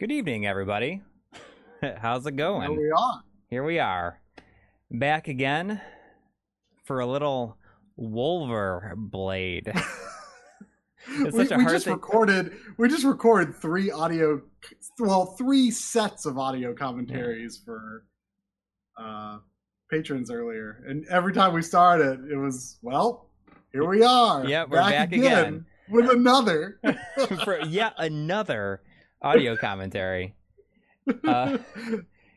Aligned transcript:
Good 0.00 0.10
evening, 0.10 0.44
everybody. 0.44 1.02
How's 1.98 2.26
it 2.26 2.34
going? 2.34 2.72
Here 2.72 2.80
we 2.80 2.90
are. 2.90 3.22
Here 3.48 3.64
we 3.64 3.78
are, 3.78 4.20
back 4.90 5.28
again 5.28 5.80
for 6.84 6.98
a 6.98 7.06
little 7.06 7.56
Wulverblade. 7.98 9.80
It's 11.06 11.36
we, 11.36 11.44
such 11.44 11.52
a 11.52 11.58
we 11.58 11.64
hard 11.64 11.74
just 11.74 11.84
thing- 11.84 11.94
recorded. 11.94 12.52
We 12.78 12.88
just 12.88 13.04
recorded 13.04 13.54
three 13.54 13.90
audio, 13.90 14.40
well, 14.98 15.26
three 15.36 15.70
sets 15.70 16.24
of 16.24 16.38
audio 16.38 16.72
commentaries 16.74 17.60
for 17.62 18.06
uh, 18.98 19.36
patrons 19.90 20.30
earlier, 20.30 20.82
and 20.88 21.04
every 21.10 21.34
time 21.34 21.52
we 21.52 21.60
started, 21.60 22.28
it 22.32 22.36
was 22.36 22.78
well. 22.80 23.28
Here 23.70 23.86
we 23.86 24.02
are. 24.02 24.46
Yeah, 24.46 24.64
we're 24.66 24.78
back 24.78 25.12
again. 25.12 25.66
with 25.90 26.10
another. 26.10 26.80
for 27.44 27.60
yet 27.60 27.92
another 27.98 28.80
audio 29.22 29.56
commentary. 29.56 30.34
Uh, 31.28 31.58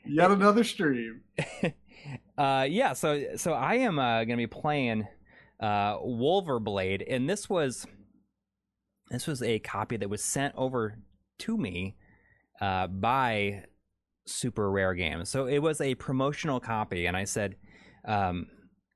Yet 0.05 0.31
another 0.31 0.63
stream. 0.63 1.21
uh, 2.37 2.65
yeah, 2.69 2.93
so 2.93 3.23
so 3.35 3.53
I 3.53 3.75
am 3.75 3.99
uh, 3.99 4.25
going 4.25 4.29
to 4.29 4.35
be 4.37 4.47
playing 4.47 5.07
uh, 5.61 5.97
Wulverblade, 5.99 7.03
and 7.09 7.29
this 7.29 7.49
was 7.49 7.85
this 9.09 9.27
was 9.27 9.41
a 9.41 9.59
copy 9.59 9.97
that 9.97 10.09
was 10.09 10.23
sent 10.23 10.53
over 10.57 10.97
to 11.39 11.57
me 11.57 11.95
uh, 12.61 12.87
by 12.87 13.63
Super 14.25 14.69
Rare 14.69 14.93
Games. 14.93 15.29
So 15.29 15.47
it 15.47 15.59
was 15.59 15.81
a 15.81 15.95
promotional 15.95 16.59
copy, 16.59 17.05
and 17.05 17.15
I 17.15 17.25
said. 17.25 17.55
Um, 18.05 18.47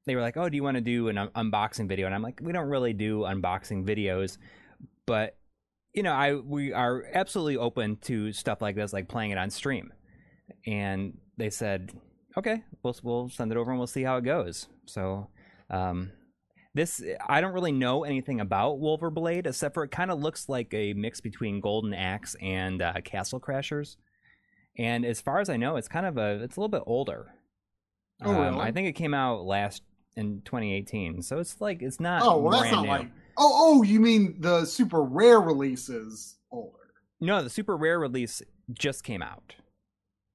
they 0.07 0.15
were 0.15 0.21
like, 0.21 0.35
"Oh, 0.35 0.49
do 0.49 0.55
you 0.55 0.63
want 0.63 0.75
to 0.75 0.81
do 0.81 1.09
an 1.09 1.17
un- 1.20 1.29
unboxing 1.35 1.87
video?" 1.87 2.07
And 2.07 2.15
I'm 2.15 2.23
like, 2.23 2.39
"We 2.41 2.51
don't 2.51 2.70
really 2.70 2.93
do 2.93 3.20
unboxing 3.20 3.85
videos, 3.85 4.39
but 5.05 5.37
you 5.93 6.03
know, 6.03 6.13
I 6.13 6.35
we 6.35 6.73
are 6.73 7.05
absolutely 7.13 7.57
open 7.57 7.97
to 8.03 8.31
stuff 8.33 8.61
like 8.61 8.75
this, 8.75 8.93
like 8.93 9.07
playing 9.07 9.31
it 9.31 9.37
on 9.37 9.49
stream." 9.49 9.91
And 10.65 11.17
they 11.37 11.49
said, 11.49 11.91
"Okay, 12.37 12.63
we'll 12.83 12.95
we'll 13.03 13.29
send 13.29 13.51
it 13.51 13.57
over 13.57 13.71
and 13.71 13.79
we'll 13.79 13.87
see 13.87 14.03
how 14.03 14.17
it 14.17 14.23
goes." 14.23 14.67
So, 14.85 15.29
um, 15.70 16.11
this 16.73 17.03
I 17.27 17.41
don't 17.41 17.53
really 17.53 17.71
know 17.71 18.03
anything 18.03 18.39
about 18.39 18.79
Wulverblade 18.79 19.48
except 19.48 19.73
for 19.73 19.83
it 19.83 19.91
kind 19.91 20.11
of 20.11 20.20
looks 20.20 20.48
like 20.49 20.73
a 20.73 20.93
mix 20.93 21.20
between 21.21 21.59
Golden 21.61 21.93
Axe 21.93 22.35
and 22.41 22.81
uh, 22.81 22.93
Castle 23.03 23.39
Crashers. 23.39 23.98
And 24.77 25.05
as 25.05 25.20
far 25.20 25.39
as 25.39 25.49
I 25.49 25.57
know, 25.57 25.76
it's 25.76 25.89
kind 25.89 26.05
of 26.05 26.17
a 26.17 26.41
it's 26.43 26.55
a 26.55 26.59
little 26.59 26.70
bit 26.70 26.83
older. 26.85 27.33
Oh, 28.23 28.31
Um, 28.31 28.37
really? 28.37 28.59
I 28.59 28.71
think 28.71 28.87
it 28.87 28.93
came 28.93 29.13
out 29.13 29.43
last 29.43 29.83
in 30.15 30.41
2018, 30.45 31.21
so 31.23 31.39
it's 31.39 31.59
like 31.59 31.81
it's 31.81 31.99
not. 31.99 32.21
Oh 32.23 32.37
well, 32.37 32.61
that's 32.61 32.71
not 32.71 32.83
new. 32.83 32.89
like. 32.89 33.07
Oh, 33.37 33.51
oh, 33.79 33.84
you 33.84 33.99
mean 33.99 34.35
the 34.40 34.65
super 34.65 35.04
rare 35.04 35.40
releases 35.40 36.35
older? 36.51 36.77
No, 37.20 37.41
the 37.43 37.49
super 37.49 37.76
rare 37.77 37.99
release 37.99 38.41
just 38.73 39.04
came 39.04 39.21
out. 39.21 39.55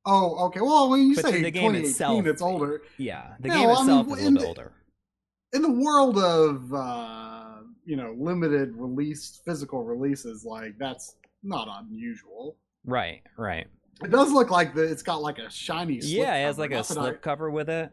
Oh, 0.04 0.46
okay. 0.46 0.60
Well, 0.60 0.88
when 0.90 1.08
you 1.08 1.14
But 1.16 1.24
say 1.24 1.42
the 1.42 1.50
game 1.50 1.72
2018, 1.72 1.84
itself- 1.90 2.26
it's 2.26 2.42
older. 2.42 2.82
Yeah, 2.96 3.34
the 3.40 3.48
No, 3.48 3.54
game 3.54 3.62
I 3.64 3.66
mean, 3.66 3.80
itself 3.80 4.06
is 4.06 4.12
a 4.12 4.30
little 4.30 4.40
the- 4.40 4.46
older. 4.46 4.72
in 5.52 5.62
the 5.62 5.70
world 5.72 6.18
of 6.18 6.72
uh, 6.72 7.56
you 7.84 7.96
know 7.96 8.14
limited 8.18 8.72
release 8.76 9.40
physical 9.44 9.82
releases, 9.84 10.44
like 10.44 10.78
that's 10.78 11.16
not 11.42 11.68
unusual. 11.82 12.56
Right, 12.84 13.22
right. 13.36 13.66
It 14.04 14.10
does 14.10 14.30
look 14.30 14.50
like 14.50 14.74
the 14.74 14.82
it's 14.82 15.02
got 15.02 15.22
like 15.22 15.38
a 15.38 15.50
shiny. 15.50 15.96
Yeah, 16.02 16.34
it 16.36 16.44
has 16.44 16.56
cover. 16.56 16.68
like 16.68 16.78
a 16.80 16.84
slip 16.84 17.22
cover 17.22 17.50
with 17.50 17.68
it. 17.68 17.90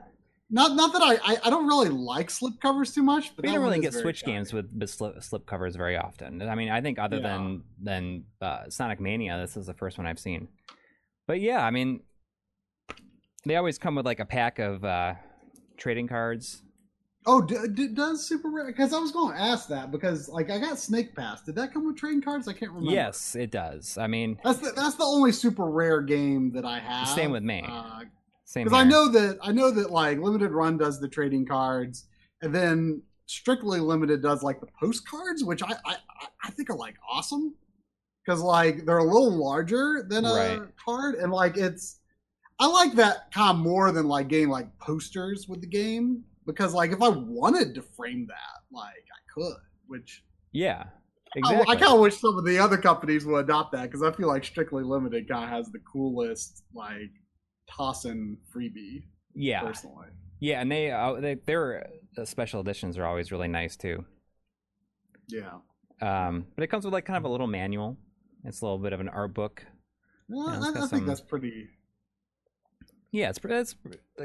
Not 0.49 0.75
not 0.75 0.93
that 0.93 1.01
I, 1.01 1.15
I 1.33 1.37
I 1.45 1.49
don't 1.49 1.67
really 1.67 1.89
like 1.89 2.29
slip 2.29 2.59
covers 2.61 2.93
too 2.93 3.03
much, 3.03 3.35
but 3.35 3.45
We 3.45 3.51
don't 3.51 3.61
really 3.63 3.79
get 3.79 3.93
Switch 3.93 4.23
games 4.23 4.53
with, 4.53 4.69
with 4.77 4.89
slip, 4.89 5.21
slip 5.23 5.45
covers 5.45 5.75
very 5.75 5.97
often. 5.97 6.41
I 6.41 6.55
mean, 6.55 6.69
I 6.69 6.81
think 6.81 6.99
other 6.99 7.17
Yeah. 7.17 7.23
than 7.23 7.63
than 7.81 8.23
uh, 8.41 8.69
Sonic 8.69 8.99
Mania, 8.99 9.37
this 9.39 9.57
is 9.57 9.65
the 9.65 9.73
first 9.73 9.97
one 9.97 10.05
I've 10.07 10.19
seen. 10.19 10.47
But 11.27 11.39
yeah, 11.41 11.65
I 11.65 11.71
mean, 11.71 12.01
they 13.45 13.55
always 13.55 13.77
come 13.77 13.95
with 13.95 14.05
like 14.05 14.19
a 14.19 14.25
pack 14.25 14.59
of 14.59 14.83
uh, 14.83 15.15
trading 15.77 16.07
cards. 16.07 16.61
Oh, 17.25 17.41
d- 17.41 17.55
d- 17.73 17.87
does 17.87 18.27
super 18.27 18.49
rare? 18.49 18.65
Because 18.67 18.91
I 18.93 18.99
was 18.99 19.11
going 19.13 19.33
to 19.33 19.41
ask 19.41 19.69
that 19.69 19.91
because 19.91 20.27
like 20.27 20.49
I 20.51 20.59
got 20.59 20.77
Snake 20.77 21.15
Pass. 21.15 21.41
Did 21.41 21.55
that 21.55 21.71
come 21.73 21.87
with 21.87 21.95
trading 21.95 22.21
cards? 22.21 22.49
I 22.49 22.53
can't 22.53 22.71
remember. 22.71 22.91
Yes, 22.91 23.33
it 23.35 23.49
does. 23.49 23.97
I 23.97 24.07
mean, 24.07 24.37
That's 24.43 24.59
the, 24.59 24.71
that's 24.75 24.95
the 24.95 25.05
only 25.05 25.31
super 25.31 25.63
rare 25.65 26.01
game 26.01 26.51
that 26.51 26.65
I 26.65 26.79
have. 26.79 27.07
Same 27.07 27.31
with 27.31 27.43
me. 27.43 27.63
Uh, 27.65 28.01
same. 28.45 28.63
because 28.65 28.77
I 28.79 28.83
know 28.83 29.07
that 29.09 29.37
I 29.41 29.51
know 29.51 29.71
that 29.71 29.91
like 29.91 30.19
limited 30.19 30.51
run 30.51 30.77
does 30.77 30.99
the 30.99 31.07
trading 31.07 31.45
cards, 31.45 32.07
and 32.41 32.53
then 32.53 33.01
strictly 33.25 33.79
limited 33.79 34.21
does 34.21 34.43
like 34.43 34.59
the 34.59 34.67
postcards, 34.79 35.43
which 35.43 35.63
I 35.63 35.71
I, 35.85 35.95
I- 35.95 36.27
I 36.45 36.49
think 36.51 36.69
are 36.69 36.75
like 36.77 36.95
awesome 37.09 37.55
because 38.25 38.41
like 38.41 38.85
they're 38.85 38.97
a 38.97 39.03
little 39.03 39.31
larger 39.31 40.05
than 40.09 40.25
a 40.25 40.33
Right. 40.33 40.61
card, 40.83 41.15
and 41.15 41.31
like 41.31 41.57
it's 41.57 41.99
I 42.59 42.67
like 42.67 42.93
that 42.95 43.31
kind 43.33 43.57
of 43.57 43.63
more 43.63 43.91
than 43.91 44.07
like 44.07 44.27
getting 44.27 44.49
like 44.49 44.67
posters 44.79 45.47
with 45.47 45.61
the 45.61 45.67
game 45.67 46.23
because 46.45 46.73
like 46.73 46.91
if 46.91 47.01
I 47.01 47.09
wanted 47.09 47.73
to 47.75 47.81
frame 47.81 48.27
that, 48.27 48.61
like 48.77 48.87
I 48.87 49.33
could, 49.33 49.55
which 49.87 50.23
Yeah, 50.51 50.83
I- 50.85 51.39
exactly. 51.39 51.65
I, 51.75 51.79
kind 51.79 51.93
of 51.93 51.99
wish 52.01 52.19
some 52.19 52.37
of 52.37 52.45
the 52.45 52.59
other 52.59 52.77
companies 52.77 53.25
would 53.25 53.45
adopt 53.45 53.71
that 53.71 53.83
because 53.83 54.03
I 54.03 54.11
feel 54.11 54.27
like 54.27 54.43
Strictly 54.43 54.83
Limited 54.83 55.27
kind 55.27 55.45
of 55.45 55.49
has 55.49 55.71
the 55.71 55.79
coolest 55.79 56.63
like 56.73 57.09
tossing 57.69 58.37
freebie 58.55 59.03
yeah, 59.35 59.61
personally. 59.61 60.07
yeah, 60.39 60.61
and 60.61 60.71
they, 60.71 60.91
uh, 60.91 61.13
they 61.13 61.35
their 61.45 61.87
uh, 62.17 62.25
special 62.25 62.61
editions 62.61 62.97
are 62.97 63.05
always 63.05 63.31
really 63.31 63.47
nice 63.47 63.75
too. 63.75 64.05
Yeah. 65.29 65.59
Um, 66.01 66.47
but 66.55 66.63
it 66.63 66.67
comes 66.67 66.83
with 66.85 66.93
like 66.93 67.05
kind 67.05 67.17
of 67.17 67.23
a 67.23 67.29
little 67.29 67.47
manual. 67.47 67.97
It's 68.43 68.61
a 68.61 68.65
little 68.65 68.77
bit 68.79 68.93
of 68.93 68.99
an 68.99 69.09
art 69.09 69.33
book. 69.33 69.65
Well, 70.27 70.47
Yeah, 70.49 70.57
it's 70.57 70.65
I, 70.65 70.69
I 70.69 70.73
think 70.73 70.89
some- 70.89 71.05
that's 71.05 71.21
pretty 71.21 71.67
Yeah, 73.11 73.29
it's 73.29 73.39
pretty, 73.39 73.55
it's 73.55 73.75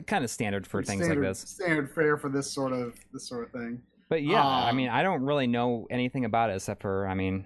kind 0.07 0.25
of 0.25 0.31
standard 0.31 0.67
for 0.67 0.83
things 0.83 1.05
standard, 1.05 1.23
like 1.25 1.31
this. 1.31 1.41
Standard 1.41 1.95
fare 1.95 2.17
for 2.17 2.29
this 2.31 2.51
sort 2.51 2.73
of 2.73 2.95
this 3.13 3.29
sort 3.29 3.45
of 3.45 3.53
thing. 3.53 3.83
But 4.09 4.23
yeah, 4.23 4.45
I 4.45 4.71
Um, 4.71 4.77
mean, 4.77 4.89
I 4.89 5.03
don't 5.03 5.23
really 5.23 5.47
know 5.47 5.87
anything 5.91 6.25
about 6.25 6.51
it 6.51 6.55
except 6.57 6.81
for, 6.83 7.07
I 7.07 7.15
mean, 7.15 7.45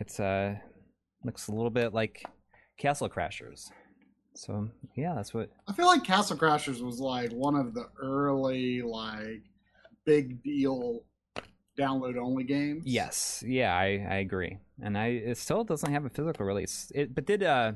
it's 0.00 0.18
uh 0.20 0.56
looks 1.24 1.48
a 1.48 1.52
little 1.52 1.70
bit 1.70 1.94
like 1.94 2.22
Castle 2.78 3.08
Crashers. 3.08 3.70
So 4.34 4.68
yeah, 4.96 5.14
that's 5.14 5.32
what. 5.32 5.50
I 5.68 5.72
feel 5.72 5.86
like 5.86 6.02
Castle 6.04 6.36
Crashers 6.36 6.82
was 6.82 6.98
like 7.00 7.30
one 7.32 7.54
of 7.54 7.72
the 7.74 7.88
early 8.00 8.82
like 8.82 9.42
big 10.04 10.42
deal 10.42 11.02
download 11.78 12.16
only 12.16 12.44
games. 12.44 12.82
Yes, 12.86 13.42
yeah, 13.46 13.74
I 13.74 13.84
I 14.08 14.16
agree, 14.16 14.58
and 14.82 14.98
I 14.98 15.06
it 15.06 15.38
still 15.38 15.62
doesn't 15.64 15.90
have 15.92 16.04
a 16.04 16.08
physical 16.10 16.44
release. 16.46 16.90
It 16.94 17.14
but 17.14 17.26
did 17.26 17.42
uh 17.44 17.72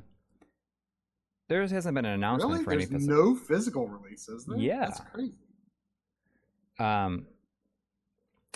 there 1.49 1.63
hasn't 1.67 1.95
been 1.95 2.05
an 2.05 2.13
announcement 2.13 2.53
Really? 2.53 2.65
for 2.65 2.73
any 2.73 2.87
physical. 2.87 3.17
no 3.17 3.35
physical 3.35 3.89
releases. 3.89 4.45
There? 4.45 4.59
Yeah. 4.59 4.81
That's 4.81 5.01
crazy. 5.13 5.39
Um, 6.79 7.27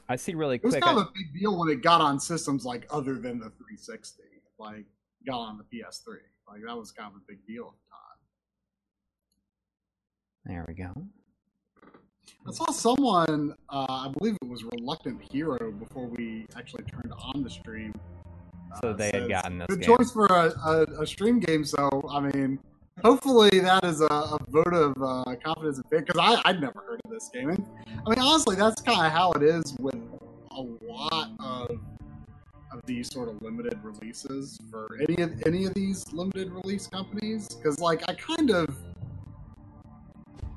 I 0.08 0.16
see 0.16 0.34
really 0.34 0.56
It 0.56 0.64
was 0.64 0.74
quick. 0.74 0.82
kind 0.84 0.98
I- 0.98 1.02
of 1.02 1.08
a 1.08 1.10
big 1.14 1.32
deal 1.40 1.58
when 1.58 1.70
it 1.70 1.82
got 1.82 2.00
on 2.02 2.20
systems 2.20 2.64
like 2.66 2.86
other 2.90 3.14
than 3.14 3.38
the 3.38 3.48
360, 3.48 4.22
like 4.58 4.84
got 5.26 5.38
on 5.38 5.56
the 5.58 5.64
PS3. 5.64 6.16
Like 6.52 6.60
that 6.66 6.76
was 6.76 6.92
kind 6.92 7.10
of 7.10 7.16
a 7.16 7.24
big 7.26 7.38
deal 7.46 7.64
at 7.64 7.72
the 10.44 10.52
time. 10.52 10.54
there 10.54 10.64
we 10.68 10.74
go. 10.74 10.92
I 12.46 12.52
saw 12.52 12.70
someone, 12.70 13.54
uh, 13.70 13.86
I 13.88 14.12
believe 14.18 14.36
it 14.42 14.48
was 14.48 14.62
Reluctant 14.64 15.22
Hero, 15.30 15.72
before 15.72 16.08
we 16.08 16.46
actually 16.54 16.84
turned 16.84 17.12
on 17.16 17.42
the 17.42 17.48
stream. 17.48 17.94
So 18.82 18.90
uh, 18.90 18.92
they 18.92 19.10
had 19.14 19.28
gotten 19.30 19.58
this 19.58 19.66
Good 19.68 19.80
game. 19.80 19.96
choice 19.96 20.10
for 20.10 20.26
a, 20.26 20.52
a, 20.66 21.02
a 21.02 21.06
stream 21.06 21.40
game. 21.40 21.64
So 21.64 22.06
I 22.10 22.20
mean, 22.20 22.58
hopefully 23.02 23.60
that 23.60 23.84
is 23.84 24.02
a, 24.02 24.04
a 24.04 24.38
vote 24.48 24.74
of 24.74 24.94
uh, 25.02 25.34
confidence 25.42 25.78
and 25.78 25.86
faith 25.88 26.04
because 26.06 26.20
I 26.20 26.50
I'd 26.50 26.60
never 26.60 26.80
heard 26.80 27.00
of 27.04 27.10
this 27.10 27.30
game. 27.32 27.48
And, 27.48 27.64
I 28.06 28.10
mean, 28.10 28.18
honestly, 28.18 28.56
that's 28.56 28.82
kind 28.82 29.06
of 29.06 29.12
how 29.12 29.32
it 29.32 29.42
is 29.42 29.74
with 29.80 29.96
a 30.50 30.60
lot 30.60 31.30
of 31.40 31.78
of 32.72 32.80
these 32.86 33.12
sort 33.12 33.28
of 33.28 33.40
limited 33.42 33.78
releases 33.82 34.58
for 34.70 34.88
any 35.08 35.22
of 35.22 35.42
any 35.46 35.66
of 35.66 35.74
these 35.74 36.10
limited 36.12 36.50
release 36.52 36.86
companies. 36.86 37.48
Because 37.48 37.78
like 37.78 38.02
I 38.08 38.14
kind 38.14 38.50
of 38.50 38.76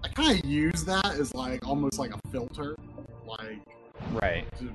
I 0.04 0.08
kind 0.10 0.40
of 0.40 0.50
use 0.50 0.84
that 0.86 1.06
as 1.20 1.34
like 1.34 1.68
almost 1.68 2.00
like 2.00 2.12
a 2.14 2.30
filter, 2.32 2.76
like 3.26 3.60
Right. 4.22 4.46
to, 4.60 4.72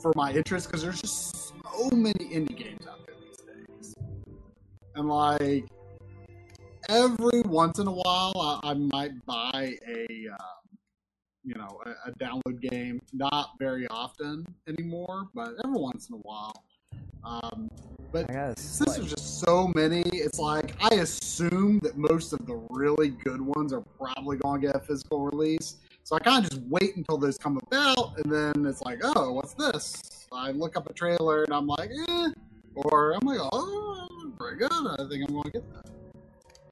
for 0.00 0.12
my 0.14 0.32
interest 0.32 0.66
because 0.66 0.82
there's 0.82 1.00
just 1.00 1.48
so 1.48 1.90
many 1.92 2.12
indie 2.12 2.56
games 2.56 2.86
out 2.86 2.98
there 3.06 3.16
these 3.20 3.86
days, 3.86 3.94
and 4.94 5.08
like 5.08 5.64
every 6.88 7.40
once 7.42 7.78
in 7.78 7.86
a 7.86 7.92
while, 7.92 8.32
I, 8.36 8.70
I 8.70 8.74
might 8.74 9.24
buy 9.26 9.76
a 9.86 10.28
um, 10.28 10.61
you 11.44 11.54
know 11.54 11.80
a, 11.86 12.10
a 12.10 12.12
download 12.12 12.60
game. 12.60 13.00
Not 13.12 13.50
very 13.58 13.86
often 13.88 14.46
anymore, 14.68 15.28
but 15.34 15.54
every 15.64 15.78
once 15.78 16.08
in 16.08 16.14
a 16.14 16.18
while. 16.18 16.64
Um, 17.24 17.70
but 18.10 18.28
I 18.28 18.32
guess. 18.32 18.60
since 18.60 18.96
there's 18.96 19.10
just 19.10 19.40
so 19.40 19.72
many, 19.74 20.02
it's 20.12 20.38
like 20.38 20.74
I 20.82 20.96
assume 20.96 21.78
that 21.80 21.96
most 21.96 22.32
of 22.32 22.44
the 22.46 22.54
really 22.70 23.10
good 23.10 23.40
ones 23.40 23.72
are 23.72 23.82
probably 23.98 24.36
going 24.36 24.60
to 24.60 24.66
get 24.66 24.76
a 24.76 24.80
physical 24.80 25.24
release. 25.24 25.76
So 26.04 26.16
I 26.16 26.18
kind 26.18 26.44
of 26.44 26.50
just 26.50 26.62
wait 26.62 26.96
until 26.96 27.16
those 27.16 27.38
come 27.38 27.60
about, 27.70 28.18
and 28.18 28.32
then 28.32 28.66
it's 28.66 28.82
like, 28.82 28.98
oh, 29.02 29.32
what's 29.32 29.54
this? 29.54 30.26
I 30.32 30.50
look 30.50 30.76
up 30.76 30.90
a 30.90 30.92
trailer 30.92 31.44
and 31.44 31.52
I'm 31.54 31.66
like, 31.66 31.90
eh, 32.08 32.28
or 32.74 33.12
I'm 33.12 33.26
like, 33.26 33.38
oh, 33.40 34.08
very 34.38 34.56
good. 34.56 34.70
I 34.72 34.96
think 35.08 35.24
I'm 35.28 35.34
going 35.34 35.44
to 35.44 35.50
get 35.50 35.74
that. 35.74 35.90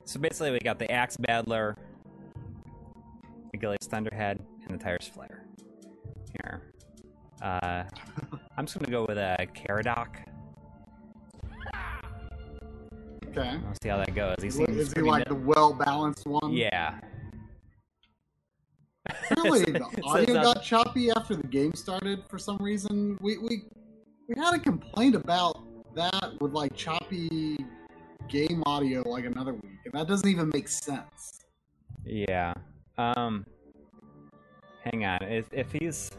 So 0.05 0.19
basically, 0.19 0.51
we 0.51 0.59
got 0.59 0.79
the 0.79 0.91
Axe 0.91 1.17
Battler, 1.17 1.77
Achilles 3.55 3.79
Thunderhead, 3.83 4.41
and 4.71 4.81
the 4.81 4.85
Tyris 4.85 5.11
Flare. 5.11 5.45
Here. 6.43 6.63
Uh, 7.43 7.85
I'm 8.57 8.67
just 8.67 8.79
gonna 8.79 8.91
go 8.91 9.05
with 9.07 9.19
a 9.19 9.47
Caradoc. 9.55 10.17
Okay. 13.29 13.59
We'll 13.63 13.75
see 13.83 13.89
how 13.89 13.99
that 13.99 14.15
goes. 14.15 14.37
He 14.43 14.51
seems 14.51 14.77
is 14.77 14.93
he 14.93 15.03
like 15.03 15.27
the 15.27 15.35
well 15.35 15.73
balanced 15.73 16.27
one? 16.27 16.53
Yeah. 16.53 16.99
Really, 19.37 19.65
the 19.73 19.87
audio 20.05 20.35
not- 20.35 20.55
got 20.57 20.63
choppy 20.63 21.11
after 21.11 21.37
the 21.37 21.47
game 21.47 21.75
started 21.75 22.23
for 22.29 22.39
some 22.39 22.59
reason. 22.61 23.17
We 23.21 23.39
we 23.39 23.65
we 24.29 24.35
had 24.37 24.55
a 24.55 24.59
complaint 24.59 25.15
about 25.15 25.63
that 25.95 26.33
with 26.41 26.53
like 26.53 26.75
choppy 26.77 27.57
game 28.29 28.63
audio 28.67 29.03
like 29.09 29.25
another 29.25 29.55
week, 29.55 29.81
and 29.85 29.95
that 29.95 30.07
doesn't 30.07 30.29
even 30.29 30.51
make 30.53 30.69
sense. 30.69 31.45
Yeah. 32.05 32.55
Um. 32.99 33.47
Hang 34.85 35.05
on. 35.05 35.23
If, 35.23 35.47
if 35.53 35.73
he's 35.73 36.11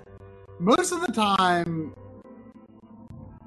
Most 0.59 0.91
of 0.91 1.01
the 1.01 1.11
time, 1.11 1.95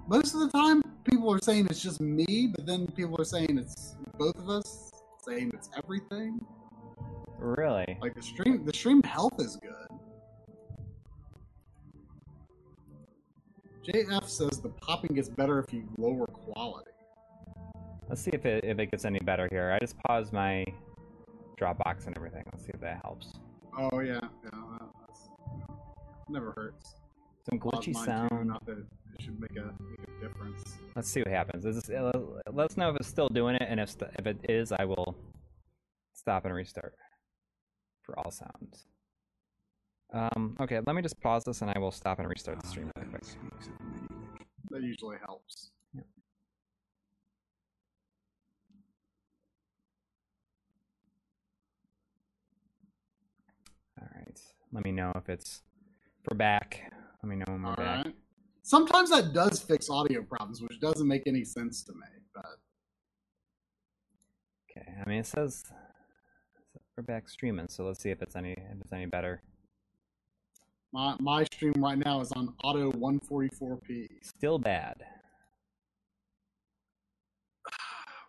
most 0.08 0.34
of 0.34 0.40
the 0.40 0.49
time, 0.49 0.82
people 1.05 1.32
are 1.32 1.40
saying 1.40 1.66
it's 1.70 1.82
just 1.82 2.00
me, 2.00 2.52
but 2.55 2.66
then 2.66 2.87
people 2.88 3.20
are 3.20 3.25
saying 3.25 3.58
it's 3.58 3.96
both 4.19 4.37
of 4.37 4.49
us, 4.49 4.90
saying 5.26 5.50
it's 5.55 5.70
everything. 5.76 6.44
really 7.38 7.99
Like 8.00 8.14
the 8.14 8.22
stream, 8.22 8.64
the 8.64 8.72
stream 8.72 9.02
health 9.02 9.34
is 9.38 9.56
good. 9.56 9.72
JF 13.87 14.26
says 14.28 14.61
the 14.61 14.70
popping 14.70 15.14
gets 15.14 15.28
better 15.28 15.58
if 15.58 15.72
you 15.72 15.84
lower 15.99 16.26
quality. 16.26 16.90
Let's 18.08 18.22
see 18.22 18.31
if 18.32 18.44
it 18.46 18.64
if 18.64 18.78
it 18.78 18.90
gets 18.90 19.05
any 19.05 19.20
better 19.20 19.46
here. 19.50 19.72
I 19.72 19.78
just 19.78 19.96
paused 19.99 20.32
my 20.32 20.64
Dropbox 21.61 22.06
and 22.06 22.16
everything. 22.16 22.44
Let's 22.52 22.64
see 22.64 22.72
if 22.75 22.81
that 22.81 23.00
helps. 23.02 23.34
Oh 23.78 24.00
yeah, 24.00 24.20
yeah, 24.44 24.74
never 26.29 26.53
hurts. 26.56 26.94
Some 27.49 27.59
glitchy 27.61 27.93
mine, 27.93 28.05
too, 28.05 28.11
sound. 28.11 28.49
Not 28.49 28.65
that 28.67 28.79
it 28.79 28.87
should 29.23 29.38
make 29.41 29.56
a, 29.56 29.75
make 29.82 30.09
a 30.09 30.29
difference. 30.29 30.76
Let's 30.97 31.09
see 31.09 31.21
what 31.21 31.29
happens. 31.29 31.65
Is 31.67 31.76
this, 31.76 31.91
uh, 31.91 32.12
let 32.53 32.71
us 32.71 32.76
know 32.76 32.91
if 32.91 32.97
it's 32.97 33.09
still 33.09 33.29
doing 33.29 33.56
it, 33.56 33.67
and 33.69 33.79
if 33.79 33.91
st- 33.91 34.11
if 34.19 34.26
it 34.26 34.38
is, 34.49 34.73
I 34.73 34.85
will 34.85 35.15
stop 36.15 36.44
and 36.44 36.55
restart 36.55 36.94
for 38.03 38.19
all 38.19 38.31
sounds. 38.31 38.87
Um, 40.12 40.56
okay, 40.61 40.81
let 40.87 40.94
me 40.94 41.03
just 41.03 41.21
pause 41.21 41.44
this, 41.44 41.61
and 41.61 41.71
I 41.71 41.79
will 41.79 41.91
stop 41.91 42.19
and 42.19 42.29
restart 42.29 42.61
the 42.61 42.69
stream 42.69 42.91
quick. 42.94 43.23
That 44.71 44.82
usually 44.82 45.17
helps. 45.25 45.71
All 54.00 54.09
right, 54.15 54.41
let 54.73 54.85
me 54.85 54.93
know 54.93 55.12
if 55.17 55.29
it's 55.29 55.62
we're 56.31 56.37
back. 56.37 56.93
Let 57.23 57.29
me 57.31 57.37
know 57.37 57.44
when 57.49 57.62
we're 57.62 57.71
All 57.71 57.76
back. 57.76 58.05
right. 58.06 58.15
Sometimes 58.62 59.11
that 59.11 59.32
does 59.35 59.61
fix 59.61 59.91
audio 59.91 60.23
problems, 60.23 60.62
which 60.62 60.81
doesn't 60.81 61.06
make 61.06 61.23
any 61.26 61.44
sense 61.44 61.82
to 61.85 61.93
me. 61.93 62.06
But 62.35 62.47
Okay, 64.71 64.88
I 65.05 65.09
mean 65.09 65.21
it 65.21 65.26
says 65.26 65.65
we're 66.97 67.03
back 67.05 67.29
streaming, 67.29 67.69
so 67.69 67.85
let's 67.85 68.00
see 68.03 68.11
if 68.11 68.23
it's 68.23 68.37
any 68.37 68.53
if 68.53 68.81
it's 68.81 68.93
any 68.93 69.06
better. 69.06 69.43
my 70.93 71.17
my 71.21 71.44
stream 71.44 71.75
right 71.79 71.99
now 71.99 72.21
is 72.21 72.32
on 72.32 72.55
auto 72.65 72.91
144p. 72.93 74.06
Still 74.23 74.59
bad. 74.59 74.97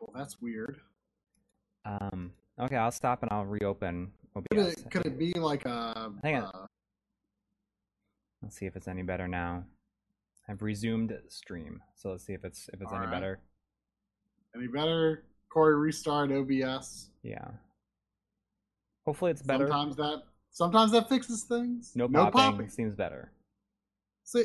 Well, 0.02 0.12
that's 0.14 0.40
weird. 0.42 0.82
Um, 1.86 2.34
okay, 2.60 2.76
I'll 2.76 2.92
stop 2.92 3.24
and 3.24 3.32
I'll 3.32 3.46
reopen 3.46 4.12
Could 4.52 4.60
it 4.60 4.84
could 4.92 5.06
it 5.06 5.18
be 5.18 5.32
like 5.34 5.66
a? 5.66 6.12
Hang 6.22 6.36
on. 6.36 6.44
uh, 6.54 6.66
Let's 8.46 8.58
see 8.58 8.68
if 8.68 8.76
it's 8.76 8.88
any 8.88 9.02
better 9.02 9.28
now. 9.28 9.64
I've 10.48 10.62
resumed 10.62 11.18
stream, 11.30 11.82
so 11.96 12.12
let's 12.12 12.24
see 12.24 12.34
if 12.34 12.46
it's 12.46 12.70
if 12.72 12.80
it's 12.80 12.92
any 12.92 13.06
Alright. 13.06 13.12
better. 13.12 13.40
any 14.56 14.68
better? 14.68 15.24
Corey 15.50 15.76
restart 15.76 16.32
OBS. 16.32 17.10
Yeah. 17.24 17.48
Hopefully 19.04 19.32
it's 19.32 19.42
better. 19.42 19.66
Sometimes 19.66 19.96
that 19.96 20.24
sometimes 20.52 20.92
that 20.92 21.10
fixes 21.10 21.42
things. 21.46 21.94
no 21.96 22.06
no 22.06 22.26
popping, 22.26 22.40
popping. 22.40 22.70
seems 22.70 22.94
better. 22.94 23.32
See, 24.26 24.44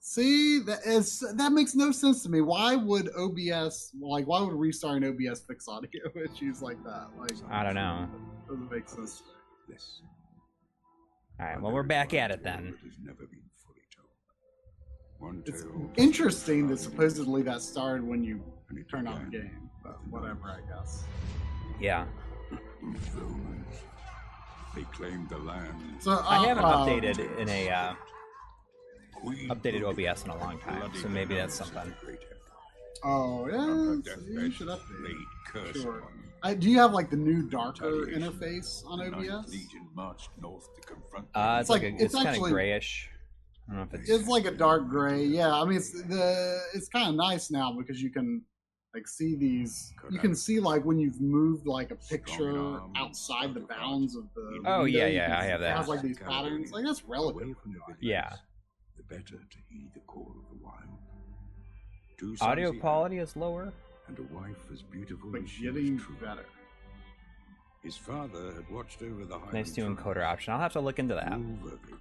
see 0.00 0.58
that 0.60 0.84
is 0.84 1.24
that 1.34 1.52
makes 1.52 1.74
no 1.74 1.90
sense 1.90 2.22
to 2.24 2.28
me. 2.28 2.42
Why 2.42 2.76
would 2.76 3.08
OBS 3.16 3.92
like 3.98 4.26
why 4.26 4.42
would 4.42 4.52
restarting 4.52 5.08
OBS 5.08 5.40
fix 5.40 5.68
audio 5.68 6.02
issues 6.22 6.60
like 6.60 6.84
that? 6.84 7.06
Like 7.18 7.32
I 7.50 7.64
don't 7.64 7.76
know. 7.76 8.10
doesn't 8.46 8.70
make 8.70 8.90
sense. 8.90 9.20
to 9.20 9.24
me. 9.24 9.74
This. 9.74 10.02
All 11.40 11.46
right, 11.46 11.60
well 11.60 11.72
we're 11.72 11.82
back 11.82 12.14
at 12.14 12.30
it 12.30 12.42
then. 12.42 12.74
Has 12.84 12.98
never 13.02 13.26
been 13.26 13.40
fully 13.64 13.80
told. 13.94 14.08
One 15.18 15.42
It's 15.46 15.64
interesting 15.96 16.68
that 16.68 16.78
supposedly 16.78 17.42
that 17.42 17.62
started 17.62 18.06
when 18.06 18.22
you 18.22 18.40
and 18.76 18.88
turn 18.88 19.06
on 19.06 19.24
the 19.24 19.38
game, 19.38 19.70
but 19.82 19.98
whatever, 20.08 20.40
I 20.44 20.60
guess. 20.74 21.04
Yeah. 21.80 22.06
They 24.74 24.82
claimed 24.92 25.28
the 25.28 25.38
land. 25.38 25.74
So 26.00 26.12
uh, 26.12 26.24
I 26.26 26.46
haven't 26.46 26.64
uh, 26.64 26.86
updated 26.86 27.38
in 27.38 27.48
a 27.48 27.68
uh, 27.68 27.94
updated 29.48 29.82
OBS 29.84 30.24
in 30.24 30.30
a 30.30 30.38
long 30.38 30.58
time, 30.60 30.90
so 30.94 31.08
maybe 31.08 31.34
that's 31.34 31.60
renounce 31.60 31.60
of 31.60 31.66
something. 31.66 32.18
The 33.02 33.08
great 33.08 33.54
empire. 33.54 33.70
Oh 33.84 33.90
On 33.90 34.02
yeah, 34.06 34.14
so 34.14 34.20
you 34.40 34.50
should 34.52 34.68
update. 34.68 35.24
curse 35.48 35.82
Sure. 35.82 36.02
I, 36.44 36.54
do 36.54 36.68
you 36.68 36.78
have 36.78 36.92
like 36.92 37.08
the 37.08 37.16
new 37.16 37.48
darker 37.48 38.06
interface 38.06 38.84
on 38.86 39.00
OBS? 39.00 39.48
Legion 39.48 39.88
marched 39.94 40.30
north 40.40 40.68
to 40.74 40.80
confront 40.80 41.26
Uh, 41.34 41.52
them. 41.54 41.60
it's 41.60 41.70
like, 41.70 41.82
like- 41.82 41.92
a, 41.92 41.94
it's 41.94 42.04
it's, 42.04 42.14
kind 42.14 42.26
of 42.28 42.34
actually- 42.34 42.50
grayish. 42.52 43.08
I 43.68 43.74
don't 43.74 43.76
know 43.78 43.88
if 43.94 44.00
it's 44.00 44.10
It's 44.10 44.28
like 44.28 44.44
a 44.46 44.50
dark 44.50 44.88
gray. 44.88 45.24
Yeah, 45.24 45.52
I 45.54 45.64
mean 45.64 45.76
it's 45.76 45.92
the 45.92 46.58
it's 46.74 46.88
kind 46.88 47.08
of 47.10 47.14
nice 47.14 47.50
now 47.50 47.72
because 47.78 48.02
you 48.02 48.10
can 48.10 48.42
like 48.92 49.06
see 49.06 49.36
these. 49.36 49.94
You 50.10 50.18
can 50.18 50.34
see 50.34 50.58
like 50.58 50.84
when 50.84 50.98
you've 50.98 51.20
moved 51.20 51.66
like 51.66 51.92
a 51.92 51.96
picture 51.96 52.80
outside 52.96 53.54
the 53.54 53.60
bounds 53.60 54.16
of 54.16 54.24
the. 54.34 54.60
Oh, 54.66 54.84
yeah, 54.84 55.04
window, 55.04 55.06
you 55.06 55.14
yeah, 55.16 55.38
I 55.40 55.44
have 55.44 55.60
It 55.60 55.64
that. 55.64 55.76
has 55.76 55.88
like 55.88 56.02
these 56.02 56.18
patterns. 56.18 56.72
Like 56.72 56.84
that's 56.84 57.04
relevant. 57.04 57.44
Away 57.44 57.54
from 57.62 57.72
the 57.72 57.78
villages, 57.86 58.02
Yeah. 58.02 58.34
The 58.96 59.04
better 59.04 59.38
to 59.38 59.58
heed 59.70 59.90
the 59.94 60.00
call 60.00 60.34
of 60.36 60.58
the 60.58 60.62
wild. 60.62 60.98
Two 62.22 62.36
sons 62.36 62.42
audio 62.52 62.68
he 62.70 62.76
had, 62.76 62.80
quality 62.80 63.18
is 63.18 63.34
lower. 63.34 63.72
and 64.06 64.16
a 64.16 64.22
wife 64.32 64.70
as 64.72 64.80
beautiful 64.80 65.30
But 65.32 65.42
as 65.42 65.50
she 65.50 65.66
was 65.66 65.74
getting 65.74 65.98
true. 65.98 66.14
better. 66.20 66.46
His 67.82 67.96
father 67.96 68.52
had 68.54 68.70
watched 68.70 69.02
over 69.02 69.24
the 69.24 69.34
Highland 69.34 69.54
Nice 69.54 69.76
new 69.76 69.92
encoder 69.92 70.24
option. 70.24 70.52
I'll 70.52 70.60
have 70.60 70.72
to 70.74 70.80
look 70.80 71.00
into 71.00 71.16
that. 71.16 71.32
Ulver, 71.32 71.70
him, 71.70 72.00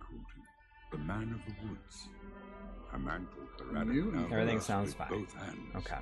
the 0.91 0.97
man 0.99 1.33
of 1.33 1.41
the 1.47 1.67
woods. 1.67 2.07
A 2.93 2.99
mantle 2.99 3.41
Karadin 3.57 4.31
Everything 4.31 4.59
sounds 4.59 4.93
fine. 4.93 5.09
Both 5.09 5.33
hands. 5.33 5.75
Okay. 5.77 5.97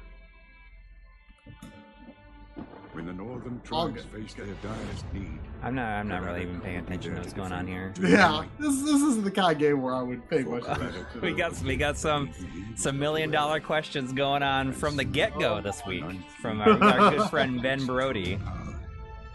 When 2.93 3.05
the 3.05 3.13
northern 3.13 3.61
tribes 3.63 4.03
good. 4.03 4.23
faced 4.23 4.37
their 4.37 4.47
direst 4.63 5.05
need, 5.13 5.37
I'm 5.61 5.75
not. 5.75 5.85
I'm 5.85 6.07
not 6.07 6.23
really 6.23 6.41
even 6.41 6.59
paying 6.59 6.77
attention 6.77 7.13
to 7.13 7.21
what's 7.21 7.33
going 7.33 7.51
on 7.51 7.67
here. 7.67 7.93
Yeah, 8.01 8.45
this 8.59 8.81
this 8.81 9.01
is 9.01 9.21
the 9.23 9.29
kind 9.29 9.51
of 9.53 9.59
game 9.59 9.81
where 9.83 9.93
I 9.93 10.01
would 10.01 10.27
pay 10.27 10.41
much 10.43 10.63
attention. 10.63 11.05
We 11.21 11.33
this. 11.33 11.37
got 11.37 11.61
we 11.63 11.75
got 11.75 11.97
some 11.97 12.31
some 12.75 12.97
million 12.97 13.29
dollar 13.29 13.59
questions 13.59 14.11
going 14.11 14.41
on 14.41 14.73
from 14.73 14.97
the 14.97 15.03
get 15.03 15.37
go 15.37 15.61
this 15.61 15.83
week 15.85 16.03
from 16.41 16.61
our, 16.61 16.83
our 16.83 17.11
good 17.11 17.29
friend 17.29 17.61
Ben 17.61 17.85
Brody. 17.85 18.39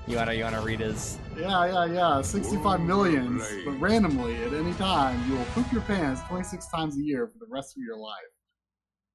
You 0.08 0.16
wanna 0.16 0.34
you 0.34 0.42
wanna 0.44 0.60
read 0.60 0.80
his? 0.80 1.18
Yeah, 1.38 1.64
yeah, 1.66 1.84
yeah. 1.86 2.22
65 2.22 2.80
millions, 2.80 3.42
but 3.64 3.72
randomly 3.80 4.34
at 4.42 4.52
any 4.52 4.74
time, 4.74 5.30
you 5.30 5.36
will 5.36 5.44
poop 5.46 5.70
your 5.72 5.80
pants 5.82 6.20
26 6.28 6.68
times 6.68 6.96
a 6.98 7.02
year 7.02 7.26
for 7.28 7.38
the 7.38 7.46
rest 7.48 7.76
of 7.76 7.82
your 7.82 7.96
life. 7.96 8.33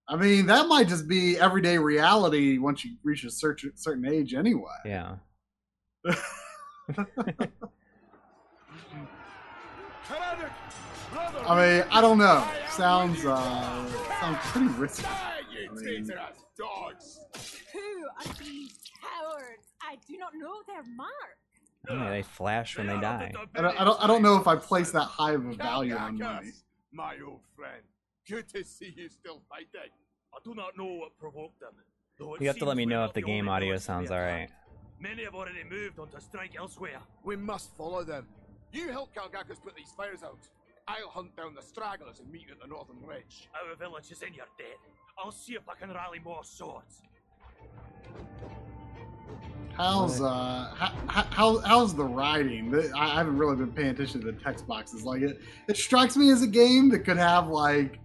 I 0.09 0.15
mean, 0.15 0.47
that 0.47 0.67
might 0.67 0.87
just 0.87 1.07
be 1.07 1.37
everyday 1.37 1.77
reality 1.77 2.57
once 2.57 2.83
you 2.83 2.95
reach 3.03 3.23
a 3.23 3.29
certain 3.29 3.73
certain 3.75 4.05
age, 4.05 4.33
anyway. 4.33 4.65
Yeah. 4.83 5.17
I 11.45 11.55
mean, 11.55 11.83
I 11.91 12.01
don't 12.01 12.17
know. 12.17 12.47
Sounds 12.71 13.23
uh, 13.23 13.89
sounds 14.19 14.37
pretty 14.41 14.67
risky. 14.69 15.05
you 15.51 15.71
mean- 15.75 16.05
traitorous 16.07 16.37
dogs! 16.57 17.19
Who 17.73 17.79
are 17.79 18.33
these 18.39 18.79
cowards? 19.01 19.67
I 19.81 19.97
do 20.07 20.17
not 20.17 20.33
know 20.35 20.55
their 20.67 20.83
mark. 20.95 21.09
Yeah, 21.89 22.09
they 22.09 22.23
flash 22.23 22.77
when 22.77 22.87
they 22.87 22.99
die. 22.99 23.31
I 23.55 23.61
don't, 23.61 23.81
I 23.81 23.83
don't, 23.85 24.03
I 24.03 24.07
don't 24.07 24.21
know 24.21 24.37
if 24.37 24.47
I 24.47 24.55
place 24.55 24.91
that 24.91 25.03
high 25.03 25.33
of 25.33 25.45
a 25.45 25.53
value 25.53 25.95
on 25.95 26.17
money. 26.17 26.51
My 26.91 27.15
old 27.25 27.41
friend, 27.55 27.81
good 28.29 28.47
to 28.49 28.63
see 28.63 28.93
you 28.95 29.09
still 29.09 29.41
fighting. 29.49 29.91
I 30.33 30.37
do 30.45 30.53
not 30.53 30.77
know 30.77 30.85
what 30.85 31.17
provoked 31.17 31.59
them. 31.59 31.73
You 32.39 32.47
have 32.47 32.57
to 32.57 32.65
let 32.65 32.77
me 32.77 32.85
know 32.85 33.05
if 33.05 33.13
the 33.13 33.21
the 33.21 33.27
game 33.27 33.49
audio 33.49 33.69
ones 33.69 33.81
to 33.83 33.85
be 33.85 33.93
sounds 33.93 34.11
alright. 34.11 34.49
Many 34.99 35.23
have 35.23 35.33
already 35.33 35.63
moved 35.69 35.97
on 35.99 36.09
to 36.09 36.21
strike 36.21 36.55
elsewhere. 36.57 36.99
We 37.23 37.35
must 37.35 37.75
follow 37.75 38.03
them. 38.03 38.27
You 38.71 38.89
help 38.89 39.15
Calgacus 39.15 39.61
put 39.63 39.75
these 39.75 39.91
fires 39.95 40.21
out. 40.21 40.37
I'll 40.87 41.09
hunt 41.09 41.35
down 41.35 41.55
the 41.55 41.61
stragglers 41.61 42.19
and 42.19 42.31
meet 42.31 42.43
you 42.47 42.53
at 42.53 42.61
the 42.61 42.67
northern 42.67 42.97
ridge. 43.05 43.47
Our 43.55 43.75
village 43.75 44.11
is 44.11 44.21
in 44.21 44.33
your 44.33 44.47
debt. 44.57 44.77
I'll 45.17 45.31
see 45.31 45.53
if 45.53 45.67
I 45.69 45.75
can 45.75 45.93
rally 45.93 46.19
more 46.19 46.43
swords. 46.43 47.01
How's 49.73 50.19
uh 50.19 50.73
how, 50.75 51.23
how 51.29 51.59
how's 51.59 51.95
the 51.95 52.03
writing? 52.03 52.75
I 52.75 52.99
I 52.99 53.15
haven't 53.15 53.37
really 53.37 53.55
been 53.55 53.71
paying 53.71 53.89
attention 53.89 54.19
to 54.21 54.31
the 54.31 54.37
text 54.39 54.67
boxes. 54.67 55.03
Like 55.03 55.21
it, 55.21 55.39
it 55.69 55.77
strikes 55.77 56.17
me 56.17 56.31
as 56.31 56.41
a 56.41 56.47
game 56.47 56.89
that 56.89 56.99
could 56.99 57.17
have 57.17 57.47
like 57.47 57.97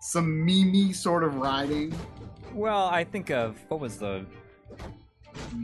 some 0.00 0.26
memey 0.46 0.94
sort 0.94 1.22
of 1.24 1.36
riding. 1.36 1.94
Well, 2.52 2.86
I 2.86 3.04
think 3.04 3.30
of 3.30 3.56
what 3.68 3.80
was 3.80 3.98
the 3.98 4.24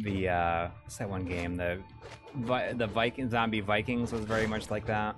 the 0.02 0.28
uh 0.28 0.68
what's 0.84 0.96
that 0.98 1.08
one 1.10 1.24
game? 1.24 1.56
The 1.56 1.78
the 2.76 2.86
Viking 2.86 3.28
zombie 3.30 3.60
Vikings 3.60 4.12
was 4.12 4.22
very 4.24 4.46
much 4.46 4.70
like 4.70 4.86
that. 4.86 5.16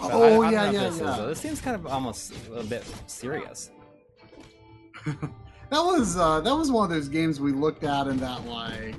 Oh 0.00 0.42
I 0.42 0.50
don't 0.50 0.52
yeah, 0.52 0.70
yeah, 0.70 0.80
this 0.84 0.94
is- 0.96 1.00
yeah. 1.00 1.16
this 1.26 1.40
seems 1.40 1.60
kind 1.60 1.74
of 1.76 1.86
almost 1.86 2.32
a 2.54 2.62
bit 2.62 2.84
serious. 3.06 3.70
That 5.68 5.80
was 5.80 6.16
uh 6.16 6.40
that 6.42 6.54
was 6.54 6.70
one 6.70 6.84
of 6.84 6.90
those 6.90 7.08
games 7.08 7.40
we 7.40 7.50
looked 7.50 7.82
at 7.82 8.06
in 8.06 8.18
that 8.18 8.46
like. 8.46 8.94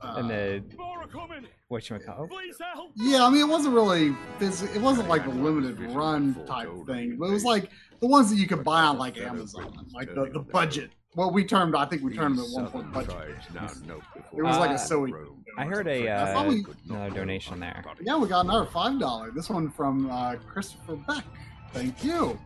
Uh, 0.00 0.14
And 0.16 0.30
the 0.30 0.64
coming! 1.12 1.46
What 1.68 1.88
you 1.88 1.98
call 1.98 2.26
Please 2.28 2.56
help! 2.74 2.92
yeah, 2.96 3.24
I 3.24 3.30
mean, 3.30 3.42
it 3.42 3.48
wasn't 3.48 3.74
really 3.74 4.10
phys- 4.40 4.74
It 4.74 4.80
wasn't 4.80 5.08
like 5.08 5.26
a 5.26 5.30
limited 5.30 5.78
run 5.92 6.34
type 6.46 6.68
thing, 6.86 7.16
but 7.18 7.26
it 7.26 7.32
was 7.32 7.44
like 7.44 7.70
the 8.00 8.06
ones 8.06 8.30
that 8.30 8.36
you 8.36 8.46
could 8.46 8.64
buy 8.64 8.82
on 8.82 8.98
like 8.98 9.18
Amazon, 9.18 9.86
like 9.92 10.14
the, 10.14 10.30
the 10.32 10.40
budget. 10.40 10.90
What 11.14 11.32
we 11.32 11.44
termed, 11.44 11.74
I 11.74 11.84
think 11.86 12.02
we 12.02 12.14
termed 12.14 12.38
it 12.38 12.42
at 12.42 12.50
one 12.50 12.70
point 12.70 12.92
budget. 12.92 13.16
It 13.54 14.42
was 14.42 14.58
like 14.58 14.70
a 14.70 14.74
Uh, 14.74 14.76
Zoe. 14.78 15.12
I 15.56 15.64
heard 15.64 15.88
a 15.88 16.08
uh, 16.08 16.32
probably- 16.32 16.64
another 16.88 17.14
donation 17.14 17.60
there. 17.60 17.84
Yeah, 18.00 18.16
we 18.16 18.28
got 18.28 18.44
another 18.44 18.66
five 18.66 18.98
dollar. 18.98 19.30
This 19.30 19.48
one 19.50 19.70
from 19.70 20.10
uh, 20.10 20.36
Christopher 20.36 20.96
Beck. 20.96 21.24
Thank 21.72 22.02
you. 22.02 22.38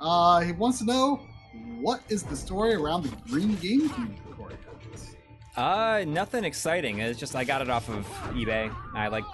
Uh, 0.00 0.40
he 0.40 0.52
wants 0.52 0.78
to 0.78 0.84
know 0.84 1.20
what 1.80 2.00
is 2.08 2.22
the 2.22 2.36
story 2.36 2.74
around 2.74 3.02
the 3.04 3.16
green 3.30 3.56
GameCube 3.56 3.88
recording. 4.27 4.27
Uh, 5.58 6.04
nothing 6.06 6.44
exciting. 6.44 7.00
It's 7.00 7.18
just 7.18 7.34
I 7.34 7.42
got 7.42 7.60
it 7.62 7.68
off 7.68 7.88
of 7.88 8.06
eBay. 8.32 8.72
I 8.94 9.08
like 9.08 9.24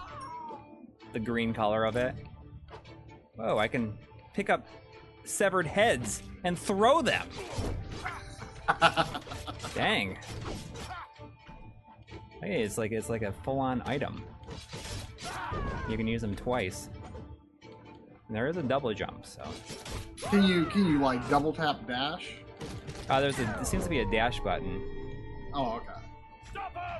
the 1.12 1.20
green 1.20 1.52
color 1.52 1.84
of 1.84 1.96
it. 1.96 2.14
Whoa, 3.36 3.58
I 3.58 3.68
can 3.68 3.92
pick 4.32 4.48
up 4.48 4.66
severed 5.24 5.66
heads 5.66 6.22
and 6.42 6.58
throw 6.58 7.02
them. 7.02 7.28
Dang. 9.74 10.16
Hey, 12.42 12.62
it's 12.62 12.78
like 12.78 12.92
it's 12.92 13.10
like 13.10 13.20
a 13.20 13.32
full-on 13.32 13.82
item. 13.84 14.24
You 15.90 15.98
can 15.98 16.06
use 16.06 16.22
them 16.22 16.34
twice. 16.34 16.88
And 18.28 18.34
there 18.34 18.46
is 18.46 18.56
a 18.56 18.62
double 18.62 18.94
jump, 18.94 19.26
so. 19.26 19.42
Can 20.30 20.42
you 20.44 20.64
can 20.64 20.86
you 20.86 21.00
like 21.00 21.28
double 21.28 21.52
tap 21.52 21.86
dash? 21.86 22.36
Uh, 23.10 23.20
there's 23.20 23.38
a. 23.38 23.42
There 23.44 23.64
seems 23.66 23.84
to 23.84 23.90
be 23.90 24.00
a 24.00 24.10
dash 24.10 24.40
button. 24.40 24.82
Oh, 25.52 25.74
okay. 25.74 26.03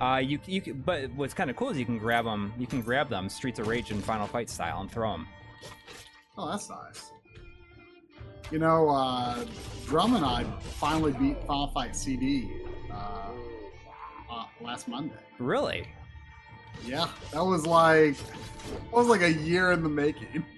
Uh, 0.01 0.17
you 0.17 0.39
you 0.47 0.61
can, 0.61 0.81
but 0.83 1.11
what's 1.13 1.35
kind 1.35 1.51
of 1.51 1.57
cool 1.57 1.71
is 1.71 1.79
you 1.79 1.85
can 1.85 1.99
grab 1.99 2.25
them. 2.25 2.53
You 2.59 2.67
can 2.67 2.81
grab 2.81 3.09
them 3.09 3.29
Streets 3.29 3.59
of 3.59 3.69
Rage 3.69 3.91
and 3.91 4.03
Final 4.03 4.27
Fight 4.27 4.51
style 4.51 4.81
and 4.81 4.91
throw 4.91 5.13
them. 5.13 5.27
Oh, 6.37 6.51
that's 6.51 6.69
nice. 6.69 7.13
You 8.51 8.59
know, 8.59 8.89
uh, 8.89 9.45
Drum 9.87 10.17
and 10.17 10.25
I 10.25 10.45
finally 10.61 11.13
beat 11.13 11.39
Final 11.47 11.69
Fight 11.69 11.97
CD 11.97 12.51
uh, 12.93 13.31
uh, 14.31 14.45
last 14.61 14.89
Monday. 14.89 15.15
Really? 15.39 15.87
Yeah, 16.85 17.09
that 17.33 17.45
was 17.45 17.67
like 17.67 18.17
that 18.17 18.93
was 18.93 19.07
like 19.07 19.23
a 19.23 19.33
year 19.33 19.73
in 19.73 19.83
the 19.83 19.89
making. 19.89 20.45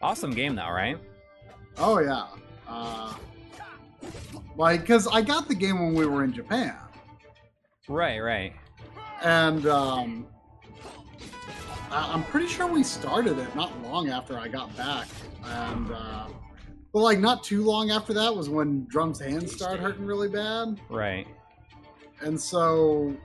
Awesome 0.00 0.30
game 0.30 0.54
though, 0.54 0.70
right? 0.70 0.96
oh 1.78 1.98
yeah, 1.98 2.26
uh, 2.68 3.14
like 4.56 4.82
because 4.82 5.08
I 5.08 5.22
got 5.22 5.48
the 5.48 5.54
game 5.54 5.80
when 5.80 5.94
we 5.94 6.06
were 6.06 6.22
in 6.22 6.32
Japan, 6.32 6.76
Right, 7.88 8.18
right. 8.20 8.52
and 9.22 9.66
um, 9.66 10.26
I- 11.90 12.10
I'm 12.12 12.22
pretty 12.24 12.46
sure 12.46 12.66
we 12.66 12.82
started 12.82 13.38
it 13.38 13.54
not 13.56 13.80
long 13.82 14.10
after 14.10 14.38
I 14.38 14.48
got 14.48 14.74
back, 14.76 15.08
and 15.44 15.90
uh, 15.90 16.26
but 16.92 17.00
like 17.00 17.18
not 17.18 17.42
too 17.44 17.62
long 17.64 17.90
after 17.90 18.12
that 18.14 18.34
was 18.34 18.48
when 18.48 18.86
Drum's 18.88 19.20
hands 19.20 19.54
started 19.54 19.80
hurting 19.80 20.04
really 20.06 20.28
bad. 20.28 20.80
Right. 20.88 21.26
and 22.20 22.38
so 22.40 23.16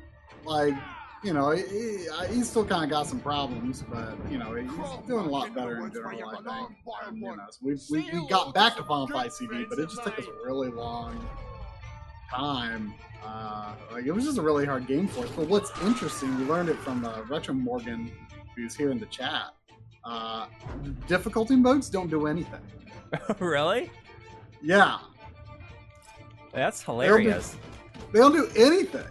like 0.46 0.74
you 1.24 1.34
know 1.34 1.52
he, 1.52 1.64
he, 1.64 2.08
he's 2.34 2.50
still 2.50 2.66
kind 2.66 2.84
of 2.84 2.90
got 2.90 3.08
some 3.08 3.20
problems 3.20 3.82
but 3.90 4.16
you 4.30 4.38
know 4.38 4.54
he's 4.54 4.70
doing 5.08 5.26
a 5.26 5.30
lot 5.30 5.54
better 5.56 5.78
in 5.86 5.92
general 5.94 6.30
i 6.30 6.36
think 6.36 6.70
and, 7.08 7.18
you 7.18 7.24
know, 7.24 7.36
so 7.50 7.60
we, 7.62 7.76
we, 7.90 8.10
we 8.20 8.28
got 8.28 8.54
back 8.54 8.76
to 8.76 8.84
final 8.84 9.08
fight 9.08 9.32
cd 9.32 9.66
but 9.70 9.80
it 9.80 9.90
just 9.90 10.04
took 10.04 10.20
us 10.20 10.26
a 10.28 10.46
really 10.46 10.70
long 10.70 11.26
time 12.36 12.94
uh, 13.26 13.74
like 13.92 14.06
it 14.06 14.12
was 14.12 14.26
just 14.26 14.38
a 14.38 14.42
really 14.42 14.66
hard 14.66 14.86
game 14.88 15.08
for 15.08 15.24
us 15.26 15.32
but 15.36 15.48
what's 15.48 15.72
interesting 15.82 16.38
we 16.40 16.46
learned 16.46 16.70
it 16.70 16.78
from 16.78 17.06
uh, 17.06 17.22
retro 17.30 17.54
morgan 17.54 18.12
who's 18.56 18.76
here 18.76 18.92
in 18.92 19.00
the 19.00 19.06
chat 19.08 19.54
uh, 20.04 20.46
difficulty 21.08 21.56
modes 21.56 21.90
don't 21.90 22.10
do 22.10 22.28
anything 22.28 22.62
really? 23.40 23.90
yeah 24.62 24.98
That's 26.52 26.82
hilarious. 26.84 27.56
They 28.12 28.20
don't 28.20 28.32
do 28.34 28.48
anything. 28.56 29.08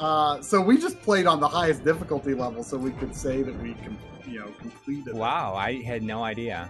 Uh, 0.00 0.42
so 0.42 0.60
we 0.60 0.76
just 0.78 1.00
played 1.02 1.26
on 1.26 1.38
the 1.40 1.48
highest 1.48 1.84
difficulty 1.84 2.34
level, 2.34 2.62
so 2.64 2.76
we 2.76 2.90
could 2.92 3.14
say 3.14 3.42
that 3.42 3.54
we, 3.62 3.74
com- 3.74 3.98
you 4.26 4.40
know, 4.40 4.50
completed. 4.58 5.08
it. 5.08 5.14
Wow, 5.14 5.54
I 5.54 5.80
had 5.82 6.02
no 6.02 6.24
idea. 6.24 6.68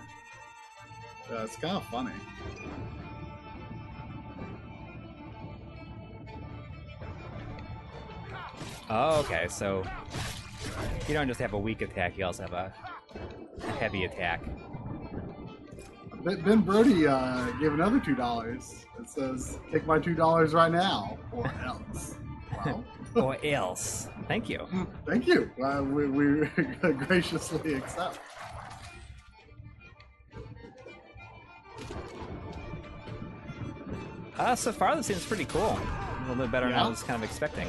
Uh, 1.33 1.45
it's 1.45 1.57
kind 1.57 1.77
of 1.77 1.85
funny. 1.87 2.13
Oh, 8.89 9.21
okay. 9.21 9.47
So 9.49 9.85
you 11.09 11.15
don't 11.15 11.29
just 11.29 11.41
have 11.41 11.53
a 11.53 11.59
weak 11.59 11.83
attack; 11.83 12.17
you 12.17 12.25
also 12.25 12.43
have 12.43 12.53
a 12.53 12.73
heavy 13.79 14.05
attack. 14.05 14.43
Ben 16.23 16.61
Brody 16.61 17.07
uh, 17.07 17.51
gave 17.61 17.73
another 17.73 18.01
two 18.01 18.15
dollars. 18.15 18.85
It 19.01 19.09
says, 19.09 19.59
"Take 19.73 19.87
my 19.87 19.99
two 19.99 20.15
dollars 20.15 20.55
right 20.55 20.73
now, 20.73 21.19
or 21.33 21.51
else." 21.65 22.17
Well, 22.65 22.85
or 23.15 23.37
else. 23.45 24.09
Thank 24.29 24.49
you. 24.49 24.67
thank 25.07 25.27
you. 25.27 25.51
Uh, 25.63 25.83
we, 25.83 26.07
we 26.09 26.47
graciously 26.93 27.75
accept. 27.75 28.19
Uh, 34.39 34.55
so 34.55 34.71
far, 34.73 34.97
this 34.97 35.07
seems 35.07 35.25
pretty 35.25 35.47
cool. 35.47 35.79
A 35.79 36.21
little 36.29 36.45
bit 36.45 36.51
better 36.53 36.69
than 36.69 36.79
I 36.79 36.89
was 36.89 37.03
kind 37.03 37.23
of 37.23 37.29
expecting. 37.29 37.69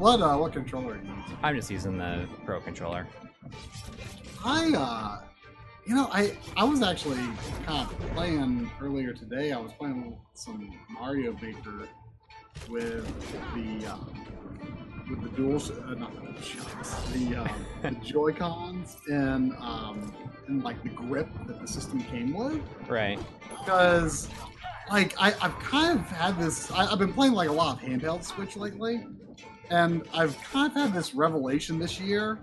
What 0.00 0.22
uh, 0.22 0.34
what 0.38 0.54
controller 0.54 0.94
are 0.94 0.96
you 0.96 1.02
using? 1.02 1.36
I'm 1.42 1.54
just 1.54 1.70
using 1.70 1.98
the 1.98 2.26
Pro 2.46 2.58
controller. 2.58 3.06
I, 4.42 4.72
uh, 4.74 5.20
you 5.86 5.94
know, 5.94 6.08
I 6.10 6.38
I 6.56 6.64
was 6.64 6.80
actually 6.82 7.18
kind 7.66 7.86
of 7.86 7.94
playing 8.14 8.70
earlier 8.80 9.12
today. 9.12 9.52
I 9.52 9.58
was 9.60 9.72
playing 9.74 10.16
some 10.32 10.72
Mario 10.88 11.34
Maker 11.34 11.86
with 12.70 13.04
the 13.54 13.92
um, 13.92 14.24
with 15.10 15.22
the 15.22 15.28
dual, 15.36 15.56
uh, 15.56 15.92
not 15.92 16.14
the 16.14 16.32
dual 16.32 16.40
shocks, 16.40 16.94
the 17.12 17.36
um, 17.36 17.66
the 17.82 17.90
Joy 18.02 18.32
Cons 18.32 18.96
and 19.12 19.52
um, 19.58 20.14
and 20.48 20.64
like 20.64 20.82
the 20.82 20.88
grip 20.88 21.28
that 21.46 21.60
the 21.60 21.68
system 21.68 22.02
came 22.04 22.32
with 22.32 22.62
Right. 22.88 23.18
because 23.50 24.30
like 24.88 25.14
I, 25.20 25.34
I've 25.42 25.58
kind 25.58 25.98
of 26.00 26.06
had 26.06 26.38
this 26.38 26.70
I, 26.72 26.90
I've 26.90 26.98
been 26.98 27.12
playing 27.12 27.34
like 27.34 27.50
a 27.50 27.52
lot 27.52 27.76
of 27.76 27.86
handheld 27.86 28.24
switch 28.24 28.56
lately 28.56 29.04
and 29.70 30.02
I've 30.12 30.36
kind 30.42 30.70
of 30.70 30.76
had 30.76 30.92
this 30.92 31.14
revelation 31.14 31.78
this 31.78 32.00
year 32.00 32.38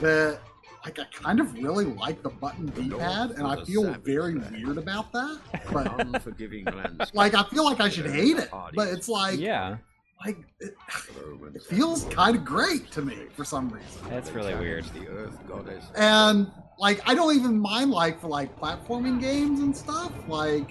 that 0.00 0.40
like 0.84 0.98
I 0.98 1.04
kind 1.12 1.40
of 1.40 1.52
really 1.54 1.86
like 1.86 2.22
the 2.22 2.28
button 2.28 2.66
D-pad 2.66 3.32
and 3.32 3.46
I 3.46 3.64
feel 3.64 3.92
very 4.04 4.36
weird 4.36 4.78
about 4.78 5.12
that 5.12 5.40
but 5.72 6.00
Unforgiving 6.00 6.64
landscape. 6.66 7.08
like 7.14 7.34
I 7.34 7.42
feel 7.44 7.64
like 7.64 7.80
I 7.80 7.88
should 7.88 8.06
hate 8.06 8.36
it 8.36 8.50
but 8.74 8.88
it's 8.88 9.08
like 9.08 9.38
Yeah, 9.38 9.78
like 10.24 10.38
it, 10.60 10.74
it 11.54 11.62
feels 11.64 12.04
kind 12.04 12.36
of 12.36 12.44
great 12.44 12.90
to 12.92 13.02
me 13.02 13.16
for 13.34 13.44
some 13.44 13.68
reason 13.70 13.88
that's 14.08 14.30
really 14.30 14.54
weird. 14.54 14.84
The 14.84 15.08
earth 15.08 15.38
goddess. 15.48 15.84
and 15.96 16.50
like 16.78 17.00
I 17.08 17.14
don't 17.14 17.34
even 17.34 17.58
mind 17.58 17.90
like 17.90 18.20
for 18.20 18.28
like 18.28 18.56
platforming 18.58 19.20
games 19.20 19.60
and 19.60 19.76
stuff 19.76 20.12
like 20.28 20.70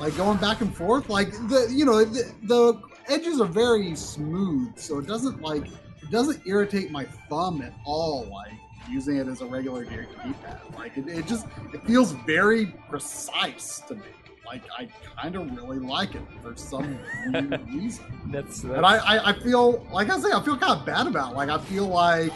like 0.00 0.16
going 0.16 0.38
back 0.38 0.60
and 0.60 0.74
forth 0.74 1.08
like 1.10 1.30
the 1.48 1.68
you 1.70 1.84
know 1.84 2.04
the, 2.04 2.32
the 2.44 2.80
edges 3.08 3.40
are 3.40 3.46
very 3.46 3.94
smooth 3.94 4.76
so 4.76 4.98
it 4.98 5.06
doesn't 5.06 5.40
like 5.42 5.66
it 5.66 6.10
doesn't 6.10 6.40
irritate 6.46 6.90
my 6.90 7.04
thumb 7.28 7.62
at 7.62 7.72
all 7.84 8.26
like 8.30 8.52
using 8.90 9.16
it 9.16 9.28
as 9.28 9.40
a 9.40 9.46
regular 9.46 9.84
d-pad 9.84 10.60
like 10.76 10.96
it, 10.96 11.06
it 11.08 11.26
just 11.26 11.46
it 11.72 11.84
feels 11.86 12.12
very 12.26 12.66
precise 12.88 13.80
to 13.86 13.94
me 13.94 14.02
like 14.44 14.62
i 14.76 14.88
kind 15.20 15.36
of 15.36 15.56
really 15.56 15.78
like 15.78 16.14
it 16.14 16.22
for 16.42 16.56
some 16.56 16.98
reason 17.72 18.04
That's, 18.26 18.64
and 18.64 18.84
I, 18.84 18.96
I, 18.96 19.30
I 19.30 19.32
feel 19.40 19.86
like 19.92 20.10
I 20.10 20.18
say 20.18 20.32
I 20.32 20.42
feel 20.42 20.56
kind 20.56 20.78
of 20.80 20.84
bad 20.86 21.06
about. 21.06 21.32
it. 21.32 21.36
Like 21.36 21.48
I 21.48 21.58
feel 21.58 21.86
like 21.86 22.32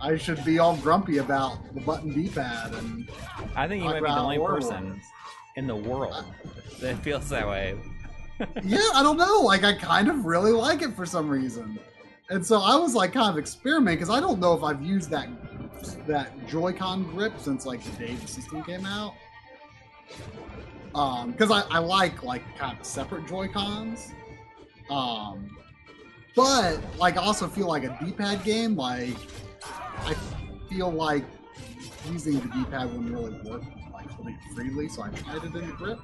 I 0.00 0.16
should 0.16 0.44
be 0.44 0.58
all 0.58 0.76
grumpy 0.76 1.18
about 1.18 1.58
the 1.74 1.80
button 1.80 2.12
D-pad 2.12 2.74
and 2.74 3.08
I 3.56 3.68
think 3.68 3.82
you 3.82 3.90
might 3.90 4.00
be 4.00 4.06
the 4.06 4.16
only 4.16 4.38
person 4.38 5.00
in 5.56 5.66
the 5.66 5.76
world 5.76 6.24
that 6.80 6.98
feels 6.98 7.28
that 7.28 7.46
way. 7.46 7.76
Yeah, 8.62 8.88
I 8.94 9.02
don't 9.02 9.16
know. 9.16 9.40
Like, 9.40 9.64
I 9.64 9.74
kind 9.74 10.08
of 10.08 10.24
really 10.24 10.52
like 10.52 10.82
it 10.82 10.94
for 10.94 11.06
some 11.06 11.28
reason, 11.28 11.78
and 12.30 12.44
so 12.44 12.60
I 12.60 12.76
was 12.76 12.94
like, 12.94 13.12
kind 13.12 13.30
of 13.30 13.38
experimenting 13.38 13.98
because 13.98 14.14
I 14.14 14.20
don't 14.20 14.40
know 14.40 14.54
if 14.54 14.62
I've 14.62 14.82
used 14.82 15.10
that 15.10 15.28
that 16.06 16.46
Joy-Con 16.46 17.04
grip 17.14 17.34
since 17.38 17.66
like 17.66 17.82
the 17.84 18.06
day 18.06 18.14
the 18.14 18.26
system 18.26 18.62
came 18.64 18.86
out. 18.86 19.14
Um, 20.94 21.32
because 21.32 21.50
I, 21.50 21.62
I 21.70 21.78
like 21.78 22.22
like 22.22 22.42
kind 22.56 22.78
of 22.78 22.86
separate 22.86 23.26
Joy 23.26 23.48
Cons. 23.48 24.12
Um, 24.90 25.56
but 26.36 26.78
like 26.98 27.16
I 27.16 27.22
also 27.22 27.48
feel 27.48 27.66
like 27.66 27.84
a 27.84 27.98
D-pad 28.02 28.44
game. 28.44 28.76
Like 28.76 29.16
I 29.98 30.14
feel 30.68 30.90
like 30.90 31.24
using 32.10 32.34
the 32.40 32.46
D-pad 32.48 32.92
wouldn't 32.92 33.10
really 33.10 33.38
work 33.48 33.62
holding 34.12 34.34
it 34.34 34.54
freely, 34.54 34.88
so 34.88 35.02
I 35.02 35.08
tried 35.10 35.44
it 35.44 35.54
in 35.54 35.66
the 35.66 35.72
grip. 35.74 36.00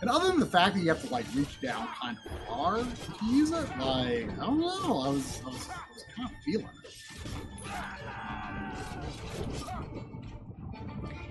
And 0.00 0.10
other 0.10 0.28
than 0.28 0.40
the 0.40 0.46
fact 0.46 0.74
that 0.74 0.80
you 0.80 0.88
have 0.88 1.02
to 1.02 1.10
like 1.12 1.26
reach 1.34 1.60
down 1.60 1.88
kind 2.00 2.16
of 2.24 2.46
far 2.46 2.78
to 2.78 3.26
use 3.26 3.50
it, 3.50 3.68
like 3.78 4.30
I 4.38 4.46
don't 4.46 4.60
know, 4.60 5.00
I 5.00 5.08
was 5.08 5.40
I 5.44 5.48
was, 5.48 5.68
I 5.70 5.82
was 5.92 6.04
kind 6.14 6.28
of 6.28 6.36
feeling 6.44 6.68
it. 6.84 6.94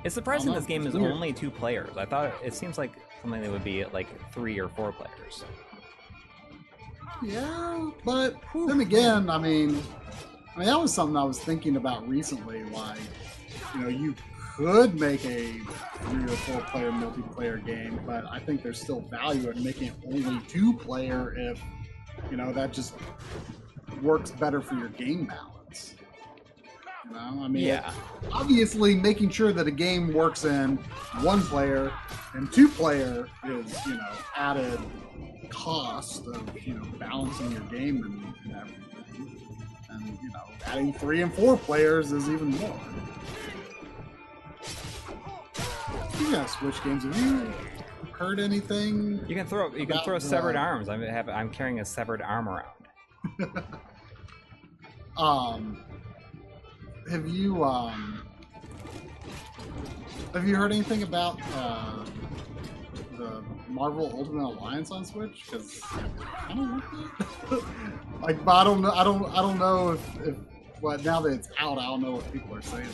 It's 0.03 0.15
surprising 0.15 0.53
this 0.53 0.65
game 0.65 0.85
is 0.85 0.95
only 0.95 1.31
two 1.31 1.49
players. 1.49 1.95
I 1.97 2.05
thought 2.05 2.33
it 2.43 2.53
seems 2.53 2.77
like 2.77 2.91
something 3.21 3.41
that 3.41 3.51
would 3.51 3.63
be 3.63 3.85
like 3.85 4.07
three 4.33 4.59
or 4.59 4.67
four 4.67 4.91
players. 4.91 5.45
Yeah, 7.21 7.89
but 8.03 8.35
then 8.53 8.81
again, 8.81 9.29
I 9.29 9.37
mean, 9.37 9.81
I 10.53 10.59
mean 10.59 10.67
that 10.67 10.79
was 10.79 10.93
something 10.93 11.15
I 11.15 11.23
was 11.23 11.39
thinking 11.39 11.77
about 11.77 12.07
recently. 12.07 12.63
Like, 12.65 12.99
you 13.75 13.81
know, 13.81 13.87
you 13.87 14.13
could 14.55 14.99
make 14.99 15.25
a 15.25 15.53
three 16.03 16.23
or 16.23 16.27
four 16.37 16.61
player 16.61 16.91
multiplayer 16.91 17.63
game, 17.65 17.99
but 18.05 18.23
I 18.29 18.39
think 18.39 18.61
there's 18.61 18.79
still 18.79 19.01
value 19.01 19.49
in 19.49 19.63
making 19.63 19.87
it 19.87 19.93
only 20.07 20.39
two 20.47 20.73
player 20.77 21.33
if 21.37 21.59
you 22.29 22.37
know 22.37 22.53
that 22.53 22.71
just 22.71 22.93
works 24.01 24.31
better 24.31 24.61
for 24.61 24.75
your 24.75 24.89
game 24.89 25.25
balance. 25.25 25.95
You 27.05 27.11
know, 27.13 27.43
I 27.43 27.47
mean, 27.47 27.63
Yeah. 27.63 27.91
obviously 28.31 28.95
making 28.95 29.29
sure 29.31 29.51
that 29.53 29.67
a 29.67 29.71
game 29.71 30.13
works 30.13 30.45
in 30.45 30.77
one 31.21 31.41
player 31.41 31.91
and 32.33 32.51
two 32.51 32.69
player 32.69 33.27
is 33.45 33.85
you 33.87 33.95
know 33.95 34.11
added 34.35 34.79
cost 35.49 36.27
of 36.27 36.43
you 36.65 36.75
know 36.75 36.85
balancing 36.99 37.51
your 37.51 37.61
game 37.61 38.03
and, 38.03 38.53
and 38.53 38.61
everything 38.61 39.37
and 39.89 40.17
you 40.21 40.29
know 40.31 40.43
adding 40.67 40.93
three 40.93 41.21
and 41.21 41.33
four 41.33 41.57
players 41.57 42.11
is 42.11 42.29
even 42.29 42.51
more 42.51 42.79
you 46.23 46.31
gotta 46.31 46.47
switch 46.47 46.83
games 46.83 47.03
have 47.03 47.17
you 47.17 47.53
heard 48.13 48.39
anything 48.39 49.23
You 49.27 49.35
can 49.35 49.45
throw 49.45 49.73
you 49.75 49.85
can 49.85 49.99
throw 50.03 50.19
severed 50.19 50.55
arms. 50.55 50.89
I'm 50.89 51.01
have 51.01 51.29
I'm 51.29 51.49
carrying 51.49 51.79
a 51.79 51.85
severed 51.85 52.21
arm 52.21 52.47
around. 52.49 52.67
um 55.17 55.83
have 57.09 57.27
you 57.27 57.63
um 57.63 58.25
have 60.33 60.47
you 60.47 60.55
heard 60.55 60.71
anything 60.71 61.03
about 61.03 61.39
uh 61.55 62.05
the 63.17 63.43
Marvel 63.67 64.11
Ultimate 64.13 64.43
Alliance 64.43 64.91
on 64.91 65.05
Switch? 65.05 65.43
Because 65.45 65.81
I 65.93 66.53
don't 66.53 66.77
know. 66.77 67.63
like, 68.21 68.43
but 68.43 68.55
I 68.55 68.63
don't 68.63 68.81
know. 68.81 68.91
I 68.91 69.03
don't. 69.03 69.25
I 69.31 69.41
don't 69.41 69.59
know 69.59 69.91
if, 69.91 70.27
if. 70.27 70.35
Well, 70.81 70.97
now 70.99 71.21
that 71.21 71.33
it's 71.33 71.47
out, 71.59 71.77
I 71.77 71.83
don't 71.83 72.01
know 72.01 72.11
what 72.11 72.33
people 72.33 72.55
are 72.55 72.61
saying. 72.61 72.89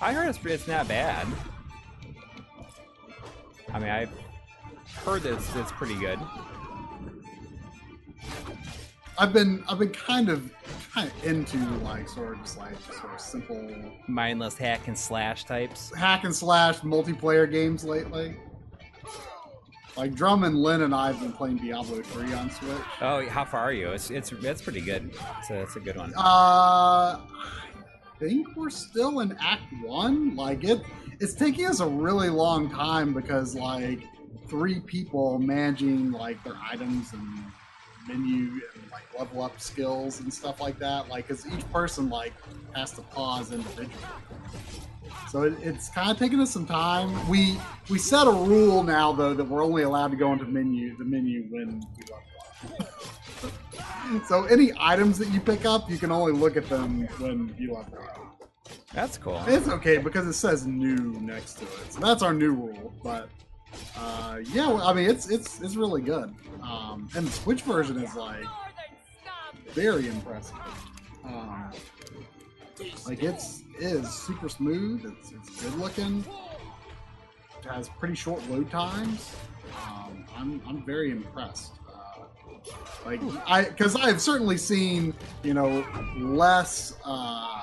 I 0.00 0.12
heard 0.12 0.28
it's, 0.28 0.38
it's 0.44 0.68
not 0.68 0.86
bad. 0.86 1.26
I 3.72 3.78
mean, 3.78 3.88
I've 3.88 4.10
heard 5.04 5.22
that 5.22 5.34
it's, 5.34 5.54
it's 5.56 5.72
pretty 5.72 5.96
good. 5.96 6.18
I've 9.18 9.32
been. 9.32 9.62
I've 9.68 9.78
been 9.78 9.90
kind 9.92 10.28
of, 10.28 10.50
kind 10.92 11.08
of 11.10 11.24
into 11.24 11.58
like 11.84 12.08
sort 12.08 12.38
of 12.38 12.56
like 12.56 12.74
sort 12.80 13.12
of 13.14 13.20
simple 13.20 13.74
Mindless 14.08 14.56
hack 14.56 14.88
and 14.88 14.98
slash 14.98 15.44
types. 15.44 15.94
hack 15.94 16.24
and 16.24 16.34
slash 16.34 16.80
multiplayer 16.80 17.50
games 17.50 17.84
lately. 17.84 18.36
Like 19.96 20.14
Drum 20.14 20.44
and 20.44 20.56
Lynn 20.56 20.82
and 20.82 20.94
I 20.94 21.08
have 21.12 21.20
been 21.20 21.32
playing 21.32 21.58
Diablo 21.58 22.00
3 22.00 22.32
on 22.32 22.50
Switch. 22.50 22.70
Oh, 23.02 23.26
how 23.28 23.44
far 23.44 23.60
are 23.60 23.72
you? 23.72 23.90
It's 23.90 24.10
it's 24.10 24.32
it's 24.32 24.62
pretty 24.62 24.80
good. 24.80 25.14
So 25.46 25.54
it's 25.56 25.76
a 25.76 25.80
good 25.80 25.96
one. 25.96 26.14
Uh, 26.16 27.20
I 27.20 27.20
think 28.18 28.56
we're 28.56 28.70
still 28.70 29.20
in 29.20 29.36
Act 29.38 29.70
One. 29.84 30.34
Like 30.34 30.64
it, 30.64 30.80
it's 31.22 31.34
taking 31.34 31.66
us 31.66 31.78
a 31.78 31.86
really 31.86 32.28
long 32.28 32.68
time 32.68 33.14
because 33.14 33.54
like 33.54 34.00
three 34.48 34.80
people 34.80 35.38
managing 35.38 36.10
like 36.10 36.42
their 36.42 36.56
items 36.68 37.12
and 37.12 37.44
menu 38.08 38.60
and 38.74 38.90
like 38.90 39.04
level 39.16 39.40
up 39.42 39.60
skills 39.60 40.18
and 40.18 40.34
stuff 40.34 40.60
like 40.60 40.80
that. 40.80 41.08
Like, 41.08 41.28
because 41.28 41.46
each 41.46 41.72
person 41.72 42.10
like 42.10 42.32
has 42.74 42.90
to 42.94 43.02
pause 43.02 43.52
individually. 43.52 43.94
So 45.30 45.44
it, 45.44 45.54
it's 45.62 45.88
kind 45.90 46.10
of 46.10 46.18
taking 46.18 46.40
us 46.40 46.50
some 46.50 46.66
time. 46.66 47.28
We 47.28 47.56
we 47.88 47.98
set 47.98 48.26
a 48.26 48.32
rule 48.32 48.82
now 48.82 49.12
though 49.12 49.32
that 49.32 49.44
we're 49.44 49.64
only 49.64 49.84
allowed 49.84 50.10
to 50.10 50.16
go 50.16 50.32
into 50.32 50.44
menu 50.46 50.96
the 50.96 51.04
menu 51.04 51.44
when 51.50 51.86
we 51.96 52.04
level 52.80 54.18
up. 54.18 54.26
so 54.26 54.44
any 54.46 54.72
items 54.76 55.18
that 55.18 55.28
you 55.28 55.38
pick 55.40 55.64
up, 55.64 55.88
you 55.88 55.98
can 55.98 56.10
only 56.10 56.32
look 56.32 56.56
at 56.56 56.68
them 56.68 57.06
when 57.18 57.54
you 57.56 57.74
level 57.74 57.98
up. 58.00 58.31
That's 58.92 59.16
cool. 59.16 59.42
It's 59.46 59.68
okay 59.68 59.98
because 59.98 60.26
it 60.26 60.34
says 60.34 60.66
new 60.66 60.96
next 61.20 61.54
to 61.54 61.64
it, 61.64 61.92
so 61.92 62.00
that's 62.00 62.22
our 62.22 62.34
new 62.34 62.52
rule. 62.52 62.92
But 63.02 63.28
uh, 63.96 64.38
yeah, 64.52 64.70
I 64.70 64.92
mean 64.92 65.08
it's 65.08 65.30
it's 65.30 65.60
it's 65.60 65.76
really 65.76 66.02
good. 66.02 66.34
Um, 66.62 67.08
and 67.16 67.26
the 67.26 67.32
Switch 67.32 67.62
version 67.62 68.02
is 68.02 68.14
like 68.14 68.44
very 69.68 70.08
impressive. 70.08 70.56
Um, 71.24 71.72
like 73.06 73.22
it's 73.22 73.62
it 73.78 73.84
is 73.84 74.08
super 74.12 74.48
smooth. 74.48 75.04
It's 75.06 75.32
it's 75.32 75.62
good 75.62 75.74
looking. 75.78 76.24
It 77.62 77.68
has 77.68 77.88
pretty 77.88 78.14
short 78.14 78.46
load 78.50 78.70
times. 78.70 79.34
Um, 79.86 80.26
I'm 80.36 80.62
I'm 80.66 80.84
very 80.84 81.10
impressed. 81.10 81.72
Uh, 81.88 82.24
like 83.06 83.20
I 83.46 83.64
because 83.64 83.96
I 83.96 84.08
have 84.08 84.20
certainly 84.20 84.58
seen 84.58 85.14
you 85.42 85.54
know 85.54 85.84
less. 86.18 86.96
Uh, 87.04 87.60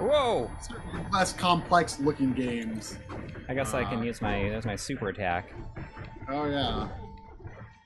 Whoa! 0.00 0.50
certainly 0.60 1.04
less 1.12 1.32
complex 1.32 2.00
looking 2.00 2.32
games. 2.32 2.98
I 3.48 3.54
guess 3.54 3.74
I 3.74 3.84
can 3.84 4.02
use 4.02 4.20
my 4.22 4.48
there's 4.48 4.64
my 4.64 4.76
super 4.76 5.08
attack. 5.08 5.52
Oh 6.28 6.46
yeah. 6.46 6.88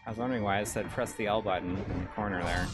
I 0.07 0.11
was 0.11 0.19
wondering 0.19 0.43
why 0.43 0.61
I 0.61 0.65
said 0.65 0.89
press 0.91 1.13
the 1.13 1.27
L 1.27 1.43
button 1.43 1.71
in 1.71 2.01
the 2.01 2.07
corner 2.15 2.43
there. 2.43 2.67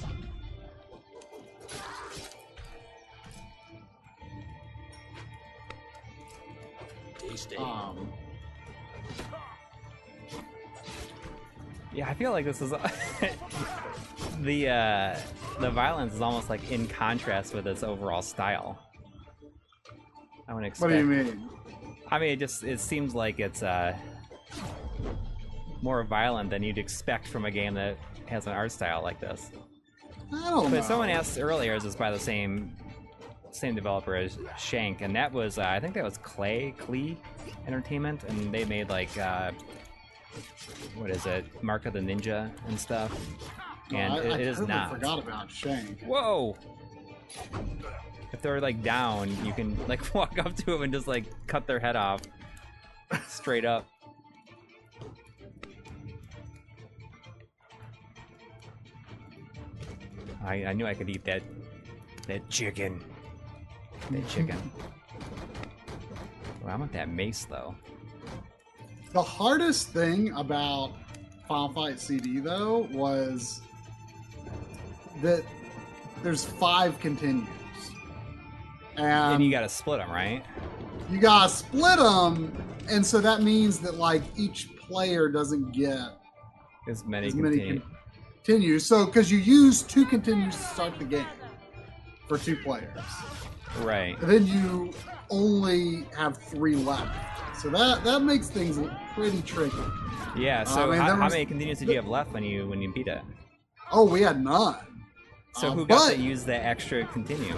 Um, 7.59 8.13
Yeah, 11.93 12.09
I 12.09 12.15
feel 12.15 12.31
like 12.31 12.45
this 12.45 12.63
is 12.63 12.71
the 14.41 14.69
uh, 14.69 15.19
the 15.59 15.71
violence 15.71 16.15
is 16.15 16.21
almost 16.21 16.49
like 16.49 16.71
in 16.71 16.87
contrast 16.87 17.53
with 17.53 17.67
its 17.67 17.83
overall 17.83 18.23
style. 18.23 18.90
I 20.51 20.55
would 20.55 20.65
expect. 20.65 20.91
what 20.91 20.97
do 20.97 20.99
you 20.99 21.05
mean? 21.07 21.49
I 22.11 22.19
mean, 22.19 22.31
it 22.31 22.39
just 22.41 22.65
it 22.65 22.81
seems 22.81 23.15
like 23.15 23.39
it's 23.39 23.63
uh, 23.63 23.97
more 25.81 26.03
violent 26.05 26.51
than 26.51 26.63
you'd 26.63 26.77
expect 26.79 27.29
from 27.29 27.45
a 27.45 27.51
game 27.51 27.75
that 27.75 27.97
has 28.27 28.47
an 28.47 28.53
art 28.53 28.73
style 28.73 29.03
like 29.03 29.21
this. 29.21 29.51
I 30.33 30.51
don't 30.51 30.65
know. 30.65 30.71
But 30.79 30.85
someone 30.85 31.09
asked 31.09 31.39
earlier, 31.41 31.75
is 31.75 31.85
this 31.85 31.95
by 31.97 32.11
the 32.11 32.19
same 32.19 32.77
same 33.53 33.75
developer 33.75 34.15
as 34.17 34.39
Shank? 34.59 35.01
And 35.03 35.15
that 35.17 35.33
was 35.33 35.59
uh, 35.59 35.63
I 35.67 35.79
think 35.81 35.95
that 35.95 36.05
was 36.05 36.19
Clay 36.19 36.75
Klei 36.79 37.17
Entertainment, 37.67 38.25
and 38.25 38.53
they 38.53 38.65
made 38.65 38.89
like 38.89 39.17
uh, 39.17 39.53
what 40.97 41.11
is 41.11 41.27
it, 41.27 41.45
Mark 41.63 41.87
of 41.87 41.93
the 41.93 42.01
Ninja 42.01 42.51
and 42.67 42.79
stuff. 42.79 43.13
No, 43.93 43.99
And 43.99 44.13
I, 44.13 44.17
it- 44.19 44.33
I 44.33 44.35
it 44.35 44.41
is 44.49 44.57
totally 44.59 44.75
not. 44.75 44.91
forgot 44.91 45.19
about 45.21 45.51
Shank. 45.51 46.03
Whoa! 46.03 46.57
If 48.33 48.43
they're 48.43 48.61
like 48.61 48.83
down, 48.83 49.29
you 49.45 49.53
can 49.53 49.77
like 49.89 50.15
walk 50.15 50.39
up 50.39 50.55
to 50.57 50.67
them 50.67 50.83
and 50.83 50.93
just 50.93 51.07
like 51.07 51.25
cut 51.47 51.67
their 51.67 51.79
head 51.79 51.97
off 51.97 52.23
straight 53.27 53.65
up. 53.65 53.87
I, 60.45 60.65
I 60.67 60.73
knew 60.73 60.87
I 60.87 60.95
could 60.95 61.11
eat 61.11 61.25
that 61.25 61.43
that 62.27 62.49
chicken. 62.49 63.01
That 64.11 64.29
chicken. 64.29 64.57
Well, 66.63 66.73
I 66.73 66.77
want 66.77 66.93
that 66.93 67.09
mace 67.09 67.45
though. 67.45 67.75
The 69.13 69.23
hardest 69.23 69.89
thing 69.89 70.33
about 70.33 70.93
Final 71.49 71.69
Fight 71.71 72.01
CD 72.01 72.39
though 72.39 72.89
was 72.93 73.61
that 75.23 75.45
there's 76.23 76.45
five 76.45 76.99
continues, 77.01 77.49
and, 79.01 79.35
and 79.35 79.45
you 79.45 79.51
gotta 79.51 79.69
split 79.69 79.99
them, 79.99 80.11
right? 80.11 80.45
you 81.11 81.19
gotta 81.19 81.49
split 81.49 81.99
them, 81.99 82.53
and 82.89 83.05
so 83.05 83.21
that 83.21 83.43
means 83.43 83.79
that 83.81 83.95
like 83.97 84.23
each 84.37 84.69
player 84.79 85.29
doesn't 85.29 85.73
get 85.73 85.99
As 86.89 87.05
many 87.05 87.27
as 87.29 87.35
many 87.35 87.57
continue. 87.57 87.83
continues. 88.45 88.87
So 88.87 89.07
because 89.07 89.31
you 89.31 89.39
use 89.39 89.83
two 89.83 90.05
continues 90.07 90.57
to 90.57 90.63
start 90.63 90.99
the 90.99 91.05
game 91.05 91.27
for 92.29 92.39
two 92.39 92.57
players, 92.57 92.97
Right. 93.81 94.17
and 94.21 94.31
then 94.31 94.47
you 94.47 94.93
only 95.31 96.07
have 96.17 96.39
three 96.39 96.77
left. 96.77 97.17
So 97.61 97.69
that 97.71 98.05
that 98.05 98.23
makes 98.23 98.49
things 98.49 98.79
pretty 99.15 99.43
tricky. 99.43 99.77
Yeah. 100.37 100.63
So 100.65 100.83
I 100.83 100.87
mean, 100.93 101.01
how, 101.01 101.07
there 101.09 101.17
how 101.17 101.29
many 101.29 101.45
continues 101.45 101.79
did 101.81 101.89
you 101.89 101.97
have 101.97 102.07
left 102.07 102.33
when 102.33 102.43
you 102.45 102.67
when 102.69 102.81
you 102.81 102.93
beat 102.93 103.09
it? 103.09 103.21
Oh, 103.93 104.05
we 104.05 104.23
had 104.23 104.43
none. 104.43 104.77
So 105.57 105.69
Uh, 105.69 105.73
who 105.73 105.87
got 105.87 106.09
but- 106.09 106.15
to 106.15 106.21
use 106.21 106.45
the 106.45 106.55
extra 106.55 107.05
continue? 107.07 107.55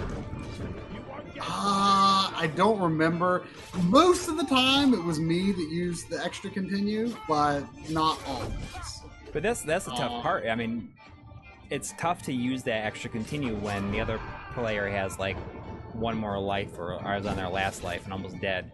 Uh, 1.39 2.31
I 2.35 2.51
don't 2.55 2.79
remember. 2.79 3.43
Most 3.83 4.27
of 4.27 4.37
the 4.37 4.43
time, 4.43 4.93
it 4.93 5.03
was 5.03 5.19
me 5.19 5.51
that 5.51 5.69
used 5.69 6.09
the 6.09 6.23
extra 6.23 6.49
continue, 6.49 7.15
but 7.27 7.63
not 7.89 8.19
always. 8.27 9.01
But 9.31 9.43
that's 9.43 9.61
that's 9.61 9.85
the 9.85 9.91
tough 9.91 10.11
Uh, 10.11 10.21
part. 10.21 10.45
I 10.47 10.55
mean, 10.55 10.93
it's 11.69 11.93
tough 11.97 12.21
to 12.23 12.33
use 12.33 12.63
that 12.63 12.85
extra 12.85 13.09
continue 13.09 13.55
when 13.55 13.91
the 13.91 13.99
other 13.99 14.19
player 14.53 14.87
has 14.87 15.17
like 15.17 15.37
one 15.93 16.17
more 16.17 16.39
life 16.39 16.77
or 16.77 16.93
or 17.03 17.15
is 17.15 17.25
on 17.25 17.35
their 17.35 17.49
last 17.49 17.83
life 17.83 18.03
and 18.03 18.13
almost 18.13 18.39
dead. 18.39 18.71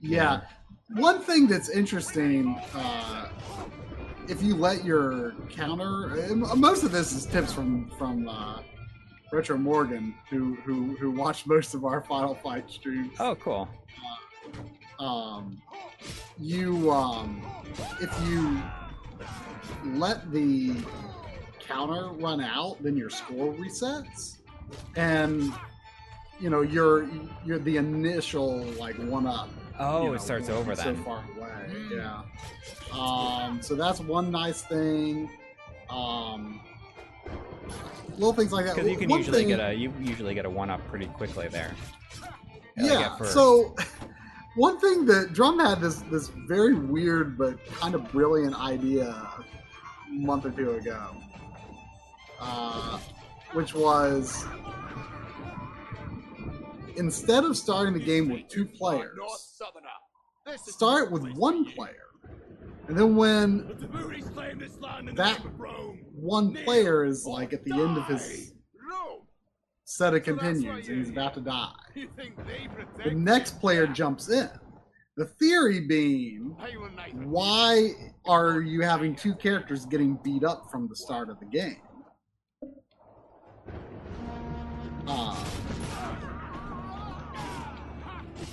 Yeah. 0.00 0.40
One 0.94 1.20
thing 1.20 1.46
that's 1.46 1.68
interesting, 1.68 2.60
uh, 2.74 3.28
if 4.28 4.42
you 4.42 4.56
let 4.56 4.84
your 4.84 5.32
counter, 5.48 6.08
most 6.56 6.82
of 6.82 6.90
this 6.90 7.12
is 7.12 7.24
tips 7.24 7.52
from 7.52 7.88
from 7.96 8.28
uh, 8.28 8.62
Retro 9.32 9.56
Morgan, 9.56 10.14
who 10.28 10.56
who 10.56 10.94
who 10.96 11.10
watched 11.10 11.46
most 11.46 11.72
of 11.72 11.86
our 11.86 12.02
Final 12.02 12.34
Fight 12.34 12.70
streams. 12.70 13.16
Oh, 13.18 13.34
cool. 13.36 13.66
um, 14.98 15.60
you 16.38 16.90
um, 16.90 17.42
if 17.98 18.14
you 18.28 18.62
let 19.94 20.30
the 20.30 20.76
counter 21.58 22.08
run 22.08 22.42
out, 22.42 22.76
then 22.82 22.94
your 22.94 23.08
score 23.08 23.54
resets, 23.54 24.36
and 24.96 25.50
you 26.38 26.50
know 26.50 26.60
your 26.60 27.08
your 27.46 27.58
the 27.58 27.78
initial 27.78 28.58
like 28.78 28.96
one 28.96 29.26
up. 29.26 29.48
Oh, 29.78 30.02
you 30.02 30.08
know, 30.10 30.14
it 30.14 30.20
starts 30.20 30.50
over 30.50 30.72
be 30.72 30.76
then. 30.76 30.96
So 30.98 31.02
far 31.04 31.24
away, 31.38 31.74
yeah. 31.90 32.20
Um, 32.92 33.62
so 33.62 33.76
that's 33.76 34.00
one 34.00 34.30
nice 34.30 34.60
thing. 34.60 35.30
Um, 35.88 36.60
little 38.14 38.32
things 38.32 38.52
like 38.52 38.66
that. 38.66 38.74
Because 38.76 38.90
you 38.90 38.96
can 38.96 39.08
One 39.10 39.18
usually 39.20 39.38
thing- 39.40 39.48
get 39.48 39.60
a 39.60 39.72
you 39.74 39.92
usually 40.00 40.34
get 40.34 40.44
a 40.44 40.50
one 40.50 40.70
up 40.70 40.86
pretty 40.88 41.06
quickly 41.06 41.48
there. 41.48 41.74
Yeah. 42.76 43.16
first. 43.16 43.32
So 43.32 43.74
one 44.56 44.78
thing 44.80 45.04
that 45.06 45.32
Drum 45.32 45.58
had 45.58 45.80
this 45.80 45.96
this 46.10 46.28
very 46.48 46.74
weird 46.74 47.36
but 47.38 47.64
kind 47.66 47.94
of 47.94 48.10
brilliant 48.12 48.54
idea 48.58 49.08
a 49.08 49.44
month 50.12 50.44
or 50.46 50.50
two 50.50 50.72
ago, 50.72 51.08
uh, 52.40 52.98
which 53.52 53.74
was 53.74 54.44
instead 56.96 57.44
of 57.44 57.56
starting 57.56 57.94
the 57.94 58.00
game 58.00 58.28
with 58.28 58.46
two 58.48 58.66
players, 58.66 59.16
North 59.16 59.40
Southerner. 59.56 59.86
This 60.46 60.66
is 60.68 60.74
start 60.74 61.10
with 61.10 61.30
one 61.34 61.64
player, 61.64 62.06
and 62.88 62.96
then 62.98 63.16
when 63.16 63.68
The 63.78 63.88
Moories 63.88 64.24
claim 64.26 64.58
this 64.58 64.78
land 64.80 65.08
in 65.08 65.14
That- 65.14 65.38
the 65.38 65.44
name 65.44 65.54
of 65.54 65.60
Rome. 65.60 65.98
one 66.14 66.54
player 66.64 67.04
is 67.04 67.24
like 67.26 67.52
at 67.52 67.64
the 67.64 67.72
end 67.72 67.96
of 67.98 68.06
his 68.06 68.52
set 69.84 70.14
of 70.14 70.22
continues 70.22 70.88
and 70.88 70.98
he's 70.98 71.10
about 71.10 71.34
to 71.34 71.40
die, 71.40 71.70
You 71.94 72.08
think 72.16 72.36
they 72.46 72.66
protect 72.74 73.04
the 73.04 73.10
next 73.14 73.60
player 73.60 73.86
jumps 73.86 74.30
in. 74.30 74.48
The 75.16 75.26
theory 75.26 75.80
being 75.86 76.56
why 77.24 77.90
are 78.24 78.60
you 78.62 78.80
having 78.80 79.14
two 79.14 79.34
characters 79.34 79.84
getting 79.84 80.18
beat 80.24 80.44
up 80.44 80.70
from 80.70 80.88
the 80.88 80.96
start 80.96 81.28
of 81.28 81.38
the 81.40 81.44
game? 81.46 81.76
Uh, 85.06 85.44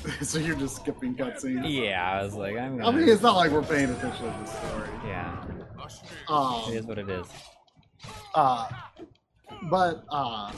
so 0.22 0.40
you're 0.40 0.56
just 0.56 0.78
skipping 0.78 1.16
cutscenes. 1.16 1.64
yeah, 1.72 2.12
I 2.20 2.24
was 2.24 2.34
like, 2.34 2.58
I'm. 2.58 2.76
I 2.76 2.86
Gonna, 2.86 2.98
mean, 2.98 3.10
it's 3.10 3.22
not 3.22 3.36
like 3.36 3.52
we're 3.52 3.62
paying 3.64 3.90
attention 3.90 4.26
to 4.26 4.40
the 4.40 4.46
story. 4.46 4.90
yeah, 5.06 5.44
Um, 6.28 6.64
it 6.72 6.76
is 6.76 6.86
what 6.86 6.98
it 6.98 7.10
is. 7.10 7.28
Uh, 8.36 8.68
but 9.70 10.04
uh, 10.10 10.52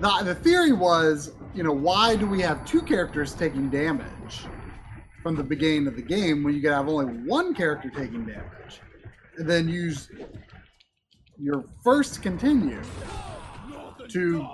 the, 0.00 0.20
the 0.24 0.34
theory 0.34 0.72
was, 0.72 1.32
you 1.54 1.62
know, 1.62 1.72
why 1.72 2.16
do 2.16 2.26
we 2.26 2.40
have 2.42 2.64
two 2.66 2.82
characters 2.82 3.34
taking 3.34 3.70
damage 3.70 4.40
from 5.22 5.36
the 5.36 5.42
beginning 5.44 5.86
of 5.86 5.94
the 5.96 6.02
game 6.02 6.42
when 6.42 6.54
you 6.54 6.60
could 6.60 6.72
have 6.72 6.88
only 6.88 7.06
one 7.26 7.54
character 7.54 7.88
taking 7.90 8.26
damage, 8.26 8.80
and 9.38 9.48
then 9.48 9.68
use 9.68 10.10
your 11.38 11.64
first 11.82 12.20
continue 12.22 12.82
to, 14.08 14.46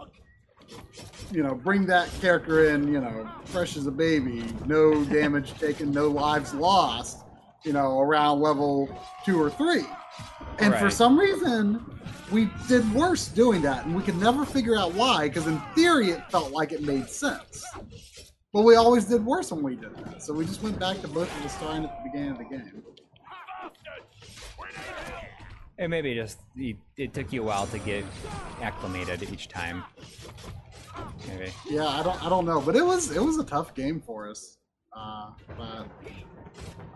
you 1.30 1.42
know, 1.42 1.54
bring 1.54 1.86
that 1.86 2.08
character 2.20 2.70
in, 2.70 2.92
you 2.92 3.00
know, 3.00 3.30
fresh 3.44 3.76
as 3.76 3.86
a 3.86 3.90
baby, 3.90 4.44
no 4.66 5.04
damage 5.04 5.54
taken, 5.58 5.90
no 5.90 6.08
lives 6.08 6.54
lost, 6.54 7.24
you 7.64 7.72
know, 7.72 8.00
around 8.00 8.40
level 8.40 8.88
two 9.24 9.40
or 9.40 9.50
three. 9.50 9.84
And 10.58 10.74
for 10.74 10.90
some 10.90 11.18
reason, 11.18 11.84
we 12.32 12.50
did 12.66 12.90
worse 12.94 13.28
doing 13.28 13.62
that, 13.62 13.84
and 13.86 13.94
we 13.94 14.02
could 14.02 14.16
never 14.16 14.44
figure 14.44 14.76
out 14.76 14.94
why. 14.94 15.28
Because 15.28 15.46
in 15.46 15.58
theory, 15.74 16.10
it 16.10 16.30
felt 16.30 16.50
like 16.52 16.72
it 16.72 16.82
made 16.82 17.08
sense, 17.08 17.64
but 18.52 18.62
we 18.62 18.76
always 18.76 19.04
did 19.04 19.24
worse 19.24 19.52
when 19.52 19.62
we 19.62 19.76
did 19.76 19.94
that. 19.96 20.22
So 20.22 20.32
we 20.32 20.44
just 20.44 20.62
went 20.62 20.78
back 20.78 21.00
to 21.02 21.08
both 21.08 21.34
of 21.38 21.44
us 21.44 21.54
starting 21.54 21.84
at 21.84 22.02
the 22.02 22.10
beginning 22.10 22.32
of 22.32 22.38
the 22.38 22.44
game. 22.44 22.82
And 25.80 25.90
maybe 25.90 26.12
just 26.14 26.40
it, 26.56 26.76
it 26.96 27.14
took 27.14 27.32
you 27.32 27.42
a 27.42 27.46
while 27.46 27.68
to 27.68 27.78
get 27.78 28.04
acclimated 28.60 29.30
each 29.30 29.46
time. 29.46 29.84
Maybe. 31.26 31.52
Yeah, 31.68 31.86
I 31.86 32.02
don't, 32.02 32.22
I 32.24 32.28
don't 32.28 32.44
know, 32.44 32.60
but 32.60 32.76
it 32.76 32.84
was, 32.84 33.10
it 33.14 33.22
was 33.22 33.38
a 33.38 33.44
tough 33.44 33.74
game 33.74 34.00
for 34.00 34.28
us. 34.28 34.58
Uh, 34.96 35.30
but 35.56 35.86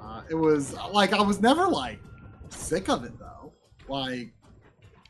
uh, 0.02 0.22
it 0.30 0.34
was 0.34 0.74
like 0.92 1.12
I 1.12 1.20
was 1.22 1.40
never 1.40 1.68
like 1.68 2.00
sick 2.48 2.88
of 2.88 3.04
it 3.04 3.12
though. 3.18 3.52
Like, 3.88 4.32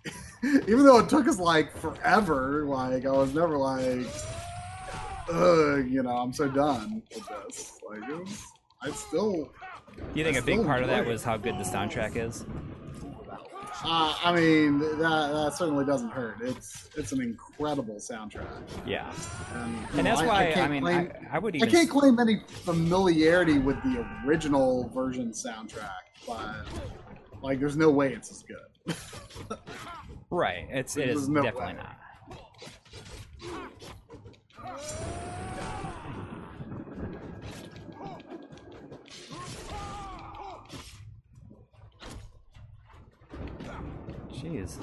even 0.44 0.84
though 0.84 0.98
it 0.98 1.08
took 1.08 1.26
us 1.28 1.38
like 1.38 1.74
forever, 1.76 2.64
like 2.66 3.06
I 3.06 3.12
was 3.12 3.32
never 3.34 3.56
like, 3.56 4.06
ugh, 5.32 5.86
you 5.88 6.02
know, 6.02 6.16
I'm 6.16 6.32
so 6.32 6.48
done 6.48 7.02
with 7.14 7.26
this. 7.28 7.78
Like, 7.88 8.08
it 8.08 8.18
was, 8.18 8.42
I 8.82 8.90
still, 8.90 9.52
You 10.14 10.24
think 10.24 10.36
I 10.36 10.40
a 10.40 10.42
big 10.42 10.64
part 10.64 10.82
of 10.82 10.88
that 10.88 11.06
it. 11.06 11.06
was 11.06 11.22
how 11.22 11.36
good 11.36 11.54
the 11.58 11.64
soundtrack 11.64 12.16
is? 12.16 12.44
Uh, 13.84 14.14
I 14.24 14.34
mean, 14.34 14.78
that 14.78 14.98
that 15.32 15.54
certainly 15.56 15.84
doesn't 15.84 16.10
hurt. 16.10 16.36
It's 16.42 16.88
it's 16.96 17.12
an 17.12 17.20
incredible 17.20 17.96
soundtrack, 17.96 18.46
Yeah. 18.86 19.12
and, 19.54 19.76
And 19.98 20.06
that's 20.06 20.20
I- 20.20 20.26
why 20.26 20.48
I, 20.48 20.52
can't 20.52 20.70
mean 20.72 20.82
claim- 20.82 21.12
I, 21.30 21.36
I 21.36 21.38
would 21.38 21.62
I 21.62 21.66
can't 21.66 21.88
claim 21.90 22.18
any 22.18 22.40
familiarity 22.46 23.58
with 23.58 23.76
the 23.82 24.06
original 24.26 24.88
version 24.94 25.30
soundtrack, 25.32 25.90
but 26.26 26.54
like, 27.42 27.58
there's 27.60 27.76
no 27.76 27.90
way 27.90 28.12
it's 28.12 28.30
as 28.30 28.42
good. 28.44 28.96
right. 30.30 30.66
It's 30.70 30.96
it 30.96 31.08
is 31.08 31.28
no 31.28 31.42
definitely 31.42 31.74
way. 31.74 31.78
not. 31.78 31.98
Jeez. 44.42 44.78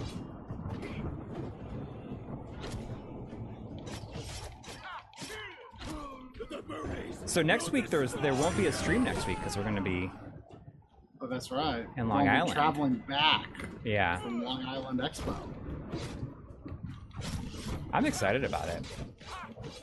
So 7.26 7.42
next 7.42 7.72
week 7.72 7.90
there's 7.90 8.14
there 8.14 8.34
won't 8.34 8.58
be 8.58 8.68
a 8.68 8.72
stream 8.72 9.04
next 9.04 9.28
week 9.28 9.38
because 9.38 9.56
we're 9.58 9.64
going 9.64 9.76
to 9.76 9.82
be 9.82 10.10
Oh, 11.22 11.28
that's 11.28 11.52
right. 11.52 11.86
In 11.98 12.08
Long 12.08 12.24
We'll 12.24 12.30
Island. 12.30 12.54
traveling 12.54 13.04
back 13.08 13.50
yeah. 13.84 14.20
from 14.20 14.42
Long 14.42 14.64
Island 14.66 15.02
Expo. 15.02 15.36
I'm 17.92 18.06
excited 18.06 18.46
about 18.46 18.70
it. 18.70 18.86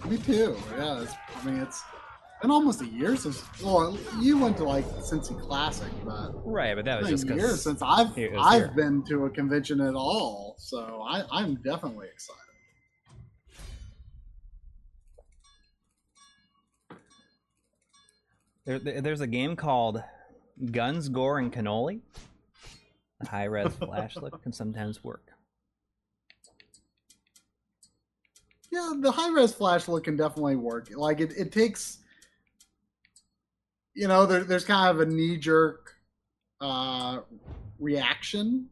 Me 0.08 0.16
too. 0.16 0.56
Yeah, 0.78 1.02
it's, 1.02 1.12
I 1.36 1.44
mean, 1.44 1.56
it's 1.58 1.82
been 2.46 2.52
almost 2.54 2.80
a 2.80 2.86
year 2.86 3.16
since. 3.16 3.42
Well, 3.60 3.98
you 4.20 4.38
went 4.38 4.56
to 4.58 4.64
like 4.64 4.84
Cincy 5.00 5.38
Classic, 5.40 5.90
but 6.04 6.30
Right, 6.44 6.76
but 6.76 6.84
that 6.84 7.00
was 7.00 7.08
just 7.10 7.28
a 7.28 7.34
year 7.34 7.50
since 7.56 7.82
I've 7.82 8.08
I've 8.38 8.62
here. 8.62 8.72
been 8.76 9.02
to 9.06 9.24
a 9.24 9.30
convention 9.30 9.80
at 9.80 9.94
all. 9.94 10.54
So 10.58 11.02
I, 11.02 11.24
I'm 11.32 11.56
definitely 11.56 12.06
excited. 12.06 12.42
there, 18.64 18.78
there- 18.78 19.00
there's 19.00 19.20
a 19.20 19.26
game 19.26 19.56
called 19.56 20.02
Guns, 20.70 21.08
Gore, 21.08 21.38
and 21.38 21.52
Cannoli. 21.52 22.00
The 23.20 23.28
high 23.28 23.44
res 23.44 23.74
flash 23.80 24.16
look 24.16 24.42
can 24.42 24.52
sometimes 24.52 25.02
work. 25.02 25.30
Yeah, 28.70 28.92
the 28.98 29.12
high 29.12 29.30
res 29.32 29.54
flash 29.54 29.88
look 29.88 30.04
can 30.04 30.16
definitely 30.16 30.56
work. 30.56 30.88
Like 30.94 31.20
it, 31.20 31.32
it 31.36 31.52
takes, 31.52 31.98
you 33.96 34.06
know, 34.06 34.26
there, 34.26 34.44
there's 34.44 34.64
kind 34.64 34.88
of 34.90 35.00
a 35.00 35.10
knee 35.10 35.38
jerk 35.38 35.94
uh, 36.60 37.20
reaction 37.78 38.68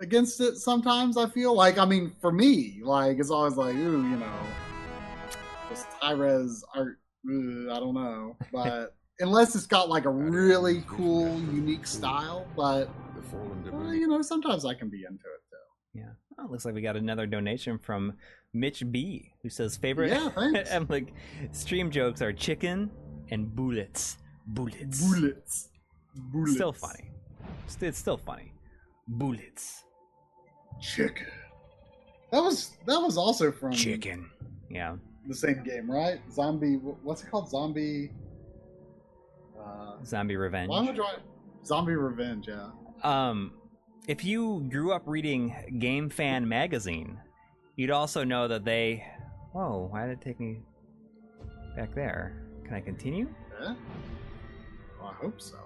against 0.00 0.40
it 0.40 0.54
sometimes 0.56 1.16
i 1.16 1.28
feel 1.28 1.54
like 1.54 1.76
i 1.76 1.84
mean 1.84 2.12
for 2.20 2.30
me 2.30 2.78
like 2.84 3.18
it's 3.18 3.30
always 3.30 3.56
like 3.56 3.74
ooh 3.74 4.02
you 4.08 4.16
know 4.16 4.32
this 5.68 5.82
high 6.00 6.12
res 6.12 6.64
art 6.74 7.00
uh, 7.28 7.74
i 7.74 7.80
don't 7.80 7.94
know 7.94 8.36
but 8.52 8.94
unless 9.20 9.56
it's 9.56 9.66
got 9.66 9.88
like 9.88 10.04
a 10.04 10.10
really 10.10 10.84
cool 10.86 11.28
unique 11.52 11.84
style 11.84 12.46
but 12.56 12.88
well, 13.72 13.92
you 13.92 14.06
know 14.06 14.22
sometimes 14.22 14.64
i 14.64 14.72
can 14.72 14.88
be 14.88 14.98
into 14.98 15.14
it 15.14 15.42
though. 15.50 16.00
Yeah. 16.00 16.10
Oh, 16.38 16.46
looks 16.48 16.64
like 16.64 16.74
we 16.74 16.80
got 16.80 16.96
another 16.96 17.26
donation 17.26 17.78
from 17.78 18.14
Mitch 18.54 18.84
B, 18.90 19.32
who 19.42 19.48
says 19.48 19.76
favorite. 19.76 20.10
Yeah, 20.10 20.30
thanks. 20.30 20.70
I'm 20.72 20.86
like, 20.88 21.12
stream 21.50 21.90
jokes 21.90 22.22
are 22.22 22.32
chicken 22.32 22.90
and 23.30 23.54
bullets. 23.54 24.18
Bullets. 24.46 25.00
bullets 25.02 25.68
bullets 26.32 26.54
Still 26.54 26.72
funny. 26.72 27.10
It's 27.80 27.98
still 27.98 28.16
funny. 28.16 28.52
Bullets. 29.06 29.84
chicken 30.80 31.26
that 32.30 32.42
was 32.42 32.76
that 32.86 32.98
was 33.00 33.16
also 33.16 33.50
from 33.50 33.72
Chicken. 33.72 34.30
Yeah. 34.70 34.96
the 35.26 35.34
same 35.34 35.62
game 35.64 35.90
right 35.90 36.20
zombie 36.32 36.74
what's 36.76 37.22
it 37.24 37.30
called 37.30 37.48
zombie 37.50 38.10
uh 39.60 39.96
Zombie 40.04 40.36
Revenge. 40.36 40.68
why 40.68 40.78
am 40.80 40.88
i 41.00 41.16
zombie 41.64 41.94
revenge 41.94 42.48
yeah 42.48 42.70
Um, 43.02 43.52
if 44.06 44.24
you 44.24 44.66
grew 44.70 44.92
up 44.92 45.02
reading 45.06 45.54
Game 45.78 46.08
Fan 46.10 46.48
magazine, 46.48 47.20
you'd 47.76 47.90
also 47.90 48.24
know 48.24 48.48
that 48.48 48.64
they. 48.64 49.04
Whoa! 49.52 49.88
Why 49.92 50.06
did 50.06 50.12
it 50.18 50.20
take 50.22 50.40
me 50.40 50.60
back 51.76 51.94
there? 51.94 52.47
Can 52.68 52.76
I 52.76 52.80
continue? 52.80 53.26
Yeah? 53.60 53.74
Well, 55.00 55.08
I 55.08 55.14
hope 55.14 55.40
so. 55.40 55.56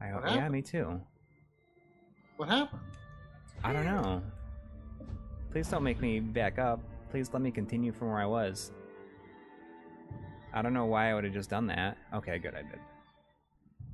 I 0.00 0.08
hope. 0.08 0.22
Yeah, 0.26 0.48
me 0.48 0.60
too. 0.60 1.00
What 2.36 2.48
happened? 2.48 2.80
I 3.62 3.72
don't 3.72 3.84
know. 3.84 4.22
Please 5.52 5.68
don't 5.68 5.84
make 5.84 6.00
me 6.00 6.18
back 6.18 6.58
up. 6.58 6.80
Please 7.10 7.30
let 7.32 7.40
me 7.42 7.52
continue 7.52 7.92
from 7.92 8.08
where 8.08 8.18
I 8.18 8.26
was. 8.26 8.72
I 10.52 10.62
don't 10.62 10.74
know 10.74 10.86
why 10.86 11.10
I 11.10 11.14
would 11.14 11.22
have 11.24 11.32
just 11.32 11.48
done 11.48 11.68
that. 11.68 11.96
Okay, 12.12 12.38
good, 12.38 12.54
I 12.54 12.62
did. 12.62 12.80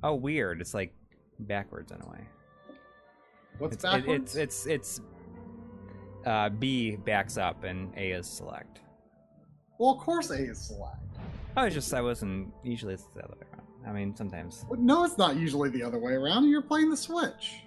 Oh, 0.02 0.14
weird. 0.14 0.60
It's 0.62 0.72
like 0.72 0.94
backwards 1.40 1.92
in 1.92 2.00
a 2.00 2.08
way. 2.08 2.20
What's 3.58 3.74
It's 3.74 3.84
it- 3.84 3.86
backwards? 3.88 4.36
it's 4.36 4.66
it's 4.66 4.98
it's 4.98 6.26
uh, 6.26 6.48
B 6.48 6.96
backs 6.96 7.36
up 7.36 7.64
and 7.64 7.92
A 7.96 8.12
is 8.12 8.26
select. 8.26 8.80
well, 9.78 9.90
of 9.92 9.98
course 9.98 10.30
A 10.30 10.36
is 10.50 10.58
select. 10.58 11.09
Oh, 11.56 11.64
was 11.64 11.74
just 11.74 11.92
I 11.94 12.00
wasn't. 12.00 12.52
Usually 12.62 12.94
it's 12.94 13.06
the 13.14 13.24
other 13.24 13.34
way 13.40 13.46
around. 13.52 13.66
I 13.86 13.92
mean, 13.92 14.14
sometimes. 14.14 14.64
No, 14.78 15.04
it's 15.04 15.18
not 15.18 15.36
usually 15.36 15.68
the 15.70 15.82
other 15.82 15.98
way 15.98 16.12
around. 16.12 16.48
You're 16.48 16.62
playing 16.62 16.90
the 16.90 16.96
Switch. 16.96 17.62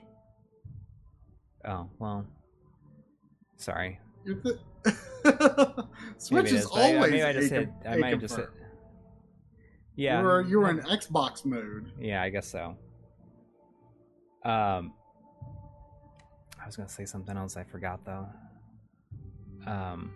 Oh 1.68 1.90
well. 2.00 2.26
Sorry. 3.58 4.00
You're 4.26 4.36
th- 4.36 4.56
Switch 6.18 6.48
is 6.48 6.62
is, 6.64 6.66
but 6.70 6.80
I- 6.80 6.96
always 6.96 7.12
maybe 7.12 7.24
I 7.24 7.34
just 7.34 7.52
hit. 7.52 7.70
I 7.88 7.98
might 7.98 8.10
have 8.12 8.22
just 8.22 8.36
hit. 8.36 8.50
Yeah. 9.96 10.20
You 10.20 10.26
were 10.26 10.42
you 10.42 10.60
were 10.60 10.70
in 10.70 10.80
Xbox 10.82 11.46
mode. 11.46 11.92
Yeah, 12.00 12.22
I 12.22 12.30
guess 12.30 12.48
so. 12.48 12.76
Um, 14.46 14.94
I 16.62 16.66
was 16.66 16.76
gonna 16.76 16.90
say 16.90 17.06
something 17.06 17.36
else. 17.38 17.58
I 17.58 17.64
forgot 17.64 18.00
though. 18.06 18.28
Um. 19.66 20.12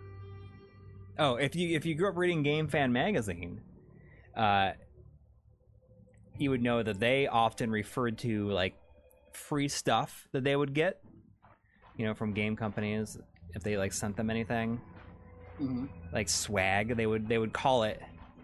Oh, 1.18 1.34
if 1.34 1.56
you 1.56 1.74
if 1.76 1.84
you 1.84 1.94
grew 1.94 2.08
up 2.08 2.16
reading 2.16 2.42
Game 2.42 2.68
Fan 2.68 2.92
magazine, 2.92 3.60
uh, 4.36 4.72
you 6.38 6.50
would 6.50 6.62
know 6.62 6.82
that 6.82 7.00
they 7.00 7.26
often 7.26 7.70
referred 7.70 8.18
to 8.18 8.48
like 8.50 8.74
free 9.32 9.68
stuff 9.68 10.28
that 10.32 10.44
they 10.44 10.54
would 10.54 10.74
get, 10.74 11.00
you 11.96 12.06
know, 12.06 12.14
from 12.14 12.32
game 12.32 12.54
companies 12.54 13.18
if 13.54 13.62
they 13.62 13.76
like 13.76 13.92
sent 13.92 14.16
them 14.16 14.30
anything 14.30 14.80
hmm 15.58 15.86
like 16.12 16.28
swag. 16.28 16.96
They 16.96 17.06
would 17.06 17.28
they 17.28 17.38
would 17.38 17.52
call 17.52 17.82
it 17.82 18.00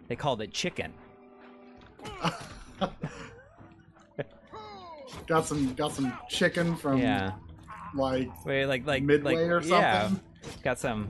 they 0.09 0.17
called 0.17 0.43
it 0.43 0.53
chicken. 0.53 0.93
got 5.27 5.47
some 5.47 5.75
got 5.75 5.93
some 5.93 6.13
chicken 6.29 6.77
from 6.77 7.01
Yeah. 7.01 7.33
like 7.97 8.29
Wait, 8.45 8.67
like 8.67 8.85
like 8.87 9.03
Midway 9.03 9.35
like, 9.35 9.51
or 9.51 9.63
Yeah, 9.63 10.09
something? 10.09 10.21
Got 10.63 10.79
some. 10.79 11.09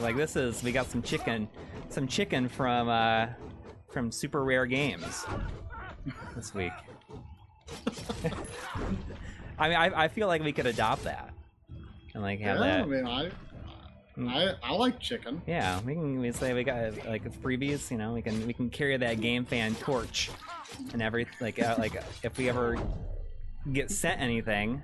Like 0.00 0.16
this 0.16 0.36
is 0.36 0.62
we 0.62 0.72
got 0.72 0.90
some 0.90 1.02
chicken, 1.02 1.48
some 1.88 2.06
chicken 2.06 2.48
from 2.48 2.88
uh 2.88 3.26
from 3.90 4.10
Super 4.10 4.44
Rare 4.44 4.66
Games 4.66 5.24
this 6.34 6.54
week. 6.54 6.72
I 9.58 9.68
mean, 9.68 9.76
I, 9.76 10.04
I 10.04 10.08
feel 10.08 10.26
like 10.28 10.42
we 10.42 10.52
could 10.52 10.66
adopt 10.66 11.04
that 11.04 11.32
and 12.14 12.22
like 12.22 12.40
have 12.40 12.58
yeah. 12.58 12.62
I 12.62 12.66
that. 12.66 12.88
mean, 12.88 13.06
I, 13.06 13.30
I 14.28 14.54
I 14.62 14.72
like 14.72 15.00
chicken. 15.00 15.42
Yeah, 15.46 15.80
we 15.80 15.94
can 15.94 16.20
we 16.20 16.32
say 16.32 16.52
we 16.52 16.64
got 16.64 17.06
like 17.06 17.24
freebies. 17.42 17.90
You 17.90 17.98
know, 17.98 18.12
we 18.12 18.22
can 18.22 18.46
we 18.46 18.52
can 18.52 18.70
carry 18.70 18.96
that 18.96 19.20
game 19.20 19.44
fan 19.44 19.74
torch 19.76 20.30
and 20.92 21.02
every 21.02 21.26
like 21.40 21.60
uh, 21.60 21.76
like 21.78 22.02
if 22.22 22.36
we 22.36 22.48
ever 22.48 22.78
get 23.72 23.90
sent 23.90 24.20
anything, 24.20 24.82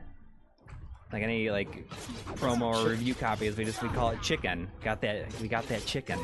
like 1.12 1.22
any 1.22 1.50
like 1.50 1.88
promo 2.36 2.84
or 2.84 2.90
review 2.90 3.14
copies, 3.14 3.56
we 3.56 3.64
just 3.64 3.82
we 3.82 3.88
call 3.88 4.10
it 4.10 4.22
chicken. 4.22 4.68
Got 4.82 5.00
that? 5.00 5.26
We 5.40 5.48
got 5.48 5.66
that 5.68 5.84
chicken. 5.86 6.18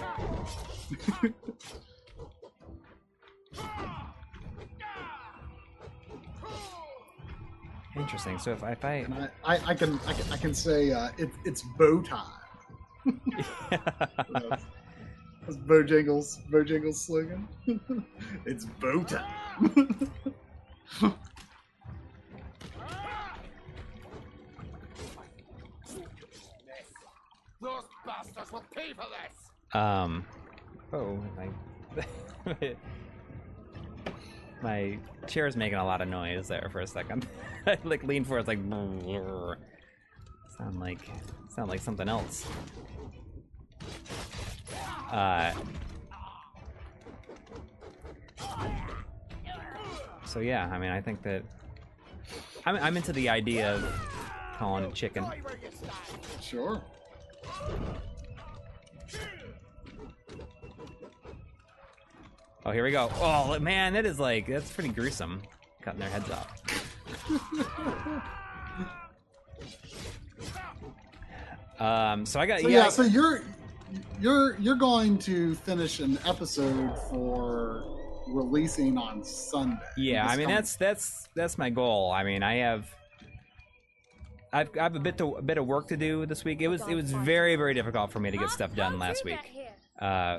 Interesting. 7.97 8.39
So 8.39 8.53
if 8.53 8.63
I, 8.63 8.73
if 8.73 8.85
I 8.85 9.07
I, 9.45 9.55
I, 9.55 9.61
I 9.69 9.75
can 9.75 9.99
I 10.07 10.13
can 10.13 10.33
I 10.33 10.37
can 10.37 10.55
say 10.55 10.93
uh, 10.93 11.11
it, 11.17 11.31
it's 11.45 11.63
bow 11.79 12.03
time. 12.03 12.27
That's, 13.71 13.79
that's 15.47 15.57
Bojangles 15.59 16.39
Bojangles 16.51 16.97
slogan. 16.97 17.49
it's 18.47 18.65
bow 18.65 19.05
time. 19.05 20.11
will 28.55 28.65
pay 28.75 28.93
for 28.93 29.05
this! 29.11 29.51
Um. 29.79 30.25
Oh, 30.93 31.19
my. 31.37 31.49
my 34.63 34.99
chair 35.27 35.47
is 35.47 35.57
making 35.57 35.79
a 35.79 35.85
lot 35.85 36.01
of 36.01 36.09
noise 36.09 36.49
there 36.49 36.69
for 36.71 36.81
a 36.81 36.87
second. 36.87 37.27
I 37.67 37.77
like 37.85 38.05
lean 38.05 38.25
forward, 38.25 38.41
it's 38.41 38.49
like. 38.49 38.65
brrr. 38.69 39.57
Sound 40.57 40.79
like 40.79 41.01
sound 41.49 41.69
like 41.69 41.81
something 41.81 42.09
else. 42.09 42.47
Uh. 45.11 45.53
So 50.25 50.41
yeah, 50.41 50.69
I 50.73 50.79
mean, 50.79 50.91
I 50.91 51.01
think 51.01 51.23
that 51.23 51.43
I'm 52.65 52.77
I'm 52.77 52.97
into 52.97 53.13
the 53.13 53.29
idea 53.29 53.75
of 53.75 53.85
calling 54.59 54.85
it 54.85 54.95
chicken. 54.95 55.25
Right 55.25 55.45
where 55.45 55.59
you 55.61 55.69
stand! 55.77 56.43
sure. 56.43 56.83
Oh, 62.67 62.71
here 62.71 62.85
we 62.85 62.93
go. 62.93 63.11
Oh 63.21 63.59
man, 63.61 63.93
that 63.93 64.07
is 64.07 64.19
like 64.19 64.47
that's 64.47 64.71
pretty 64.73 64.89
gruesome. 64.89 65.43
Cutting 65.83 66.01
their 66.01 66.09
heads 66.09 66.31
off. 66.31 66.51
um, 71.81 72.25
so 72.25 72.41
I 72.41 72.47
got 72.47 72.61
So 72.61 72.69
yeah. 72.69 72.85
yeah, 72.85 72.89
so 72.89 73.03
you're 73.03 73.43
you're 74.19 74.57
you're 74.59 74.77
going 74.77 75.19
to 75.19 75.55
finish 75.57 76.01
an 76.01 76.19
episode 76.27 76.97
for 77.11 77.85
releasing 78.29 78.97
on 78.97 79.23
Sunday. 79.23 79.77
yeah, 79.99 80.27
I 80.27 80.31
mean 80.37 80.47
coming- 80.47 80.55
that's 80.57 80.77
that's 80.77 81.29
that's 81.35 81.59
my 81.59 81.69
goal. 81.69 82.13
I 82.13 82.25
mean, 82.25 82.43
I 82.43 82.55
have 82.57 82.89
I've, 84.55 84.71
I 84.79 84.85
have 84.85 84.95
a 84.95 85.01
bit 85.01 85.19
to, 85.19 85.35
a 85.35 85.43
bit 85.43 85.59
of 85.59 85.67
work 85.67 85.89
to 85.89 85.97
do 85.97 86.27
this 86.27 86.45
week. 86.45 86.63
It 86.63 86.69
was 86.69 86.87
it 86.87 86.95
was 86.95 87.11
very 87.13 87.57
very 87.57 87.75
difficult 87.75 88.13
for 88.13 88.21
me 88.21 88.31
to 88.31 88.37
get 88.37 88.51
stuff 88.51 88.75
done 88.77 89.01
last 89.01 89.25
week. 89.25 89.41
Uh, 90.01 90.39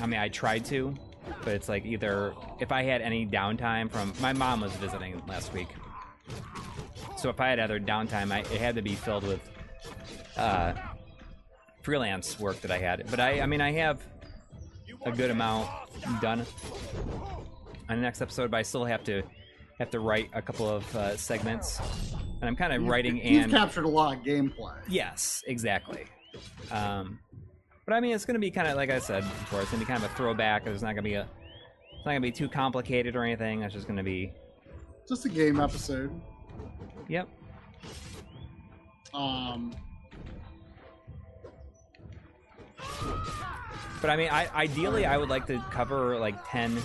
I 0.00 0.06
mean, 0.06 0.18
I 0.18 0.28
tried 0.28 0.64
to, 0.66 0.94
but 1.44 1.54
it's 1.54 1.68
like 1.68 1.84
either 1.86 2.34
if 2.58 2.72
I 2.72 2.82
had 2.82 3.02
any 3.02 3.24
downtime 3.24 3.88
from 3.88 4.12
my 4.20 4.32
mom 4.32 4.62
was 4.62 4.72
visiting 4.72 5.22
last 5.28 5.52
week, 5.52 5.68
so 7.16 7.28
if 7.28 7.40
I 7.40 7.48
had 7.48 7.60
other 7.60 7.78
downtime, 7.78 8.32
I, 8.32 8.40
it 8.40 8.60
had 8.60 8.74
to 8.74 8.82
be 8.82 8.96
filled 8.96 9.22
with 9.22 9.40
uh, 10.36 10.72
freelance 11.82 12.40
work 12.40 12.60
that 12.62 12.72
I 12.72 12.78
had. 12.78 13.08
But 13.10 13.20
I, 13.20 13.42
I 13.42 13.46
mean, 13.46 13.60
I 13.60 13.70
have 13.72 14.02
a 15.06 15.12
good 15.12 15.30
amount 15.30 15.70
done 16.20 16.44
on 17.88 17.96
the 17.96 18.02
next 18.02 18.20
episode, 18.20 18.50
but 18.50 18.56
I 18.56 18.62
still 18.62 18.84
have 18.84 19.04
to 19.04 19.22
have 19.82 19.90
to 19.90 20.00
write 20.00 20.30
a 20.32 20.42
couple 20.42 20.68
of 20.68 20.96
uh, 20.96 21.16
segments, 21.16 21.80
and 22.40 22.44
I'm 22.48 22.56
kind 22.56 22.72
of 22.72 22.86
writing 22.86 23.20
and 23.22 23.50
captured 23.50 23.84
a 23.84 23.88
lot 23.88 24.16
of 24.16 24.22
gameplay. 24.22 24.76
Yes, 24.88 25.42
exactly. 25.46 26.04
Um, 26.70 27.18
but 27.84 27.94
I 27.94 28.00
mean, 28.00 28.14
it's 28.14 28.24
going 28.24 28.34
to 28.34 28.40
be 28.40 28.50
kind 28.50 28.68
of 28.68 28.76
like 28.76 28.90
I 28.90 28.98
said 28.98 29.22
before. 29.22 29.60
It's 29.60 29.70
going 29.70 29.80
to 29.80 29.86
be 29.86 29.92
kind 29.92 30.02
of 30.02 30.10
a 30.10 30.14
throwback. 30.14 30.64
There's 30.64 30.82
not 30.82 30.94
going 30.94 30.96
to 30.96 31.02
be 31.02 31.14
a. 31.14 31.22
It's 31.22 32.06
not 32.06 32.12
going 32.12 32.22
to 32.22 32.28
be 32.28 32.32
too 32.32 32.48
complicated 32.48 33.16
or 33.16 33.24
anything. 33.24 33.62
It's 33.62 33.74
just 33.74 33.86
going 33.86 33.96
to 33.96 34.02
be 34.02 34.32
just 35.08 35.24
a 35.26 35.28
game 35.28 35.60
episode. 35.60 36.10
Yep. 37.08 37.28
Um, 39.14 39.74
But 44.02 44.10
I 44.10 44.16
mean, 44.16 44.30
I, 44.30 44.48
ideally, 44.48 45.06
I 45.06 45.16
would 45.16 45.28
like 45.28 45.46
to 45.46 45.64
cover 45.70 46.18
like 46.18 46.34
ten 46.50 46.76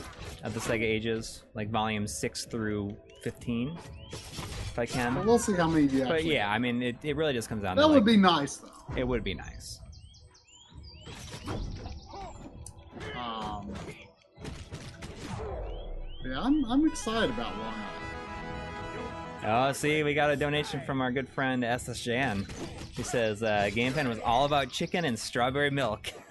of 0.48 0.54
the 0.54 0.60
Sega 0.60 0.82
ages, 0.84 1.44
like 1.54 1.70
volumes 1.70 2.18
six 2.18 2.46
through 2.46 2.96
fifteen, 3.22 3.78
if 4.12 4.80
I 4.80 4.86
but 4.86 4.90
can. 4.90 5.26
we'll 5.26 5.38
see 5.40 5.54
how 5.54 5.68
many 5.68 5.88
you 5.88 6.04
But 6.04 6.12
actually. 6.14 6.34
yeah, 6.36 6.50
I 6.50 6.58
mean, 6.58 6.82
it, 6.82 6.96
it 7.04 7.16
really 7.16 7.34
just 7.34 7.50
comes 7.50 7.62
down 7.64 7.76
that 7.76 7.82
to 7.84 7.88
would 7.90 7.96
like, 7.98 8.06
be 8.06 8.18
nice 8.18 8.58
though. 8.58 8.72
it 8.96 9.08
would 9.08 9.24
be 9.24 9.34
nice. 9.34 9.80
Um, 13.16 13.74
yeah, 16.26 16.42
I'm 16.42 16.64
I'm 16.66 16.88
excited 16.88 17.30
about 17.32 17.56
Long 17.58 17.74
Island. 17.74 17.84
Oh, 19.50 19.72
see, 19.72 20.04
we 20.04 20.14
got 20.14 20.30
a 20.30 20.36
donation 20.36 20.82
from 20.86 21.00
our 21.02 21.12
good 21.12 21.30
friend 21.30 21.64
SSJN. 21.64 22.50
He 22.96 23.04
says 23.04 23.44
uh, 23.44 23.70
GameFan 23.72 24.08
was 24.10 24.20
all 24.20 24.46
about 24.46 24.70
chicken 24.72 25.06
and 25.06 25.18
strawberry 25.18 25.70
milk. 25.72 26.12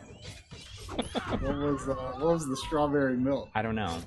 What 0.87 1.43
was 1.43 1.89
uh, 1.89 1.95
what 1.95 2.35
was 2.35 2.47
the 2.47 2.57
strawberry 2.57 3.17
milk? 3.17 3.49
I 3.55 3.63
don't 3.63 3.75
know. 3.75 3.99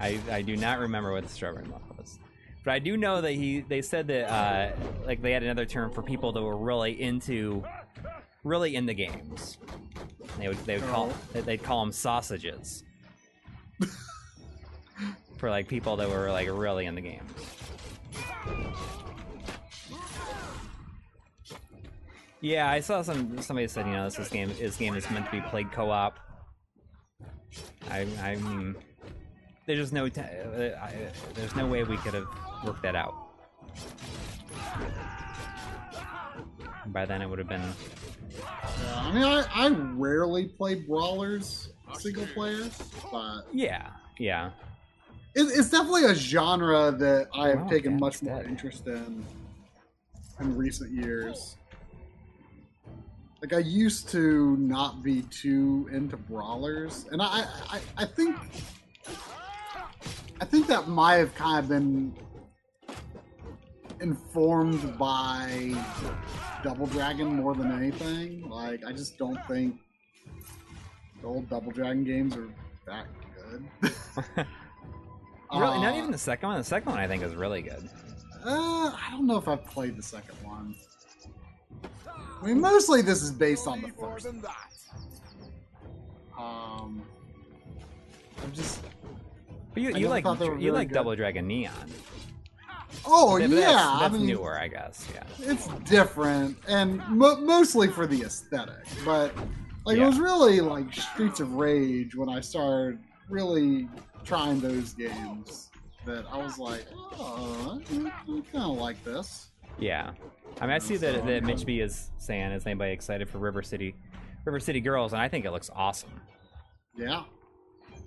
I, 0.00 0.20
I 0.30 0.42
do 0.42 0.56
not 0.56 0.78
remember 0.78 1.12
what 1.12 1.24
the 1.24 1.28
strawberry 1.28 1.66
milk 1.66 1.82
was, 1.98 2.18
but 2.64 2.72
I 2.72 2.78
do 2.78 2.96
know 2.96 3.20
that 3.20 3.32
he 3.32 3.60
they 3.60 3.82
said 3.82 4.06
that 4.08 4.30
uh, 4.30 4.76
like 5.04 5.20
they 5.20 5.32
had 5.32 5.42
another 5.42 5.66
term 5.66 5.90
for 5.90 6.02
people 6.02 6.32
that 6.32 6.42
were 6.42 6.56
really 6.56 7.00
into 7.00 7.64
really 8.44 8.76
into 8.76 8.94
games. 8.94 9.58
They 10.38 10.48
would 10.48 10.58
they 10.58 10.76
would 10.78 10.88
call 10.88 11.12
they'd 11.32 11.62
call 11.62 11.84
them 11.84 11.92
sausages 11.92 12.84
for 15.36 15.50
like 15.50 15.68
people 15.68 15.96
that 15.96 16.08
were 16.08 16.30
like 16.30 16.48
really 16.50 16.86
in 16.86 16.94
the 16.94 17.00
games. 17.00 17.57
Yeah, 22.40 22.70
I 22.70 22.80
saw 22.80 23.02
some 23.02 23.40
somebody 23.42 23.66
said 23.68 23.86
you 23.86 23.92
know 23.92 24.04
this, 24.04 24.14
this 24.16 24.28
game 24.28 24.48
this 24.58 24.76
game 24.76 24.94
is 24.94 25.08
meant 25.10 25.26
to 25.26 25.32
be 25.32 25.40
played 25.40 25.72
co-op. 25.72 26.18
I 27.90 28.06
I 28.22 28.36
mean, 28.36 28.76
there's 29.66 29.78
just 29.80 29.92
no 29.92 30.08
t- 30.08 30.20
uh, 30.20 30.88
there's 31.34 31.56
no 31.56 31.66
way 31.66 31.82
we 31.82 31.96
could 31.98 32.14
have 32.14 32.28
worked 32.64 32.82
that 32.82 32.94
out. 32.94 33.14
By 36.86 37.04
then 37.04 37.22
it 37.22 37.28
would 37.28 37.38
have 37.38 37.48
been 37.48 37.60
Yeah, 37.60 38.96
I 38.96 39.12
mean, 39.12 39.24
I, 39.24 39.44
I 39.52 39.68
rarely 39.70 40.46
play 40.46 40.76
brawlers 40.76 41.70
single 41.94 42.26
players, 42.28 42.78
but 43.10 43.42
yeah 43.52 43.90
yeah 44.18 44.50
it, 45.34 45.42
it's 45.42 45.70
definitely 45.70 46.04
a 46.04 46.14
genre 46.14 46.92
that 46.92 47.28
I 47.34 47.48
have 47.48 47.62
Wow, 47.64 47.68
taken 47.68 47.98
much 47.98 48.22
more 48.22 48.36
dead. 48.40 48.46
interest 48.46 48.86
in 48.86 49.24
in 50.40 50.56
recent 50.56 50.92
years. 50.92 51.56
Like 53.40 53.52
I 53.52 53.58
used 53.58 54.08
to 54.10 54.56
not 54.56 55.02
be 55.02 55.22
too 55.22 55.88
into 55.92 56.16
brawlers, 56.16 57.06
and 57.12 57.22
I, 57.22 57.44
I, 57.70 57.80
I 57.98 58.04
think, 58.04 58.36
I 60.40 60.44
think 60.44 60.66
that 60.66 60.88
might 60.88 61.16
have 61.16 61.34
kind 61.36 61.58
of 61.60 61.68
been 61.68 62.14
informed 64.00 64.98
by 64.98 65.72
Double 66.64 66.86
Dragon 66.86 67.36
more 67.36 67.54
than 67.54 67.70
anything. 67.70 68.48
Like 68.48 68.84
I 68.84 68.92
just 68.92 69.18
don't 69.18 69.38
think 69.46 69.76
the 71.20 71.28
old 71.28 71.48
Double 71.48 71.70
Dragon 71.70 72.02
games 72.04 72.36
are 72.36 72.48
that 72.86 73.06
good. 73.36 73.64
really 75.52 75.80
not 75.80 75.94
Uh, 75.94 75.98
even 75.98 76.10
the 76.10 76.18
second 76.18 76.48
one. 76.48 76.58
The 76.58 76.64
second 76.64 76.90
one 76.90 76.98
I 77.00 77.06
think 77.06 77.22
is 77.22 77.34
really 77.36 77.62
good. 77.62 77.88
Uh, 78.44 78.90
I 78.94 79.08
don't 79.12 79.26
know 79.26 79.36
if 79.36 79.46
I've 79.48 79.64
played 79.64 79.96
the 79.96 80.02
second 80.02 80.36
one. 80.42 80.74
I 82.40 82.46
mean, 82.46 82.60
mostly 82.60 83.02
this 83.02 83.22
is 83.22 83.30
based 83.32 83.66
on 83.66 83.80
the 83.82 83.88
first. 83.88 84.26
Um, 86.38 87.02
I'm 88.42 88.52
just. 88.52 88.80
But 89.74 89.82
you, 89.82 89.94
you 89.94 90.08
like 90.08 90.24
thought 90.24 90.38
they 90.38 90.46
you 90.46 90.52
really 90.52 90.70
like 90.70 90.88
good. 90.88 90.94
Double 90.94 91.14
Dragon 91.16 91.46
Neon. 91.46 91.74
Oh 93.04 93.38
But 93.38 93.50
yeah, 93.50 93.56
that's, 93.60 94.00
that's 94.00 94.14
I 94.14 94.18
mean, 94.18 94.26
newer, 94.26 94.58
I 94.58 94.68
guess. 94.68 95.06
Yeah. 95.14 95.24
it's 95.40 95.68
different 95.84 96.56
and 96.68 97.06
mo- 97.08 97.36
mostly 97.40 97.88
for 97.88 98.06
the 98.06 98.22
aesthetic. 98.22 98.84
But 99.04 99.32
like, 99.84 99.98
Yeah. 99.98 100.04
it 100.04 100.06
was 100.06 100.18
really 100.18 100.60
like 100.60 100.92
Streets 100.92 101.40
of 101.40 101.54
Rage 101.54 102.14
when 102.14 102.28
I 102.28 102.40
started 102.40 102.98
really 103.28 103.88
trying 104.24 104.60
those 104.60 104.94
games. 104.94 105.66
That 106.06 106.24
I 106.32 106.38
was 106.38 106.58
like, 106.58 106.86
oh, 106.96 107.78
I, 107.78 107.92
kind 107.92 108.42
of 108.54 108.78
like 108.78 109.02
this. 109.04 109.48
Yeah. 109.78 110.12
I 110.60 110.66
mean, 110.66 110.74
I 110.74 110.78
see 110.78 110.96
that, 110.96 111.24
that 111.26 111.44
Mitch 111.44 111.64
B 111.64 111.80
is 111.80 112.10
saying, 112.18 112.50
is 112.52 112.66
anybody 112.66 112.92
excited 112.92 113.28
for 113.28 113.38
River 113.38 113.62
City, 113.62 113.94
River 114.44 114.58
City 114.60 114.80
Girls? 114.80 115.12
And 115.12 115.22
I 115.22 115.28
think 115.28 115.44
it 115.44 115.52
looks 115.52 115.70
awesome. 115.74 116.10
Yeah, 116.96 117.22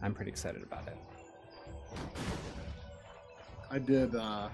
I'm 0.01 0.13
pretty 0.13 0.31
excited 0.31 0.61
about 0.63 0.87
it. 0.87 0.97
I 3.69 3.79
did. 3.79 4.15
uh 4.15 4.49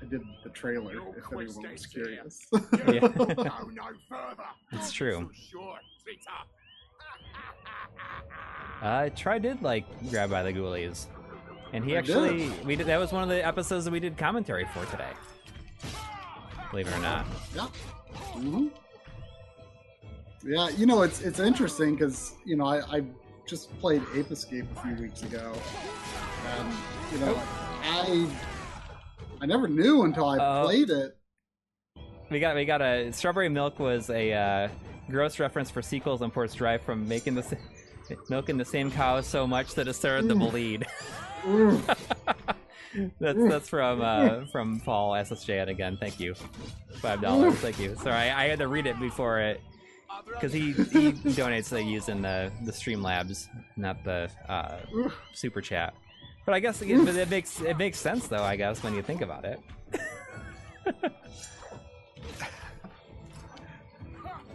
I 0.00 0.04
did 0.08 0.22
the 0.44 0.50
trailer. 0.50 0.92
Your 0.92 1.08
If 1.16 1.24
anyone 1.32 1.46
was 1.72 1.80
is 1.80 1.86
curious. 1.86 2.46
Yeah. 2.86 3.00
Go 3.00 3.24
no 3.26 3.84
further. 4.08 4.44
It's 4.72 4.92
true. 4.92 5.30
So 5.34 5.58
short, 5.58 5.80
traitor. 6.02 6.44
Uh, 8.82 9.08
Try 9.16 9.38
did 9.38 9.62
like 9.62 9.84
Grabbed 10.10 10.30
by 10.32 10.42
the 10.42 10.52
Ghoulies, 10.52 11.06
and 11.76 11.84
he 11.84 11.94
actually 11.96 12.50
we 12.64 12.74
did 12.74 12.86
that 12.86 12.98
was 12.98 13.12
one 13.12 13.22
of 13.22 13.28
the 13.28 13.44
episodes 13.46 13.84
that 13.84 13.90
we 13.90 14.00
did 14.00 14.16
commentary 14.16 14.64
for 14.72 14.84
today. 14.86 15.10
Believe 16.70 16.88
it 16.88 16.96
or 16.96 17.00
not. 17.00 17.26
Yeah. 17.54 17.66
hmm 18.32 18.68
Yeah, 20.44 20.70
you 20.70 20.86
know 20.86 21.02
it's 21.02 21.20
it's 21.20 21.38
interesting 21.38 21.94
because 21.94 22.34
you 22.44 22.56
know 22.56 22.66
I, 22.66 22.96
I 22.96 23.02
just 23.46 23.76
played 23.78 24.02
Ape 24.14 24.30
Escape 24.30 24.64
a 24.76 24.80
few 24.80 24.94
weeks 25.04 25.22
ago, 25.22 25.52
and 26.56 26.72
you 27.12 27.18
know 27.18 27.40
I 27.84 28.26
I 29.42 29.46
never 29.46 29.68
knew 29.68 30.04
until 30.04 30.24
I 30.28 30.38
Oh. 30.38 30.64
played 30.64 30.90
it. 30.90 31.16
We 32.30 32.40
got 32.40 32.56
we 32.56 32.64
got 32.64 32.80
a 32.80 33.12
Strawberry 33.12 33.48
Milk 33.50 33.78
was 33.78 34.08
a 34.10 34.32
uh, 34.32 34.68
gross 35.10 35.38
reference 35.38 35.70
for 35.70 35.82
sequels 35.82 36.22
on 36.22 36.30
Ports 36.30 36.54
Drive 36.54 36.80
from 36.82 37.06
making 37.06 37.34
the 37.34 37.56
milking 38.30 38.56
the 38.56 38.64
same 38.64 38.90
cow 38.90 39.20
so 39.20 39.46
much 39.46 39.74
that 39.74 39.86
it 39.88 39.92
started 39.94 40.28
to 40.30 40.34
bleed. 40.34 40.86
That's 43.20 43.38
that's 43.48 43.68
from 43.68 44.00
uh, 44.00 44.46
from 44.46 44.80
Paul 44.80 45.12
SSJ 45.12 45.68
again. 45.68 45.98
Thank 46.00 46.18
you, 46.18 46.34
five 47.00 47.20
dollars. 47.20 47.54
Thank 47.56 47.78
you. 47.78 47.94
Sorry, 47.96 48.30
I, 48.30 48.44
I 48.44 48.48
had 48.48 48.58
to 48.60 48.68
read 48.68 48.86
it 48.86 48.98
before 48.98 49.38
it 49.38 49.60
because 50.32 50.50
he 50.52 50.72
he 50.72 51.12
donates 51.12 51.72
like 51.72 51.84
using 51.84 52.22
the 52.22 52.50
the 52.64 52.72
Streamlabs, 52.72 53.48
not 53.76 54.02
the 54.02 54.30
uh, 54.48 54.78
super 55.34 55.60
chat. 55.60 55.94
But 56.46 56.54
I 56.54 56.60
guess 56.60 56.80
it, 56.80 56.88
it 56.90 57.28
makes 57.28 57.60
it 57.60 57.76
makes 57.76 57.98
sense 57.98 58.28
though. 58.28 58.42
I 58.42 58.56
guess 58.56 58.82
when 58.82 58.94
you 58.94 59.02
think 59.02 59.20
about 59.20 59.44
it. 59.44 59.60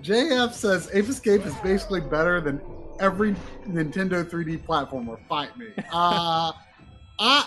JF 0.02 0.52
says 0.54 0.90
Ape 0.94 1.10
Escape 1.10 1.46
is 1.46 1.54
basically 1.56 2.02
better 2.02 2.42
than 2.42 2.60
every 3.00 3.36
Nintendo 3.68 4.24
3D 4.24 4.66
platformer. 4.66 5.20
Fight 5.28 5.56
me. 5.58 5.68
Uh, 5.92 6.54
I 7.24 7.46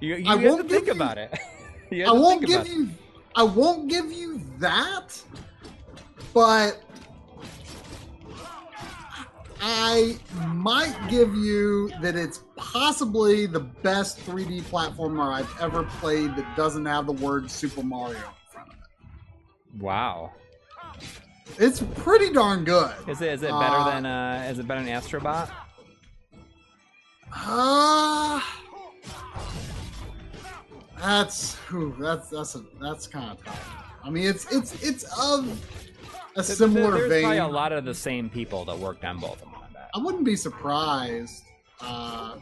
You, 0.00 0.16
you 0.16 0.24
I 0.26 0.34
won't 0.34 0.68
think 0.68 0.86
you- 0.86 0.92
about 0.92 1.18
it. 1.18 1.32
You 1.90 2.06
I 2.06 2.12
won't 2.12 2.40
give 2.46 2.62
about 2.62 2.66
it. 2.66 2.72
you 2.72 2.90
I 3.36 3.42
won't 3.44 3.88
give 3.88 4.10
you 4.10 4.40
that, 4.58 5.22
but 6.32 6.82
I 9.60 10.18
might 10.46 10.96
give 11.08 11.34
you 11.34 11.90
that 12.00 12.16
it's 12.16 12.40
possibly 12.56 13.46
the 13.46 13.60
best 13.60 14.18
3D 14.20 14.62
platformer 14.62 15.32
I've 15.32 15.60
ever 15.60 15.84
played 15.84 16.34
that 16.36 16.56
doesn't 16.56 16.86
have 16.86 17.06
the 17.06 17.12
word 17.12 17.50
Super 17.50 17.82
Mario 17.82 18.16
in 18.16 18.24
front 18.50 18.68
of 18.70 18.74
it. 18.74 19.82
Wow. 19.82 20.32
It's 21.58 21.80
pretty 21.96 22.32
darn 22.32 22.64
good. 22.64 22.94
Is 23.06 23.20
it 23.20 23.28
is 23.30 23.42
it 23.42 23.50
better 23.50 23.76
Uh, 23.76 23.90
than 23.90 24.06
uh 24.06 24.48
is 24.50 24.58
it 24.58 24.66
better 24.66 24.82
than 24.82 24.90
Astrobot? 24.92 25.50
Uh, 27.34 28.40
that's 31.00 31.54
whew, 31.68 31.94
that's 31.98 32.28
that's 32.30 32.54
a, 32.54 32.62
that's 32.80 33.06
kind 33.06 33.30
of 33.32 33.44
tough. 33.44 33.74
I 34.04 34.10
mean, 34.10 34.26
it's 34.26 34.50
it's 34.52 34.82
it's 34.82 35.04
of 35.20 35.48
a 36.36 36.42
similar 36.42 36.92
There's 36.92 37.08
vein. 37.10 37.22
probably 37.22 37.38
a 37.38 37.46
lot 37.48 37.72
of 37.72 37.84
the 37.84 37.94
same 37.94 38.30
people 38.30 38.64
that 38.66 38.78
worked 38.78 39.04
on 39.04 39.18
both 39.18 39.34
of 39.42 39.50
them. 39.50 39.50
I. 39.94 39.98
I 39.98 40.02
wouldn't 40.02 40.24
be 40.24 40.36
surprised. 40.36 41.44
Uh, 41.80 42.36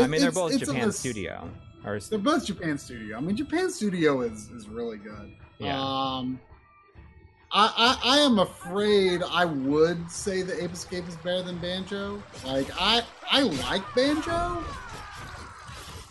I 0.00 0.06
mean, 0.06 0.20
they're 0.20 0.32
both 0.32 0.58
Japan 0.58 0.88
a- 0.88 0.92
Studio. 0.92 1.50
Or 1.84 2.00
They're 2.00 2.18
both 2.18 2.46
Japan 2.46 2.78
Studio. 2.78 3.18
I 3.18 3.20
mean, 3.20 3.36
Japan 3.36 3.70
Studio 3.70 4.22
is 4.22 4.48
is 4.50 4.68
really 4.68 4.96
good. 4.96 5.32
Yeah. 5.58 5.78
Um, 5.80 6.40
I, 7.56 7.98
I, 8.02 8.18
am 8.18 8.40
afraid 8.40 9.22
I 9.22 9.44
would 9.44 10.10
say 10.10 10.42
that 10.42 10.60
Ape 10.60 10.72
Escape 10.72 11.06
is 11.06 11.14
better 11.16 11.42
than 11.42 11.58
Banjo. 11.58 12.20
Like 12.44 12.66
I 12.76 13.02
I 13.30 13.42
like 13.42 13.82
Banjo, 13.94 14.64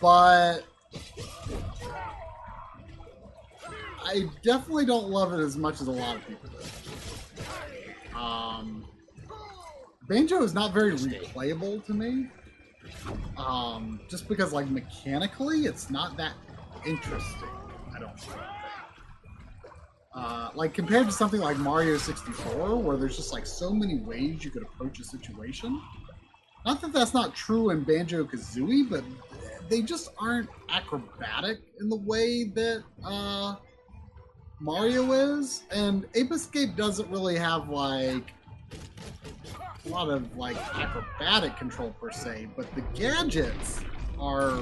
but 0.00 0.60
I 4.02 4.24
definitely 4.42 4.86
don't 4.86 5.08
love 5.08 5.34
it 5.34 5.40
as 5.40 5.58
much 5.58 5.82
as 5.82 5.88
a 5.88 5.92
lot 5.92 6.16
of 6.16 6.26
people 6.26 6.48
do. 6.48 8.18
Um, 8.18 8.86
Banjo 10.08 10.42
is 10.42 10.54
not 10.54 10.72
very 10.72 10.92
replayable 10.92 11.84
to 11.84 11.92
me. 11.92 12.28
Um, 13.36 14.00
just 14.08 14.28
because 14.28 14.54
like 14.54 14.70
mechanically, 14.70 15.66
it's 15.66 15.90
not 15.90 16.16
that 16.16 16.32
interesting. 16.86 17.48
I 17.94 18.00
don't 18.00 18.18
think. 18.18 18.40
Uh, 20.14 20.50
like 20.54 20.72
compared 20.72 21.06
to 21.06 21.12
something 21.12 21.40
like 21.40 21.56
Mario 21.56 21.96
64, 21.96 22.76
where 22.76 22.96
there's 22.96 23.16
just 23.16 23.32
like 23.32 23.46
so 23.46 23.72
many 23.72 23.98
ways 23.98 24.44
you 24.44 24.50
could 24.50 24.62
approach 24.62 25.00
a 25.00 25.04
situation. 25.04 25.80
Not 26.64 26.80
that 26.80 26.92
that's 26.92 27.12
not 27.12 27.34
true 27.34 27.70
in 27.70 27.82
Banjo 27.82 28.24
Kazooie, 28.24 28.88
but 28.88 29.02
they 29.68 29.82
just 29.82 30.10
aren't 30.18 30.48
acrobatic 30.70 31.58
in 31.80 31.88
the 31.88 31.96
way 31.96 32.44
that 32.44 32.84
uh, 33.04 33.56
Mario 34.60 35.12
is. 35.12 35.64
And 35.70 36.06
Ape 36.14 36.32
Escape 36.32 36.76
doesn't 36.76 37.10
really 37.10 37.36
have 37.36 37.68
like 37.68 38.32
a 39.84 39.88
lot 39.88 40.08
of 40.08 40.36
like 40.36 40.56
acrobatic 40.76 41.56
control 41.56 41.90
per 42.00 42.10
se, 42.10 42.48
but 42.56 42.72
the 42.74 42.82
gadgets 42.94 43.80
are 44.18 44.58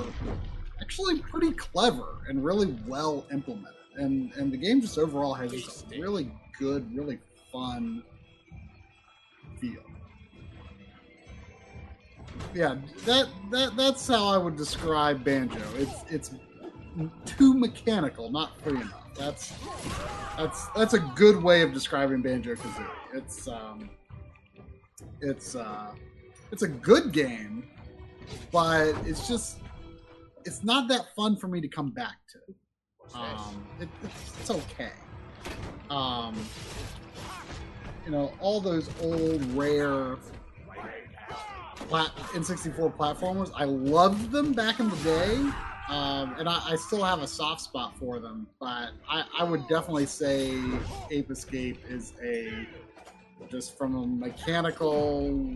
actually 0.80 1.18
pretty 1.18 1.52
clever 1.52 2.24
and 2.28 2.42
really 2.42 2.74
well 2.86 3.26
implemented. 3.30 3.81
And 3.96 4.32
and 4.34 4.52
the 4.52 4.56
game 4.56 4.80
just 4.80 4.98
overall 4.98 5.34
has 5.34 5.52
this 5.52 5.84
really 5.98 6.30
good, 6.58 6.94
really 6.96 7.18
fun 7.52 8.02
feel. 9.60 9.82
Yeah, 12.54 12.76
that 13.04 13.28
that 13.50 13.76
that's 13.76 14.06
how 14.06 14.26
I 14.26 14.36
would 14.36 14.56
describe 14.56 15.24
Banjo. 15.24 15.62
It's 15.76 16.04
it's 16.10 16.30
too 17.24 17.54
mechanical, 17.54 18.30
not 18.30 18.60
free 18.60 18.80
enough. 18.80 19.08
That's 19.16 19.52
that's 20.36 20.66
that's 20.68 20.94
a 20.94 20.98
good 20.98 21.42
way 21.42 21.62
of 21.62 21.72
describing 21.72 22.22
Banjo 22.22 22.54
Kazooie. 22.54 22.86
It's 23.14 23.48
um 23.48 23.90
it's 25.20 25.54
uh 25.54 25.92
it's 26.50 26.62
a 26.62 26.68
good 26.68 27.12
game, 27.12 27.68
but 28.50 28.94
it's 29.06 29.26
just 29.28 29.58
it's 30.44 30.64
not 30.64 30.88
that 30.88 31.14
fun 31.14 31.36
for 31.36 31.48
me 31.48 31.60
to 31.60 31.68
come 31.68 31.90
back 31.90 32.16
to. 32.32 32.38
Um, 33.14 33.64
it, 33.80 33.88
it's, 34.02 34.38
it's 34.40 34.50
okay. 34.50 34.90
Um, 35.90 36.36
you 38.04 38.10
know, 38.10 38.32
all 38.40 38.60
those 38.60 38.88
old 39.00 39.44
rare 39.54 40.16
plat- 41.88 42.14
N64 42.32 42.96
platformers, 42.96 43.50
I 43.54 43.64
loved 43.64 44.30
them 44.30 44.52
back 44.52 44.80
in 44.80 44.88
the 44.88 44.96
day, 44.96 45.36
um, 45.88 46.34
and 46.38 46.48
I, 46.48 46.60
I 46.70 46.76
still 46.76 47.04
have 47.04 47.22
a 47.22 47.26
soft 47.26 47.60
spot 47.60 47.96
for 47.98 48.18
them. 48.18 48.46
But 48.58 48.90
I, 49.08 49.24
I 49.38 49.44
would 49.44 49.68
definitely 49.68 50.06
say 50.06 50.58
Ape 51.10 51.30
Escape 51.30 51.78
is 51.88 52.14
a 52.22 52.66
just 53.50 53.76
from 53.76 53.96
a 53.96 54.06
mechanical 54.06 55.50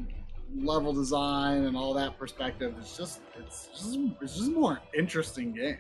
level 0.55 0.93
design 0.93 1.65
and 1.65 1.77
all 1.77 1.95
that 1.95 2.19
perspective. 2.19 2.75
It's 2.79 2.97
just 2.97 3.21
it's 3.39 3.69
just 3.69 3.99
it's 4.21 4.37
just 4.37 4.53
more 4.53 4.81
interesting 4.97 5.53
game. 5.53 5.79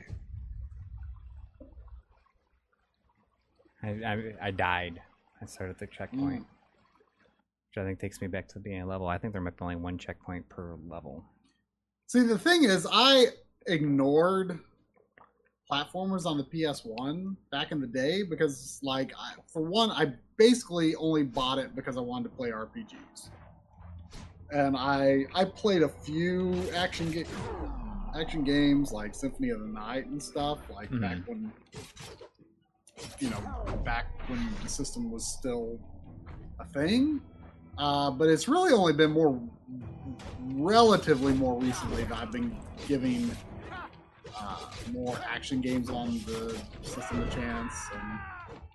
I, 3.87 3.91
I, 4.05 4.33
I 4.49 4.51
died. 4.51 5.01
I 5.41 5.47
started 5.47 5.75
at 5.75 5.79
the 5.79 5.87
checkpoint, 5.87 6.41
which 6.41 7.79
I 7.79 7.85
think 7.85 8.01
takes 8.01 8.21
me 8.21 8.27
back 8.27 8.49
to 8.49 8.55
the 8.55 8.61
beginning 8.61 8.83
of 8.83 8.89
the 8.89 8.93
level. 8.93 9.07
I 9.07 9.19
think 9.19 9.33
there 9.33 9.43
might 9.43 9.57
be 9.57 9.63
only 9.63 9.77
one 9.77 9.97
checkpoint 9.99 10.49
per 10.49 10.77
level. 10.89 11.25
See, 12.09 12.23
the 12.23 12.39
thing 12.39 12.65
is, 12.65 12.87
I 12.91 13.27
ignored 13.67 14.59
platformers 15.71 16.27
on 16.27 16.37
the 16.39 16.45
PS1 16.45 17.37
back 17.51 17.71
in 17.73 17.81
the 17.81 17.87
day 17.87 18.23
because, 18.23 18.81
like, 18.83 19.13
I, 19.19 19.35
for 19.53 19.63
one, 19.63 19.91
I 19.91 20.13
basically 20.37 20.95
only 20.97 21.23
bought 21.25 21.59
it 21.59 21.75
because 21.77 21.97
I 21.97 22.01
wanted 22.01 22.31
to 22.31 22.37
play 22.37 22.51
RPGs, 22.51 23.31
and 24.53 24.77
I 24.77 25.27
I 25.35 25.45
played 25.45 25.83
a 25.83 25.89
few 25.89 26.71
action 26.75 27.11
ga- 27.11 27.25
action 28.19 28.43
games 28.45 28.91
like 28.93 29.15
Symphony 29.15 29.51
of 29.51 29.61
the 29.61 29.67
Night 29.67 30.07
and 30.07 30.23
stuff, 30.23 30.59
like 30.71 30.91
Mhm. 30.91 31.01
back 31.01 31.19
when 31.27 31.53
you 33.19 33.31
know 33.31 33.41
back 33.85 34.07
when 34.29 34.49
the 34.63 34.69
system 34.69 35.11
was 35.11 35.27
still 35.27 35.79
a 36.61 36.65
thing. 36.65 37.21
Uh, 37.79 38.11
but 38.11 38.29
it's 38.29 38.49
really 38.49 38.73
only 38.73 38.93
been 38.93 39.11
more 39.11 39.39
relatively 40.55 41.35
more 41.35 41.61
recently 41.61 42.05
that 42.05 42.17
I've 42.17 42.33
been 42.33 42.57
giving 42.89 43.31
uh, 44.39 44.59
more 44.93 45.19
action 45.29 45.61
games 45.61 45.91
on 45.91 46.21
the 46.27 46.59
system 46.83 47.23
a 47.23 47.31
chance 47.31 47.75
and 47.95 48.19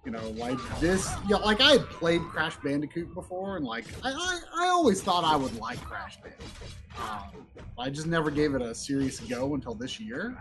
you 0.05 0.11
know 0.11 0.29
like 0.31 0.57
this 0.79 1.11
yeah 1.27 1.35
like 1.37 1.61
i 1.61 1.73
had 1.73 1.85
played 1.91 2.21
crash 2.23 2.55
bandicoot 2.63 3.13
before 3.13 3.57
and 3.57 3.65
like 3.65 3.85
i 4.03 4.11
i, 4.11 4.65
I 4.65 4.67
always 4.69 5.01
thought 5.01 5.23
i 5.23 5.35
would 5.35 5.55
like 5.59 5.79
crash 5.83 6.17
bandicoot 6.17 6.49
um, 6.97 7.45
i 7.77 7.89
just 7.89 8.07
never 8.07 8.31
gave 8.31 8.55
it 8.55 8.63
a 8.63 8.73
serious 8.73 9.19
go 9.19 9.53
until 9.53 9.75
this 9.75 9.99
year 9.99 10.35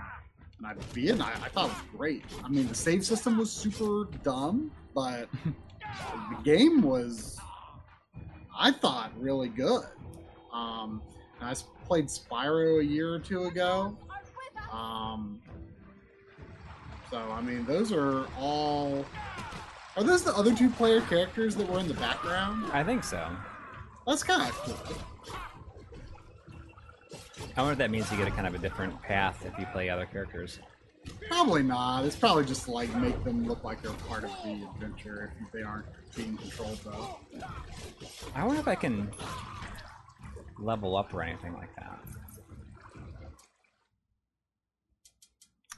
and 0.61 0.67
i 0.67 0.75
beat 0.93 1.11
it 1.11 1.21
I, 1.21 1.33
I 1.33 1.49
thought 1.49 1.67
it 1.67 1.73
was 1.73 1.83
great 1.97 2.25
i 2.45 2.49
mean 2.49 2.69
the 2.69 2.75
save 2.75 3.05
system 3.05 3.37
was 3.37 3.51
super 3.51 4.09
dumb 4.23 4.71
but 4.95 5.29
the 5.83 6.43
game 6.45 6.83
was 6.83 7.39
i 8.57 8.71
thought 8.71 9.11
really 9.19 9.49
good 9.49 9.85
um 10.53 11.03
i 11.41 11.55
played 11.87 12.07
spyro 12.07 12.81
a 12.81 12.85
year 12.85 13.13
or 13.13 13.19
two 13.19 13.45
ago 13.45 13.97
um, 14.73 15.41
so 17.11 17.19
I 17.19 17.41
mean, 17.41 17.65
those 17.67 17.93
are 17.93 18.27
all. 18.39 19.05
Are 19.97 20.05
those 20.05 20.23
the 20.23 20.35
other 20.37 20.55
two 20.55 20.71
player 20.71 21.01
characters 21.03 21.57
that 21.57 21.69
were 21.69 21.81
in 21.81 21.89
the 21.89 21.95
background? 21.95 22.71
I 22.73 22.85
think 22.85 23.03
so. 23.03 23.29
That's 24.07 24.23
kind 24.23 24.49
of 24.49 24.55
cool. 24.59 24.97
I 27.57 27.63
wonder 27.63 27.73
if 27.73 27.79
that 27.79 27.91
means 27.91 28.11
you 28.11 28.17
get 28.17 28.29
a 28.29 28.31
kind 28.31 28.47
of 28.47 28.55
a 28.55 28.59
different 28.59 29.01
path 29.03 29.45
if 29.45 29.59
you 29.59 29.67
play 29.73 29.89
other 29.89 30.07
characters. 30.07 30.59
Probably 31.29 31.63
not. 31.63 32.05
It's 32.05 32.17
probably 32.17 32.45
just 32.45 32.69
like 32.69 32.95
make 32.97 33.23
them 33.25 33.47
look 33.47 33.65
like 33.65 33.83
they're 33.83 33.93
part 34.09 34.25
of 34.25 34.31
the 34.45 34.67
adventure 34.75 35.33
if 35.41 35.53
they 35.53 35.63
aren't 35.63 35.87
being 36.15 36.37
controlled 36.37 36.79
though. 36.85 37.19
I 38.35 38.45
wonder 38.45 38.61
if 38.61 38.69
I 38.69 38.75
can 38.75 39.11
level 40.59 40.97
up 40.97 41.13
or 41.15 41.23
anything 41.23 41.55
like 41.55 41.75
that. 41.77 41.99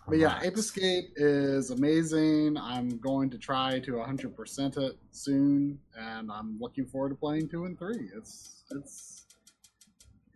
But 0.09 0.19
yeah. 0.19 0.41
Ape 0.43 0.57
Escape 0.57 1.13
is 1.17 1.71
amazing. 1.71 2.57
I'm 2.57 2.99
going 2.99 3.31
to 3.31 3.39
try 3.39 3.79
to 3.81 3.93
100% 3.93 4.77
it 4.79 4.99
soon, 5.13 5.79
and 5.97 6.31
I'm 6.31 6.59
looking 6.61 6.87
forward 6.87 7.11
to 7.11 7.15
playing 7.15 7.49
two 7.49 7.65
and 7.65 7.79
three. 7.79 8.11
It's 8.17 8.65
it's 8.71 9.22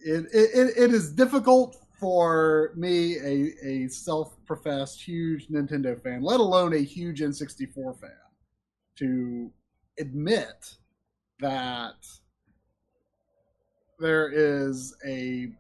it 0.07 0.27
it, 0.33 0.75
it, 0.77 0.95
is 0.95 1.13
difficult 1.13 1.77
for 1.99 2.73
me, 2.77 3.17
a 3.19 3.53
a 3.67 3.89
self-professed 3.89 5.01
huge 5.03 5.49
Nintendo 5.49 6.01
fan, 6.01 6.23
let 6.23 6.41
alone 6.41 6.73
a 6.75 6.83
huge 6.83 7.21
N64 7.21 8.01
fan, 8.01 8.11
to 8.97 9.51
admit 9.99 10.77
that 11.41 12.07
there 13.99 14.31
is 14.31 14.95
a 15.07 15.53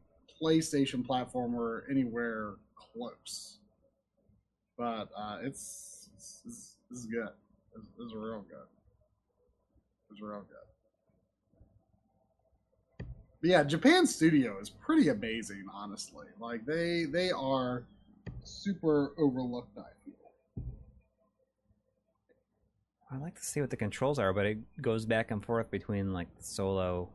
PlayStation 0.43 1.07
platformer 1.07 1.83
anywhere 1.91 2.55
close 2.75 3.57
but 4.77 5.09
uh, 5.17 5.39
it's, 5.43 6.11
it's, 6.15 6.43
it's 6.47 6.77
is 6.91 7.07
good. 7.07 7.29
This 7.99 8.07
is 8.07 8.15
real 8.15 8.45
good. 8.49 8.69
Is 10.13 10.21
real 10.21 10.45
good. 10.49 10.76
But 13.41 13.51
yeah, 13.51 13.63
Japan 13.65 14.07
Studio 14.07 14.59
is 14.61 14.71
pretty 14.71 15.09
amazing, 15.09 15.65
honestly. 15.73 16.27
Like 16.41 16.65
they 16.65 17.05
they 17.05 17.31
are 17.31 17.85
super 18.45 19.13
overlooked. 19.19 19.77
I 19.79 19.83
feel. 20.05 20.65
I'd 23.11 23.21
like 23.21 23.37
to 23.37 23.45
see 23.45 23.61
what 23.61 23.71
the 23.71 23.77
controls 23.77 24.19
are, 24.19 24.33
but 24.33 24.47
it 24.47 24.59
goes 24.83 25.05
back 25.05 25.31
and 25.31 25.45
forth 25.45 25.71
between 25.71 26.13
like 26.13 26.35
the 26.37 26.43
solo 26.43 27.11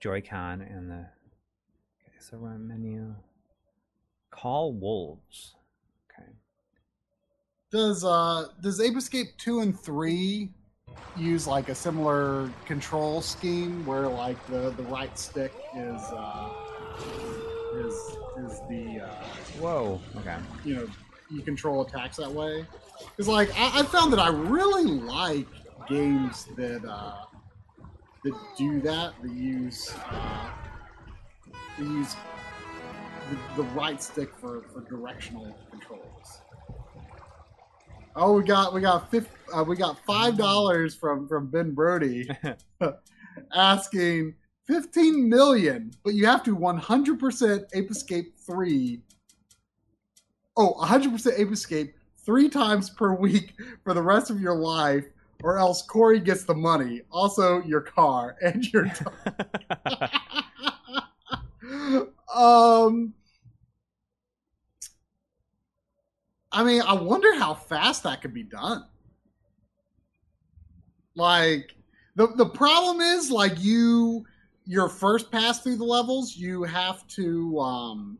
Joy-Con 0.00 0.62
and 0.62 0.90
the 0.90 1.06
okay, 2.04 2.16
so 2.20 2.38
run 2.38 2.66
menu. 2.66 3.14
Call 4.30 4.72
wolves. 4.72 5.56
Okay. 6.10 6.30
Does 7.70 8.04
uh 8.04 8.46
does 8.62 8.80
Ape 8.80 8.96
Escape 8.96 9.36
two 9.36 9.60
and 9.60 9.78
three 9.78 10.50
use 11.16 11.46
like 11.46 11.68
a 11.68 11.74
similar 11.74 12.50
control 12.66 13.22
scheme 13.22 13.84
where 13.86 14.08
like 14.08 14.44
the 14.46 14.70
the 14.70 14.82
right 14.84 15.18
stick 15.18 15.52
is 15.74 16.02
uh 16.14 16.50
is 17.74 17.94
is 18.38 18.60
the 18.68 19.00
uh 19.00 19.24
Whoa. 19.58 20.00
Okay. 20.18 20.36
you 20.64 20.76
know 20.76 20.88
you 21.30 21.42
control 21.42 21.82
attacks 21.82 22.16
that 22.18 22.30
way 22.30 22.64
because 23.10 23.28
like 23.28 23.50
I, 23.58 23.80
I 23.80 23.82
found 23.82 24.12
that 24.12 24.20
i 24.20 24.28
really 24.28 24.84
like 24.84 25.46
games 25.88 26.46
that 26.56 26.84
uh, 26.84 27.24
that 28.24 28.34
do 28.56 28.80
that. 28.82 29.14
That 29.22 29.32
use 29.32 29.94
uh, 30.10 30.50
that 31.78 31.84
use 31.84 32.14
the, 33.30 33.62
the 33.62 33.68
right 33.70 34.02
stick 34.02 34.30
for, 34.36 34.62
for 34.72 34.80
directional 34.88 35.56
controls. 35.70 36.40
Oh, 38.18 38.32
we 38.32 38.44
got 38.44 38.72
we 38.72 38.80
got 38.80 39.10
fifth, 39.10 39.30
uh, 39.54 39.62
we 39.62 39.76
got 39.76 39.98
five 40.06 40.38
dollars 40.38 40.94
from 40.94 41.28
from 41.28 41.48
Ben 41.48 41.72
Brody 41.72 42.26
asking 43.54 44.34
fifteen 44.66 45.28
million, 45.28 45.90
but 46.02 46.14
you 46.14 46.24
have 46.24 46.42
to 46.44 46.54
one 46.54 46.78
hundred 46.78 47.20
percent 47.20 47.64
Ape 47.74 47.90
Escape 47.90 48.34
three. 48.38 49.02
Oh, 50.58 50.72
100% 50.80 51.38
Ape 51.38 51.52
Escape 51.52 51.94
three 52.24 52.48
times 52.48 52.88
per 52.88 53.14
week 53.14 53.52
for 53.84 53.92
the 53.92 54.00
rest 54.00 54.30
of 54.30 54.40
your 54.40 54.54
life, 54.54 55.04
or 55.42 55.58
else 55.58 55.82
Corey 55.82 56.18
gets 56.18 56.44
the 56.44 56.54
money, 56.54 57.02
also 57.10 57.62
your 57.64 57.82
car 57.82 58.36
and 58.40 58.64
your 58.72 58.90
um 62.34 63.12
I 66.56 66.64
mean, 66.64 66.80
I 66.80 66.94
wonder 66.94 67.34
how 67.34 67.52
fast 67.52 68.04
that 68.04 68.22
could 68.22 68.32
be 68.32 68.42
done. 68.42 68.86
Like 71.14 71.74
the 72.14 72.28
the 72.28 72.46
problem 72.46 73.02
is 73.02 73.30
like 73.30 73.62
you 73.62 74.24
your 74.64 74.88
first 74.88 75.30
pass 75.30 75.60
through 75.60 75.76
the 75.76 75.84
levels, 75.84 76.34
you 76.34 76.62
have 76.62 77.06
to 77.08 77.60
um 77.60 78.18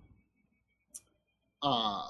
uh 1.62 2.08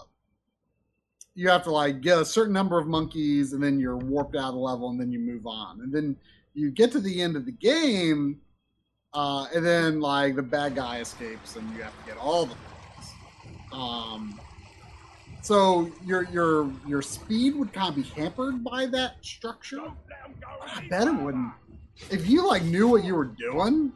you 1.37 1.49
have 1.49 1.63
to 1.63 1.71
like 1.71 2.01
get 2.01 2.19
a 2.19 2.25
certain 2.25 2.53
number 2.53 2.77
of 2.77 2.89
monkeys 2.89 3.53
and 3.53 3.63
then 3.63 3.79
you're 3.79 3.97
warped 3.97 4.35
out 4.35 4.49
of 4.49 4.55
the 4.55 4.61
level 4.61 4.91
and 4.91 4.99
then 4.99 5.13
you 5.13 5.21
move 5.21 5.47
on. 5.47 5.81
And 5.81 5.93
then 5.93 6.17
you 6.55 6.73
get 6.73 6.91
to 6.93 7.01
the 7.01 7.23
end 7.23 7.37
of 7.37 7.47
the 7.47 7.53
game 7.53 8.41
uh, 9.15 9.47
and 9.55 9.65
then 9.65 10.01
like 10.01 10.35
the 10.35 10.43
bad 10.43 10.75
guy 10.75 10.99
escapes 10.99 11.55
and 11.55 11.73
you 11.77 11.83
have 11.83 11.97
to 12.01 12.11
get 12.11 12.19
all 12.19 12.47
the 12.47 12.55
things. 12.55 13.13
Um, 13.73 14.41
so 15.47 15.89
your 16.05 16.25
your 16.25 16.69
your 16.89 17.01
speed 17.01 17.55
would 17.55 17.73
kind 17.73 17.91
of 17.91 17.95
be 17.95 18.03
hampered 18.21 18.65
by 18.65 18.85
that 18.87 19.25
structure. 19.25 19.81
I 20.61 20.85
bet 20.89 21.07
it 21.07 21.15
wouldn't. 21.15 21.53
If 22.11 22.29
you 22.29 22.45
like 22.45 22.65
knew 22.65 22.89
what 22.89 23.05
you 23.05 23.15
were 23.15 23.27
doing, 23.27 23.93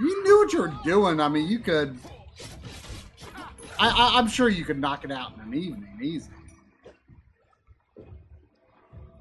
you 0.00 0.24
knew 0.24 0.38
what 0.38 0.52
you 0.52 0.58
were 0.58 0.74
doing. 0.84 1.20
I 1.20 1.28
mean, 1.28 1.46
you 1.46 1.60
could. 1.60 1.96
I, 3.78 3.88
I 3.88 4.18
I'm 4.18 4.26
sure 4.26 4.48
you 4.48 4.64
could 4.64 4.80
knock 4.80 5.04
it 5.04 5.12
out 5.12 5.34
in 5.36 5.42
an 5.42 5.54
evening, 5.54 5.96
easy. 6.02 6.30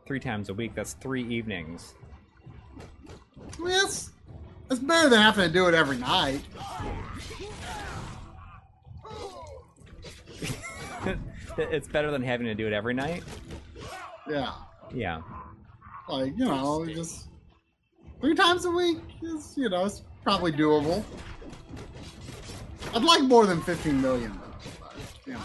Three 0.07 0.19
times 0.19 0.49
a 0.49 0.53
week. 0.55 0.73
That's 0.73 0.93
three 0.93 1.27
evenings. 1.27 1.93
I 3.39 3.61
mean, 3.61 3.69
that's 3.69 4.09
that's 4.67 4.81
better 4.81 5.09
than 5.09 5.21
having 5.21 5.45
to 5.45 5.53
do 5.53 5.67
it 5.67 5.75
every 5.75 5.97
night. 5.97 6.41
It's 11.57 11.87
better 11.87 12.11
than 12.11 12.21
having 12.23 12.47
to 12.47 12.55
do 12.55 12.67
it 12.67 12.73
every 12.73 12.93
night. 12.93 13.23
Yeah, 14.29 14.51
Yeah. 14.93 15.21
like 16.09 16.33
you 16.37 16.45
know, 16.45 16.85
just 16.85 17.27
three 18.21 18.35
times 18.35 18.65
a 18.65 18.71
week 18.71 18.99
is 19.21 19.53
you 19.55 19.69
know 19.69 19.85
it's 19.85 20.01
probably 20.23 20.51
doable. 20.51 21.03
I'd 22.93 23.03
like 23.03 23.23
more 23.23 23.45
than 23.45 23.61
15 23.61 24.01
million 24.01 24.31
though. 24.39 24.69
But, 24.79 24.95
you 25.25 25.33
know. 25.33 25.41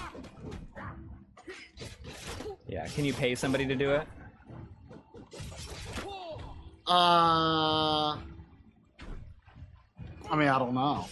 Yeah. 2.68 2.86
Can 2.88 3.04
you 3.04 3.12
pay 3.12 3.34
somebody 3.34 3.66
to 3.66 3.74
do 3.74 3.90
it? 3.90 4.06
Uh, 6.86 8.16
I 10.28 10.36
mean, 10.36 10.48
I 10.48 10.58
don't 10.58 10.74
know. 10.74 11.06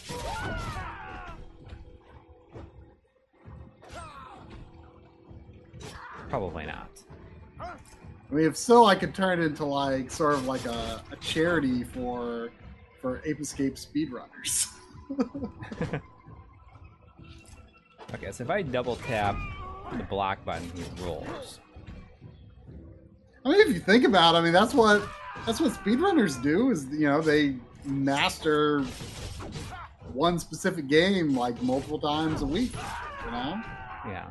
Probably 6.29 6.67
not. 6.67 6.91
I 7.61 8.35
mean, 8.35 8.45
if 8.45 8.57
so, 8.57 8.85
I 8.85 8.95
could 8.95 9.15
turn 9.15 9.41
it 9.41 9.45
into 9.47 9.65
like 9.65 10.11
sort 10.11 10.35
of 10.35 10.47
like 10.47 10.65
a, 10.67 11.03
a 11.11 11.17
charity 11.21 11.85
for 11.85 12.51
for 13.01 13.23
Ape 13.25 13.41
Escape 13.41 13.77
speedrunners. 13.77 14.69
Okay, 18.15 18.33
so 18.33 18.43
if 18.43 18.51
I 18.51 18.63
double 18.63 18.97
tap 18.97 19.37
the 19.93 20.05
block 20.05 20.43
button, 20.45 20.71
he 20.75 20.83
rolls. 21.05 21.61
I 23.45 23.51
mean, 23.51 23.61
if 23.61 23.69
you 23.69 23.81
think 23.81 24.05
about 24.05 24.35
it, 24.35 24.39
I 24.39 24.41
mean, 24.41 24.53
that's 24.53 24.73
what 24.75 25.03
that's 25.47 25.61
what 25.61 25.73
speedrunners 25.73 26.43
do. 26.43 26.71
Is 26.71 26.87
you 26.87 27.07
know 27.07 27.21
they 27.21 27.57
master 27.85 28.83
one 30.13 30.39
specific 30.39 30.89
game 30.89 31.37
like 31.37 31.61
multiple 31.63 31.99
times 31.99 32.41
a 32.43 32.47
week. 32.47 32.73
You 33.27 33.31
know, 33.31 33.63
Yeah. 34.07 34.31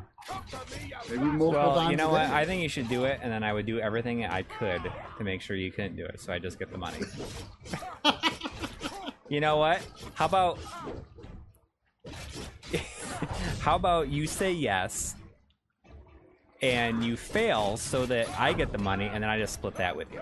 Maybe 1.10 1.24
multiple 1.24 1.50
Well, 1.50 1.90
you 1.90 1.96
know 1.96 2.10
what? 2.10 2.26
day. 2.26 2.34
I 2.34 2.44
think 2.44 2.62
you 2.62 2.68
should 2.68 2.88
do 2.88 3.04
it, 3.04 3.20
and 3.22 3.32
then 3.32 3.42
I 3.42 3.52
would 3.52 3.66
do 3.66 3.80
everything 3.80 4.24
I 4.24 4.42
could 4.42 4.82
to 5.18 5.24
make 5.24 5.40
sure 5.40 5.56
you 5.56 5.70
couldn't 5.70 5.96
do 5.96 6.04
it, 6.04 6.20
so 6.20 6.32
I 6.32 6.38
just 6.38 6.58
get 6.58 6.70
the 6.70 6.78
money. 6.78 7.00
you 9.28 9.40
know 9.40 9.56
what? 9.56 9.80
How 10.14 10.26
about 10.26 10.58
how 13.60 13.76
about 13.76 14.08
you 14.08 14.26
say 14.26 14.52
yes 14.52 15.14
and 16.62 17.04
you 17.04 17.16
fail 17.16 17.76
so 17.76 18.06
that 18.06 18.28
I 18.38 18.52
get 18.52 18.72
the 18.72 18.78
money 18.78 19.06
and 19.06 19.22
then 19.22 19.30
I 19.30 19.38
just 19.38 19.54
split 19.54 19.74
that 19.76 19.96
with 19.96 20.12
you. 20.12 20.20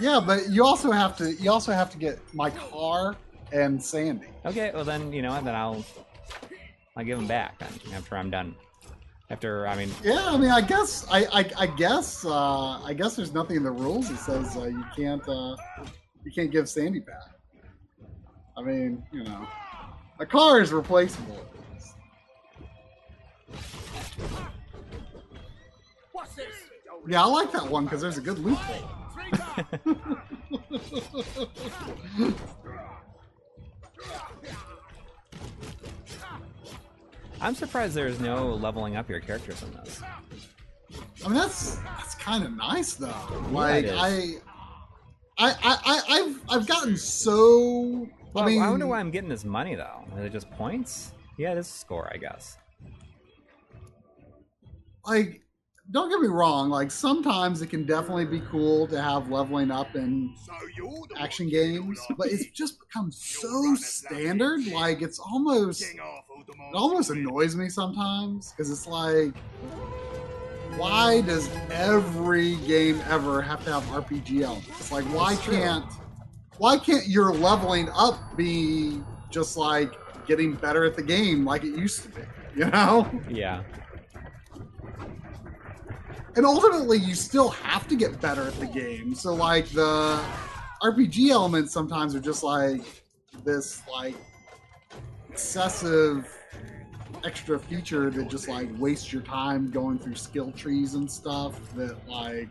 Yeah, 0.00 0.20
but 0.24 0.50
you 0.50 0.64
also 0.64 0.90
have 0.90 1.16
to 1.18 1.32
you 1.34 1.50
also 1.50 1.72
have 1.72 1.90
to 1.90 1.98
get 1.98 2.18
my 2.34 2.50
car 2.50 3.16
and 3.52 3.82
Sandy. 3.82 4.26
Okay, 4.44 4.70
well 4.74 4.84
then, 4.84 5.12
you 5.12 5.22
know, 5.22 5.32
and 5.32 5.46
then 5.46 5.54
I'll 5.54 5.84
I'll 6.96 7.04
give 7.04 7.18
them 7.18 7.26
back 7.28 7.60
after 7.94 8.16
I'm 8.16 8.30
done. 8.30 8.54
After 9.30 9.68
I 9.68 9.76
mean, 9.76 9.90
Yeah, 10.02 10.26
I 10.26 10.36
mean, 10.36 10.50
I 10.50 10.60
guess 10.60 11.06
I 11.08 11.24
I, 11.26 11.50
I 11.58 11.66
guess 11.66 12.24
uh, 12.24 12.82
I 12.82 12.92
guess 12.92 13.14
there's 13.14 13.32
nothing 13.32 13.56
in 13.56 13.62
the 13.62 13.70
rules 13.70 14.08
that 14.08 14.18
says 14.18 14.56
uh, 14.56 14.64
you 14.64 14.84
can't 14.96 15.26
uh, 15.28 15.56
you 16.24 16.32
can't 16.32 16.50
give 16.50 16.68
Sandy 16.68 16.98
back. 16.98 17.30
I 18.56 18.62
mean, 18.62 19.04
you 19.12 19.22
know, 19.22 19.46
a 20.18 20.26
car 20.26 20.60
is 20.60 20.72
replaceable. 20.72 21.46
What's 26.12 26.34
this? 26.34 26.46
Yeah, 27.06 27.22
I 27.22 27.26
like 27.26 27.52
that 27.52 27.68
one 27.68 27.84
because 27.84 28.00
there's 28.00 28.18
a 28.18 28.20
good 28.20 28.40
loophole. 28.40 28.88
I'm 37.40 37.54
surprised 37.54 37.94
there's 37.94 38.20
no 38.20 38.54
leveling 38.54 38.96
up 38.96 39.08
your 39.08 39.20
characters 39.20 39.62
in 39.62 39.72
this. 39.72 40.02
I 41.24 41.28
mean, 41.28 41.36
that's 41.36 41.76
that's 41.76 42.14
kind 42.16 42.44
of 42.44 42.56
nice 42.56 42.94
though. 42.94 43.14
Like 43.50 43.84
is. 43.84 43.92
I, 43.92 44.34
I, 45.38 45.50
I, 45.50 45.78
I, 45.84 46.02
I've 46.08 46.40
I've 46.50 46.66
gotten 46.66 46.96
so. 46.96 48.08
Well, 48.32 48.44
I 48.44 48.46
mean, 48.46 48.62
I 48.62 48.70
wonder 48.70 48.86
why 48.86 49.00
I'm 49.00 49.10
getting 49.10 49.30
this 49.30 49.44
money 49.44 49.74
though. 49.74 50.04
Is 50.18 50.24
it 50.24 50.32
just 50.32 50.50
points? 50.52 51.12
Yeah, 51.36 51.54
this 51.54 51.68
score, 51.68 52.10
I 52.12 52.18
guess. 52.18 52.58
like 55.06 55.42
don't 55.92 56.08
get 56.08 56.20
me 56.20 56.28
wrong 56.28 56.68
like 56.68 56.90
sometimes 56.90 57.62
it 57.62 57.68
can 57.68 57.84
definitely 57.84 58.24
be 58.24 58.40
cool 58.50 58.86
to 58.86 59.00
have 59.00 59.28
leveling 59.28 59.70
up 59.70 59.94
in 59.96 60.32
action 61.18 61.48
games 61.48 62.00
but 62.16 62.28
it's 62.28 62.46
just 62.46 62.78
become 62.80 63.10
so 63.10 63.74
standard 63.74 64.66
like 64.68 65.02
it's 65.02 65.18
almost 65.18 65.90
King 65.90 66.00
Arthur 66.00 66.44
the 66.46 66.52
it 66.52 66.76
almost 66.76 67.10
annoys 67.10 67.56
me 67.56 67.68
sometimes 67.68 68.52
because 68.52 68.70
it's 68.70 68.86
like 68.86 69.34
why 70.76 71.20
does 71.22 71.50
every 71.70 72.56
game 72.66 73.02
ever 73.08 73.42
have 73.42 73.64
to 73.64 73.72
have 73.72 73.82
rpg 73.84 74.42
elements? 74.42 74.92
Like 74.92 75.04
why 75.06 75.36
can't 75.36 75.84
why 76.58 76.78
can't 76.78 77.06
your 77.06 77.32
leveling 77.32 77.88
up 77.94 78.18
be 78.36 79.00
just 79.30 79.56
like 79.56 79.90
getting 80.26 80.54
better 80.54 80.84
at 80.84 80.94
the 80.94 81.02
game 81.02 81.44
like 81.44 81.64
it 81.64 81.76
used 81.76 82.02
to 82.04 82.08
be 82.10 82.20
you 82.54 82.66
know? 82.66 83.08
Yeah. 83.28 83.62
And 86.36 86.46
ultimately 86.46 86.98
you 86.98 87.14
still 87.14 87.48
have 87.48 87.88
to 87.88 87.96
get 87.96 88.20
better 88.20 88.42
at 88.42 88.54
the 88.60 88.66
game. 88.66 89.14
So 89.14 89.34
like 89.34 89.68
the 89.70 90.22
rpg 90.82 91.28
elements 91.28 91.72
sometimes 91.72 92.14
are 92.14 92.20
just 92.20 92.42
like 92.42 93.04
this 93.44 93.82
like 93.90 94.14
excessive 95.28 96.26
extra 97.24 97.58
feature 97.58 98.10
that 98.10 98.28
just 98.28 98.48
like 98.48 98.68
wastes 98.78 99.12
your 99.12 99.22
time 99.22 99.70
going 99.70 99.98
through 99.98 100.14
skill 100.14 100.52
trees 100.52 100.94
and 100.94 101.10
stuff 101.10 101.58
that 101.74 102.08
like 102.08 102.48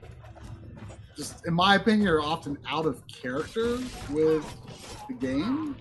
just 1.18 1.46
in 1.48 1.54
my 1.54 1.76
opinion 1.76 2.08
are 2.08 2.22
often 2.22 2.58
out 2.68 2.86
of 2.86 3.06
character 3.08 3.78
with 4.12 4.46
the 5.08 5.14
game. 5.16 5.76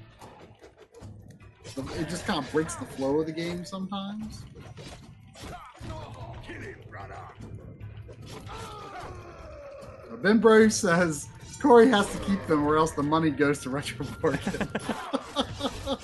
It 1.96 2.09
just 2.09 2.26
kind 2.26 2.44
of 2.44 2.51
breaks 2.51 2.74
the 2.74 2.86
flow 2.86 3.20
of 3.20 3.26
the 3.26 3.32
game 3.32 3.64
sometimes. 3.64 4.44
Kill 6.44 6.57
him, 6.57 6.76
brother. 6.90 7.14
Ben 10.22 10.39
Bro 10.39 10.68
says 10.68 11.29
Corey 11.62 11.89
has 11.89 12.11
to 12.12 12.18
keep 12.20 12.45
them, 12.47 12.64
or 12.66 12.76
else 12.76 12.93
the 12.93 13.03
money 13.03 13.31
goes 13.31 13.61
to 13.61 13.70
Retro 13.70 14.07
Morgan. 14.22 14.68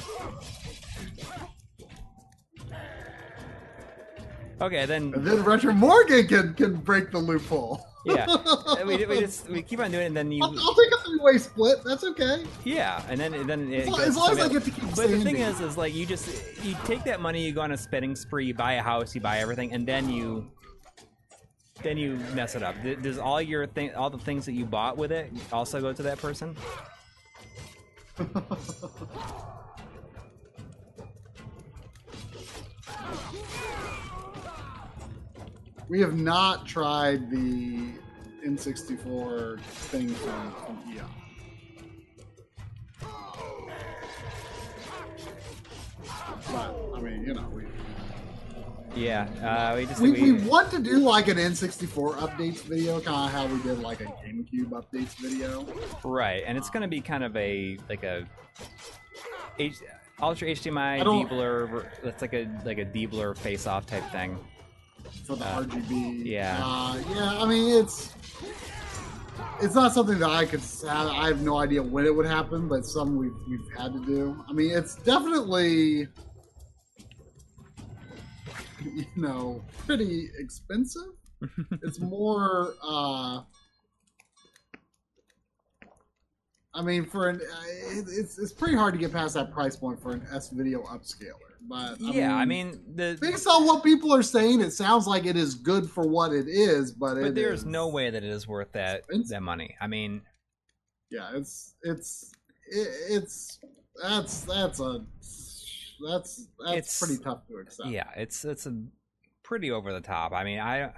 Okay, 4.60 4.86
then 4.86 5.12
and 5.14 5.26
then 5.26 5.42
Retro 5.44 5.72
Morgan 5.72 6.26
can 6.26 6.54
can 6.54 6.76
break 6.76 7.10
the 7.10 7.18
loophole. 7.18 7.84
yeah, 8.04 8.26
we, 8.84 9.04
we 9.04 9.20
just 9.20 9.48
we 9.48 9.62
keep 9.62 9.80
on 9.80 9.90
doing 9.90 10.04
it, 10.04 10.06
and 10.06 10.16
then 10.16 10.30
you 10.30 10.42
I'll, 10.44 10.50
I'll 10.58 10.74
take 10.74 10.92
a 10.92 11.02
three 11.04 11.18
way 11.20 11.38
split. 11.38 11.78
That's 11.84 12.04
okay. 12.04 12.44
yeah, 12.62 13.02
and 13.08 13.18
then 13.18 13.34
and 13.34 13.48
then 13.48 13.72
it 13.72 13.82
As 13.82 13.88
long- 13.88 13.98
goes 13.98 14.08
as 14.08 14.16
long 14.16 14.30
as 14.32 14.38
I 14.40 14.48
get 14.48 14.62
to 14.64 14.70
keep 14.70 14.84
But 14.94 15.08
the 15.10 15.20
thing 15.20 15.36
is, 15.36 15.60
is 15.60 15.76
like 15.76 15.92
you 15.92 16.06
just 16.06 16.28
you 16.62 16.76
take 16.84 17.02
that 17.04 17.20
money, 17.20 17.44
you 17.44 17.52
go 17.52 17.62
on 17.62 17.72
a 17.72 17.76
spending 17.76 18.14
spree, 18.14 18.46
you 18.46 18.54
buy 18.54 18.74
a 18.74 18.82
house, 18.82 19.14
you 19.14 19.20
buy 19.20 19.38
everything, 19.38 19.72
and 19.72 19.86
then 19.86 20.08
you 20.08 20.46
then 21.84 21.96
you 21.96 22.16
mess 22.34 22.56
it 22.56 22.62
up. 22.64 22.74
Does 23.02 23.18
all 23.18 23.40
your 23.40 23.66
thing, 23.68 23.94
all 23.94 24.10
the 24.10 24.18
things 24.18 24.46
that 24.46 24.52
you 24.52 24.64
bought 24.64 24.96
with 24.96 25.12
it, 25.12 25.30
also 25.52 25.80
go 25.80 25.92
to 25.92 26.02
that 26.02 26.18
person? 26.18 26.56
We 35.86 36.00
have 36.00 36.18
not 36.18 36.66
tried 36.66 37.30
the 37.30 37.90
N64 38.44 39.60
thing 39.60 40.08
from, 40.08 40.52
from 40.52 40.82
Eon. 40.90 41.06
But 46.50 46.74
I 46.94 47.00
mean, 47.00 47.24
you 47.24 47.34
know, 47.34 47.48
we 47.52 47.64
Yeah, 48.96 49.26
uh, 49.42 49.76
we 49.76 49.86
just 49.86 50.00
we, 50.00 50.12
we, 50.12 50.32
we 50.32 50.46
want 50.46 50.70
to 50.70 50.78
do 50.78 50.98
like 50.98 51.26
an 51.28 51.36
N64 51.36 52.14
updates 52.18 52.60
video, 52.62 53.00
kind 53.00 53.26
of 53.26 53.30
how 53.32 53.46
we 53.46 53.60
did 53.62 53.80
like 53.80 54.00
a 54.00 54.04
GameCube 54.04 54.68
updates 54.70 55.16
video. 55.16 55.66
right, 56.04 56.44
and 56.46 56.56
it's 56.56 56.70
gonna 56.70 56.86
be 56.88 57.00
kind 57.00 57.24
of 57.24 57.36
a 57.36 57.76
like 57.88 58.04
a 58.04 58.24
H, 59.58 59.76
Ultra 60.22 60.48
HDMI 60.48 61.02
don't- 61.02 61.28
That's 62.04 62.22
like 62.22 62.34
a 62.34 62.48
like 62.64 62.78
a 62.78 62.84
deblur 62.84 63.36
face 63.36 63.66
off 63.66 63.84
type 63.86 64.08
thing. 64.12 64.38
for 65.26 65.34
the 65.36 65.44
Uh, 65.44 65.62
RGB. 65.64 66.24
yeah. 66.24 66.60
uh, 66.62 66.96
yeah. 67.14 67.42
I 67.42 67.46
mean, 67.46 67.82
it's 67.82 68.14
it's 69.60 69.74
not 69.74 69.92
something 69.92 70.18
that 70.20 70.30
I 70.30 70.44
could. 70.46 70.62
I 70.88 71.26
have 71.26 71.40
no 71.42 71.58
idea 71.58 71.82
when 71.82 72.04
it 72.06 72.14
would 72.14 72.26
happen, 72.26 72.68
but 72.68 72.76
it's 72.76 72.92
something 72.92 73.16
we've 73.16 73.34
we've 73.48 73.68
had 73.76 73.92
to 73.92 74.04
do. 74.06 74.36
I 74.48 74.52
mean, 74.52 74.70
it's 74.70 74.94
definitely 74.96 76.06
you 78.94 79.06
know 79.16 79.64
pretty 79.86 80.30
expensive. 80.38 81.12
it's 81.82 82.00
more. 82.00 82.74
uh 82.82 83.42
I 86.76 86.82
mean, 86.82 87.04
for 87.06 87.28
an 87.28 87.36
uh, 87.36 87.62
it, 87.92 88.06
it's 88.08 88.38
it's 88.38 88.52
pretty 88.52 88.74
hard 88.74 88.94
to 88.94 88.98
get 88.98 89.12
past 89.12 89.34
that 89.34 89.52
price 89.52 89.76
point 89.76 90.00
for 90.02 90.12
an 90.12 90.26
S 90.32 90.50
video 90.50 90.82
upscaler. 90.82 91.38
But 91.68 91.92
I 92.04 92.10
yeah, 92.10 92.34
I 92.34 92.44
mean, 92.44 92.70
mean 92.72 92.80
the 92.96 93.18
based 93.20 93.46
on 93.46 93.64
what 93.64 93.84
people 93.84 94.12
are 94.12 94.22
saying, 94.24 94.60
it 94.60 94.72
sounds 94.72 95.06
like 95.06 95.24
it 95.24 95.36
is 95.36 95.54
good 95.54 95.88
for 95.88 96.06
what 96.06 96.32
it 96.32 96.46
is, 96.48 96.90
but, 96.92 97.14
but 97.20 97.34
there's 97.34 97.60
is- 97.60 97.64
no 97.66 97.88
way 97.88 98.10
that 98.10 98.22
it 98.24 98.28
is 98.30 98.46
worth 98.48 98.72
that 98.72 98.98
Expensive. 98.98 99.28
that 99.30 99.40
money. 99.42 99.76
I 99.80 99.86
mean, 99.86 100.22
Yeah, 101.10 101.30
it's 101.34 101.74
it's 101.82 102.32
it, 102.66 102.88
it's 103.08 103.60
that's 104.02 104.40
that's 104.40 104.80
a 104.80 105.04
that's 106.10 106.48
that's 106.64 106.72
It's- 106.76 106.98
pretty 107.00 107.22
tough 107.22 107.46
to 107.48 107.56
accept. 107.56 107.88
yeah, 107.90 108.08
it's 108.16 108.44
it's 108.44 108.66
a 108.66 108.82
pretty 109.42 109.70
over 109.70 109.92
the 109.92 110.00
top. 110.00 110.32
I 110.32 110.44
mean, 110.44 110.58
I 110.58 110.90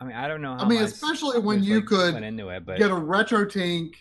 I 0.00 0.04
mean, 0.04 0.14
I 0.16 0.28
don't 0.28 0.42
know 0.42 0.54
how 0.54 0.60
I 0.64 0.68
mean, 0.68 0.82
especially 0.82 1.40
when 1.40 1.62
you 1.62 1.76
like, 1.76 1.86
could 1.86 2.14
it, 2.14 2.64
but 2.66 2.78
get 2.78 2.90
a 2.90 2.94
RetroTINK 2.94 3.94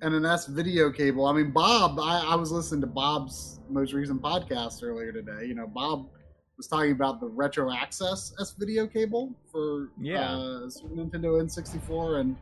and 0.00 0.14
an 0.14 0.24
S 0.24 0.46
video 0.46 0.90
cable. 0.90 1.26
I 1.26 1.32
mean, 1.32 1.50
Bob, 1.50 1.98
I, 1.98 2.24
I 2.28 2.34
was 2.36 2.52
listening 2.52 2.80
to 2.82 2.86
Bob's 2.86 3.60
most 3.68 3.92
recent 3.92 4.22
podcast 4.22 4.82
earlier 4.84 5.12
today. 5.12 5.46
You 5.46 5.54
know, 5.54 5.66
Bob 5.66 6.08
was 6.56 6.68
talking 6.68 6.92
about 6.92 7.18
the 7.20 7.26
retro 7.26 7.72
access 7.72 8.32
S 8.40 8.54
video 8.56 8.86
cable 8.86 9.34
for 9.50 9.90
Yeah. 10.00 10.30
uh, 10.36 10.70
Super 10.70 10.94
Nintendo 10.94 11.40
N64 11.42 12.20
and 12.20 12.36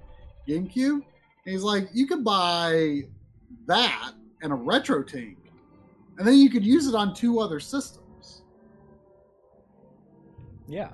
GameCube. 0.46 0.92
And 0.94 1.02
he's 1.46 1.62
like, 1.62 1.88
you 1.94 2.06
could 2.06 2.22
buy 2.22 3.02
that 3.66 4.12
and 4.42 4.52
a 4.52 4.56
RetroTINK, 4.56 5.36
and 6.20 6.28
then 6.28 6.34
you 6.36 6.50
could 6.50 6.64
use 6.64 6.86
it 6.86 6.94
on 6.94 7.14
two 7.14 7.40
other 7.40 7.58
systems. 7.58 8.42
Yeah. 10.68 10.90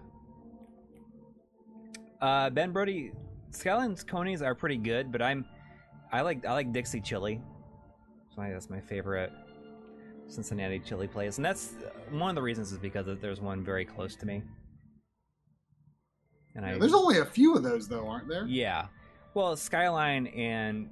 Uh, 2.22 2.48
Ben 2.50 2.70
Brody, 2.70 3.10
Skyline's 3.50 4.04
conies 4.04 4.40
are 4.40 4.54
pretty 4.54 4.76
good, 4.76 5.10
but 5.10 5.20
I'm, 5.20 5.44
I 6.12 6.20
like 6.20 6.46
I 6.46 6.52
like 6.52 6.72
Dixie 6.72 7.00
Chili. 7.00 7.42
So 8.34 8.40
I- 8.40 8.50
that's 8.50 8.70
my 8.70 8.80
favorite 8.80 9.32
Cincinnati 10.28 10.78
chili 10.78 11.08
place, 11.08 11.38
and 11.38 11.44
that's 11.44 11.74
one 12.10 12.30
of 12.30 12.36
the 12.36 12.42
reasons 12.42 12.70
is 12.70 12.78
because 12.78 13.06
there's 13.20 13.40
one 13.40 13.64
very 13.64 13.84
close 13.84 14.14
to 14.16 14.26
me. 14.26 14.42
And 16.54 16.64
I, 16.64 16.78
There's 16.78 16.94
only 16.94 17.18
a 17.18 17.24
few 17.24 17.54
of 17.54 17.62
those, 17.64 17.86
though, 17.88 18.06
aren't 18.06 18.28
there? 18.28 18.46
yeah, 18.46 18.86
well, 19.34 19.56
Skyline 19.56 20.28
and 20.28 20.88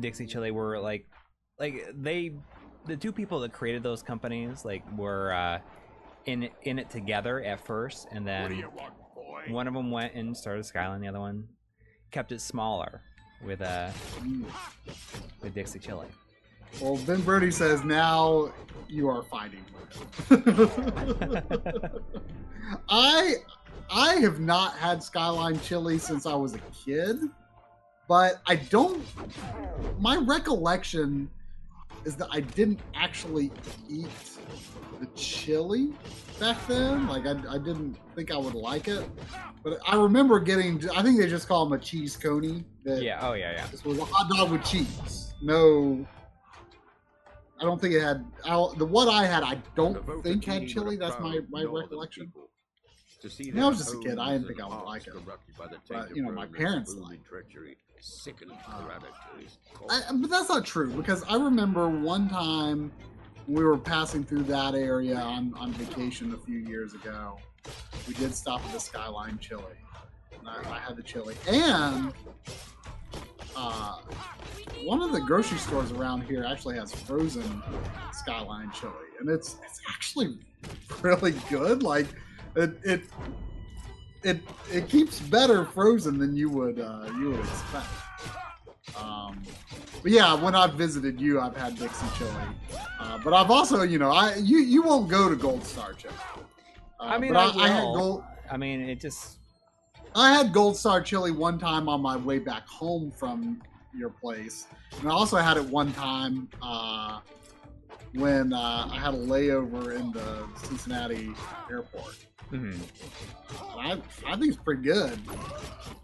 Dixie 0.00 0.26
Chili 0.26 0.50
were 0.50 0.78
like, 0.78 1.06
like 1.58 1.86
they, 1.94 2.32
the 2.86 2.96
two 2.96 3.12
people 3.12 3.40
that 3.40 3.52
created 3.52 3.82
those 3.82 4.02
companies 4.02 4.64
like 4.64 4.82
were 4.96 5.32
uh, 5.32 5.58
in 6.26 6.48
in 6.62 6.78
it 6.78 6.90
together 6.90 7.42
at 7.42 7.60
first, 7.64 8.06
and 8.10 8.24
What 8.26 8.48
do 8.48 8.48
then 8.48 8.58
you 8.58 8.70
want, 8.76 8.94
boy? 9.14 9.42
one 9.48 9.66
of 9.68 9.74
them 9.74 9.90
went 9.90 10.14
and 10.14 10.36
started 10.36 10.64
Skyline, 10.64 11.00
the 11.00 11.08
other 11.08 11.20
one 11.20 11.48
kept 12.10 12.30
it 12.32 12.40
smaller 12.40 13.00
with 13.44 13.60
uh 13.60 13.90
with 15.42 15.54
Dixie 15.54 15.78
Chili. 15.80 16.06
Well, 16.80 16.96
Ben 17.06 17.20
Brody 17.22 17.50
says 17.50 17.84
now 17.84 18.52
you 18.88 19.08
are 19.08 19.22
fighting. 19.22 19.64
I 22.88 23.34
I 23.90 24.14
have 24.16 24.40
not 24.40 24.74
had 24.76 25.02
Skyline 25.02 25.60
chili 25.60 25.98
since 25.98 26.26
I 26.26 26.34
was 26.34 26.54
a 26.54 26.60
kid, 26.84 27.18
but 28.08 28.40
I 28.46 28.56
don't. 28.56 29.04
My 30.00 30.16
recollection 30.16 31.30
is 32.04 32.16
that 32.16 32.28
I 32.30 32.40
didn't 32.40 32.80
actually 32.94 33.50
eat 33.88 34.08
the 35.00 35.06
chili 35.14 35.92
back 36.38 36.56
then. 36.66 37.06
Like 37.06 37.26
I, 37.26 37.32
I 37.54 37.58
didn't 37.58 37.96
think 38.14 38.30
I 38.30 38.36
would 38.36 38.54
like 38.54 38.88
it, 38.88 39.08
but 39.62 39.78
I 39.86 39.96
remember 39.96 40.40
getting. 40.40 40.88
I 40.90 41.02
think 41.02 41.18
they 41.18 41.28
just 41.28 41.48
call 41.48 41.64
them 41.64 41.72
a 41.78 41.82
cheese 41.82 42.16
coney. 42.16 42.64
That 42.84 43.02
Yeah. 43.02 43.18
Oh 43.22 43.32
yeah. 43.32 43.52
Yeah. 43.52 43.66
this 43.68 43.84
was 43.84 43.98
a 43.98 44.04
hot 44.04 44.30
dog 44.30 44.50
with 44.52 44.64
cheese. 44.64 45.34
No, 45.42 46.06
I 47.60 47.64
don't 47.64 47.80
think 47.80 47.94
it 47.94 48.00
had. 48.02 48.24
I, 48.44 48.54
the 48.76 48.84
what 48.86 49.08
I 49.08 49.24
had, 49.26 49.42
I 49.42 49.56
don't 49.74 50.22
think 50.22 50.44
had 50.44 50.68
chili. 50.68 50.96
That's 50.96 51.18
my 51.20 51.40
my 51.48 51.62
recollection. 51.64 52.26
people. 52.26 52.50
To 53.20 53.30
see 53.30 53.48
I 53.50 53.54
mean, 53.54 53.64
I 53.64 53.68
was 53.68 53.78
just 53.78 53.94
a 53.94 53.98
kid. 54.00 54.18
I 54.18 54.32
didn't 54.32 54.48
think 54.48 54.60
I 54.60 54.66
would 54.66 54.74
like 54.74 54.84
hearts 54.84 55.06
it. 55.06 55.12
corrupted 55.12 55.56
by 55.56 55.66
the 55.68 55.76
But, 55.88 56.08
taint 56.08 56.16
you 56.16 56.28
of 56.28 56.34
know, 56.34 56.40
my 56.42 56.46
parents 56.46 56.94
liked 56.94 57.26
it. 57.32 57.78
Uh, 58.26 58.30
hereditaries. 58.82 59.58
I, 59.88 60.02
but 60.12 60.30
that's 60.30 60.48
not 60.48 60.64
true 60.64 60.90
because 60.90 61.22
I 61.24 61.36
remember 61.36 61.88
one 61.88 62.28
time 62.28 62.92
we 63.46 63.64
were 63.64 63.78
passing 63.78 64.24
through 64.24 64.44
that 64.44 64.74
area 64.74 65.16
on, 65.16 65.54
on 65.58 65.72
vacation 65.72 66.34
a 66.34 66.38
few 66.38 66.58
years 66.58 66.94
ago. 66.94 67.38
We 68.06 68.14
did 68.14 68.34
stop 68.34 68.64
at 68.64 68.72
the 68.72 68.80
Skyline 68.80 69.38
Chili. 69.38 69.64
And 70.38 70.48
I, 70.48 70.74
I 70.74 70.78
had 70.78 70.96
the 70.96 71.02
chili. 71.02 71.34
And 71.48 72.12
uh, 73.56 73.98
one 74.84 75.00
of 75.00 75.12
the 75.12 75.20
grocery 75.20 75.58
stores 75.58 75.92
around 75.92 76.22
here 76.22 76.44
actually 76.44 76.76
has 76.76 76.94
frozen 76.94 77.62
Skyline 78.12 78.70
chili. 78.72 78.92
And 79.20 79.28
it's 79.30 79.56
it's 79.64 79.80
actually 79.88 80.38
really 81.02 81.32
good. 81.48 81.82
Like 81.82 82.06
it 82.56 82.78
it 82.84 83.02
it, 84.24 84.40
it 84.72 84.88
keeps 84.88 85.20
better 85.20 85.64
frozen 85.64 86.18
than 86.18 86.34
you 86.34 86.48
would 86.50 86.80
uh, 86.80 87.08
you 87.18 87.30
would 87.30 87.40
expect. 87.40 87.86
Um, 88.96 89.42
but 90.02 90.12
yeah, 90.12 90.34
when 90.34 90.54
I've 90.54 90.74
visited 90.74 91.20
you, 91.20 91.40
I've 91.40 91.56
had 91.56 91.78
Dixie 91.78 92.06
chili. 92.18 92.30
Uh, 93.00 93.18
but 93.22 93.32
I've 93.32 93.50
also, 93.50 93.82
you 93.82 93.98
know, 93.98 94.10
I 94.10 94.34
you 94.36 94.58
you 94.58 94.82
won't 94.82 95.08
go 95.08 95.28
to 95.28 95.36
Gold 95.36 95.64
Star 95.64 95.92
chili. 95.92 96.14
Uh, 97.00 97.04
I 97.04 97.18
mean, 97.18 97.32
but 97.32 97.56
I 97.56 97.68
had. 97.68 97.82
Gold. 97.82 98.24
I 98.50 98.56
mean, 98.56 98.80
it 98.80 99.00
just 99.00 99.38
I 100.14 100.32
had 100.32 100.52
Gold 100.52 100.76
Star 100.76 101.00
chili 101.00 101.30
one 101.30 101.58
time 101.58 101.88
on 101.88 102.00
my 102.00 102.16
way 102.16 102.38
back 102.38 102.66
home 102.66 103.10
from 103.10 103.62
your 103.96 104.10
place, 104.10 104.66
and 105.00 105.08
I 105.08 105.12
also 105.12 105.36
had 105.36 105.56
it 105.56 105.64
one 105.64 105.92
time 105.92 106.48
uh, 106.62 107.20
when 108.14 108.52
uh, 108.52 108.88
I 108.90 108.96
had 108.98 109.14
a 109.14 109.18
layover 109.18 109.98
in 109.98 110.12
the 110.12 110.46
Cincinnati 110.62 111.32
airport. 111.70 112.16
mhm. 112.52 112.78
I 113.76 113.92
I 114.26 114.36
think 114.36 114.52
it's 114.54 114.62
pretty 114.62 114.82
good. 114.82 115.18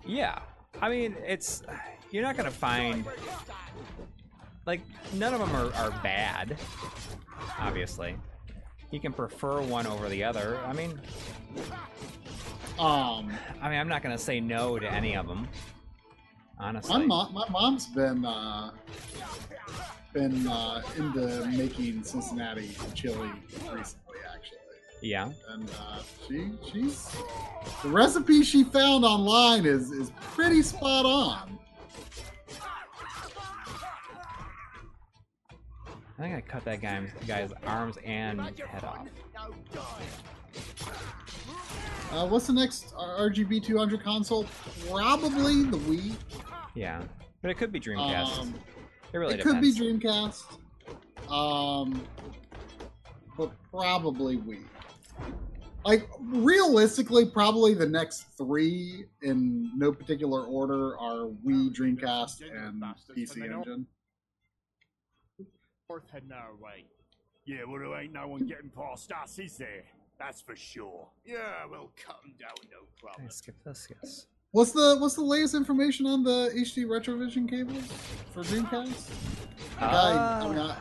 yeah. 0.06 0.38
I 0.82 0.88
mean, 0.88 1.14
it's 1.26 1.62
you're 2.10 2.22
not 2.22 2.36
gonna 2.36 2.50
find 2.50 3.04
like 4.66 4.80
none 5.14 5.34
of 5.34 5.40
them 5.40 5.54
are, 5.54 5.72
are 5.74 5.90
bad. 6.02 6.56
Obviously, 7.58 8.16
you 8.90 9.00
can 9.00 9.12
prefer 9.12 9.60
one 9.60 9.86
over 9.86 10.08
the 10.08 10.24
other. 10.24 10.58
I 10.66 10.72
mean, 10.72 11.00
Um, 12.78 13.30
I 13.60 13.68
mean, 13.68 13.78
I'm 13.78 13.88
not 13.88 14.02
gonna 14.02 14.16
say 14.18 14.40
no 14.40 14.78
to 14.78 14.90
any 14.90 15.14
of 15.16 15.28
them. 15.28 15.46
Honestly. 16.58 16.98
my 16.98 17.06
mom, 17.06 17.32
my 17.34 17.48
mom's 17.48 17.86
been 17.86 18.24
uh, 18.24 18.70
been 20.12 20.46
uh, 20.48 20.82
into 20.96 21.44
making 21.56 22.02
Cincinnati 22.02 22.76
chili 22.94 23.30
recently, 23.72 24.18
actually, 24.32 24.58
Yeah. 25.02 25.30
and 25.50 25.70
uh, 25.70 26.00
she 26.26 26.50
she's 26.70 27.14
the 27.82 27.88
recipe 27.88 28.42
she 28.42 28.64
found 28.64 29.04
online 29.04 29.66
is 29.66 29.90
is 29.90 30.10
pretty 30.20 30.62
spot 30.62 31.06
on. 31.06 31.58
I 36.18 36.22
think 36.22 36.34
I 36.34 36.40
cut 36.42 36.64
that 36.66 36.82
guy, 36.82 37.06
guy's 37.26 37.50
arms 37.64 37.96
and 38.04 38.40
head 38.40 38.84
off. 38.84 39.06
Uh, 42.12 42.26
what's 42.26 42.46
the 42.46 42.52
next 42.52 42.92
RGB 42.94 43.64
200 43.64 44.02
console? 44.02 44.44
Probably 44.90 45.62
the 45.62 45.78
Wii. 45.78 46.12
Yeah. 46.74 47.02
But 47.40 47.52
it 47.52 47.54
could 47.56 47.72
be 47.72 47.80
Dreamcast. 47.80 48.38
Um, 48.40 48.54
it 49.12 49.18
really 49.18 49.34
it 49.34 49.38
depends. 49.38 49.78
could 49.78 50.00
be 50.00 50.06
Dreamcast. 50.08 50.44
Um, 51.30 52.02
but 53.36 53.50
probably 53.70 54.36
Wii. 54.38 54.62
Like 55.84 56.08
realistically, 56.20 57.24
probably 57.24 57.74
the 57.74 57.88
next 57.88 58.26
three 58.36 59.06
in 59.22 59.70
no 59.76 59.92
particular 59.92 60.44
order 60.44 60.98
are 60.98 61.28
Wii, 61.46 61.74
Dreamcast, 61.74 62.42
and 62.42 62.82
PC 63.16 63.50
Engine. 63.50 63.86
Worth 65.88 66.02
heading 66.12 66.32
our 66.32 66.54
way. 66.54 66.84
Yeah, 67.46 67.64
well, 67.66 67.80
there 67.80 68.00
ain't 68.00 68.12
no 68.12 68.28
one 68.28 68.46
getting 68.46 68.70
past 68.70 69.10
us, 69.10 69.38
is 69.38 69.56
there? 69.56 69.84
That's 70.18 70.42
for 70.42 70.54
sure. 70.54 71.08
Yeah, 71.24 71.64
we'll 71.68 71.90
cut 71.96 72.20
them 72.22 72.34
down, 72.38 72.54
no 72.70 72.86
problem. 73.00 73.26
I 73.26 73.32
skip 73.32 73.56
this? 73.64 73.88
Yes. 73.90 74.26
What's 74.52 74.72
the 74.72 74.96
what's 74.98 75.14
the 75.14 75.22
latest 75.22 75.54
information 75.54 76.06
on 76.06 76.24
the 76.24 76.50
HD 76.56 76.84
Retrovision 76.84 77.48
cables 77.48 77.84
for 78.34 78.42
Dreamcast? 78.42 79.06
The 79.74 79.80
guy- 79.80 80.40
I, 80.42 80.48
mean, 80.48 80.58
Uh, 80.58 80.76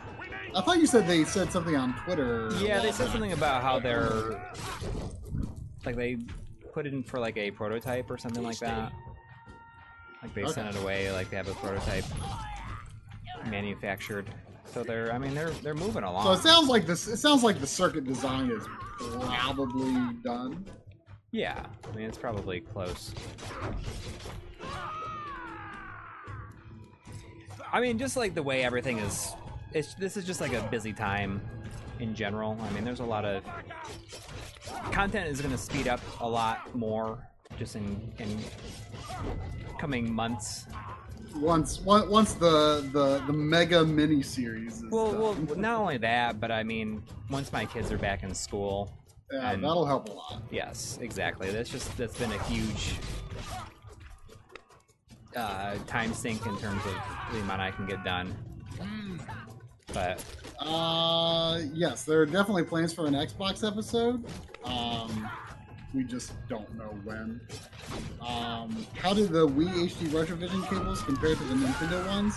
I, 0.56 0.60
I 0.60 0.62
thought 0.64 0.78
you 0.80 0.88
said 0.88 1.08
they 1.08 1.24
said 1.24 1.52
something 1.52 1.76
on 1.76 1.94
Twitter. 2.04 2.50
yeah, 2.60 2.80
they 2.82 2.92
said 2.92 3.12
something 3.12 3.32
about 3.34 3.62
how 3.62 3.80
they're 3.80 4.42
like 5.86 5.96
they 5.96 6.18
put 6.74 6.88
it 6.88 6.94
in 6.94 7.04
for 7.04 7.20
like 7.20 7.38
a 7.38 7.52
prototype 7.52 8.10
or 8.10 8.18
something 8.18 8.44
like 8.44 8.58
that. 8.60 8.92
Like 10.24 10.34
they 10.34 10.46
sent 10.48 10.76
it 10.76 10.82
away, 10.82 11.12
like 11.12 11.30
they 11.30 11.38
have 11.38 11.48
a 11.48 11.54
prototype 11.54 12.06
manufactured. 13.46 14.28
So 14.66 14.84
they're, 14.84 15.12
I 15.14 15.18
mean, 15.20 15.34
they're 15.36 15.52
they're 15.52 15.74
moving 15.76 16.04
along. 16.04 16.24
So 16.24 16.32
it 16.34 16.40
sounds 16.40 16.68
like 16.70 16.86
this. 16.88 17.08
It 17.08 17.18
sounds 17.18 17.44
like 17.44 17.60
the 17.62 17.68
circuit 17.68 18.06
design 18.06 18.50
is 18.50 18.64
probably 18.98 19.94
done. 20.24 20.66
Yeah, 21.32 21.64
I 21.92 21.96
mean, 21.96 22.06
it's 22.08 22.18
probably 22.18 22.60
close. 22.62 23.14
I 27.72 27.80
mean, 27.82 28.00
just 28.00 28.18
like 28.18 28.34
the 28.34 28.42
way 28.44 28.64
everything 28.64 28.98
is, 28.98 29.34
it's 29.74 29.94
this 29.96 30.18
is 30.18 30.26
just 30.26 30.42
like 30.42 30.54
a 30.54 30.62
busy 30.72 30.92
time 30.94 31.40
in 32.00 32.16
general. 32.16 32.58
I 32.62 32.72
mean, 32.74 32.84
there's 32.84 33.00
a 33.00 33.06
lot 33.06 33.26
of 33.26 33.44
content 34.92 35.28
is 35.28 35.40
going 35.40 35.52
to 35.52 35.58
speed 35.58 35.88
up 35.88 36.00
a 36.20 36.28
lot 36.28 36.74
more 36.76 37.20
just 37.58 37.76
in 37.76 38.12
in 38.18 38.40
coming 39.80 40.12
months. 40.12 40.66
Once 41.36 41.80
once 41.82 42.10
once 42.10 42.34
the 42.34 42.90
the 42.92 43.20
the 43.28 43.34
mega 43.34 43.86
mini 43.86 44.24
series 44.24 44.82
is 44.82 44.90
Well, 44.92 45.12
done. 45.12 45.46
well, 45.46 45.56
not 45.58 45.80
only 45.80 45.98
that, 45.98 46.40
but 46.40 46.52
I 46.52 46.64
mean, 46.64 47.04
once 47.30 47.54
my 47.54 47.66
kids 47.66 47.92
are 47.92 48.00
back 48.00 48.24
in 48.24 48.34
school, 48.34 48.92
yeah, 49.32 49.52
and- 49.52 49.64
that'll 49.64 49.86
help 49.86 50.10
a 50.10 50.12
lot. 50.14 50.42
Yes, 50.52 50.98
exactly. 51.02 51.50
That's 51.52 51.70
just 51.70 51.96
that's 51.98 52.18
been 52.18 52.32
a 52.32 52.44
huge 52.44 52.94
uh, 55.36 55.76
time 55.88 56.14
sink 56.14 56.46
in 56.46 56.58
terms 56.58 56.82
of 56.86 56.96
the 57.34 57.40
amount 57.42 57.62
I 57.62 57.72
can 57.72 57.86
get 57.86 58.04
done. 58.04 58.36
But 59.94 60.24
Uh, 60.60 61.62
yes, 61.74 62.04
there 62.04 62.22
are 62.22 62.26
definitely 62.26 62.64
plans 62.64 62.94
for 62.94 63.08
an 63.08 63.14
Xbox 63.14 63.66
episode. 63.68 64.24
Um, 64.64 65.28
we 65.96 66.04
just 66.04 66.34
don't 66.48 66.72
know 66.76 66.94
when. 67.04 67.42
Um, 68.22 68.86
how 69.00 69.14
do 69.14 69.26
the 69.26 69.48
Wii 69.48 69.70
HD 69.90 70.08
Retrovision 70.10 70.68
cables 70.70 71.02
compare 71.02 71.34
to 71.36 71.44
the 71.46 71.56
Nintendo 71.56 72.06
ones? 72.08 72.36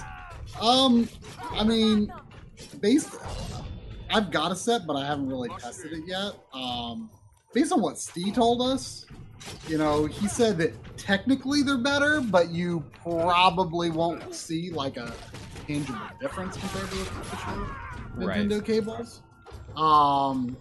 Um, 0.61 1.09
I 1.51 1.63
mean, 1.65 2.13
based, 2.81 3.11
I've 4.13 4.31
got 4.31 4.53
a 4.53 4.57
set, 4.57 4.87
but 4.87 4.95
I 4.95 5.07
haven't 5.07 5.29
really 5.29 5.49
tested 5.59 5.93
it 5.93 6.05
yet. 6.07 6.33
Um, 6.53 7.11
based 7.53 7.73
on 7.73 7.81
what 7.81 7.99
Steve 7.99 8.35
told 8.35 8.61
us, 8.63 9.07
you 9.69 9.79
know, 9.79 10.07
he 10.07 10.29
said 10.29 10.59
that 10.59 10.73
technically 10.97 11.63
they're 11.63 11.79
better, 11.79 12.21
but 12.21 12.51
you 12.51 12.85
probably 13.03 13.91
won't 13.91 14.35
see 14.35 14.71
like 14.71 14.97
a 14.97 15.13
tangible 15.67 15.99
difference 16.21 16.57
compared 16.57 16.89
to 16.91 16.97
the 16.97 17.03
official 17.03 17.67
Right. 18.15 18.47
Nintendo 18.47 18.65
cables. 18.65 19.23
Um, 19.77 20.57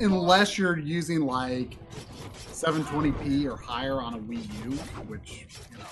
unless 0.00 0.56
you're 0.56 0.78
using 0.78 1.22
like 1.22 1.76
720p 2.52 3.44
or 3.50 3.56
higher 3.56 4.00
on 4.00 4.14
a 4.14 4.18
Wii 4.18 4.64
U, 4.64 4.70
which 5.08 5.46
you 5.72 5.78
know, 5.78 5.84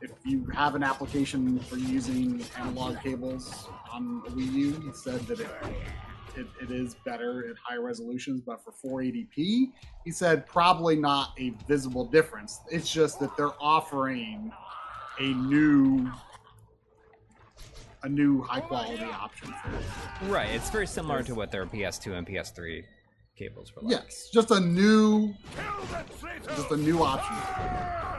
if 0.00 0.10
you 0.24 0.46
have 0.54 0.74
an 0.74 0.82
application 0.82 1.58
for 1.60 1.76
using 1.76 2.42
analog 2.58 3.00
cables 3.00 3.68
on 3.90 4.22
a 4.26 4.30
Wii 4.30 4.52
U, 4.52 4.80
he 4.80 4.92
said 4.92 5.20
that 5.22 5.40
it, 5.40 5.48
it, 6.36 6.46
it 6.60 6.70
is 6.70 6.96
better 7.04 7.48
at 7.48 7.56
high 7.62 7.76
resolutions, 7.76 8.42
but 8.42 8.62
for 8.62 8.72
480p, 8.72 9.72
he 10.04 10.10
said 10.10 10.46
probably 10.46 10.96
not 10.96 11.30
a 11.38 11.50
visible 11.66 12.04
difference. 12.04 12.60
It's 12.70 12.92
just 12.92 13.18
that 13.20 13.36
they're 13.36 13.60
offering 13.60 14.52
a 15.18 15.28
new 15.28 16.10
a 18.02 18.08
new 18.08 18.42
high 18.42 18.60
quality 18.60 19.02
option 19.02 19.52
for 19.62 19.70
it. 19.74 20.30
right, 20.30 20.50
it's 20.50 20.70
very 20.70 20.86
similar 20.86 21.22
to 21.24 21.34
what 21.34 21.50
their 21.50 21.66
PS2 21.66 22.12
and 22.12 22.26
PS3 22.26 22.84
cables 23.36 23.74
were 23.74 23.82
like. 23.82 23.90
Yes, 23.92 24.28
just 24.32 24.50
a 24.50 24.60
new 24.60 25.34
just 26.56 26.70
a 26.70 26.76
new 26.76 27.02
option 27.02 27.36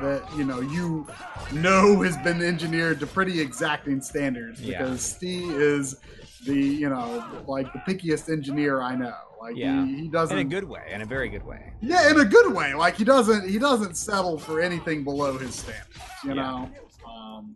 that 0.01 0.23
you 0.37 0.43
know 0.45 0.59
you 0.61 1.07
know 1.53 2.01
has 2.03 2.17
been 2.17 2.41
engineered 2.41 2.99
to 2.99 3.07
pretty 3.07 3.39
exacting 3.41 4.01
standards 4.01 4.61
Yeah. 4.61 4.83
because 4.83 5.01
Steve 5.01 5.51
is 5.51 5.97
the 6.45 6.55
you 6.55 6.89
know 6.89 7.43
like 7.47 7.71
the 7.73 7.79
pickiest 7.79 8.29
engineer 8.31 8.81
I 8.81 8.95
know. 8.95 9.13
Like 9.41 9.55
Yeah. 9.55 9.85
he, 9.85 10.01
he 10.03 10.07
doesn't 10.07 10.37
In 10.37 10.47
a 10.47 10.49
good 10.49 10.63
way, 10.63 10.89
in 10.91 11.01
a 11.01 11.05
very 11.05 11.29
good 11.29 11.45
way. 11.45 11.73
yeah 11.81 12.09
in 12.11 12.19
a 12.19 12.25
good 12.25 12.53
way. 12.53 12.73
Like 12.73 12.95
he 12.95 13.03
doesn't 13.03 13.49
he 13.49 13.57
doesn't 13.59 13.95
settle 13.95 14.37
for 14.37 14.61
anything 14.61 15.03
below 15.03 15.37
his 15.37 15.55
standards. 15.55 15.87
You 16.23 16.29
Yeah. 16.29 16.33
know. 16.35 16.69
Um, 17.09 17.55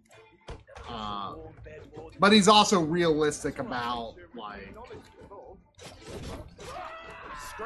uh, 0.89 1.33
but 2.19 2.31
he's 2.31 2.47
also 2.47 2.79
realistic 2.81 3.59
about 3.59 4.15
like 4.35 4.73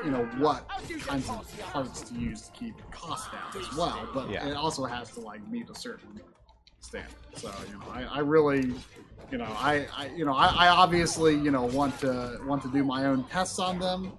you 0.04 0.12
know 0.12 0.24
what 0.38 0.68
kinds 1.08 1.30
of 1.30 1.46
parts 1.72 2.02
to 2.10 2.16
use 2.16 2.44
to 2.44 2.52
keep 2.52 2.76
costs 2.92 3.30
down 3.32 3.50
as 3.58 3.78
well. 3.78 4.08
But 4.14 4.30
Yeah. 4.30 4.48
it 4.48 4.56
also 4.56 4.86
has 4.86 5.12
to 5.12 5.20
like 5.20 5.46
meet 5.48 5.70
a 5.70 5.76
certain 5.76 6.20
standard. 6.82 7.12
So 7.34 7.52
you 7.68 7.74
know, 7.74 7.84
I, 7.92 8.04
I 8.04 8.20
really, 8.20 8.74
you 9.32 9.38
know, 9.38 9.46
I, 9.46 9.88
I 9.96 10.08
you 10.16 10.26
know, 10.26 10.34
I, 10.34 10.48
I 10.48 10.68
obviously 10.70 11.36
you 11.36 11.52
know 11.52 11.66
want 11.66 12.00
to 12.00 12.40
want 12.46 12.62
to 12.64 12.72
do 12.72 12.84
my 12.84 13.06
own 13.06 13.24
tests 13.26 13.60
on 13.60 13.80
them, 13.80 14.12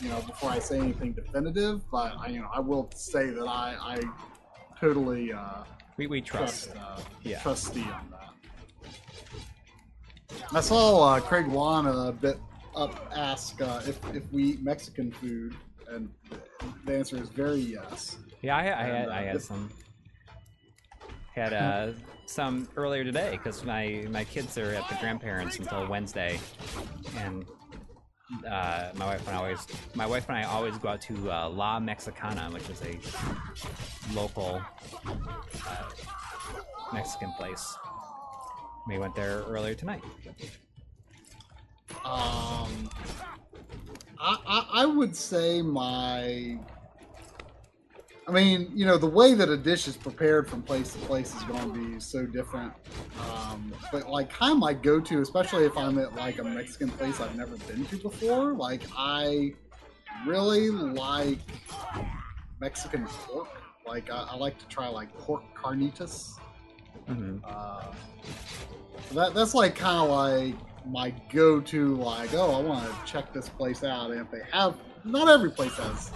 you 0.00 0.08
know, 0.08 0.20
before 0.22 0.50
I 0.50 0.58
say 0.58 0.78
anything 0.78 1.12
definitive. 1.12 1.82
But 1.90 2.14
I 2.18 2.28
you 2.28 2.40
know 2.40 2.48
I 2.54 2.60
will 2.60 2.90
say 2.94 3.30
that 3.30 3.46
I 3.46 3.76
I 3.80 4.00
totally 4.80 5.32
uh, 5.32 5.64
We, 5.96 6.06
we 6.06 6.20
trust. 6.20 6.72
trust 6.72 6.76
uh, 6.76 7.00
Yeah. 7.22 7.40
trust 7.40 7.66
Steve 7.66 7.86
on 7.92 8.10
that. 8.10 8.20
I 10.52 10.60
saw 10.60 11.14
uh, 11.14 11.20
Craig 11.20 11.46
Wan 11.46 11.86
a 11.86 12.12
bit 12.12 12.38
up 12.76 13.10
ask 13.14 13.60
uh, 13.60 13.80
if 13.86 13.98
if 14.14 14.22
we 14.32 14.44
eat 14.44 14.62
Mexican 14.62 15.10
food, 15.12 15.54
and 15.88 16.08
the 16.84 16.94
answer 16.96 17.16
is 17.16 17.28
very 17.28 17.58
yes. 17.60 18.16
Yeah, 18.42 18.56
I, 18.56 18.60
I 18.60 18.62
had 18.84 19.08
uh, 19.08 19.12
I 19.12 19.22
had 19.22 19.36
this- 19.36 19.46
some 19.46 19.70
had 21.34 21.52
uh, 21.52 21.92
some 22.26 22.68
earlier 22.76 23.04
today 23.04 23.30
because 23.32 23.64
my 23.64 24.06
my 24.10 24.24
kids 24.24 24.56
are 24.58 24.70
at 24.70 24.88
the 24.88 24.96
grandparents 25.00 25.58
until 25.58 25.86
Wednesday, 25.88 26.38
and 27.18 27.44
uh, 28.48 28.90
my 28.96 29.04
wife 29.06 29.26
and 29.26 29.36
I 29.36 29.38
always 29.38 29.66
my 29.94 30.06
wife 30.06 30.28
and 30.28 30.36
I 30.38 30.44
always 30.44 30.76
go 30.78 30.88
out 30.88 31.00
to 31.02 31.30
uh, 31.30 31.48
La 31.48 31.80
Mexicana, 31.80 32.50
which 32.52 32.68
is 32.70 32.80
a 32.82 32.98
local 34.14 34.60
uh, 35.06 35.90
Mexican 36.92 37.32
place. 37.38 37.76
We 38.86 38.98
went 38.98 39.14
there 39.14 39.42
earlier 39.48 39.74
tonight. 39.74 40.02
Um, 42.04 42.90
I, 44.18 44.36
I 44.46 44.68
I 44.82 44.86
would 44.86 45.16
say 45.16 45.62
my. 45.62 46.58
I 48.26 48.32
mean, 48.32 48.70
you 48.74 48.86
know, 48.86 48.96
the 48.96 49.08
way 49.08 49.34
that 49.34 49.50
a 49.50 49.56
dish 49.56 49.86
is 49.86 49.98
prepared 49.98 50.48
from 50.48 50.62
place 50.62 50.92
to 50.94 50.98
place 51.00 51.34
is 51.34 51.44
going 51.44 51.60
to 51.60 51.68
be 51.94 52.00
so 52.00 52.24
different. 52.24 52.72
Um, 53.18 53.74
but 53.92 54.08
like, 54.08 54.30
kind 54.30 54.52
of 54.52 54.58
my 54.58 54.72
go-to, 54.72 55.20
especially 55.20 55.66
if 55.66 55.76
I'm 55.76 55.98
at 55.98 56.14
like 56.14 56.38
a 56.38 56.44
Mexican 56.44 56.90
place 56.90 57.20
I've 57.20 57.34
never 57.34 57.58
been 57.58 57.86
to 57.86 57.98
before. 57.98 58.54
Like, 58.54 58.82
I 58.96 59.52
really 60.26 60.70
like 60.70 61.40
Mexican 62.60 63.06
pork. 63.08 63.62
Like 63.86 64.10
I, 64.10 64.28
I 64.30 64.36
like 64.36 64.58
to 64.58 64.66
try 64.68 64.88
like 64.88 65.16
pork 65.18 65.44
carnitas. 65.54 66.40
hmm 67.06 67.38
Uh, 67.42 67.92
so 69.08 69.14
that 69.14 69.34
that's 69.34 69.54
like 69.54 69.76
kind 69.76 69.98
of 69.98 70.10
like 70.10 70.56
my 70.86 71.10
go-to. 71.30 71.96
Like, 71.96 72.34
oh, 72.34 72.54
I 72.54 72.60
want 72.60 72.84
to 72.88 73.12
check 73.12 73.32
this 73.32 73.48
place 73.48 73.84
out, 73.84 74.10
and 74.10 74.20
if 74.20 74.30
they 74.30 74.40
have, 74.52 74.76
not 75.04 75.28
every 75.28 75.50
place 75.50 75.74
has 75.74 76.10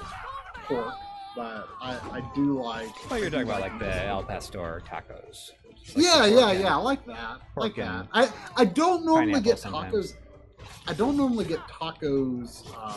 pork, 0.64 0.94
but 1.36 1.68
I, 1.80 1.94
I 2.12 2.32
do 2.34 2.60
like. 2.60 2.88
Well, 3.10 3.20
you're 3.20 3.30
talking 3.30 3.48
about 3.48 3.60
like 3.60 3.78
the 3.78 4.06
El 4.06 4.24
Pastor 4.24 4.82
tacos. 4.86 5.50
Like 5.94 6.04
yeah, 6.04 6.26
yeah, 6.26 6.52
yeah. 6.52 6.76
I 6.76 6.80
like 6.80 7.04
that. 7.06 7.40
Like 7.56 7.76
that. 7.76 8.08
I 8.12 8.30
I 8.56 8.64
don't 8.64 9.04
normally 9.04 9.40
get 9.40 9.58
sometimes. 9.58 9.94
tacos. 9.94 10.14
I 10.86 10.94
don't 10.94 11.16
normally 11.16 11.44
get 11.44 11.60
tacos. 11.60 12.66
Uh, 12.76 12.90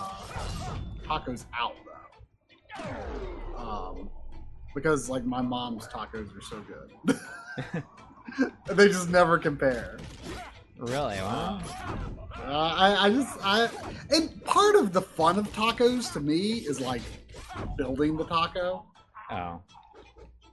tacos 1.05 1.45
out 1.57 1.75
though. 1.85 3.57
Um, 3.57 4.09
because 4.73 5.09
like 5.09 5.23
my 5.23 5.41
mom's 5.41 5.87
tacos 5.87 6.35
are 6.35 6.41
so 6.41 6.61
good. 6.61 7.19
they 8.67 8.87
just 8.87 9.09
never 9.09 9.37
compare. 9.37 9.97
Really? 10.81 11.17
Wow. 11.17 11.61
Uh, 12.43 12.51
I, 12.51 13.05
I 13.05 13.09
just 13.11 13.37
I 13.43 13.69
and 14.09 14.43
part 14.45 14.75
of 14.75 14.93
the 14.93 15.01
fun 15.01 15.37
of 15.37 15.47
tacos 15.53 16.11
to 16.13 16.19
me 16.19 16.53
is 16.53 16.81
like 16.81 17.03
building 17.77 18.17
the 18.17 18.25
taco. 18.25 18.83
Oh. 19.29 19.61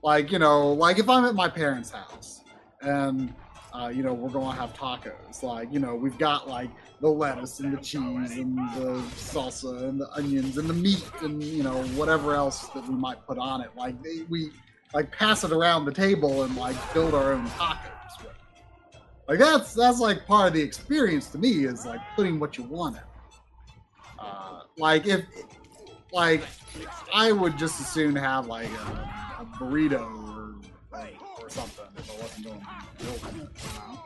Like 0.03 0.31
you 0.31 0.37
know, 0.37 0.71
like 0.71 0.99
if 0.99 1.09
I'm 1.09 1.25
at 1.25 1.33
my 1.33 1.49
parents' 1.49 1.89
house 1.89 2.43
and 2.81 3.33
uh, 3.73 3.87
you 3.87 4.03
know 4.03 4.13
we're 4.13 4.29
going 4.29 4.55
to 4.55 4.61
have 4.61 4.75
tacos. 4.75 5.41
Like 5.41 5.73
you 5.73 5.79
know 5.79 5.95
we've 5.95 6.17
got 6.19 6.47
like 6.47 6.69
the 7.01 7.09
lettuce 7.09 7.59
and 7.59 7.75
the 7.75 7.81
cheese 7.81 8.37
and 8.37 8.55
the 8.75 9.01
salsa 9.15 9.89
and 9.89 9.99
the 9.99 10.11
onions 10.13 10.59
and 10.59 10.69
the 10.69 10.75
meat 10.75 11.09
and 11.23 11.41
you 11.41 11.63
know 11.63 11.81
whatever 11.95 12.35
else 12.35 12.67
that 12.69 12.87
we 12.87 12.93
might 12.93 13.25
put 13.25 13.39
on 13.39 13.61
it. 13.61 13.71
Like 13.75 13.99
they, 14.03 14.21
we 14.29 14.51
like 14.93 15.11
pass 15.11 15.43
it 15.43 15.51
around 15.51 15.85
the 15.85 15.93
table 15.93 16.43
and 16.43 16.55
like 16.55 16.75
build 16.93 17.15
our 17.15 17.33
own 17.33 17.47
tacos. 17.47 17.98
Like 19.29 19.37
that's 19.37 19.75
that's 19.75 19.99
like 19.99 20.25
part 20.25 20.47
of 20.47 20.53
the 20.55 20.61
experience 20.61 21.27
to 21.27 21.37
me 21.37 21.65
is 21.65 21.85
like 21.85 21.99
putting 22.15 22.39
what 22.39 22.57
you 22.57 22.63
want 22.63 22.95
in. 22.95 23.03
Uh, 24.17 24.61
like 24.75 25.05
if 25.05 25.23
like 26.11 26.41
I 27.13 27.31
would 27.31 27.55
just 27.55 27.79
as 27.79 27.87
soon 27.87 28.15
have 28.15 28.47
like 28.47 28.71
a, 28.71 29.41
a 29.41 29.45
burrito 29.59 30.01
or 30.35 30.55
like, 30.91 31.15
or 31.39 31.47
something 31.47 31.85
if 31.95 32.09
I 32.09 32.15
wasn't 32.19 32.47
going 32.47 32.59
to 32.59 33.13
it. 33.13 33.21
You 33.35 33.41
know? 33.43 34.03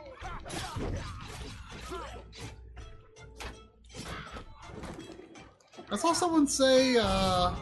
I 5.90 5.96
saw 5.96 6.12
someone 6.12 6.46
say 6.46 6.98
uh, 6.98 7.54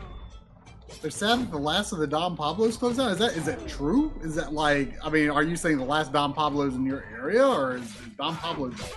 they're 1.02 1.10
sad 1.10 1.40
that 1.40 1.50
the 1.50 1.58
last 1.58 1.92
of 1.92 1.98
the 1.98 2.06
Don 2.06 2.36
Pablos 2.36 2.76
closed 2.76 2.96
down. 2.98 3.10
Is 3.10 3.18
that 3.18 3.36
is 3.36 3.44
that 3.46 3.66
true? 3.68 4.12
Is 4.22 4.34
that 4.36 4.52
like 4.52 4.94
I 5.04 5.10
mean, 5.10 5.28
are 5.30 5.42
you 5.42 5.56
saying 5.56 5.78
the 5.78 5.84
last 5.84 6.12
Don 6.12 6.32
Pablos 6.32 6.74
in 6.74 6.86
your 6.86 7.04
area, 7.12 7.46
or 7.46 7.76
is 7.76 7.94
Don 8.16 8.36
Pablos 8.36 8.72
all 8.80 8.86
died? 8.88 8.96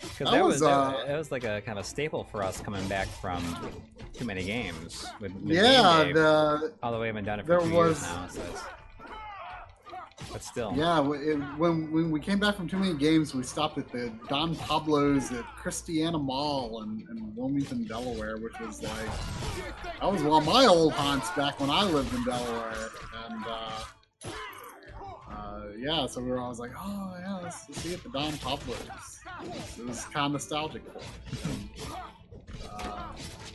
Because 0.00 0.18
That 0.18 0.30
that, 0.30 0.44
was, 0.44 0.52
was, 0.54 0.60
that, 0.60 0.68
uh, 0.70 1.06
that 1.06 1.18
was 1.18 1.32
like 1.32 1.42
a 1.44 1.60
kind 1.62 1.76
of 1.78 1.84
staple 1.84 2.22
for 2.24 2.42
us 2.44 2.60
coming 2.60 2.86
back 2.88 3.08
from 3.20 3.42
too 4.14 4.24
many 4.24 4.44
games. 4.44 5.06
With, 5.20 5.32
with 5.34 5.56
Yeah, 5.56 6.04
Game 6.04 6.14
Day. 6.14 6.20
the 6.20 6.72
although 6.84 7.00
we 7.00 7.08
haven't 7.08 7.24
done 7.24 7.40
it 7.40 7.46
for 7.46 7.48
there 7.48 7.60
two 7.68 7.74
was- 7.76 8.00
years 8.00 8.02
now. 8.02 8.28
So 8.28 8.42
but 10.32 10.42
still, 10.42 10.72
Yeah, 10.76 11.00
it, 11.12 11.36
when 11.58 11.90
when 11.92 12.10
we 12.10 12.20
came 12.20 12.38
back 12.38 12.56
from 12.56 12.68
too 12.68 12.78
many 12.78 12.94
games, 12.94 13.34
we 13.34 13.42
stopped 13.42 13.78
at 13.78 13.90
the 13.90 14.12
Don 14.28 14.54
Pablo's 14.56 15.30
at 15.32 15.44
Christiana 15.56 16.18
Mall 16.18 16.82
in, 16.82 17.06
in 17.10 17.34
Wilmington, 17.34 17.84
Delaware, 17.84 18.36
which 18.38 18.58
was 18.60 18.82
like 18.82 19.08
that 20.00 20.10
was 20.12 20.22
one 20.22 20.42
of 20.42 20.48
my 20.48 20.66
old 20.66 20.92
haunts 20.92 21.30
back 21.32 21.60
when 21.60 21.70
I 21.70 21.84
lived 21.84 22.12
in 22.14 22.24
Delaware, 22.24 22.90
and 23.26 23.44
uh, 23.46 23.84
uh, 25.30 25.62
yeah, 25.78 26.06
so 26.06 26.20
we 26.20 26.30
were 26.30 26.38
always 26.40 26.58
like, 26.58 26.72
oh 26.76 27.16
yeah, 27.20 27.36
let's, 27.42 27.68
let's 27.68 27.80
see 27.82 27.94
at 27.94 28.02
the 28.02 28.10
Don 28.10 28.32
Pablo's. 28.38 29.20
It 29.78 29.86
was 29.86 30.04
kind 30.06 30.26
of 30.26 30.32
nostalgic 30.32 30.82
for 30.92 30.98
us. 30.98 31.04
Uh, 32.64 33.08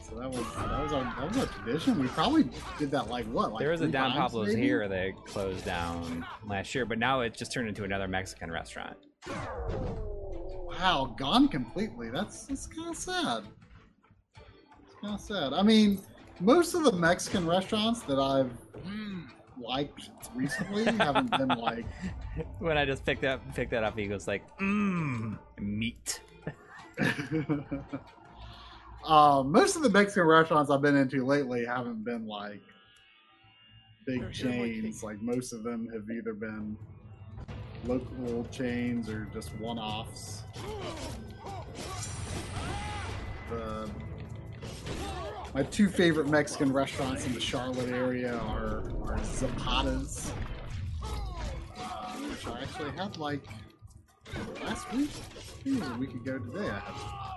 so 0.08 0.20
that 0.20 0.30
was 0.30 0.46
that 0.56 0.84
was 0.84 0.94
our 0.94 1.04
that 1.04 1.28
was 1.28 1.38
our 1.38 1.46
tradition. 1.48 2.00
We 2.00 2.08
probably 2.10 2.46
did 2.78 2.92
that 2.92 3.10
like 3.10 3.26
what? 3.26 3.54
Like 3.54 3.60
there 3.60 3.72
was 3.72 3.82
a 3.82 3.88
Don 3.88 4.12
times, 4.12 4.20
Pablo's 4.20 4.50
maybe? 4.50 4.62
here 4.62 4.88
that 4.88 5.12
closed 5.26 5.66
down 5.66 6.26
last 6.48 6.74
year, 6.76 6.86
but 6.86 7.00
now 7.00 7.22
it 7.22 7.34
just 7.36 7.52
turned 7.52 7.68
into 7.68 7.84
another 7.84 8.08
Mexican 8.08 8.52
restaurant. 8.52 8.98
Wow, 9.28 11.16
gone 11.18 11.48
completely. 11.48 12.10
That's 12.10 12.46
that's 12.46 12.68
kind 12.68 12.90
of 12.90 12.96
sad. 12.98 13.44
It's 14.86 14.96
kind 15.02 15.14
of 15.16 15.22
sad. 15.22 15.54
I 15.54 15.62
mean, 15.62 16.00
most 16.40 16.74
of 16.74 16.84
the 16.84 16.92
Mexican 16.92 17.48
restaurants 17.48 18.02
that 18.04 18.20
I've 18.20 18.52
liked 19.62 20.10
recently 20.36 20.86
haven't 20.86 21.32
been 21.32 21.48
like. 21.60 21.86
when 22.60 22.78
I 22.78 22.86
just 22.86 23.06
picked 23.06 23.24
up 23.24 23.42
picked 23.56 23.72
that 23.72 23.84
up, 23.84 23.98
he 23.98 24.08
goes 24.08 24.28
like, 24.28 24.44
mmm, 24.58 25.38
meat. 25.60 26.22
uh, 29.06 29.44
most 29.46 29.76
of 29.76 29.84
the 29.84 29.90
Mexican 29.90 30.24
restaurants 30.28 30.72
I've 30.72 30.82
been 30.82 30.96
into 30.96 31.26
lately 31.26 31.66
haven't 31.66 32.04
been 32.04 32.28
like 32.28 32.62
big 34.06 34.32
chains. 34.32 35.04
Like 35.04 35.22
most 35.22 35.54
of 35.54 35.64
them 35.64 35.90
have 35.94 36.10
either 36.10 36.34
been 36.34 36.78
local 37.86 38.46
chains 38.52 39.10
or 39.10 39.28
just 39.34 39.54
one-offs. 39.60 40.44
The 43.50 43.90
my 45.54 45.64
two 45.64 45.88
favorite 45.88 46.28
Mexican 46.28 46.74
restaurants 46.74 47.28
in 47.28 47.34
the 47.34 47.40
Charlotte 47.40 47.90
area 47.90 48.36
are, 48.36 48.84
are 49.06 49.20
Zapata's, 49.24 50.32
uh, 51.04 52.14
which 52.16 52.48
I 52.48 52.62
actually 52.62 52.90
had 52.92 53.18
like 53.18 53.46
last 54.64 54.92
week. 54.94 55.12
I 55.14 55.40
think 55.64 55.78
it 55.78 55.80
was 55.80 55.90
a 55.90 55.96
week 55.96 56.16
ago 56.16 56.40
today. 56.40 56.70
I 56.70 56.80
had 56.80 57.33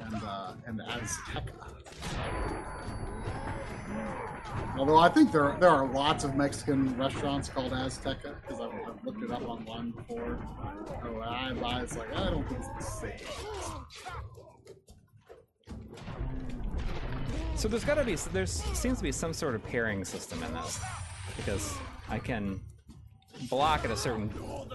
and 0.00 0.22
uh, 0.22 0.52
and 0.66 0.80
Azteca. 0.80 1.74
Although 4.76 4.98
I 4.98 5.08
think 5.08 5.32
there 5.32 5.56
there 5.60 5.70
are 5.70 5.86
lots 5.86 6.24
of 6.24 6.34
Mexican 6.34 6.96
restaurants 6.98 7.48
called 7.48 7.72
Azteca 7.72 8.34
because 8.42 8.60
I've, 8.60 8.72
I've 8.72 9.04
looked 9.04 9.22
it 9.22 9.30
up 9.30 9.48
online 9.48 9.92
before. 9.92 10.38
Oh, 11.04 11.20
I 11.20 11.52
buy 11.52 11.80
it's 11.80 11.96
like 11.96 12.14
I 12.14 12.30
don't 12.30 12.46
think 12.48 12.60
it's 12.60 12.68
the 12.68 12.92
same. 13.00 13.18
So 17.56 17.68
there's 17.68 17.84
got 17.84 17.94
to 17.94 18.04
be 18.04 18.16
there's 18.32 18.50
seems 18.50 18.98
to 18.98 19.04
be 19.04 19.12
some 19.12 19.32
sort 19.32 19.54
of 19.54 19.64
pairing 19.64 20.04
system 20.04 20.42
in 20.42 20.52
this 20.54 20.80
because 21.36 21.74
I 22.08 22.18
can 22.18 22.60
block 23.48 23.84
at 23.84 23.90
a 23.90 23.96
certain 23.96 24.30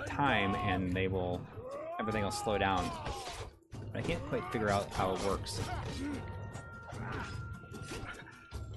time 0.08 0.56
and 0.56 0.94
they 0.94 1.08
will 1.08 1.42
everything 2.00 2.24
will 2.24 2.32
slow 2.32 2.58
down. 2.58 2.90
I 3.94 4.02
can't 4.02 4.22
quite 4.30 4.44
figure 4.52 4.70
out 4.70 4.92
how 4.94 5.16
it 5.16 5.24
works. 5.26 5.60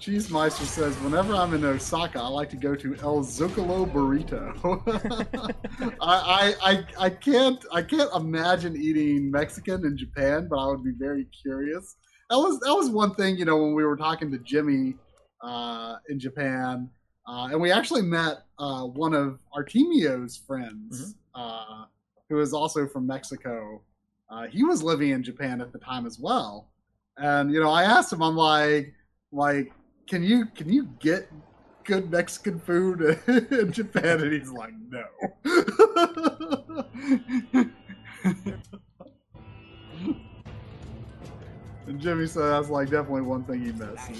Cheese 0.02 0.30
Meister 0.30 0.64
says, 0.64 0.96
whenever 0.96 1.32
I'm 1.32 1.54
in 1.54 1.64
Osaka, 1.64 2.18
I 2.18 2.26
like 2.26 2.50
to 2.50 2.56
go 2.56 2.74
to 2.74 2.96
El 2.96 3.20
Zocalo 3.20 3.88
Burrito. 3.88 4.52
I, 6.00 6.54
I, 6.60 6.72
I, 6.72 6.84
I 6.98 7.10
can't 7.10 7.64
I 7.70 7.82
can't 7.82 8.10
imagine 8.12 8.74
eating 8.76 9.30
Mexican 9.30 9.86
in 9.86 9.96
Japan, 9.96 10.48
but 10.50 10.58
I 10.58 10.66
would 10.66 10.82
be 10.82 10.90
very 10.90 11.26
curious. 11.26 11.94
That 12.30 12.38
was 12.38 12.58
that 12.60 12.74
was 12.74 12.90
one 12.90 13.14
thing, 13.14 13.36
you 13.36 13.44
know, 13.44 13.56
when 13.56 13.74
we 13.74 13.84
were 13.84 13.96
talking 13.96 14.28
to 14.32 14.38
Jimmy 14.38 14.96
uh, 15.40 15.98
in 16.08 16.18
Japan, 16.18 16.90
uh, 17.28 17.50
and 17.52 17.60
we 17.60 17.70
actually 17.70 18.02
met 18.02 18.38
uh, 18.58 18.82
one 18.82 19.14
of 19.14 19.38
Artemio's 19.56 20.36
friends, 20.36 21.14
uh, 21.36 21.84
who 22.28 22.40
is 22.40 22.52
also 22.52 22.88
from 22.88 23.06
Mexico. 23.06 23.80
Uh, 24.32 24.46
he 24.46 24.64
was 24.64 24.82
living 24.82 25.10
in 25.10 25.22
Japan 25.22 25.60
at 25.60 25.72
the 25.72 25.78
time 25.78 26.06
as 26.06 26.18
well, 26.18 26.70
and 27.18 27.52
you 27.52 27.60
know, 27.60 27.70
I 27.70 27.82
asked 27.82 28.12
him, 28.12 28.22
I'm 28.22 28.36
like, 28.36 28.94
like 29.30 29.72
can 30.06 30.22
you 30.22 30.46
can 30.46 30.72
you 30.72 30.84
get 31.00 31.28
good 31.84 32.10
Mexican 32.10 32.58
food 32.58 33.20
in 33.26 33.72
Japan? 33.72 34.22
And 34.22 34.32
he's 34.32 34.50
like, 34.50 34.72
no. 34.88 35.04
and 41.86 42.00
Jimmy 42.00 42.26
said 42.26 42.42
that's 42.42 42.68
like 42.68 42.90
definitely 42.90 43.22
one 43.22 43.44
thing 43.44 43.64
he 43.64 43.72
missed. 43.72 44.10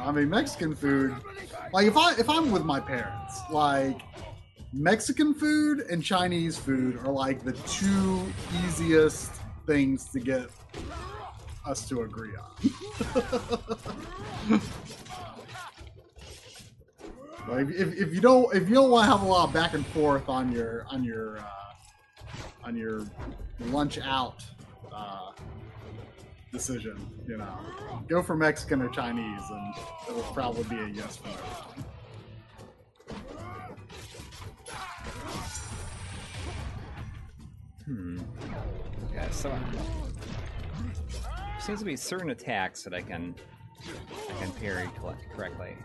I 0.00 0.12
mean, 0.12 0.28
Mexican 0.28 0.74
food. 0.74 1.14
Like 1.72 1.86
if 1.86 1.96
I 1.96 2.12
if 2.12 2.28
I'm 2.28 2.50
with 2.50 2.64
my 2.64 2.80
parents, 2.80 3.40
like 3.50 4.00
Mexican 4.76 5.32
food 5.32 5.80
and 5.80 6.04
Chinese 6.04 6.58
food 6.58 6.98
are 6.98 7.10
like 7.10 7.42
the 7.42 7.52
two 7.52 8.26
easiest 8.64 9.32
things 9.66 10.04
to 10.10 10.20
get 10.20 10.50
us 11.64 11.88
to 11.88 12.02
agree 12.02 12.32
on. 12.36 12.44
like 17.48 17.68
if, 17.68 17.94
if 17.94 18.14
you 18.14 18.20
don't 18.20 18.54
if 18.54 18.68
you 18.68 18.74
don't 18.74 18.90
want 18.90 19.06
to 19.06 19.10
have 19.10 19.22
a 19.22 19.24
lot 19.24 19.48
of 19.48 19.54
back 19.54 19.72
and 19.72 19.86
forth 19.86 20.28
on 20.28 20.52
your 20.52 20.84
on 20.90 21.02
your 21.02 21.38
uh, 21.38 21.42
on 22.62 22.76
your 22.76 23.06
lunch 23.60 23.98
out, 23.98 24.44
uh, 24.92 25.32
decision. 26.52 27.10
You 27.26 27.38
know, 27.38 27.58
go 28.08 28.22
for 28.22 28.36
Mexican 28.36 28.82
or 28.82 28.90
Chinese, 28.90 29.42
and 29.50 29.74
it'll 30.08 30.22
probably 30.34 30.64
be 30.64 30.76
a 30.76 30.88
yes 30.88 31.16
for 31.16 31.28
everyone. 31.28 31.84
Hmm. 37.86 38.18
Yeah, 39.14 39.30
so 39.30 39.56
seems 41.60 41.78
to 41.78 41.84
be 41.84 41.96
certain 41.96 42.30
attacks 42.30 42.82
that 42.82 42.92
I 42.92 43.00
can 43.00 43.34
I 44.28 44.32
can 44.40 44.50
parry 44.52 44.88
correctly. 45.34 45.76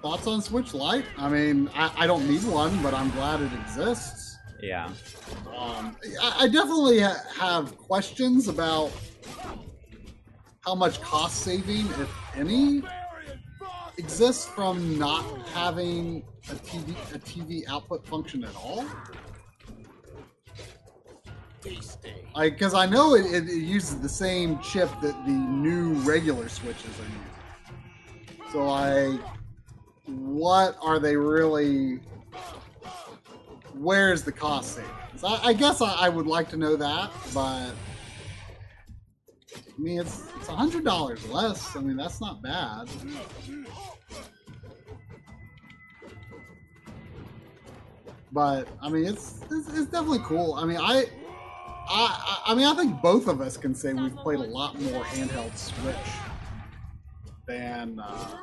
Thoughts 0.00 0.26
on 0.26 0.42
Switch 0.42 0.74
Lite? 0.74 1.06
I 1.16 1.28
mean, 1.28 1.70
I, 1.74 1.90
I 1.96 2.06
don't 2.06 2.28
need 2.28 2.44
one, 2.44 2.80
but 2.82 2.94
I'm 2.94 3.10
glad 3.10 3.40
it 3.40 3.50
exists. 3.52 4.23
Yeah. 4.64 4.86
Um, 5.54 5.94
I, 6.22 6.36
I 6.40 6.48
definitely 6.48 7.00
ha- 7.00 7.22
have 7.36 7.76
questions 7.76 8.48
about 8.48 8.90
how 10.60 10.74
much 10.74 11.02
cost 11.02 11.42
saving, 11.42 11.86
if 12.00 12.10
any, 12.34 12.82
exists 13.98 14.46
from 14.46 14.98
not 14.98 15.22
having 15.48 16.24
a 16.50 16.54
TV 16.54 16.92
a 17.14 17.18
TV 17.18 17.68
output 17.68 18.06
function 18.06 18.42
at 18.42 18.56
all. 18.56 18.86
Like, 22.34 22.54
because 22.54 22.72
I 22.72 22.86
know 22.86 23.14
it, 23.16 23.26
it, 23.26 23.48
it 23.48 23.62
uses 23.62 24.00
the 24.00 24.08
same 24.08 24.58
chip 24.60 24.88
that 25.02 25.26
the 25.26 25.30
new 25.30 25.92
regular 26.10 26.48
Switches 26.48 26.98
are 27.00 27.02
using. 27.02 28.50
So, 28.50 28.66
like, 28.66 29.20
what 30.06 30.78
are 30.82 30.98
they 30.98 31.16
really? 31.16 32.00
Where's 33.76 34.22
the 34.22 34.32
cost 34.32 34.76
savings? 34.76 35.24
I, 35.24 35.48
I 35.48 35.52
guess 35.52 35.80
I, 35.80 35.92
I 35.92 36.08
would 36.08 36.26
like 36.26 36.48
to 36.50 36.56
know 36.56 36.76
that, 36.76 37.10
but 37.32 37.70
I 39.56 39.80
mean, 39.80 40.00
it's 40.00 40.28
it's 40.36 40.48
a 40.48 40.54
hundred 40.54 40.84
dollars 40.84 41.26
less. 41.28 41.74
I 41.76 41.80
mean, 41.80 41.96
that's 41.96 42.20
not 42.20 42.42
bad. 42.42 42.88
But 48.32 48.68
I 48.82 48.88
mean, 48.88 49.04
it's 49.04 49.40
it's, 49.50 49.68
it's 49.68 49.86
definitely 49.86 50.20
cool. 50.24 50.54
I 50.54 50.64
mean, 50.64 50.78
I, 50.80 51.06
I 51.88 52.42
I 52.46 52.54
mean, 52.54 52.66
I 52.66 52.74
think 52.74 53.00
both 53.02 53.28
of 53.28 53.40
us 53.40 53.56
can 53.56 53.74
say 53.74 53.92
we've 53.92 54.16
played 54.16 54.40
a 54.40 54.44
lot 54.44 54.80
more 54.80 55.04
handheld 55.04 55.56
Switch 55.56 55.96
than 57.46 58.00
uh, 58.00 58.36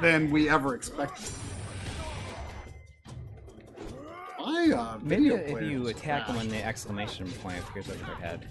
than 0.00 0.30
we 0.30 0.48
ever 0.48 0.74
expected. 0.74 1.30
My 4.38 4.70
uh, 4.70 4.98
Maybe 5.02 5.28
if 5.28 5.62
you 5.62 5.88
attack 5.88 6.26
them 6.26 6.36
when 6.36 6.48
the 6.48 6.62
exclamation 6.64 7.30
point 7.42 7.58
appears 7.60 7.88
over 7.88 8.04
their 8.04 8.14
head, 8.16 8.48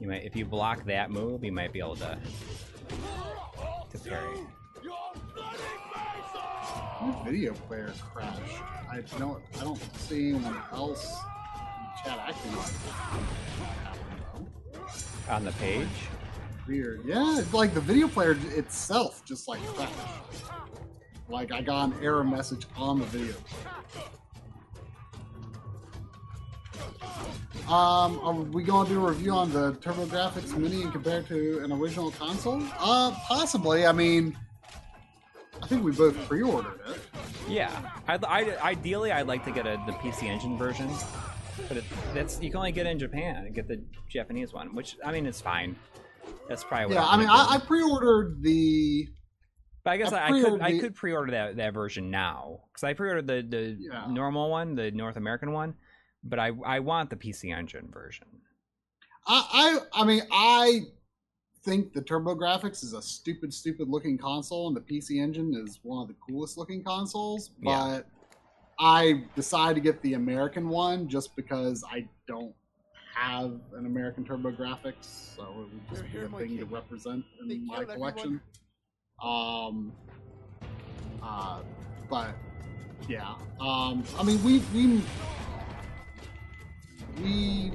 you 0.00 0.08
might 0.08 0.24
if 0.24 0.36
you 0.36 0.44
block 0.44 0.84
that 0.84 1.10
move, 1.10 1.44
you 1.44 1.52
might 1.52 1.72
be 1.72 1.78
able 1.78 1.96
to 1.96 2.18
to 3.90 3.98
parry. 3.98 4.38
My 7.00 7.22
video 7.24 7.52
player 7.54 7.92
crashed. 8.12 8.40
I 8.90 9.00
don't. 9.18 9.42
I 9.58 9.64
don't 9.64 9.98
see 9.98 10.30
anyone 10.30 10.56
else 10.72 11.04
in 11.04 12.04
chat 12.04 12.18
acting 12.28 12.56
like 12.56 12.72
that. 15.26 15.34
On 15.34 15.44
the 15.44 15.52
page? 15.52 15.88
Weird. 16.66 17.04
Yeah, 17.04 17.38
it's 17.38 17.52
like 17.52 17.74
the 17.74 17.80
video 17.80 18.08
player 18.08 18.36
itself 18.54 19.24
just 19.24 19.48
like 19.48 19.60
crashed. 19.74 19.92
Like 21.28 21.50
I 21.50 21.60
got 21.60 21.88
an 21.88 21.94
error 22.02 22.24
message 22.24 22.66
on 22.76 23.00
the 23.00 23.06
video. 23.06 23.34
Um, 27.72 28.20
are 28.22 28.34
we 28.34 28.64
going 28.64 28.86
to 28.86 28.92
do 28.92 29.04
a 29.04 29.08
review 29.08 29.32
on 29.32 29.50
the 29.50 29.72
TurboGrafx 29.74 30.56
Mini 30.56 30.82
and 30.82 30.92
compare 30.92 31.22
to 31.22 31.60
an 31.64 31.72
original 31.72 32.10
console? 32.10 32.62
Uh, 32.78 33.12
possibly. 33.26 33.86
I 33.86 33.92
mean, 33.92 34.36
I 35.62 35.66
think 35.66 35.82
we 35.82 35.92
both 35.92 36.16
pre-ordered 36.28 36.80
it. 36.88 37.00
Yeah. 37.48 37.70
I, 38.06 38.18
I, 38.26 38.68
ideally, 38.70 39.10
I'd 39.10 39.26
like 39.26 39.44
to 39.44 39.52
get 39.52 39.66
a, 39.66 39.80
the 39.86 39.92
PC 39.92 40.24
Engine 40.24 40.58
version, 40.58 40.90
but 41.68 41.78
it, 41.78 41.84
that's 42.12 42.40
you 42.42 42.50
can 42.50 42.58
only 42.58 42.72
get 42.72 42.86
it 42.86 42.90
in 42.90 42.98
Japan 42.98 43.46
and 43.46 43.54
get 43.54 43.68
the 43.68 43.80
Japanese 44.08 44.52
one, 44.52 44.74
which 44.74 44.96
I 45.04 45.12
mean, 45.12 45.24
it's 45.24 45.40
fine. 45.40 45.76
That's 46.48 46.64
probably 46.64 46.86
what 46.86 46.94
Yeah, 46.94 47.06
I'm 47.06 47.18
I 47.20 47.22
mean, 47.22 47.30
I, 47.30 47.46
I 47.54 47.58
pre-ordered 47.58 48.42
the. 48.42 49.08
But 49.84 49.90
I 49.92 49.96
guess 49.96 50.12
I 50.12 50.18
I, 50.20 50.26
I 50.26 50.30
could 50.30 50.40
pre-ordered 50.42 50.62
I 50.62 50.72
the- 50.72 50.80
could 50.80 50.94
pre-order 50.94 51.30
that, 51.32 51.56
that 51.56 51.74
version 51.74 52.10
now 52.10 52.60
because 52.72 52.84
I 52.84 52.92
pre-ordered 52.94 53.26
the 53.26 53.42
the 53.48 53.76
Yeah. 53.80 54.06
normal 54.08 54.50
one, 54.50 54.74
the 54.74 54.90
North 54.90 55.16
American 55.16 55.52
one, 55.52 55.74
but 56.24 56.38
I 56.38 56.52
I 56.64 56.80
want 56.80 57.10
the 57.10 57.16
PC 57.16 57.56
Engine 57.56 57.88
version. 57.92 58.26
I, 59.26 59.80
I, 59.94 60.02
I 60.02 60.04
mean, 60.04 60.22
I 60.32 60.80
think 61.64 61.92
the 61.92 62.00
TurboGrafx 62.02 62.82
is 62.82 62.92
a 62.92 63.00
stupid, 63.00 63.54
stupid 63.54 63.88
looking 63.88 64.18
console, 64.18 64.66
and 64.66 64.76
the 64.76 64.80
PC 64.80 65.22
Engine 65.22 65.54
is 65.54 65.78
one 65.84 66.02
of 66.02 66.08
the 66.08 66.16
coolest 66.28 66.58
looking 66.58 66.82
consoles. 66.82 67.50
But 67.62 67.70
Yeah. 67.70 68.00
I 68.80 69.24
decided 69.36 69.74
to 69.76 69.80
get 69.80 70.02
the 70.02 70.14
American 70.14 70.68
one 70.68 71.08
just 71.08 71.36
because 71.36 71.84
I 71.88 72.08
don't 72.26 72.52
have 73.14 73.52
an 73.74 73.86
American 73.86 74.24
TurboGrafx, 74.24 74.94
so 75.36 75.42
it 75.42 75.56
would 75.56 75.70
just 75.90 76.12
be 76.12 76.20
a 76.20 76.28
thing 76.28 76.58
to 76.58 76.64
represent 76.64 77.24
in 77.40 77.48
They 77.48 77.58
my 77.58 77.84
collection. 77.84 78.40
Um, 79.22 79.92
uh, 81.22 81.60
but 82.08 82.34
yeah, 83.08 83.34
um, 83.60 84.04
I 84.18 84.22
mean, 84.22 84.42
we 84.42 84.58
we 84.74 85.02
we 87.20 87.72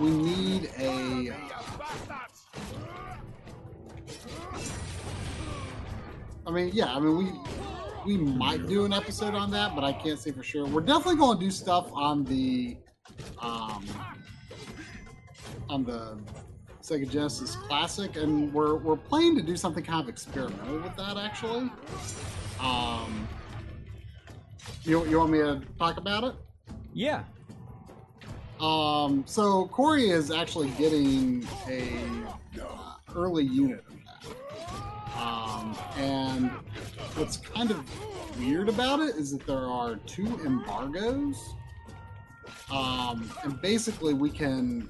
we 0.00 0.10
need 0.10 0.70
a. 0.78 1.32
I 6.46 6.50
mean, 6.52 6.70
yeah, 6.72 6.94
I 6.96 6.98
mean, 6.98 7.16
we 7.16 7.32
we 8.04 8.16
might 8.16 8.66
do 8.66 8.84
an 8.84 8.92
episode 8.92 9.34
on 9.34 9.50
that, 9.52 9.74
but 9.74 9.84
I 9.84 9.92
can't 9.92 10.18
say 10.18 10.30
for 10.32 10.42
sure. 10.42 10.66
We're 10.66 10.80
definitely 10.80 11.16
going 11.16 11.38
to 11.38 11.44
do 11.44 11.50
stuff 11.50 11.90
on 11.92 12.24
the 12.24 12.76
um 13.40 13.84
on 15.68 15.84
the 15.84 16.18
Sega 16.82 17.08
Genesis 17.08 17.56
Classic, 17.56 18.16
and 18.16 18.52
we're 18.52 18.76
we're 18.76 18.96
planning 18.96 19.36
to 19.36 19.42
do 19.42 19.56
something 19.56 19.84
kind 19.84 20.02
of 20.02 20.08
experimental 20.08 20.80
with 20.80 20.96
that 20.96 21.16
actually. 21.16 21.70
Um, 22.60 23.28
you 24.84 25.06
you 25.06 25.18
want 25.18 25.30
me 25.30 25.38
to 25.38 25.62
talk 25.78 25.96
about 25.96 26.24
it? 26.24 26.34
Yeah. 26.92 27.24
Um, 28.58 29.24
so 29.26 29.68
Corey 29.68 30.10
is 30.10 30.30
actually 30.30 30.70
getting 30.70 31.46
a 31.66 32.60
uh, 32.60 32.94
early 33.14 33.44
unit. 33.44 33.84
Um, 35.20 35.76
and 35.96 36.50
what's 37.16 37.36
kind 37.36 37.70
of 37.70 37.84
weird 38.38 38.68
about 38.68 39.00
it 39.00 39.16
is 39.16 39.32
that 39.32 39.46
there 39.46 39.66
are 39.66 39.96
two 40.06 40.40
embargoes. 40.44 41.36
Um, 42.72 43.30
and 43.42 43.60
basically 43.60 44.14
we 44.14 44.30
can 44.30 44.88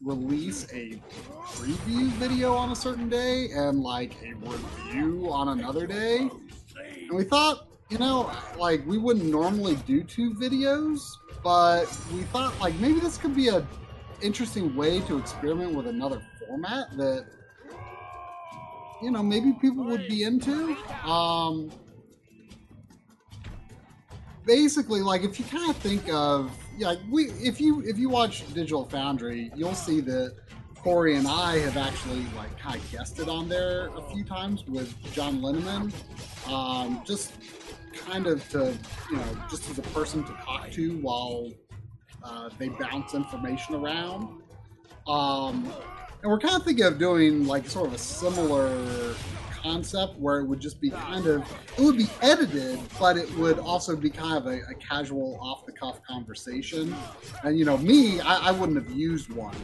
release 0.00 0.66
a 0.72 1.00
preview 1.44 2.08
video 2.12 2.54
on 2.54 2.72
a 2.72 2.76
certain 2.76 3.08
day 3.08 3.50
and 3.52 3.80
like 3.80 4.14
a 4.22 4.34
review 4.34 5.28
on 5.32 5.58
another 5.58 5.86
day. 5.86 6.28
And 7.08 7.12
we 7.12 7.24
thought, 7.24 7.66
you 7.88 7.98
know, 7.98 8.30
like 8.58 8.86
we 8.86 8.98
wouldn't 8.98 9.26
normally 9.26 9.76
do 9.86 10.02
two 10.04 10.34
videos, 10.34 11.00
but 11.42 11.86
we 12.14 12.22
thought 12.24 12.58
like 12.60 12.74
maybe 12.76 13.00
this 13.00 13.18
could 13.18 13.34
be 13.34 13.48
a 13.48 13.66
interesting 14.22 14.74
way 14.76 15.00
to 15.00 15.18
experiment 15.18 15.74
with 15.74 15.88
another 15.88 16.22
format 16.46 16.96
that 16.96 17.26
you 19.02 19.10
know 19.10 19.22
maybe 19.22 19.52
people 19.60 19.84
would 19.84 20.06
be 20.08 20.24
into. 20.24 20.76
Um, 21.04 21.70
basically, 24.46 25.00
like 25.00 25.22
if 25.22 25.38
you 25.38 25.44
kind 25.46 25.70
of 25.70 25.76
think 25.76 26.08
of 26.08 26.50
yeah, 26.76 26.94
we 27.10 27.24
if 27.32 27.60
you 27.60 27.80
if 27.82 27.98
you 27.98 28.08
watch 28.08 28.46
Digital 28.54 28.84
Foundry, 28.86 29.50
you'll 29.54 29.74
see 29.74 30.00
that 30.00 30.34
Corey 30.76 31.16
and 31.16 31.28
I 31.28 31.58
have 31.58 31.76
actually 31.76 32.26
like 32.36 32.58
kind 32.58 32.76
of 32.76 32.92
guested 32.92 33.28
on 33.28 33.48
there 33.48 33.88
a 33.96 34.02
few 34.12 34.24
times 34.24 34.64
with 34.66 34.94
John 35.12 35.40
Linneman. 35.40 35.92
Um, 36.50 37.02
just 37.04 37.32
kind 37.92 38.26
of 38.26 38.48
to 38.50 38.76
you 39.10 39.16
know 39.16 39.38
just 39.50 39.68
as 39.70 39.78
a 39.78 39.82
person 39.82 40.24
to 40.24 40.32
talk 40.44 40.70
to 40.72 40.96
while 40.98 41.50
uh, 42.24 42.50
they 42.58 42.68
bounce 42.68 43.14
information 43.14 43.74
around. 43.74 44.42
Um, 45.06 45.72
and 46.22 46.30
we're 46.30 46.38
kind 46.38 46.54
of 46.56 46.64
thinking 46.64 46.84
of 46.84 46.98
doing 46.98 47.46
like 47.46 47.68
sort 47.68 47.88
of 47.88 47.94
a 47.94 47.98
similar 47.98 49.14
concept 49.62 50.16
where 50.18 50.40
it 50.40 50.44
would 50.46 50.60
just 50.60 50.80
be 50.80 50.90
kind 50.90 51.26
of 51.26 51.42
it 51.78 51.82
would 51.82 51.96
be 51.96 52.08
edited, 52.20 52.78
but 52.98 53.16
it 53.16 53.30
would 53.36 53.58
also 53.58 53.96
be 53.96 54.10
kind 54.10 54.36
of 54.36 54.46
a, 54.46 54.60
a 54.70 54.74
casual, 54.74 55.38
off 55.40 55.64
the 55.66 55.72
cuff 55.72 56.00
conversation. 56.04 56.94
And 57.44 57.58
you 57.58 57.64
know, 57.64 57.76
me, 57.78 58.20
I, 58.20 58.48
I 58.48 58.50
wouldn't 58.50 58.76
have 58.76 58.90
used 58.96 59.30
one 59.32 59.54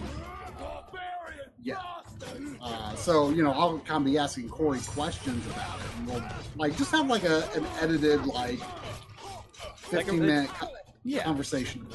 yet. 1.63 1.79
Uh, 2.61 2.95
so 2.97 3.31
you 3.31 3.43
know, 3.45 3.53
I'll 3.53 3.79
kind 3.81 3.99
of 3.99 4.05
be 4.05 4.19
asking 4.19 4.49
Corey 4.49 4.81
questions 4.81 5.45
about 5.47 5.79
it, 5.81 5.87
and 5.97 6.09
we'll 6.09 6.25
like 6.57 6.77
just 6.77 6.91
have 6.93 7.09
like 7.09 7.25
a 7.25 7.49
an 7.55 7.65
edited 7.81 8.25
like 8.27 8.61
Like 9.93 10.09
a- 10.09 10.13
minute 10.13 10.51
Yeah. 11.09 11.25
conversation, 11.25 11.87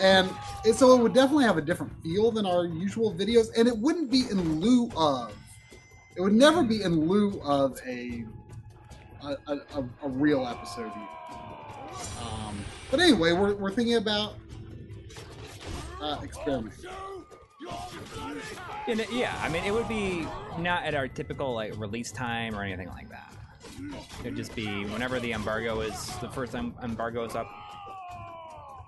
and 0.00 0.30
it, 0.64 0.74
so 0.74 0.94
it 0.96 1.02
would 1.02 1.12
definitely 1.14 1.44
have 1.44 1.58
a 1.58 1.62
different 1.62 1.92
feel 2.02 2.30
than 2.30 2.46
our 2.46 2.64
usual 2.66 3.12
videos, 3.14 3.48
and 3.56 3.68
it 3.68 3.76
wouldn't 3.76 4.10
be 4.10 4.22
in 4.30 4.60
lieu 4.60 4.90
of. 4.96 5.34
It 6.16 6.20
would 6.20 6.32
never 6.34 6.62
be 6.62 6.82
in 6.82 7.08
lieu 7.08 7.40
of 7.42 7.78
a 7.86 8.24
a, 9.22 9.36
a, 9.46 9.52
a, 9.76 9.84
a 10.04 10.08
real 10.08 10.46
episode. 10.46 10.90
Um, 12.20 12.56
but 12.90 12.98
anyway, 13.00 13.32
we're, 13.32 13.54
we're 13.54 13.70
thinking 13.70 13.94
about 13.96 14.34
uh, 16.00 16.18
experimenting. 16.22 16.90
And 18.88 19.00
it- 19.00 19.12
yeah, 19.12 19.38
I 19.42 19.48
mean, 19.48 19.62
it 19.64 19.70
would 19.72 19.88
be 19.88 20.26
not 20.58 20.82
at 20.84 20.94
our 20.94 21.06
typical 21.08 21.54
like 21.54 21.78
release 21.78 22.10
time 22.10 22.54
or 22.56 22.62
anything 22.64 22.88
like 22.88 23.08
that. 23.10 23.32
It'd 24.20 24.36
just 24.36 24.54
be 24.56 24.84
whenever 24.86 25.20
the 25.20 25.32
embargo 25.32 25.80
is 25.80 26.16
the 26.18 26.28
first 26.28 26.54
em- 26.54 26.74
embargo 26.82 27.24
is 27.24 27.34
up, 27.36 27.48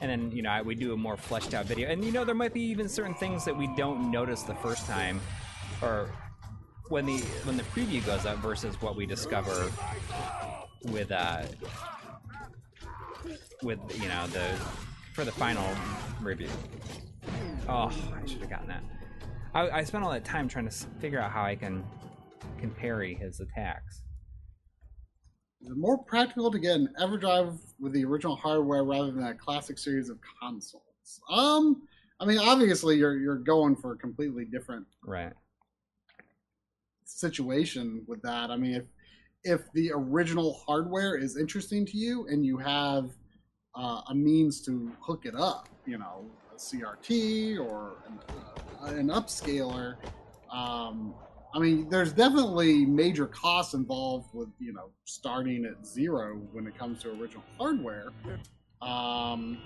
and 0.05 0.11
then 0.11 0.37
you 0.37 0.43
know 0.43 0.63
we 0.63 0.75
do 0.75 0.93
a 0.93 0.97
more 0.97 1.17
fleshed 1.17 1.55
out 1.55 1.65
video. 1.65 1.89
And 1.89 2.05
you 2.05 2.13
know 2.13 2.25
there 2.25 2.35
might 2.35 2.53
be 2.53 2.61
even 2.61 2.89
certain 2.89 3.15
things 3.15 3.45
that 3.47 3.57
we 3.57 3.69
don't 3.69 4.11
notice 4.11 4.43
the 4.43 4.55
first 4.55 4.87
time, 4.87 5.19
or 5.81 6.11
when 6.89 7.07
the 7.07 7.19
when 7.45 7.57
the 7.57 7.63
preview 7.65 8.05
goes 8.05 8.27
up 8.27 8.39
versus 8.39 8.81
what 8.83 8.97
we 8.97 9.07
discover 9.07 9.71
with 10.85 11.11
uh 11.11 11.43
with 13.63 13.79
you 14.01 14.09
know 14.09 14.27
the 14.27 14.47
for 15.15 15.25
the 15.25 15.33
final 15.33 15.67
review. 16.21 16.51
Oh, 17.67 17.91
I 18.15 18.27
should 18.27 18.41
have 18.41 18.51
gotten 18.51 18.69
that. 18.69 18.85
I, 19.55 19.71
I 19.71 19.85
spent 19.85 20.05
all 20.05 20.11
that 20.11 20.25
time 20.27 20.49
trying 20.49 20.69
to 20.69 20.75
figure 21.01 21.19
out 21.19 21.31
how 21.31 21.45
I 21.45 21.57
can 21.57 21.83
can 22.59 22.71
parry 22.71 23.15
his 23.15 23.41
attacks. 23.41 24.04
Is 25.65 25.71
it 25.71 25.79
more 25.79 25.97
practical 25.97 26.51
to 26.51 26.59
get 26.59 26.77
an 26.77 26.91
EverDrive 27.01 27.59
with 27.81 27.95
the 27.95 28.05
original 28.05 28.37
hardware 28.37 28.85
rather 28.85 29.11
than 29.11 29.25
a 29.25 29.35
classic 29.35 29.79
series 29.79 30.11
of 30.11 30.19
consoles? 30.41 30.83
Um, 31.31 31.89
I 32.21 32.27
mean, 32.27 32.39
obviously 32.39 32.97
you're 32.97 33.17
you're 33.17 33.39
going 33.39 33.75
for 33.75 33.93
a 33.93 33.97
completely 33.97 34.45
different 34.45 34.87
Right. 35.03 35.33
situation 37.07 38.05
with 38.07 38.21
that. 38.23 38.51
I 38.51 38.57
mean, 38.59 38.75
if 38.75 38.85
if 39.43 39.73
the 39.73 39.91
original 39.93 40.61
hardware 40.67 41.17
is 41.17 41.39
interesting 41.39 41.87
to 41.87 41.97
you 41.97 42.27
and 42.27 42.45
you 42.45 42.59
have 42.59 43.11
uh, 43.75 44.03
a 44.09 44.15
means 44.15 44.61
to 44.67 44.93
hook 45.01 45.25
it 45.25 45.35
up, 45.35 45.69
you 45.87 45.97
know, 45.97 46.27
a 46.55 46.59
CRT 46.59 47.59
or 47.59 47.97
an, 48.07 48.21
uh, 48.83 48.95
an 48.95 49.09
upscaler, 49.09 49.97
um, 50.53 51.15
I 51.55 51.61
mean, 51.61 51.89
there's 51.89 52.13
definitely 52.13 52.85
major 52.85 53.27
costs 53.27 53.75
involved 53.75 54.35
with 54.35 54.49
you 54.59 54.73
know 54.73 54.91
starting 55.05 55.65
at 55.65 55.87
zero 55.87 56.37
when 56.53 56.67
it 56.67 56.77
comes 56.77 57.03
to 57.03 57.11
original 57.11 57.45
hardware. 57.59 58.09
Um, 58.83 59.59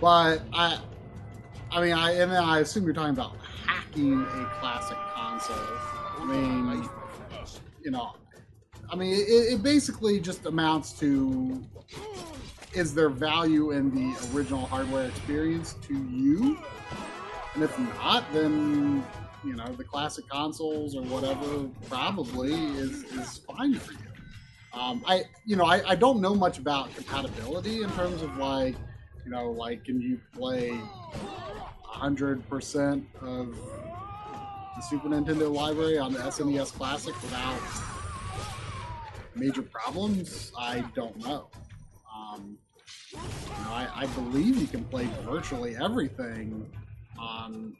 but 0.00 0.42
I, 0.52 0.78
I 1.72 1.80
mean, 1.80 1.94
I 1.94 2.12
and 2.12 2.32
I 2.32 2.60
assume 2.60 2.84
you're 2.84 2.94
talking 2.94 3.10
about 3.10 3.36
hacking 3.66 4.22
a 4.22 4.50
classic 4.60 4.96
console. 5.14 5.56
I 6.18 6.24
mean, 6.24 6.88
you 7.82 7.90
know, 7.90 8.14
I 8.88 8.94
mean, 8.94 9.12
it, 9.12 9.54
it 9.54 9.62
basically 9.64 10.20
just 10.20 10.46
amounts 10.46 10.92
to 11.00 11.60
is 12.72 12.94
there 12.94 13.08
value 13.08 13.72
in 13.72 13.90
the 13.90 14.36
original 14.36 14.66
hardware 14.66 15.06
experience 15.06 15.74
to 15.88 15.94
you? 16.08 16.58
And 17.54 17.64
if 17.64 17.76
not, 17.78 18.30
then 18.32 19.02
you 19.46 19.54
know 19.54 19.72
the 19.72 19.84
classic 19.84 20.28
consoles 20.28 20.96
or 20.96 21.02
whatever 21.02 21.68
probably 21.88 22.52
is 22.52 23.04
is 23.04 23.38
fine 23.38 23.74
for 23.74 23.92
you. 23.92 23.98
Um, 24.72 25.02
I 25.06 25.24
you 25.44 25.56
know 25.56 25.64
I, 25.64 25.90
I 25.90 25.94
don't 25.94 26.20
know 26.20 26.34
much 26.34 26.58
about 26.58 26.94
compatibility 26.94 27.82
in 27.82 27.90
terms 27.92 28.22
of 28.22 28.36
like 28.36 28.74
you 29.24 29.30
know 29.30 29.50
like 29.52 29.84
can 29.84 30.00
you 30.00 30.20
play 30.34 30.78
hundred 31.82 32.46
percent 32.48 33.06
of 33.22 33.56
the 34.74 34.82
Super 34.82 35.08
Nintendo 35.08 35.52
library 35.52 35.98
on 35.98 36.12
the 36.12 36.18
SNES 36.18 36.72
Classic 36.72 37.14
without 37.22 37.60
major 39.34 39.62
problems? 39.62 40.52
I 40.58 40.84
don't 40.94 41.16
know. 41.24 41.48
Um, 42.14 42.58
you 43.12 43.18
know, 43.18 43.70
I, 43.70 43.88
I 43.94 44.06
believe 44.08 44.58
you 44.58 44.66
can 44.66 44.84
play 44.84 45.08
virtually 45.24 45.76
everything 45.76 46.70
on 47.18 47.74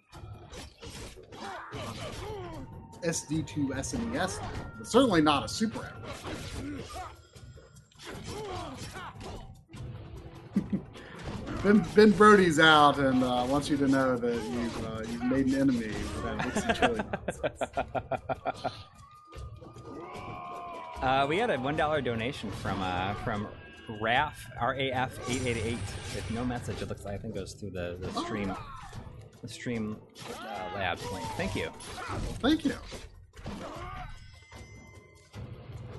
SD2 3.03 3.69
SNES, 3.69 4.43
but 4.79 4.87
certainly 4.87 5.21
not 5.23 5.45
a 5.45 5.49
Super 5.49 5.95
everything. 6.07 6.83
Ben, 11.63 11.85
ben 11.97 12.11
Brody's 12.13 12.61
out 12.61 12.99
and 12.99 13.25
uh, 13.25 13.45
wants 13.49 13.69
you 13.69 13.77
to 13.79 13.89
know 13.89 14.17
that 14.17 14.35
you've 14.35 14.87
uh, 14.87 15.03
you've 15.11 15.25
made 15.25 15.47
an 15.47 15.55
enemy 15.57 15.87
with 15.89 16.23
that 16.23 16.55
Dixie 16.55 16.73
Chili 16.81 17.01
nonsense. 17.27 17.63
Uh, 21.03 21.27
we 21.29 21.39
had 21.39 21.51
a 21.51 21.59
one 21.59 21.77
dollar 21.77 22.01
donation 22.01 22.51
from 22.53 22.81
uh, 22.81 23.15
from 23.15 23.49
RAF 24.01 24.39
R 24.61 24.75
A 24.75 24.93
F 24.93 25.19
eight 25.29 25.45
eight 25.47 25.57
eight 25.57 25.79
with 26.15 26.31
no 26.31 26.45
message. 26.45 26.81
It 26.83 26.89
looks 26.89 27.05
like 27.05 27.15
I 27.15 27.19
think 27.19 27.35
goes 27.35 27.55
through 27.55 27.71
the, 27.71 27.99
the 28.01 28.13
stream 28.21 28.55
the 29.47 29.53
stream 29.53 29.97
uh, 30.41 30.45
labs 30.75 31.03
link. 31.13 31.27
Thank 31.37 31.55
you. 31.55 31.69
Thank 32.41 32.65
you. 32.65 32.75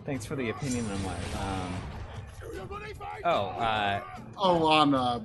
Thanks 0.06 0.26
for 0.26 0.36
the 0.36 0.50
opinion 0.50 0.86
on 0.86 0.98
what. 1.04 1.18
Um, 1.42 2.82
oh, 3.26 3.48
uh, 3.60 4.02
Oh, 4.38 4.66
on 4.68 4.94
uh, 4.94 5.20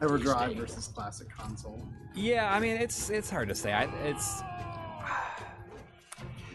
EverDrive 0.00 0.56
versus 0.56 0.88
classic 0.88 1.28
console. 1.30 1.86
yeah. 2.14 2.52
I 2.54 2.58
mean, 2.60 2.76
it's 2.76 3.10
it's 3.10 3.30
hard 3.30 3.48
to 3.48 3.54
say. 3.54 3.72
I, 3.72 3.84
it's 4.06 4.42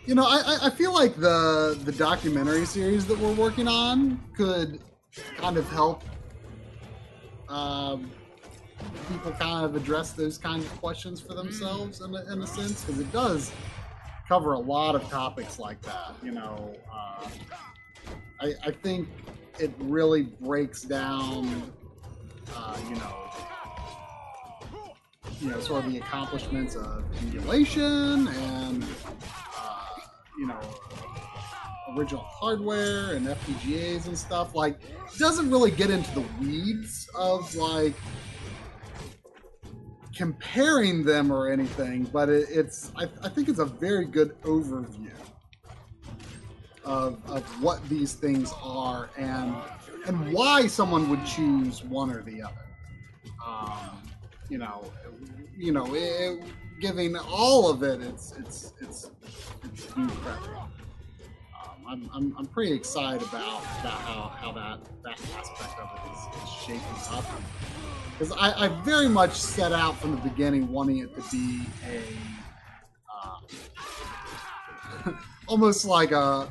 You 0.05 0.15
know, 0.15 0.25
I, 0.25 0.41
I- 0.45 0.59
I 0.67 0.69
feel 0.69 0.93
like 0.93 1.15
the 1.15 1.79
the 1.83 1.91
documentary 1.91 2.65
series 2.65 3.05
that 3.07 3.17
we're 3.19 3.33
working 3.33 3.67
on 3.67 4.19
could 4.35 4.79
kind 5.37 5.57
of 5.57 5.67
help 5.69 6.03
um, 7.47 8.11
people 9.09 9.31
kind 9.33 9.65
of 9.65 9.75
address 9.75 10.11
those 10.11 10.37
kinds 10.37 10.65
of 10.65 10.79
questions 10.79 11.21
for 11.21 11.33
themselves 11.33 12.01
in 12.01 12.13
a, 12.13 12.33
in 12.33 12.41
a 12.41 12.47
sense 12.47 12.83
because 12.83 12.99
it 12.99 13.11
does 13.11 13.51
cover 14.27 14.53
a 14.53 14.59
lot 14.59 14.95
of 14.95 15.07
topics 15.09 15.59
like 15.59 15.81
that. 15.81 16.15
You 16.23 16.31
know, 16.31 16.75
uh, 16.91 17.27
I, 18.41 18.53
I 18.65 18.71
think 18.71 19.07
it 19.59 19.71
really 19.79 20.23
breaks 20.23 20.81
down, 20.81 21.71
uh, 22.55 22.77
you 22.89 22.95
know, 22.95 23.31
you 25.41 25.49
know, 25.49 25.59
sort 25.59 25.85
of 25.85 25.91
the 25.91 25.99
accomplishments 25.99 26.75
of 26.75 27.03
emulation 27.21 28.27
and, 28.27 28.83
uh, 29.57 29.85
you 30.37 30.47
know, 30.47 30.59
original 31.95 32.21
hardware 32.21 33.15
and 33.15 33.27
FPGAs 33.27 34.07
and 34.07 34.17
stuff. 34.17 34.55
Like, 34.55 34.79
doesn't 35.17 35.49
really 35.49 35.71
get 35.71 35.89
into 35.89 36.13
the 36.13 36.25
weeds 36.41 37.09
of 37.15 37.53
like 37.55 37.93
comparing 40.15 41.03
them 41.03 41.31
or 41.31 41.49
anything, 41.51 42.05
but 42.05 42.29
it, 42.29 42.47
it's 42.49 42.91
I, 42.95 43.07
I 43.21 43.29
think 43.29 43.49
it's 43.49 43.59
a 43.59 43.65
very 43.65 44.05
good 44.05 44.41
overview 44.43 45.11
of, 46.83 47.19
of 47.29 47.43
what 47.61 47.87
these 47.89 48.13
things 48.13 48.53
are 48.63 49.09
and 49.17 49.55
and 50.07 50.31
why 50.31 50.67
someone 50.67 51.09
would 51.09 51.25
choose 51.25 51.83
one 51.83 52.11
or 52.11 52.21
the 52.21 52.43
other. 52.43 52.53
Um, 53.45 54.01
you 54.49 54.57
know, 54.57 54.91
you 55.57 55.71
know, 55.71 55.87
it, 55.93 56.43
giving 56.79 57.17
all 57.17 57.69
of 57.69 57.83
it, 57.83 58.01
it's 58.01 58.33
it's 58.37 58.73
it's 58.81 59.11
it's 59.63 59.85
credit. 59.85 60.74
I'm, 61.87 62.09
I'm, 62.13 62.35
I'm 62.37 62.45
pretty 62.47 62.71
excited 62.73 63.21
about, 63.27 63.61
about 63.79 63.99
how, 64.01 64.31
how 64.39 64.51
that, 64.53 64.79
that 65.03 65.19
aspect 65.37 65.79
of 65.79 65.89
it 65.93 66.01
is, 66.11 66.43
is 66.43 66.49
shaping 66.49 66.81
up. 67.11 67.25
Because 68.17 68.31
I, 68.39 68.65
I 68.65 68.67
very 68.83 69.07
much 69.09 69.33
set 69.33 69.71
out 69.71 69.97
from 69.97 70.11
the 70.11 70.17
beginning 70.17 70.71
wanting 70.71 70.99
it 70.99 71.13
to 71.15 71.21
be 71.31 71.61
a 71.87 72.01
uh, 75.05 75.11
almost 75.47 75.85
like 75.85 76.11
a, 76.11 76.49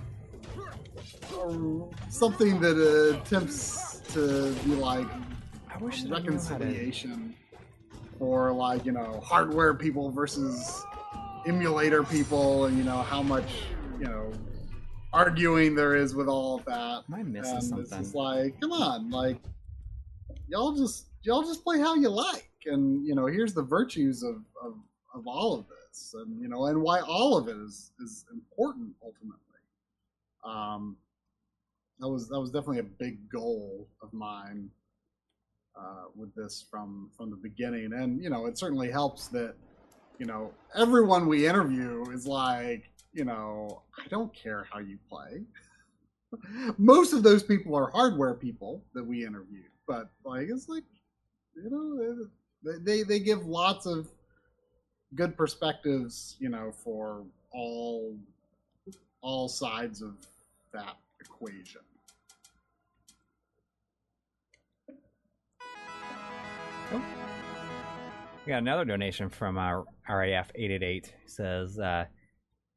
a- 1.37 1.85
something 2.11 2.61
that 2.61 2.77
uh, 2.77 3.19
attempts 3.19 4.03
to 4.13 4.53
be 4.65 4.75
like 4.75 5.09
I 5.75 5.79
wish 5.79 6.03
that 6.03 6.13
I 6.13 6.19
knew 6.21 6.33
how 6.33 6.59
to- 6.59 6.65
reconciliation 6.65 7.35
for 8.19 8.53
like 8.53 8.85
you 8.85 8.93
know 8.93 9.21
hardware 9.25 9.75
people 9.75 10.11
versus 10.11 10.85
emulator 11.47 12.05
people 12.05 12.67
and 12.67 12.77
you 12.79 12.85
know 12.85 13.03
how 13.03 13.23
much 13.23 13.51
you 13.99 14.05
know 14.05 14.33
arguing 15.15 15.75
there 15.75 15.95
is 15.95 16.15
with 16.15 16.29
all 16.29 16.57
of 16.59 16.65
that. 16.65 17.05
Am 17.09 17.15
I 17.15 17.23
missing 17.23 17.53
and 17.53 17.59
It's 17.59 17.69
something? 17.69 17.99
just 17.99 18.15
like, 18.15 18.61
come 18.61 18.73
on, 18.73 19.11
like 19.11 19.39
y'all 20.49 20.73
just 20.75 21.07
y'all 21.23 21.43
just 21.43 21.63
play 21.65 21.79
how 21.79 21.95
you 21.95 22.09
like, 22.09 22.51
and 22.67 23.07
you 23.07 23.15
know, 23.15 23.27
here's 23.27 23.55
the 23.55 23.63
virtues 23.63 24.23
of 24.23 24.43
of, 24.63 24.75
of 25.15 25.27
all 25.27 25.55
of 25.55 25.67
this, 25.69 26.15
and 26.15 26.41
you 26.41 26.49
know, 26.49 26.67
and 26.67 26.81
why 26.83 27.01
all 27.01 27.37
of 27.37 27.49
it 27.49 27.57
is 27.57 27.93
is 28.03 28.25
important 28.33 28.93
ultimately. 29.03 29.39
Um, 30.45 30.97
that 32.01 32.09
was 32.09 32.29
that 32.29 32.41
was 32.41 32.51
definitely 32.51 32.81
a 32.81 32.83
big 32.83 33.31
goal 33.31 33.87
of 34.03 34.13
mine 34.13 34.69
uh, 35.79 36.05
with 36.17 36.35
this 36.35 36.65
from 36.71 37.11
from 37.17 37.31
the 37.31 37.37
beginning, 37.37 37.93
and 37.93 38.21
you 38.23 38.31
know, 38.31 38.47
it 38.47 38.59
certainly 38.59 38.91
helps 38.91 39.29
that 39.29 39.55
you 40.19 40.27
know 40.27 40.53
everyone 40.77 41.29
we 41.29 41.47
interview 41.47 42.05
is 42.11 42.27
like, 42.27 42.91
you 43.15 43.25
know, 43.25 43.83
I 43.99 44.07
don't 44.09 44.35
care 44.35 44.67
how 44.71 44.81
you 44.81 44.99
play. 45.09 45.43
Most 46.79 47.13
of 47.13 47.23
those 47.23 47.43
people 47.43 47.75
are 47.75 47.91
hardware 47.91 48.35
people 48.35 48.83
that 48.95 49.05
we 49.05 49.25
interviewed 49.25 49.71
but 49.87 50.11
like 50.25 50.49
it's 50.49 50.69
like 50.69 50.85
you 51.57 51.71
know 51.71 52.27
they 52.81 53.03
they, 53.03 53.19
give 53.21 53.47
lots 53.47 53.87
of 53.87 54.09
good 55.15 55.37
perspectives 55.37 56.37
you 56.41 56.49
know 56.49 56.73
for 56.73 57.25
all 57.53 58.17
all 59.21 59.49
sides 59.49 60.03
of 60.03 60.15
that 60.73 60.97
equation. 61.21 61.81
We 68.45 68.51
got 68.51 68.59
another 68.59 68.85
donation 68.85 69.31
from 69.31 69.57
our 69.57 69.85
RAF 70.07 70.51
888. 70.55 71.15
Says, 71.25 71.79
uh, 71.79 72.05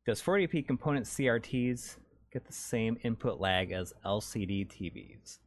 does 0.08 0.22
480p 0.22 0.66
component 0.66 1.06
CRTs 1.06 1.98
get 2.32 2.48
the 2.48 2.54
same 2.54 2.98
input 3.04 3.42
lag 3.42 3.74
as 3.74 3.94
LCD 4.06 4.66
TVs? 4.66 5.40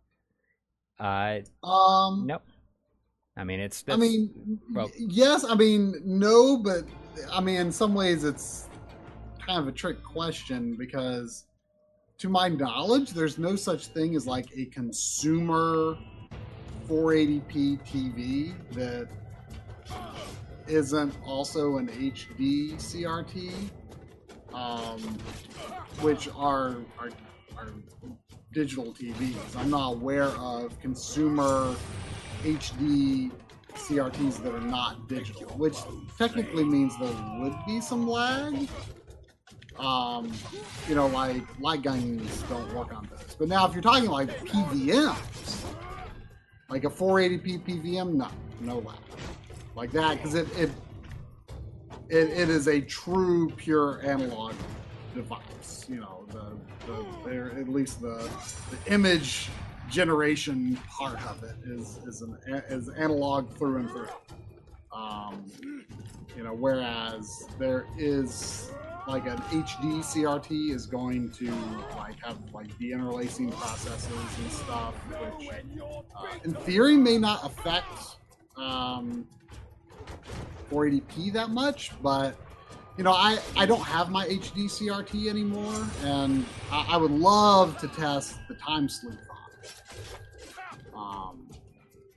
Uh, 1.00 1.66
um 1.66 2.26
nope. 2.26 2.42
I 3.38 3.44
mean, 3.44 3.58
it's. 3.58 3.82
i 3.88 3.96
mean 3.96 4.60
well- 4.74 4.90
yes 4.98 5.46
i 5.48 5.54
mean 5.54 5.94
no 6.04 6.58
but 6.58 6.84
i 7.32 7.40
mean 7.40 7.56
in 7.56 7.72
some 7.72 7.94
ways 7.94 8.22
it's 8.22 8.68
kind 9.38 9.58
of 9.58 9.66
a 9.66 9.72
trick 9.72 10.02
question 10.04 10.76
because 10.76 11.46
to 12.18 12.28
my 12.28 12.48
knowledge 12.48 13.12
there's 13.12 13.38
no 13.38 13.56
such 13.56 13.86
thing 13.86 14.14
as 14.14 14.26
like 14.26 14.46
a 14.54 14.66
consumer 14.66 15.96
480p 16.86 17.80
tv 17.88 18.54
that 18.72 19.08
isn't 20.66 21.14
also 21.24 21.78
an 21.78 21.88
hd 21.88 22.74
crt 22.74 23.70
um, 24.54 25.00
which 26.00 26.28
are, 26.36 26.76
are 26.98 27.10
are 27.56 27.72
digital 28.52 28.86
tvs 28.86 29.56
i'm 29.56 29.70
not 29.70 29.92
aware 29.92 30.24
of 30.24 30.78
consumer 30.80 31.74
hd 32.42 33.30
CRTs 33.74 34.42
that 34.42 34.54
are 34.54 34.60
not 34.60 35.08
digital, 35.08 35.48
which 35.56 35.76
technically 36.18 36.64
means 36.64 36.98
there 36.98 37.12
would 37.38 37.54
be 37.66 37.80
some 37.80 38.08
lag. 38.08 38.68
Um, 39.78 40.32
you 40.88 40.94
know, 40.94 41.06
like 41.06 41.42
light 41.60 41.82
guns 41.82 42.42
don't 42.42 42.74
work 42.74 42.94
on 42.94 43.08
those. 43.10 43.36
But 43.38 43.48
now, 43.48 43.66
if 43.66 43.72
you're 43.72 43.82
talking 43.82 44.10
like 44.10 44.28
PVMs, 44.44 45.64
like 46.68 46.84
a 46.84 46.90
480p 46.90 47.64
PVM, 47.64 48.14
no, 48.14 48.28
no 48.60 48.78
lag, 48.80 48.98
like 49.74 49.90
that, 49.92 50.16
because 50.16 50.34
it, 50.34 50.46
it 50.58 50.70
it 52.10 52.30
it 52.30 52.48
is 52.48 52.66
a 52.68 52.80
true 52.80 53.50
pure 53.56 54.00
analog 54.04 54.54
device. 55.14 55.86
You 55.88 56.00
know, 56.00 56.24
the 56.28 56.56
the 57.24 57.50
at 57.58 57.68
least 57.68 58.00
the 58.00 58.28
the 58.70 58.92
image 58.92 59.48
generation 59.88 60.78
part 60.88 61.24
of 61.26 61.42
it 61.42 61.56
is 61.64 61.98
is 62.06 62.22
an 62.22 62.36
is 62.68 62.88
analog 62.90 63.50
through 63.56 63.76
and 63.78 63.90
through. 63.90 64.08
Um, 64.92 65.44
you 66.36 66.44
know, 66.44 66.54
whereas 66.54 67.46
there 67.58 67.86
is 67.96 68.72
like 69.06 69.26
an 69.26 69.38
HD 69.38 69.98
CRT 70.00 70.70
is 70.70 70.86
going 70.86 71.30
to 71.32 71.50
like 71.96 72.18
have 72.22 72.38
like 72.52 72.76
the 72.78 72.92
interlacing 72.92 73.50
processes 73.52 74.12
and 74.38 74.52
stuff, 74.52 74.94
which 74.94 75.50
uh, 75.80 76.26
in 76.44 76.54
theory 76.54 76.96
may 76.96 77.18
not 77.18 77.44
affect 77.44 78.16
um, 78.56 79.26
480p 80.70 81.32
that 81.32 81.50
much, 81.50 81.90
but 82.02 82.36
you 82.96 83.04
know, 83.04 83.12
I, 83.12 83.38
I 83.56 83.66
don't 83.66 83.82
have 83.82 84.10
my 84.10 84.26
HD 84.26 84.64
CRT 84.64 85.28
anymore, 85.28 85.86
and 86.04 86.44
I, 86.70 86.86
I 86.90 86.96
would 86.96 87.10
love 87.10 87.78
to 87.78 87.88
test 87.88 88.36
the 88.48 88.54
time 88.54 88.88
sleuth 88.88 89.16
on. 90.94 91.30
Um, 91.30 91.48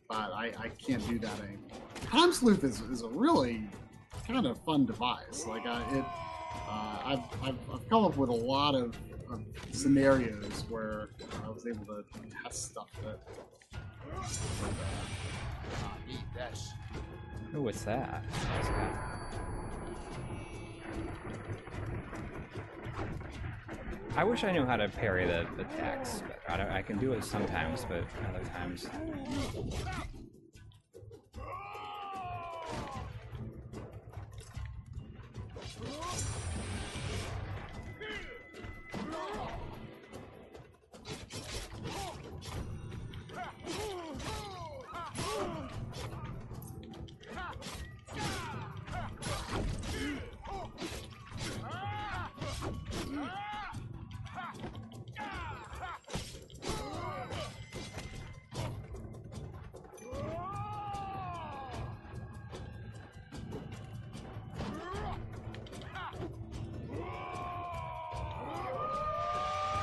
but 0.10 0.34
I, 0.34 0.52
I 0.60 0.68
can't 0.70 1.08
do 1.08 1.20
that 1.20 1.40
anymore. 1.40 1.70
Time 2.06 2.34
sleuth 2.34 2.64
is, 2.64 2.82
is 2.82 3.02
a 3.02 3.08
really 3.08 3.64
kind 4.28 4.46
of 4.46 4.58
fun 4.64 4.86
device. 4.86 5.46
Like 5.48 5.66
I, 5.66 5.82
it, 5.98 6.06
uh, 6.68 6.98
I've, 7.06 7.20
I've, 7.42 7.60
I've 7.74 7.90
come 7.90 8.04
up 8.04 8.18
with 8.18 8.30
a 8.30 8.34
lot 8.34 8.76
of, 8.76 8.98
of 9.32 9.42
scenarios 9.72 10.66
where 10.70 11.10
I 11.46 11.50
was 11.50 11.66
able 11.66 11.86
to 11.86 12.04
test 12.44 12.72
stuff 12.72 12.90
that. 13.04 13.20
Need 16.08 16.20
this. 16.36 16.74
Oh, 17.56 17.62
what's 17.62 17.84
that? 17.84 18.24
I 24.16 24.24
wish 24.24 24.44
I 24.44 24.52
knew 24.52 24.66
how 24.66 24.76
to 24.76 24.90
parry 24.90 25.28
the, 25.28 25.46
attacks. 25.62 26.24
I, 26.50 26.80
I 26.80 26.82
can 26.82 26.98
do 26.98 27.14
it 27.14 27.24
sometimes, 27.24 27.86
but 27.88 28.04
other 28.30 28.44
times. 28.46 28.88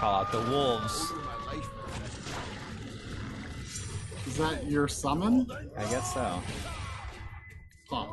Call 0.01 0.15
out 0.15 0.33
the 0.33 0.41
wolves. 0.51 1.13
Over 1.13 1.21
my 1.21 1.37
life. 1.53 1.69
Is 4.27 4.37
that 4.39 4.65
your 4.65 4.89
summon? 4.89 5.47
I 5.77 5.83
guess 5.91 6.15
so. 6.15 6.41
Huh. 7.91 8.07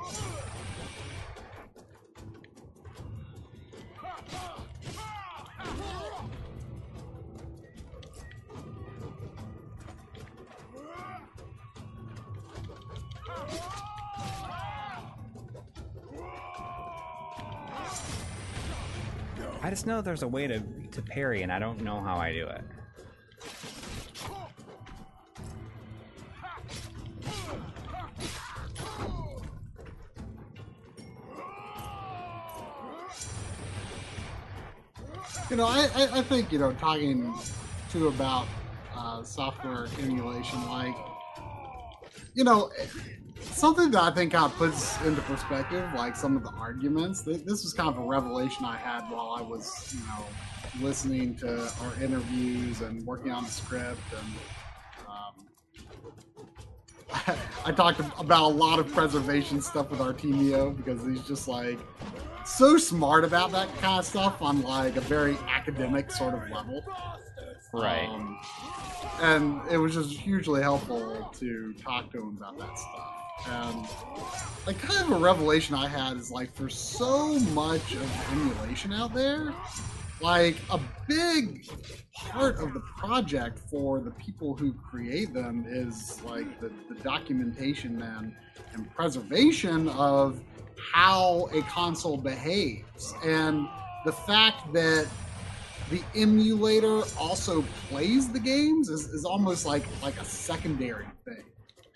Know 19.87 20.01
there's 20.01 20.21
a 20.21 20.27
way 20.27 20.45
to, 20.47 20.61
to 20.91 21.01
parry, 21.01 21.41
and 21.41 21.51
I 21.51 21.57
don't 21.57 21.81
know 21.81 22.01
how 22.01 22.17
I 22.17 22.33
do 22.33 22.45
it. 22.45 22.61
You 35.49 35.55
know, 35.55 35.65
I, 35.65 35.89
I, 35.95 36.09
I 36.17 36.21
think, 36.23 36.51
you 36.51 36.59
know, 36.59 36.73
talking 36.73 37.33
to 37.91 38.09
about 38.09 38.45
uh, 38.93 39.23
software 39.23 39.87
emulation, 40.03 40.67
like, 40.67 40.95
you 42.33 42.43
know, 42.43 42.69
something 43.57 43.91
that 43.91 44.01
I 44.01 44.11
think 44.11 44.31
kind 44.33 44.45
of 44.45 44.55
puts 44.57 44.99
into 45.01 45.21
perspective, 45.21 45.87
like 45.95 46.15
some 46.15 46.37
of 46.37 46.43
the 46.43 46.51
arguments. 46.51 47.21
This 47.21 47.45
was 47.45 47.73
kind 47.73 47.89
of 47.89 47.97
a 47.97 48.05
revelation 48.05 48.65
I 48.65 48.77
had 48.77 49.01
while 49.09 49.35
I 49.37 49.41
was, 49.41 49.93
you 49.93 49.99
know, 50.07 50.25
listening 50.85 51.35
to 51.37 51.69
our 51.81 52.03
interviews 52.03 52.81
and 52.81 53.03
working 53.05 53.31
on 53.31 53.43
the 53.43 53.49
script. 53.49 53.99
And 54.15 54.27
um, 55.07 55.47
I 57.65 57.71
talked 57.71 57.99
about 58.19 58.43
a 58.43 58.53
lot 58.53 58.77
of 58.79 58.93
preservation 58.93 59.61
stuff 59.61 59.89
with 59.89 59.99
Artemio 59.99 60.77
because 60.77 61.03
he's 61.05 61.21
just 61.21 61.47
like, 61.47 61.79
so 62.45 62.77
smart 62.77 63.25
about 63.25 63.51
that 63.51 63.75
kind 63.79 63.99
of 63.99 64.05
stuff 64.05 64.41
on 64.41 64.61
like 64.61 64.95
a 64.95 65.01
very 65.01 65.37
academic 65.49 66.11
sort 66.11 66.33
of 66.33 66.49
level. 66.49 66.81
Right. 67.73 68.07
Um, 68.07 68.39
and 69.21 69.59
it 69.69 69.77
was 69.77 69.93
just 69.93 70.11
hugely 70.11 70.61
helpful 70.61 71.29
to 71.39 71.73
talk 71.73 72.09
to 72.11 72.19
him 72.19 72.37
about 72.37 72.57
that 72.59 72.77
stuff. 72.77 73.26
And 73.45 73.85
like 74.65 74.79
kind 74.79 75.11
of 75.11 75.11
a 75.11 75.23
revelation 75.23 75.75
I 75.75 75.87
had 75.87 76.17
is 76.17 76.31
like 76.31 76.53
for 76.53 76.69
so 76.69 77.39
much 77.39 77.93
of 77.93 78.31
emulation 78.31 78.93
out 78.93 79.13
there, 79.13 79.53
like 80.21 80.57
a 80.69 80.79
big 81.07 81.67
part 82.13 82.59
of 82.59 82.73
the 82.73 82.81
project 82.97 83.59
for 83.59 83.99
the 83.99 84.11
people 84.11 84.55
who 84.55 84.73
create 84.73 85.33
them 85.33 85.65
is 85.67 86.21
like 86.23 86.59
the, 86.59 86.71
the 86.89 86.95
documentation 87.01 88.01
and, 88.01 88.33
and 88.73 88.93
preservation 88.95 89.87
of 89.89 90.41
how 90.93 91.49
a 91.53 91.61
console 91.63 92.17
behaves. 92.17 93.13
And 93.23 93.67
the 94.05 94.11
fact 94.11 94.73
that 94.73 95.07
the 95.89 96.01
emulator 96.15 97.03
also 97.17 97.61
plays 97.89 98.29
the 98.31 98.39
games 98.39 98.89
is, 98.89 99.05
is 99.07 99.23
almost 99.23 99.65
like 99.65 99.83
like 100.01 100.19
a 100.19 100.25
secondary 100.25 101.05
thing. 101.23 101.43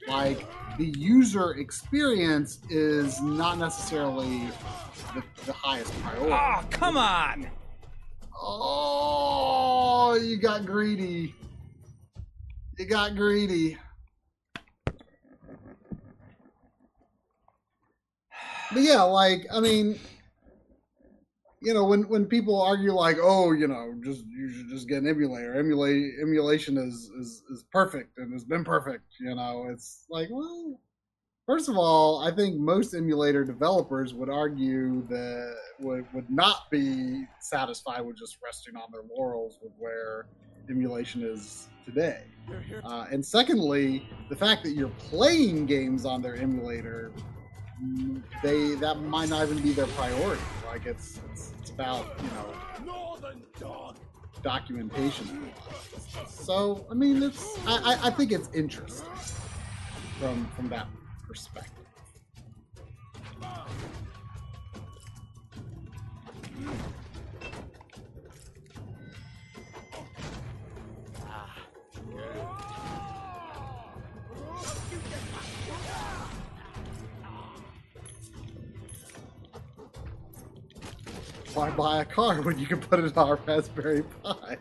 Like 0.07 0.45
the 0.77 0.85
user 0.85 1.51
experience 1.51 2.59
is 2.69 3.21
not 3.21 3.57
necessarily 3.57 4.49
the, 5.13 5.23
the 5.45 5.53
highest 5.53 5.93
priority. 6.01 6.33
Oh, 6.33 6.65
come 6.69 6.97
on! 6.97 7.47
Oh, 8.35 10.17
you 10.21 10.37
got 10.37 10.65
greedy. 10.65 11.35
You 12.77 12.85
got 12.85 13.15
greedy. 13.15 13.77
But 18.73 18.83
yeah, 18.83 19.03
like 19.03 19.45
I 19.53 19.59
mean, 19.59 19.99
you 21.61 21.73
know, 21.73 21.85
when 21.85 22.07
when 22.09 22.25
people 22.25 22.59
argue 22.59 22.91
like, 22.91 23.17
oh, 23.21 23.51
you 23.51 23.67
know, 23.67 23.93
just 24.03 24.25
you 24.25 24.51
should 24.51 24.69
just 24.69 24.87
get 24.87 25.03
an 25.03 25.07
emulator. 25.07 25.53
Emulate 25.53 26.13
emulation 26.21 26.77
is 26.77 27.11
is 27.19 27.43
is 27.51 27.63
perfect 27.71 28.17
and 28.17 28.33
has 28.33 28.43
been 28.43 28.63
perfect. 28.63 29.05
You 29.19 29.35
know, 29.35 29.67
it's 29.69 30.05
like, 30.09 30.27
well, 30.31 30.79
first 31.45 31.69
of 31.69 31.77
all, 31.77 32.19
I 32.27 32.31
think 32.31 32.59
most 32.59 32.95
emulator 32.95 33.45
developers 33.45 34.13
would 34.13 34.29
argue 34.29 35.05
that 35.07 35.55
would 35.79 36.11
would 36.13 36.29
not 36.31 36.71
be 36.71 37.25
satisfied 37.39 38.01
with 38.01 38.17
just 38.17 38.37
resting 38.43 38.75
on 38.75 38.91
their 38.91 39.03
laurels 39.15 39.59
with 39.61 39.73
where 39.77 40.25
emulation 40.67 41.23
is 41.23 41.67
today. 41.85 42.23
Uh, 42.83 43.05
and 43.11 43.23
secondly, 43.23 44.09
the 44.29 44.35
fact 44.35 44.63
that 44.63 44.71
you're 44.71 44.89
playing 44.97 45.67
games 45.67 46.05
on 46.05 46.21
their 46.21 46.35
emulator, 46.35 47.11
they 48.43 48.75
that 48.75 49.01
might 49.01 49.29
not 49.29 49.43
even 49.43 49.61
be 49.61 49.71
their 49.71 49.87
priority. 49.87 50.41
Like 50.65 50.85
it's 50.85 51.19
it's, 51.31 51.53
it's 51.59 51.69
about 51.71 52.05
you 52.21 52.29
know 52.35 52.53
documentation. 54.41 55.51
So 56.27 56.85
I 56.89 56.93
mean, 56.93 57.21
it's 57.23 57.57
I, 57.67 57.93
I, 57.93 58.07
I 58.07 58.09
think 58.11 58.31
it's 58.31 58.49
interesting 58.53 59.09
from 60.19 60.45
from 60.55 60.69
that 60.69 60.87
perspective. 61.27 61.85
Why 81.61 81.69
buy 81.69 82.01
a 82.01 82.05
car 82.05 82.41
when 82.41 82.57
you 82.57 82.65
can 82.65 82.79
put 82.79 82.99
it 82.99 83.15
on 83.15 83.29
a 83.29 83.35
Raspberry 83.45 84.03
Pi? 84.23 84.57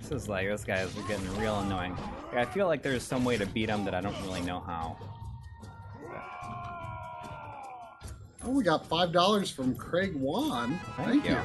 This 0.00 0.10
is 0.10 0.26
like 0.26 0.48
this 0.48 0.64
guy 0.64 0.80
is 0.80 0.94
getting 1.06 1.36
real 1.36 1.60
annoying. 1.60 1.94
I 2.32 2.46
feel 2.46 2.66
like 2.66 2.82
there's 2.82 3.02
some 3.02 3.26
way 3.26 3.36
to 3.36 3.44
beat 3.44 3.68
him 3.68 3.84
that 3.84 3.92
I 3.94 4.00
don't 4.00 4.18
really 4.22 4.40
know 4.40 4.60
how. 4.60 4.96
Oh, 8.42 8.50
we 8.50 8.64
got 8.64 8.86
five 8.86 9.12
dollars 9.12 9.50
from 9.50 9.74
Craig 9.74 10.16
Wan. 10.16 10.80
Thank 10.96 11.28
you. 11.28 11.36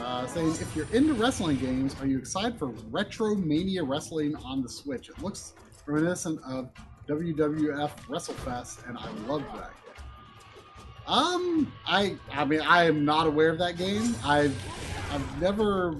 Uh, 0.00 0.26
saying, 0.26 0.50
if 0.60 0.74
you're 0.74 0.92
into 0.92 1.14
wrestling 1.14 1.58
games, 1.58 1.94
are 2.00 2.06
you 2.06 2.18
excited 2.18 2.58
for 2.58 2.70
Retro 2.90 3.36
Mania 3.36 3.84
Wrestling 3.84 4.34
on 4.44 4.60
the 4.60 4.68
Switch? 4.68 5.08
It 5.08 5.22
looks 5.22 5.52
reminiscent 5.86 6.40
of 6.44 6.68
WWF 7.08 7.90
WrestleFest, 8.08 8.88
and 8.88 8.96
I 8.96 9.10
love 9.26 9.42
that 9.54 9.72
game. 9.72 10.04
Um, 11.06 11.72
I, 11.86 12.16
I 12.32 12.44
mean, 12.44 12.60
I 12.60 12.84
am 12.84 13.04
not 13.04 13.26
aware 13.26 13.50
of 13.50 13.58
that 13.58 13.76
game. 13.76 14.14
I've, 14.24 14.56
I've 15.10 15.40
never 15.40 15.92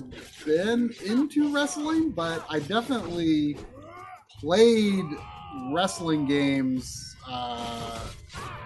been 0.45 0.95
into 1.05 1.53
wrestling, 1.53 2.11
but 2.11 2.45
I 2.49 2.61
definitely 2.61 3.57
played 4.41 5.05
wrestling 5.73 6.27
games 6.27 7.17
uh, 7.29 8.01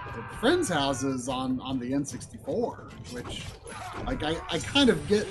at 0.08 0.40
friends' 0.40 0.68
houses 0.68 1.28
on 1.28 1.60
on 1.60 1.78
the 1.78 1.92
N64, 1.92 3.12
which 3.12 3.42
like 4.06 4.22
I, 4.22 4.36
I 4.50 4.58
kind 4.58 4.88
of 4.88 5.06
get 5.08 5.26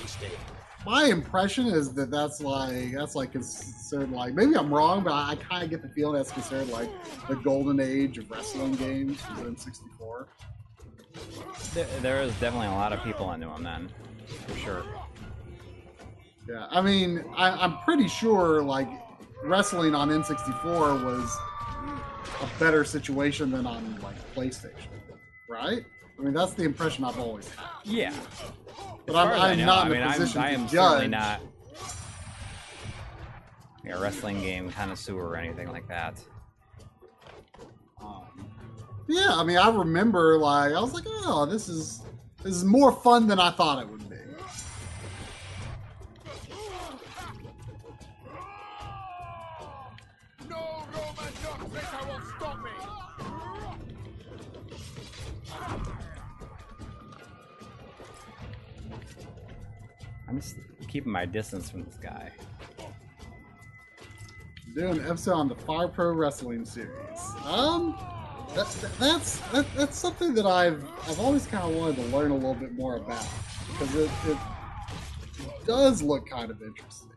my 0.85 1.05
impression 1.05 1.67
is 1.67 1.93
that 1.93 2.11
that's 2.11 2.41
like 2.41 2.93
that's 2.93 3.15
like 3.15 3.31
considered 3.31 4.11
like 4.11 4.33
maybe 4.33 4.55
I'm 4.55 4.73
wrong, 4.73 5.03
but 5.03 5.13
I, 5.13 5.35
kind 5.35 5.63
of 5.63 5.69
get 5.69 5.81
the 5.81 5.89
feeling 5.89 6.15
that's 6.15 6.31
considered 6.31 6.69
like 6.69 6.89
the 7.27 7.35
golden 7.35 7.79
age 7.79 8.17
of 8.17 8.29
wrestling 8.29 8.73
games 8.75 9.19
in 9.39 9.57
'64. 9.57 10.27
There, 11.73 11.87
there 12.01 12.21
is 12.21 12.31
definitely 12.39 12.67
a 12.67 12.71
lot 12.71 12.93
of 12.93 13.03
people 13.03 13.31
into 13.31 13.47
them 13.47 13.63
then, 13.63 13.89
for 14.47 14.57
sure. 14.57 14.83
Yeah, 16.47 16.67
I 16.69 16.81
mean, 16.81 17.23
I, 17.35 17.49
I'm 17.49 17.79
pretty 17.79 18.07
sure 18.07 18.61
like 18.61 18.87
wrestling 19.43 19.95
on 19.95 20.09
N64 20.09 21.03
was 21.03 21.37
a 22.41 22.59
better 22.59 22.83
situation 22.83 23.51
than 23.51 23.65
on 23.65 23.99
like 24.01 24.15
PlayStation, 24.35 24.87
right? 25.47 25.83
I 26.17 26.21
mean, 26.21 26.33
that's 26.33 26.53
the 26.53 26.63
impression 26.63 27.03
I've 27.03 27.19
always 27.19 27.49
had. 27.49 27.65
Yeah. 27.83 28.13
But 29.05 29.15
I'm, 29.15 29.39
I'm 29.39 29.57
know, 29.59 29.65
not 29.65 29.85
I 29.85 29.87
in 29.87 29.91
mean, 29.93 30.01
a 30.01 30.05
I'm, 30.05 30.11
position 30.13 30.41
I 30.41 30.49
am 30.51 30.63
to 30.65 30.69
certainly 30.69 31.01
judge. 31.05 31.11
not 31.11 31.41
a 33.91 33.99
wrestling 33.99 34.41
game 34.41 34.71
connoisseur 34.71 35.15
or 35.15 35.35
anything 35.37 35.71
like 35.71 35.87
that. 35.87 36.19
Um, 38.01 38.23
yeah, 39.07 39.35
I 39.35 39.43
mean, 39.43 39.57
I 39.57 39.69
remember 39.69 40.37
like 40.37 40.73
I 40.73 40.81
was 40.81 40.93
like, 40.93 41.05
oh, 41.07 41.45
this 41.45 41.67
is 41.69 42.01
this 42.43 42.55
is 42.55 42.63
more 42.65 42.91
fun 42.91 43.27
than 43.27 43.39
I 43.39 43.51
thought 43.51 43.81
it 43.81 43.89
would 43.89 43.94
I'm 60.35 60.41
just 60.41 60.57
keeping 60.89 61.13
my 61.13 61.25
distance 61.25 61.69
from 61.69 61.85
this 61.85 61.95
guy. 61.95 62.29
Doing 64.75 64.97
an 64.99 65.05
episode 65.07 65.31
on 65.35 65.47
the 65.47 65.55
Fire 65.55 65.87
Pro 65.87 66.11
Wrestling 66.11 66.65
series. 66.65 66.91
Um, 67.45 67.95
that, 68.53 68.67
that- 68.81 68.99
that's 68.99 69.39
that, 69.51 69.65
that's 69.77 69.97
something 69.97 70.33
that 70.33 70.45
I've 70.45 70.83
I've 71.07 71.21
always 71.21 71.47
kind 71.47 71.63
of 71.63 71.79
wanted 71.79 71.95
to 71.95 72.01
learn 72.17 72.31
a 72.31 72.35
little 72.35 72.53
bit 72.53 72.73
more 72.73 72.97
about 72.97 73.25
because 73.69 73.95
it, 73.95 74.11
it 74.27 74.37
does 75.65 76.01
look 76.01 76.27
kind 76.29 76.51
of 76.51 76.61
interesting. 76.61 77.11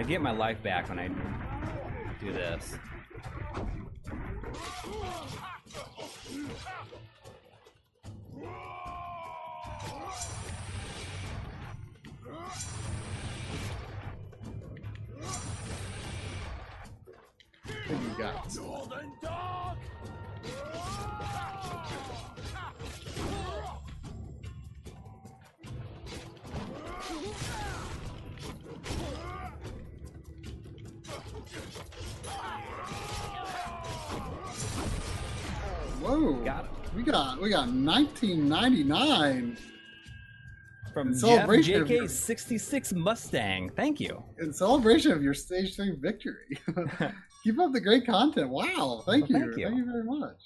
I 0.00 0.02
get 0.02 0.22
my 0.22 0.30
life 0.30 0.62
back 0.62 0.88
when 0.88 0.98
I 0.98 1.08
do 1.08 2.32
this. 2.32 2.74
What 17.86 18.00
do 18.00 18.06
you 18.08 18.16
got? 18.16 19.39
Whoa. 36.00 36.34
Got 36.44 36.64
it. 36.64 36.70
We 36.94 37.02
got 37.02 37.40
we 37.40 37.50
got 37.50 37.68
1999 37.68 39.56
From 40.92 41.12
Jeff 41.12 41.20
celebration 41.20 41.82
of 41.82 41.90
your- 41.90 42.04
JK66 42.04 42.94
Mustang. 42.94 43.70
Thank 43.76 44.00
you. 44.00 44.22
in 44.40 44.52
celebration 44.52 45.12
of 45.12 45.22
your 45.22 45.34
stage 45.34 45.76
three 45.76 45.94
victory. 45.96 46.58
Keep 47.44 47.58
up 47.60 47.72
the 47.72 47.80
great 47.80 48.04
content. 48.06 48.50
Wow. 48.50 49.02
Thank 49.06 49.28
Well, 49.30 49.40
you. 49.40 49.46
thank 49.46 49.56
you. 49.58 49.66
Thank 49.66 49.78
you 49.78 49.84
very 49.86 50.04
much. 50.04 50.36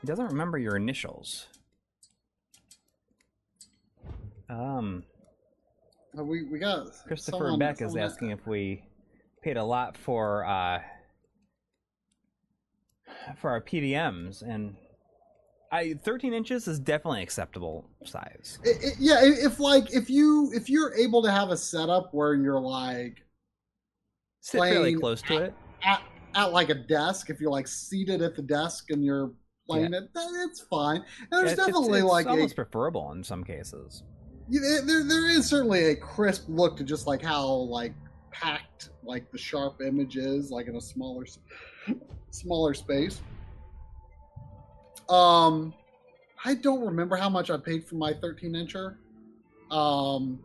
He 0.00 0.06
doesn't 0.06 0.26
remember 0.26 0.58
your 0.58 0.76
initials. 0.76 1.46
Um, 4.50 5.04
we 6.22 6.44
we 6.44 6.58
got 6.58 6.86
Christopher 7.06 7.56
Beck 7.56 7.80
is 7.82 7.96
asking 7.96 8.30
if 8.30 8.46
we 8.46 8.84
paid 9.42 9.56
a 9.56 9.64
lot 9.64 9.96
for 9.96 10.44
uh, 10.44 10.80
for 13.36 13.50
our 13.50 13.60
PVMs, 13.60 14.42
and 14.42 14.76
I 15.72 15.94
13 16.04 16.32
inches 16.34 16.68
is 16.68 16.78
definitely 16.78 17.22
acceptable 17.22 17.88
size. 18.04 18.58
It- 18.64 18.82
it- 18.82 18.94
yeah, 18.98 19.18
if 19.22 19.58
like 19.60 19.92
if 19.92 20.08
you 20.10 20.50
if 20.54 20.68
you're 20.70 20.94
able 20.94 21.22
to 21.22 21.30
have 21.30 21.50
a 21.50 21.56
setup 21.56 22.12
where 22.12 22.34
you're 22.34 22.60
like 22.60 23.18
Sit 24.40 24.60
fairly 24.60 24.94
close 24.94 25.22
to 25.22 25.38
it. 25.38 25.54
at, 25.82 26.02
at 26.34 26.52
like 26.52 26.68
a 26.68 26.74
desk, 26.74 27.30
if 27.30 27.40
you're 27.40 27.50
like 27.50 27.66
seated 27.66 28.20
at 28.22 28.36
the 28.36 28.42
desk 28.42 28.90
and 28.90 29.02
you're 29.04 29.32
playing 29.66 29.94
it, 29.94 30.04
then 30.14 30.28
it's 30.48 30.60
fine. 30.60 30.96
And 30.96 31.28
there's 31.30 31.52
It's- 31.52 31.58
it's- 31.58 31.66
definitely 31.66 32.00
it's 32.00 32.08
like 32.08 32.26
a 32.26 32.30
almost 32.30 32.54
preferable 32.54 33.10
in 33.12 33.24
some 33.24 33.42
cases. 33.42 34.02
There- 34.48 35.04
there 35.04 35.28
is 35.30 35.46
certainly 35.48 35.86
a 35.86 35.96
crisp 35.96 36.44
look 36.48 36.76
to 36.76 36.84
just 36.84 37.06
like 37.06 37.22
how 37.22 37.46
like 37.48 37.94
packed 38.30 38.90
like 39.04 39.30
the 39.30 39.38
sharp 39.38 39.80
image 39.80 40.16
is 40.16 40.50
like 40.50 40.66
in 40.66 40.76
a 40.76 40.80
smaller 40.80 41.24
smaller 42.30 42.74
space. 42.74 43.20
Um 45.08 45.72
i 46.44 46.54
don't 46.54 46.84
remember 46.84 47.16
how 47.16 47.28
much 47.30 47.50
i 47.50 47.56
paid 47.56 47.84
for 47.84 47.94
my 47.96 48.12
13 48.12 48.52
incher. 48.52 48.96
Um 49.70 50.40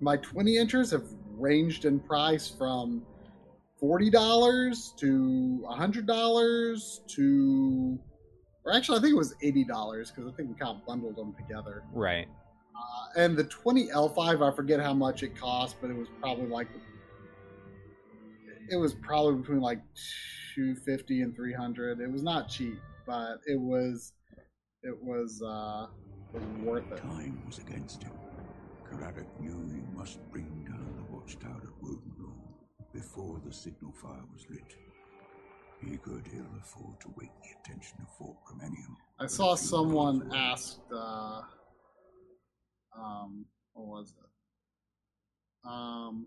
my 0.00 0.16
20 0.16 0.56
inchers 0.56 0.90
have 0.90 1.04
ranged 1.38 1.84
in 1.84 2.00
price 2.00 2.48
from 2.48 3.02
$40 3.82 4.96
to 4.96 5.64
$100 5.70 7.06
to 7.06 7.98
or 8.64 8.72
actually 8.74 8.98
i 8.98 9.00
think 9.00 9.12
it 9.14 9.16
was 9.18 9.34
$80 9.42 9.66
because 10.14 10.30
i 10.32 10.36
think 10.36 10.48
we 10.50 10.54
kind 10.54 10.76
of 10.78 10.86
bundled 10.86 11.16
them 11.16 11.34
together. 11.34 11.82
Right. 11.92 12.28
Uh, 12.80 13.20
and 13.20 13.36
the 13.36 13.44
20L5, 13.44 14.52
I 14.52 14.54
forget 14.54 14.80
how 14.80 14.94
much 14.94 15.22
it 15.22 15.36
cost, 15.36 15.76
but 15.80 15.90
it 15.90 15.96
was 15.96 16.08
probably 16.20 16.46
like 16.46 16.68
it 18.70 18.76
was 18.76 18.94
probably 18.94 19.40
between 19.40 19.60
like 19.60 19.80
250 20.54 21.22
and 21.22 21.34
300. 21.34 22.00
It 22.00 22.10
was 22.10 22.22
not 22.22 22.48
cheap, 22.48 22.78
but 23.06 23.38
it 23.46 23.60
was 23.60 24.12
it 24.82 24.96
was 25.02 25.42
uh 25.42 25.86
it 26.32 26.40
was 26.40 26.64
worth 26.64 26.92
it. 26.92 26.96
Time 26.98 27.42
was 27.46 27.58
against 27.58 28.02
him. 28.02 28.12
Caradoc 28.88 29.26
knew 29.40 29.70
he 29.72 29.98
must 29.98 30.20
bring 30.30 30.64
down 30.66 30.94
the 30.96 31.14
watchtower 31.14 31.62
at 31.62 31.84
Wodenlow 31.84 32.34
before 32.92 33.40
the 33.44 33.52
signal 33.52 33.92
fire 33.92 34.22
was 34.32 34.46
lit. 34.50 34.76
He 35.80 35.96
could 35.96 36.28
ill 36.34 36.46
afford 36.60 37.00
to 37.00 37.08
wake 37.16 37.30
the 37.42 37.50
attention 37.60 37.98
of 38.02 38.08
Fort 38.16 38.36
Promenium. 38.46 38.96
I 39.18 39.26
saw 39.26 39.54
someone 39.54 40.30
asked 40.34 40.80
uh 40.94 41.42
um 42.96 43.44
what 43.72 43.86
was 43.86 44.12
it? 44.18 45.68
Um 45.68 46.26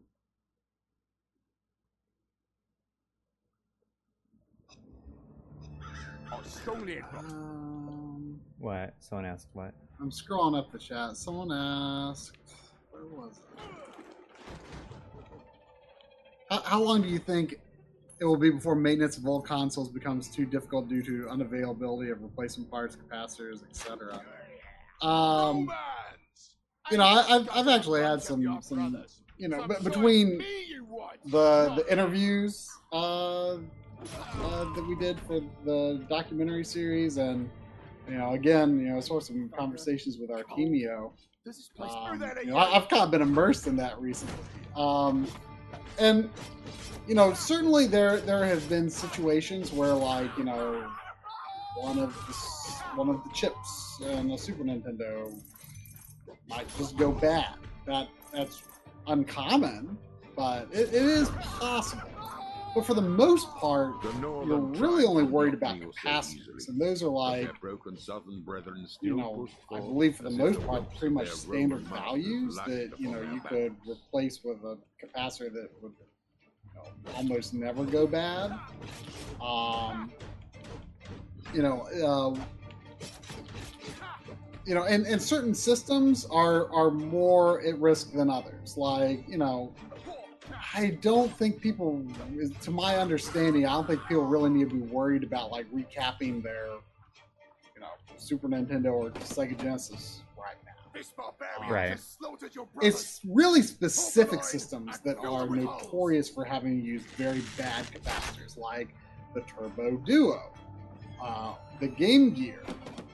um 7.17 8.39
What? 8.59 8.93
Someone 8.99 9.25
asked 9.25 9.47
what? 9.53 9.73
I'm 9.99 10.11
scrolling 10.11 10.57
up 10.57 10.71
the 10.71 10.79
chat. 10.79 11.15
Someone 11.17 11.51
asked, 11.51 12.37
where 12.91 13.05
was 13.05 13.39
it? 13.39 13.63
How, 16.49 16.61
how 16.61 16.81
long 16.81 17.01
do 17.01 17.07
you 17.07 17.19
think 17.19 17.55
it 18.19 18.25
will 18.25 18.37
be 18.37 18.49
before 18.49 18.75
maintenance 18.75 19.17
of 19.17 19.25
old 19.25 19.45
consoles 19.45 19.89
becomes 19.89 20.27
too 20.27 20.45
difficult 20.45 20.87
due 20.87 21.01
to 21.03 21.27
unavailability 21.31 22.11
of 22.11 22.21
replacement 22.21 22.69
parts, 22.69 22.95
capacitors, 22.95 23.67
etc.? 23.69 24.21
Um, 25.01 25.67
Romance. 25.67 25.71
You 26.91 26.97
know, 26.97 27.03
I- 27.03 27.35
I've- 27.35 27.49
I've 27.53 27.67
actually 27.67 28.01
had 28.01 28.21
some- 28.21 28.41
some, 28.61 29.03
you 29.37 29.47
know, 29.47 29.65
between 29.83 30.43
the 31.25 31.73
the 31.77 31.85
interviews 31.91 32.69
uh, 32.91 33.53
uh, 33.53 33.57
that 34.75 34.85
we 34.87 34.95
did 34.95 35.19
for 35.21 35.39
the 35.65 36.05
documentary 36.09 36.63
series, 36.65 37.17
and 37.17 37.49
you 38.07 38.15
know, 38.17 38.33
again, 38.33 38.79
you 38.79 38.89
know, 38.93 38.99
sort 38.99 39.23
of 39.23 39.27
some 39.27 39.49
conversations 39.57 40.17
with 40.17 40.29
Artemio. 40.29 41.11
Um, 42.13 42.19
you 42.45 42.51
know, 42.51 42.57
I, 42.57 42.75
I've 42.77 42.89
kind 42.89 43.03
of 43.03 43.11
been 43.11 43.21
immersed 43.21 43.65
in 43.67 43.75
that 43.77 43.99
recently, 43.99 44.35
um, 44.75 45.25
and 45.99 46.29
you 47.07 47.15
know, 47.15 47.33
certainly 47.33 47.87
there 47.87 48.17
there 48.17 48.45
have 48.45 48.67
been 48.69 48.89
situations 48.89 49.71
where, 49.71 49.93
like, 49.93 50.29
you 50.37 50.43
know, 50.43 50.85
one 51.77 51.97
of 51.97 52.13
the 52.27 52.33
one 52.97 53.09
of 53.09 53.23
the 53.23 53.29
chips 53.33 53.99
in 54.01 54.31
a 54.31 54.37
Super 54.37 54.63
Nintendo 54.63 55.33
might 56.47 56.67
just 56.77 56.97
go 56.97 57.11
bad. 57.11 57.55
That 57.85 58.09
that's 58.33 58.63
uncommon, 59.07 59.97
but 60.35 60.67
it, 60.71 60.89
it 60.89 61.05
is 61.05 61.29
possible. 61.59 62.09
But 62.73 62.87
for 62.87 62.95
the 62.95 63.01
most 63.01 63.53
part, 63.55 64.01
The 64.01 64.11
you're 64.19 64.57
really 64.57 65.05
only 65.05 65.23
worried 65.23 65.53
about 65.53 65.77
capacitors, 65.79 66.69
and 66.69 66.81
those 66.81 67.03
are 67.03 67.09
like 67.09 67.59
broken 67.61 67.95
southern 67.97 68.41
brethren 68.41 68.87
still 68.87 69.09
you 69.09 69.17
know, 69.17 69.47
I 69.71 69.79
believe 69.79 70.15
for 70.15 70.23
the 70.23 70.31
most 70.31 70.59
part, 70.65 70.83
pretty 70.97 71.13
much 71.13 71.29
standard 71.29 71.81
values 71.81 72.55
that 72.65 72.93
you 72.97 73.11
know 73.11 73.21
you 73.21 73.41
could 73.41 73.75
replace 73.87 74.43
with 74.43 74.57
a 74.63 74.77
capacitor 75.03 75.53
that 75.53 75.69
would 75.81 75.93
you 76.41 76.49
know, 76.75 77.13
almost 77.15 77.53
never 77.53 77.85
go 77.85 78.07
bad. 78.07 78.51
Um, 79.39 80.11
you 81.53 81.61
know, 81.61 81.81
uh, 82.03 82.35
you 84.65 84.73
know, 84.75 84.83
and, 84.83 85.05
and 85.05 85.21
certain 85.21 85.53
systems 85.53 86.25
are 86.31 86.71
are 86.73 86.91
more 86.91 87.61
at 87.61 87.77
risk 87.79 88.13
than 88.13 88.29
others. 88.29 88.77
Like 88.77 89.27
you 89.27 89.37
know, 89.37 89.73
I 90.75 90.97
don't 91.01 91.35
think 91.37 91.61
people, 91.61 92.05
to 92.61 92.71
my 92.71 92.97
understanding, 92.97 93.65
I 93.65 93.73
don't 93.73 93.87
think 93.87 94.01
people 94.07 94.25
really 94.25 94.49
need 94.49 94.69
to 94.69 94.75
be 94.75 94.81
worried 94.81 95.23
about 95.23 95.51
like 95.51 95.71
recapping 95.71 96.41
their, 96.41 96.67
you 97.75 97.81
know, 97.81 97.87
Super 98.17 98.47
Nintendo 98.47 98.93
or 98.93 99.11
Sega 99.11 99.59
Genesis 99.61 100.21
right 100.37 100.55
now. 100.65 100.71
This 100.93 101.13
Right. 101.69 101.91
just 101.91 102.17
slaughtered 102.17 102.55
your 102.55 102.65
brothers. 102.67 102.93
It's 102.93 103.21
really 103.27 103.61
specific 103.61 104.43
systems 104.43 104.99
that 105.01 105.17
are 105.19 105.47
notorious 105.47 106.29
for 106.29 106.43
having 106.43 106.83
used 106.83 107.05
very 107.11 107.41
bad 107.57 107.85
capacitors, 107.85 108.57
like 108.57 108.89
the 109.33 109.41
Turbo 109.41 109.97
Duo, 109.97 110.51
uh, 111.21 111.53
the 111.79 111.87
Game 111.87 112.31
Gear, 112.31 112.63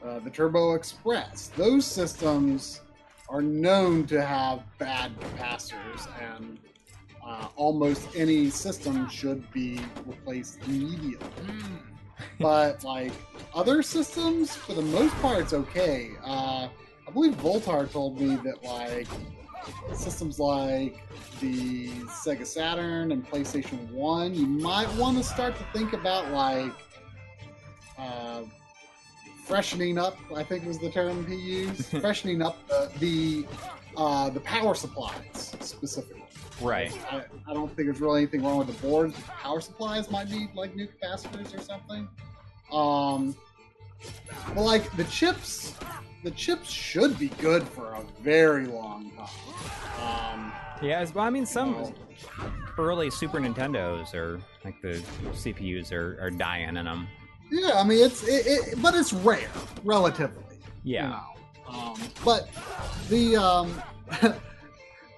uh, 0.03 0.19
the 0.19 0.29
Turbo 0.29 0.73
Express. 0.73 1.51
Those 1.55 1.85
systems 1.85 2.81
are 3.29 3.41
known 3.41 4.05
to 4.07 4.23
have 4.23 4.63
bad 4.77 5.11
capacitors, 5.19 6.07
and 6.19 6.57
uh, 7.25 7.47
almost 7.55 8.07
any 8.15 8.49
system 8.49 9.07
should 9.09 9.49
be 9.51 9.79
replaced 10.05 10.59
immediately. 10.65 11.27
But 12.39 12.83
like 12.83 13.11
other 13.53 13.81
systems, 13.83 14.55
for 14.55 14.73
the 14.73 14.81
most 14.81 15.13
part, 15.15 15.39
it's 15.39 15.53
okay. 15.53 16.11
Uh, 16.23 16.69
I 17.07 17.11
believe 17.11 17.33
Voultar 17.35 17.91
told 17.91 18.19
me 18.19 18.35
that 18.37 18.63
like 18.63 19.07
systems 19.93 20.39
like 20.39 20.97
the 21.39 21.89
Sega 22.05 22.45
Saturn 22.45 23.11
and 23.11 23.29
PlayStation 23.29 23.91
One, 23.91 24.33
you 24.33 24.45
might 24.45 24.91
want 24.95 25.17
to 25.17 25.23
start 25.23 25.55
to 25.57 25.63
think 25.73 25.93
about 25.93 26.31
like 26.31 26.71
uh, 27.97 28.43
freshening 29.53 29.97
up. 29.97 30.17
I 30.35 30.43
think 30.43 30.65
was 30.65 30.77
the 30.79 30.91
term 30.91 31.25
he 31.25 31.35
used. 31.35 31.85
freshening 32.01 32.41
up 32.41 32.55
the 32.67 32.91
the, 32.99 33.45
uh, 33.97 34.29
the 34.29 34.39
power 34.41 34.75
supplies 34.75 35.55
specifically. 35.59 36.23
Right. 36.61 36.91
I, 37.11 37.23
I 37.47 37.53
don't 37.53 37.67
think 37.75 37.87
there's 37.87 37.99
really 38.01 38.21
anything 38.21 38.43
wrong 38.43 38.57
with 38.59 38.67
the 38.67 38.87
boards. 38.87 39.15
the 39.15 39.21
Power 39.23 39.59
supplies 39.61 40.11
might 40.11 40.29
need 40.29 40.49
like 40.55 40.75
new 40.75 40.87
capacitors 40.87 41.57
or 41.57 41.61
something. 41.61 42.07
Um, 42.71 43.35
but 44.53 44.61
like 44.63 44.95
the 44.97 45.05
chips, 45.05 45.73
the 46.23 46.31
chips 46.31 46.69
should 46.69 47.17
be 47.17 47.29
good 47.39 47.63
for 47.63 47.93
a 47.93 48.03
very 48.21 48.67
long 48.67 49.11
time. 49.11 50.35
Um, 50.35 50.53
Yeah, 50.81 51.05
well, 51.13 51.25
I 51.25 51.29
mean, 51.29 51.45
some 51.45 51.81
Wow. 51.81 51.93
early 52.77 53.09
Super 53.09 53.39
Nintendos 53.39 54.13
or 54.13 54.39
like 54.65 54.81
the 54.81 55.01
CPUs 55.31 55.91
are, 55.93 56.17
are 56.21 56.29
dying 56.29 56.75
in 56.75 56.85
them. 56.85 57.07
Yeah, 57.51 57.73
I 57.79 57.83
mean 57.83 58.03
it's 58.05 58.23
it, 58.23 58.45
it, 58.45 58.81
but 58.81 58.93
it's 58.95 59.13
rare, 59.13 59.49
relatively. 59.83 60.43
you 60.83 60.95
Yeah. 60.95 61.09
know. 61.09 61.73
Um, 61.73 61.99
but 62.25 62.49
the 63.09 63.35
um, 63.37 63.81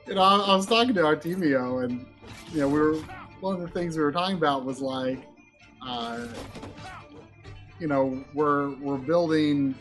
you 0.08 0.16
know, 0.16 0.22
I, 0.22 0.38
I 0.38 0.56
was 0.56 0.66
talking 0.66 0.94
to 0.96 1.02
Artemio, 1.02 1.84
and 1.86 2.06
you 2.52 2.60
know, 2.60 2.68
we 2.68 2.80
were 2.80 2.96
one 3.40 3.56
of 3.56 3.62
the 3.62 3.68
things 3.70 3.96
we 3.98 4.04
were 4.04 4.12
talking 4.12 4.36
about 4.36 4.66
was 4.66 4.82
like, 4.82 5.24
uh, 5.86 6.28
you 7.80 7.88
know, 7.88 8.24
we're 8.34 8.72
we're 8.80 8.98
building, 8.98 9.74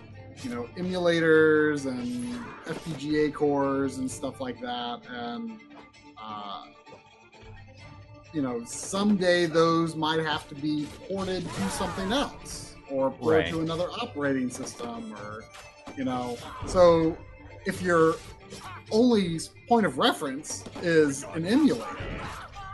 you 0.42 0.50
know, 0.50 0.68
emulators 0.76 1.86
and 1.86 2.34
FPGA 2.66 3.34
cores 3.34 3.98
and 3.98 4.08
stuff 4.10 4.40
like 4.40 4.60
that, 4.60 5.00
and 5.10 5.58
uh, 6.22 6.62
you 8.32 8.42
know, 8.42 8.62
someday 8.64 9.46
those 9.46 9.96
might 9.96 10.20
have 10.20 10.48
to 10.48 10.54
be 10.54 10.86
ported 11.08 11.42
to 11.44 11.70
something 11.70 12.12
else 12.12 12.74
or 12.90 13.10
ported 13.10 13.44
Right. 13.44 13.50
to 13.52 13.60
another 13.60 13.88
operating 14.00 14.50
system, 14.50 15.14
or 15.14 15.42
you 15.96 16.04
know, 16.04 16.38
so 16.66 17.16
if 17.66 17.82
your 17.82 18.14
only 18.92 19.40
point 19.68 19.86
of 19.86 19.98
reference 19.98 20.64
is 20.82 21.24
an 21.34 21.46
emulator. 21.46 21.86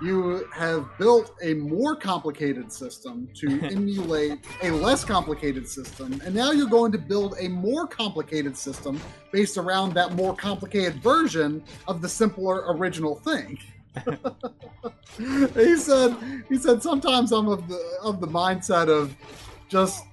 You 0.03 0.47
have 0.53 0.87
built 0.99 1.33
a 1.43 1.55
more 1.55 1.97
complicated 1.97 2.71
system 2.71 3.29
to 3.37 3.61
emulate 3.63 4.39
a 4.63 4.71
less 4.71 5.05
complicated 5.05 5.67
system, 5.67 6.21
and 6.25 6.35
now 6.35 6.51
you're 6.53 6.69
going 6.69 6.93
to 6.93 6.99
build 6.99 7.35
a 7.41 7.49
more 7.49 7.87
complicated 7.87 8.57
system 8.59 9.01
based 9.33 9.57
around 9.57 9.95
that 9.95 10.13
more 10.15 10.35
complicated 10.37 11.03
version 11.03 11.63
of 11.89 12.03
the 12.03 12.09
simpler 12.09 12.65
original 12.75 13.15
thing. 13.17 13.59
he 15.55 15.77
said 15.77 16.17
he 16.49 16.59
said 16.59 16.83
sometimes 16.83 17.33
I'm 17.33 17.49
of 17.49 17.67
the 17.69 17.81
of 18.03 18.21
the 18.21 18.27
mindset 18.27 18.89
of 18.89 19.17
just 19.69 20.05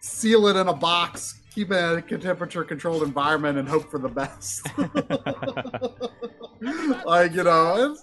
seal 0.00 0.46
it 0.46 0.56
in 0.56 0.68
a 0.68 0.72
box, 0.72 1.40
keep 1.54 1.70
it 1.70 1.76
in 1.76 1.98
a 1.98 2.18
temperature 2.18 2.64
controlled 2.64 3.02
environment, 3.02 3.58
and 3.58 3.68
hope 3.68 3.90
for 3.90 3.98
the 3.98 4.08
best. 4.08 4.66
like 7.04 7.34
you 7.34 7.44
know, 7.44 7.92
it's, 7.92 8.02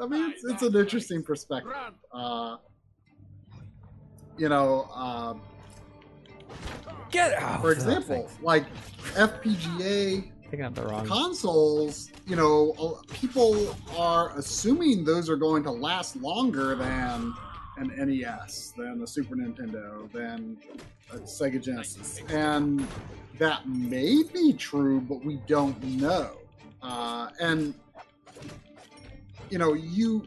I 0.00 0.06
mean, 0.06 0.30
it's, 0.30 0.44
it's 0.44 0.62
an 0.62 0.76
interesting 0.76 1.22
perspective. 1.22 1.72
Uh, 2.12 2.56
you 4.38 4.48
know, 4.48 4.88
uh, 4.94 5.34
Get 7.10 7.34
out. 7.34 7.60
for 7.60 7.72
example, 7.72 8.30
like 8.40 8.64
FPGA 9.14 10.31
picking 10.52 10.66
up 10.66 10.74
the 10.74 10.82
wrong. 10.82 11.06
consoles, 11.06 12.10
you 12.26 12.36
know, 12.36 13.00
people 13.10 13.74
are 13.96 14.36
assuming 14.36 15.02
those 15.02 15.30
are 15.30 15.36
going 15.36 15.62
to 15.62 15.70
last 15.70 16.14
longer 16.16 16.74
than 16.74 17.32
an 17.78 17.90
NES, 17.96 18.74
than 18.76 19.02
a 19.02 19.06
Super 19.06 19.34
Nintendo, 19.34 20.12
than 20.12 20.58
a 21.10 21.16
Sega 21.20 21.60
Genesis. 21.60 22.20
And 22.28 22.86
that 23.38 23.66
may 23.66 24.24
be 24.24 24.52
true, 24.52 25.00
but 25.00 25.24
we 25.24 25.36
don't 25.46 25.82
know. 25.82 26.32
Uh, 26.82 27.30
and, 27.40 27.72
you 29.48 29.56
know, 29.56 29.72
you. 29.72 30.26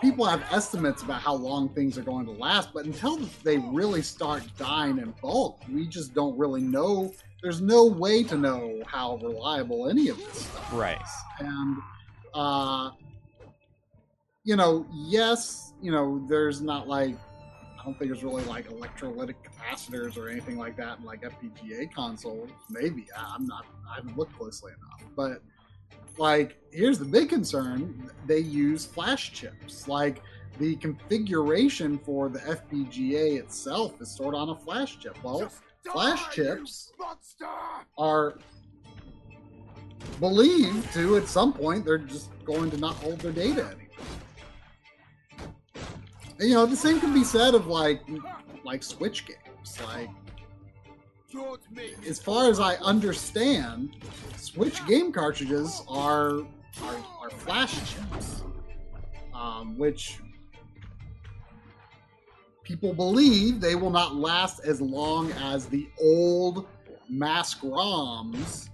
People 0.00 0.24
have 0.24 0.42
estimates 0.50 1.02
about 1.02 1.20
how 1.20 1.34
long 1.34 1.68
things 1.68 1.98
are 1.98 2.02
going 2.02 2.24
to 2.24 2.32
last, 2.32 2.72
but 2.72 2.86
until 2.86 3.18
they 3.44 3.58
really 3.58 4.00
start 4.00 4.42
dying 4.56 4.98
in 4.98 5.12
bulk, 5.20 5.60
we 5.70 5.86
just 5.86 6.14
don't 6.14 6.36
really 6.38 6.62
know 6.62 7.12
there's 7.42 7.60
no 7.60 7.84
way 7.86 8.22
to 8.24 8.36
know 8.36 8.82
how 8.86 9.16
reliable 9.22 9.88
any 9.88 10.08
of 10.08 10.16
this 10.18 10.46
stuff 10.46 10.72
Right. 10.72 11.00
is. 11.00 11.10
And 11.40 11.76
uh 12.34 12.90
you 14.44 14.56
know, 14.56 14.86
yes, 14.92 15.72
you 15.82 15.90
know, 15.90 16.24
there's 16.28 16.60
not 16.62 16.88
like 16.88 17.14
I 17.78 17.84
don't 17.84 17.98
think 17.98 18.10
there's 18.10 18.24
really 18.24 18.44
like 18.44 18.68
electrolytic 18.68 19.34
capacitors 19.44 20.16
or 20.16 20.28
anything 20.28 20.56
like 20.58 20.76
that 20.78 20.98
in 20.98 21.04
like 21.04 21.22
FPGA 21.22 21.92
consoles. 21.94 22.50
Maybe 22.70 23.06
I- 23.16 23.34
I'm 23.34 23.46
not. 23.46 23.66
I 23.90 23.96
haven't 23.96 24.16
looked 24.18 24.36
closely 24.36 24.72
enough. 24.72 25.08
But 25.14 25.42
like, 26.18 26.58
here's 26.72 26.98
the 26.98 27.04
big 27.04 27.28
concern: 27.28 28.10
they 28.26 28.38
use 28.40 28.84
flash 28.84 29.32
chips. 29.32 29.86
Like 29.86 30.22
the 30.58 30.74
configuration 30.76 31.98
for 31.98 32.28
the 32.28 32.40
FPGA 32.40 33.38
itself 33.38 34.00
is 34.00 34.10
stored 34.10 34.34
on 34.34 34.48
a 34.48 34.56
flash 34.56 34.98
chip. 34.98 35.16
Well, 35.22 35.40
Just 35.40 35.62
flash 35.84 36.30
chips 36.30 36.92
are 37.96 38.38
believed 40.20 40.92
to 40.92 41.16
at 41.16 41.26
some 41.28 41.52
point 41.52 41.84
they're 41.84 41.98
just 41.98 42.30
going 42.44 42.70
to 42.70 42.76
not 42.76 42.94
hold 42.96 43.18
their 43.20 43.32
data 43.32 43.64
anymore. 43.64 43.84
And, 46.38 46.48
you 46.48 46.54
know, 46.54 46.66
the 46.66 46.76
same 46.76 47.00
can 47.00 47.12
be 47.12 47.24
said 47.24 47.54
of 47.54 47.66
like 47.66 48.00
like 48.64 48.82
Switch 48.82 49.26
games. 49.26 49.78
Like 49.84 50.08
as 52.06 52.18
far 52.18 52.48
as 52.50 52.60
I 52.60 52.76
understand, 52.76 53.96
Switch 54.36 54.84
game 54.86 55.12
cartridges 55.12 55.82
are 55.88 56.40
are, 56.82 56.96
are 57.20 57.30
flash 57.30 57.74
chips, 57.92 58.42
um, 59.34 59.76
which 59.76 60.20
people 62.68 62.92
believe 62.92 63.60
they 63.62 63.74
will 63.74 63.90
not 63.90 64.14
last 64.14 64.60
as 64.60 64.78
long 64.78 65.32
as 65.32 65.66
the 65.66 65.88
old 65.98 66.66
mask 67.08 67.62
ROMs 67.62 68.68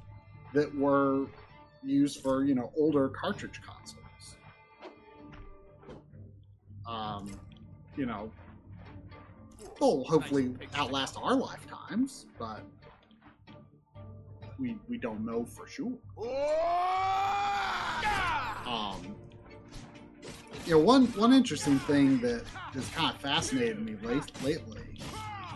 that 0.53 0.75
were 0.75 1.27
used 1.85 2.21
for 2.21 2.45
you 2.45 2.57
know 2.57 2.73
older 2.77 3.09
cartridge 3.09 3.61
consoles. 3.62 4.37
Um, 6.89 7.31
you 7.97 8.05
know, 8.05 8.33
they'll 9.79 10.03
hopefully 10.03 10.57
outlast 10.75 11.16
our 11.23 11.37
lifetimes, 11.37 12.27
but 12.37 12.62
we 14.59 14.77
we 14.89 14.99
don't 14.99 15.25
know 15.25 15.45
for 15.45 15.69
sure. 15.69 15.93
Um, 18.66 19.15
you 20.66 20.72
know, 20.72 20.78
one 20.78 21.06
one 21.09 21.32
interesting 21.32 21.78
thing 21.80 22.20
that 22.20 22.44
has 22.72 22.88
kind 22.90 23.14
of 23.14 23.20
fascinated 23.20 23.80
me 23.80 23.96
late, 24.02 24.30
lately. 24.42 24.82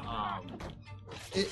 Um, 0.06 0.46
it, 1.34 1.48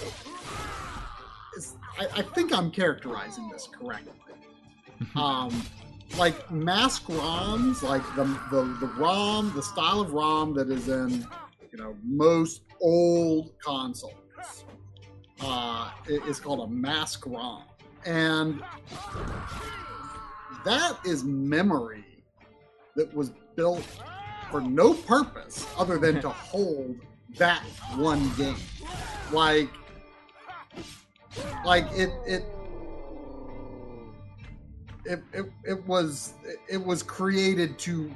I, 1.99 2.07
I 2.17 2.23
think 2.23 2.53
I'm 2.53 2.71
characterizing 2.71 3.49
this 3.51 3.67
correctly. 3.67 4.13
Um, 5.15 5.63
like 6.19 6.51
mask 6.51 7.07
ROMs, 7.07 7.83
like 7.83 8.03
the, 8.15 8.25
the 8.51 8.63
the 8.81 8.93
ROM, 8.99 9.53
the 9.55 9.63
style 9.63 10.01
of 10.01 10.13
ROM 10.13 10.55
that 10.55 10.71
is 10.71 10.89
in 10.89 11.27
you 11.73 11.79
know 11.79 11.97
most 12.05 12.63
old 12.81 13.53
consoles, 13.61 14.65
uh, 15.41 15.91
is 16.07 16.41
called 16.41 16.61
a 16.61 16.73
mask 16.73 17.27
ROM, 17.27 17.65
and 18.05 18.63
that 20.65 20.99
is 21.05 21.25
memory 21.25 22.16
that 22.97 23.13
was 23.15 23.31
built 23.55 23.85
for 24.51 24.61
no 24.61 24.95
purpose 24.95 25.67
other 25.79 25.99
than 25.99 26.21
to 26.23 26.29
hold 26.29 26.97
that 27.37 27.63
one 27.97 28.31
game. 28.37 28.57
Like, 29.33 29.69
like 31.65 31.87
it, 31.93 32.11
it, 32.27 32.45
it, 35.05 35.23
it, 35.33 35.47
it 35.65 35.87
was, 35.87 36.35
it 36.69 36.83
was 36.83 37.03
created 37.03 37.79
to 37.81 38.11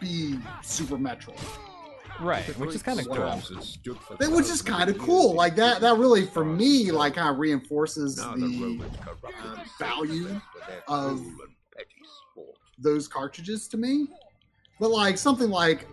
be 0.00 0.38
Super 0.62 0.96
Metroid. 0.96 1.40
Right. 2.20 2.44
Which 2.58 2.74
is 2.74 2.82
kind 2.82 2.98
of 2.98 3.06
cool. 3.06 3.14
Storms 3.16 3.48
that 3.50 3.62
stood 3.62 3.98
for 3.98 4.16
That 4.16 4.30
which 4.30 4.46
is 4.48 4.62
kind 4.62 4.88
of 4.88 4.96
cool. 4.98 5.34
Like 5.34 5.54
that, 5.56 5.80
that 5.82 5.98
really 5.98 6.24
for 6.24 6.44
me, 6.46 6.90
like 6.90 7.14
kind 7.14 7.28
of 7.28 7.38
reinforces 7.38 8.16
Now 8.16 8.34
the 8.34 8.46
the 8.46 8.84
uh, 9.44 9.64
value 9.78 10.24
Saxons 10.24 10.42
of- 10.88 11.16
cruel 11.18 11.18
and 11.18 11.36
petty 11.76 11.90
sport. 12.32 12.56
those 12.78 13.06
cartridges 13.06 13.68
to 13.68 13.76
me. 13.76 14.08
But 14.78 14.90
like 14.90 15.16
something 15.16 15.50
like 15.50 15.86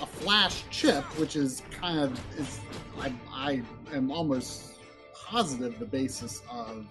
a 0.00 0.06
flash 0.06 0.64
chip, 0.70 1.04
which 1.18 1.36
is 1.36 1.62
kind 1.70 1.98
of 1.98 2.38
is 2.38 2.60
I, 3.00 3.12
I 3.32 3.62
am 3.92 4.10
almost 4.10 4.78
positive 5.12 5.78
the 5.78 5.86
basis 5.86 6.42
of 6.50 6.86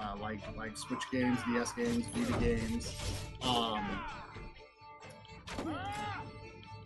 uh, 0.00 0.16
like 0.20 0.40
like 0.56 0.76
Switch 0.76 1.02
games, 1.10 1.38
DS 1.48 1.72
games, 1.72 2.06
Vita 2.14 2.40
games, 2.40 2.94
um, 3.42 3.84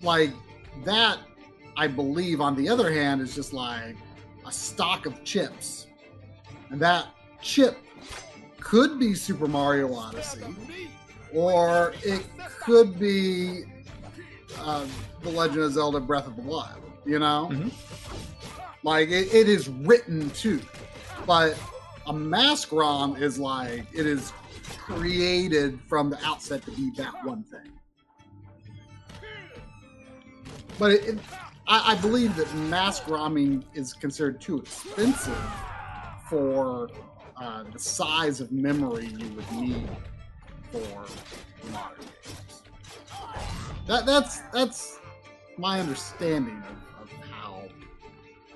like 0.03 0.31
that. 0.85 1.19
I 1.77 1.87
believe 1.87 2.41
on 2.41 2.57
the 2.57 2.69
other 2.69 2.93
hand 2.93 3.23
is 3.23 3.35
just 3.35 3.53
like 3.53 3.97
a 4.47 4.53
stock 4.53 5.07
of 5.07 5.25
chips, 5.25 5.87
and 6.71 6.81
that 6.81 7.07
chip 7.41 7.79
could 8.61 9.01
be 9.01 9.15
Super 9.15 9.47
Mario 9.47 9.95
Odyssey 9.95 10.45
or 11.33 11.95
it 12.03 12.25
could 12.59 12.99
be 12.99 13.65
uh, 14.59 14.87
The 15.23 15.31
Legend 15.31 15.61
of 15.65 15.73
Zelda 15.73 16.01
Breath 16.01 16.27
of 16.27 16.37
the 16.37 16.43
Wild, 16.43 16.81
you 17.05 17.19
know? 17.19 17.49
Mhm. 17.51 17.71
Like, 18.83 19.09
it, 19.11 19.33
it 19.35 19.49
is 19.49 19.69
written 19.69 20.31
too. 20.31 20.61
But 21.27 21.59
a 22.07 22.13
mask 22.13 22.73
ROM 22.73 23.17
is 23.17 23.39
like, 23.39 23.87
it 23.93 24.07
is 24.07 24.33
created 24.79 25.79
from 25.89 26.11
the 26.11 26.19
outset 26.25 26.65
to 26.65 26.71
be 26.73 26.91
that 26.97 27.13
one 27.25 27.45
thing. 27.45 27.73
But 30.79 30.93
it, 30.93 31.05
it, 31.09 31.19
I, 31.69 31.93
I 31.93 31.95
believe 31.97 32.35
that 32.37 32.53
mask 32.55 33.05
ROMing 33.05 33.65
is 33.75 33.93
considered 33.93 34.41
too 34.41 34.59
expensive 34.61 35.39
for 36.29 36.89
uh, 37.37 37.65
the 37.73 37.79
size 37.79 38.41
of 38.41 38.51
memory 38.51 39.07
you 39.07 39.29
would 39.35 39.51
need 39.53 39.89
for 40.73 41.07
modern 41.71 41.99
games. 42.01 42.50
That 43.91 44.07
that's 44.07 44.39
that's 44.53 45.01
my 45.59 45.81
understanding 45.81 46.63
of, 47.01 47.03
of 47.03 47.11
how. 47.29 47.65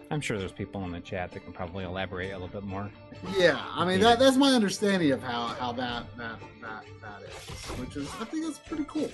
I'm 0.09 0.20
sure 0.20 0.39
there's 0.39 0.52
people 0.52 0.85
in 0.85 0.93
the 0.93 1.01
chat 1.01 1.32
that 1.32 1.40
can 1.40 1.52
probably 1.52 1.82
elaborate 1.82 2.31
a 2.31 2.39
little 2.39 2.47
bit 2.47 2.62
more. 2.62 2.89
Yeah, 3.36 3.61
I 3.73 3.85
mean 3.85 3.98
that 3.98 4.20
that's 4.20 4.36
my 4.36 4.52
understanding 4.52 5.11
of 5.11 5.20
how 5.24 5.47
how 5.47 5.73
that 5.73 6.06
that 6.19 6.39
that 6.62 6.85
that 7.02 7.23
is, 7.23 7.81
which 7.81 7.97
is 7.97 8.09
I 8.20 8.27
think 8.27 8.44
that's 8.44 8.61
pretty 8.61 8.85
cool. 8.85 9.11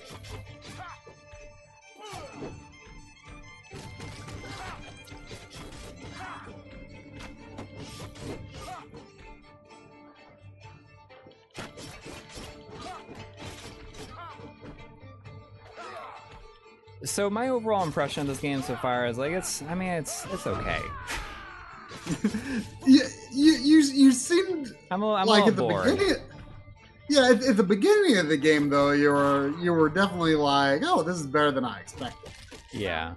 So 17.05 17.31
my 17.31 17.49
overall 17.49 17.83
impression 17.83 18.23
of 18.23 18.27
this 18.27 18.39
game 18.39 18.63
so 18.63 18.77
far 18.77 19.07
is 19.07 19.17
like 19.17 19.33
it's. 19.33 19.63
I 19.63 19.75
mean, 19.75 19.89
it's 19.89 20.27
it's 20.33 20.47
okay. 20.47 20.81
You 22.87 23.03
you 23.33 23.53
you, 23.53 23.79
you 23.83 24.13
seemed 24.13 24.75
I'm 24.91 25.03
a, 25.03 25.15
I'm 25.15 25.27
like 25.27 25.47
at 25.47 25.57
the 25.57 25.63
bored. 25.63 25.99
beginning. 25.99 26.23
Yeah, 27.09 27.31
at, 27.31 27.43
at 27.43 27.57
the 27.57 27.63
beginning 27.65 28.19
of 28.19 28.29
the 28.29 28.37
game 28.37 28.71
though, 28.71 28.93
you 28.93 29.11
were 29.11 29.53
you 29.61 29.73
were 29.73 29.89
definitely 29.89 30.35
like, 30.37 30.83
oh, 30.85 31.03
this 31.03 31.17
is 31.17 31.27
better 31.27 31.51
than 31.51 31.65
I 31.65 31.81
expected. 31.81 32.33
Yeah. 32.73 33.15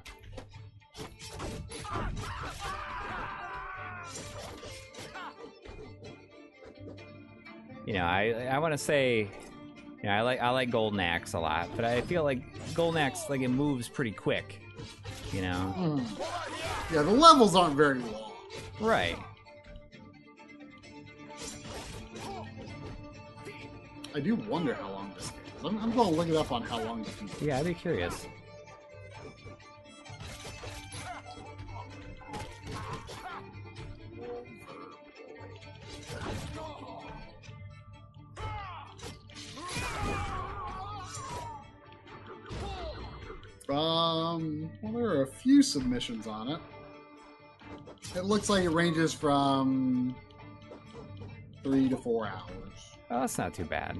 You 7.85 7.93
know, 7.93 8.05
I 8.05 8.47
I 8.51 8.60
want 8.60 8.73
to 8.73 8.77
say, 8.77 9.30
know, 10.10 10.16
I 10.16 10.22
like 10.22 10.40
I 10.42 10.50
like 10.50 10.70
Golden 10.70 11.00
Axe 11.00 11.34
a 11.34 11.40
lot, 11.40 11.70
but 11.76 11.86
I 11.86 12.02
feel 12.02 12.24
like 12.24 12.42
Golden 12.74 13.02
Axe 13.02 13.30
like 13.30 13.42
it 13.42 13.48
moves 13.50 13.88
pretty 13.90 14.12
quick. 14.12 14.60
You 15.32 15.42
know, 15.44 15.54
Hmm. 15.56 16.94
Yeah, 16.94 17.02
the 17.04 17.12
levels 17.12 17.56
aren't 17.56 17.76
very 17.76 18.00
long. 18.00 18.32
right? 18.82 19.18
I 24.16 24.20
do 24.20 24.36
wonder 24.36 24.74
how 24.76 24.92
long 24.92 25.12
this 25.16 25.32
game 25.32 25.40
is. 25.58 25.66
I'm, 25.66 25.78
I'm 25.80 25.92
going 25.92 26.10
to 26.10 26.16
look 26.16 26.28
it 26.28 26.36
up 26.36 26.52
on 26.52 26.62
how 26.62 26.80
long 26.84 27.04
this 27.04 27.16
game 27.16 27.30
is. 27.30 27.42
Yeah, 27.42 27.58
I'd 27.60 27.66
be 27.66 27.74
curious. 27.74 28.28
Um, 43.69 44.69
well, 44.81 44.94
there 44.94 45.06
are 45.10 45.22
a 45.23 45.27
few 45.27 45.61
submissions 45.61 46.27
on 46.27 46.49
it. 46.49 46.60
It 48.15 48.26
looks 48.26 48.49
like 48.49 48.64
it 48.64 48.69
ranges 48.69 49.14
from 49.14 50.15
three 51.64 51.88
to 51.90 51.95
four 51.98 52.27
hours. 52.27 52.98
Oh, 53.10 53.22
that's 53.22 53.38
not 53.38 53.53
too 53.53 53.64
bad. 53.65 53.98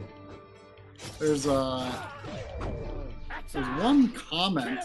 There's 1.20 1.48
uh, 1.48 1.92
there's 3.52 3.68
one 3.82 4.10
comment 4.12 4.80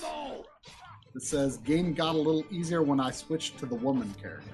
that 1.14 1.22
says 1.22 1.56
game 1.58 1.94
got 1.94 2.14
a 2.14 2.18
little 2.18 2.44
easier 2.50 2.82
when 2.82 3.00
I 3.00 3.10
switched 3.10 3.58
to 3.58 3.66
the 3.66 3.74
woman 3.74 4.14
character. 4.20 4.50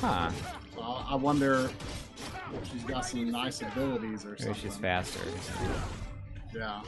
Huh? 0.00 0.30
So 0.74 0.80
I 0.80 1.06
I 1.10 1.14
wonder 1.16 1.68
if 2.54 2.70
she's 2.70 2.84
got 2.84 3.04
some 3.04 3.30
nice 3.30 3.62
abilities 3.62 4.24
or 4.24 4.30
Maybe 4.30 4.42
something. 4.44 4.62
she's 4.62 4.76
faster. 4.76 5.20
Yeah. 6.54 6.82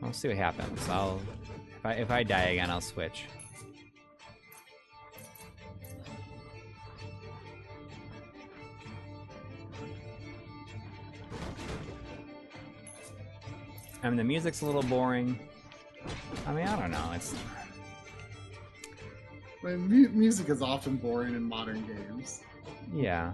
We'll 0.00 0.12
see 0.12 0.28
what 0.28 0.36
happens. 0.36 0.88
I'll 0.88 1.20
if 1.78 1.86
I 1.86 1.92
if 1.94 2.10
I 2.10 2.22
die 2.22 2.42
again, 2.42 2.70
I'll 2.70 2.80
switch. 2.80 3.24
I 14.02 14.08
mean, 14.08 14.18
the 14.18 14.24
music's 14.24 14.60
a 14.60 14.66
little 14.66 14.82
boring. 14.82 15.38
I 16.46 16.52
mean, 16.52 16.66
I 16.66 16.78
don't 16.78 16.90
know. 16.90 17.12
It's 17.14 17.34
I 19.62 19.76
music 19.76 20.50
is 20.50 20.60
often 20.60 20.96
boring 20.96 21.34
in 21.34 21.42
modern 21.42 21.86
games. 21.86 22.42
Yeah. 22.92 23.32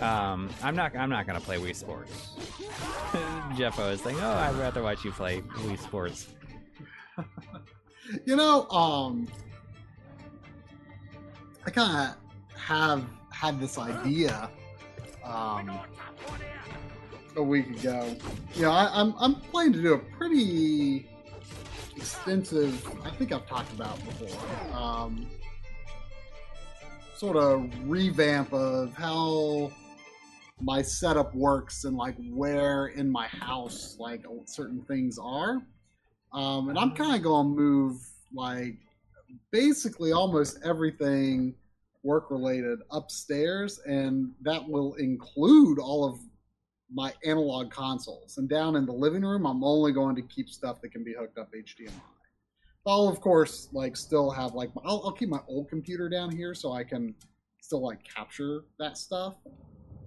Um, 0.00 0.50
I'm 0.64 0.74
not. 0.74 0.96
I'm 0.96 1.10
not 1.10 1.26
gonna 1.28 1.40
play 1.40 1.58
Wii 1.58 1.76
Sports. 1.76 2.30
Jeffo 3.56 3.90
is 3.90 4.00
saying, 4.00 4.16
"Oh, 4.20 4.32
I'd 4.32 4.56
rather 4.56 4.82
watch 4.82 5.04
you 5.04 5.12
play 5.12 5.40
Wii 5.40 5.78
Sports." 5.78 6.28
You 8.26 8.36
know, 8.36 8.68
um, 8.68 9.26
I 11.64 11.70
kind 11.70 12.10
of 12.10 12.58
have 12.58 13.04
had 13.30 13.58
this 13.58 13.78
idea 13.78 14.50
um, 15.24 15.80
a 17.36 17.42
week 17.42 17.68
ago. 17.70 18.16
Know, 18.58 18.70
I, 18.70 18.90
I'm 18.92 19.14
I'm 19.18 19.34
planning 19.36 19.72
to 19.74 19.82
do 19.82 19.94
a 19.94 19.98
pretty 19.98 21.08
extensive. 21.96 22.86
I 23.04 23.10
think 23.10 23.32
I've 23.32 23.46
talked 23.46 23.72
about 23.72 23.96
before. 24.04 24.76
Um, 24.76 25.26
sort 27.16 27.36
of 27.36 27.70
revamp 27.88 28.52
of 28.52 28.92
how 28.94 29.70
my 30.60 30.82
setup 30.82 31.34
works 31.34 31.84
and 31.84 31.96
like 31.96 32.16
where 32.30 32.88
in 32.88 33.10
my 33.10 33.26
house 33.26 33.96
like 33.98 34.24
certain 34.44 34.82
things 34.82 35.18
are. 35.22 35.62
Um, 36.32 36.68
and 36.68 36.78
I'm 36.78 36.92
kind 36.92 37.14
of 37.14 37.22
going 37.22 37.54
to 37.54 37.60
move 37.60 38.00
like 38.34 38.76
basically 39.50 40.12
almost 40.12 40.58
everything 40.64 41.54
work 42.02 42.30
related 42.30 42.80
upstairs, 42.90 43.78
and 43.86 44.32
that 44.42 44.66
will 44.68 44.94
include 44.94 45.78
all 45.78 46.04
of 46.04 46.18
my 46.92 47.12
analog 47.24 47.70
consoles. 47.70 48.38
And 48.38 48.48
down 48.48 48.76
in 48.76 48.84
the 48.86 48.92
living 48.92 49.22
room, 49.22 49.46
I'm 49.46 49.64
only 49.64 49.92
going 49.92 50.16
to 50.16 50.22
keep 50.22 50.48
stuff 50.50 50.80
that 50.82 50.90
can 50.90 51.04
be 51.04 51.14
hooked 51.14 51.38
up 51.38 51.50
HDMI. 51.54 51.90
I'll 52.84 53.06
of 53.08 53.20
course 53.20 53.68
like 53.72 53.96
still 53.96 54.28
have 54.30 54.54
like 54.54 54.70
I'll, 54.84 55.02
I'll 55.04 55.12
keep 55.12 55.28
my 55.28 55.38
old 55.46 55.68
computer 55.68 56.08
down 56.08 56.32
here 56.36 56.52
so 56.52 56.72
I 56.72 56.82
can 56.82 57.14
still 57.60 57.80
like 57.80 58.00
capture 58.02 58.64
that 58.80 58.98
stuff 58.98 59.36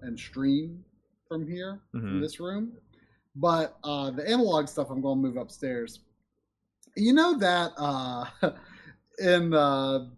and 0.01 0.19
stream 0.19 0.83
from 1.27 1.47
here 1.47 1.79
from 1.91 2.01
Mhm. 2.01 2.21
this 2.21 2.39
room. 2.41 2.73
But 3.37 3.77
uh, 3.85 4.11
the 4.11 4.29
analog 4.29 4.67
stuff 4.67 4.89
I'm 4.89 5.01
going 5.01 5.21
to 5.21 5.27
move 5.27 5.37
upstairs. 5.37 6.01
You 6.97 7.13
know 7.13 7.37
that 7.39 7.71
uh, 7.77 8.25
in 9.19 9.53
uh, 9.53 10.09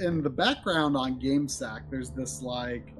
in 0.00 0.22
the 0.22 0.30
background 0.30 0.96
on 0.96 1.20
GameSack, 1.20 1.90
there's 1.90 2.10
this 2.10 2.42
like 2.42 2.92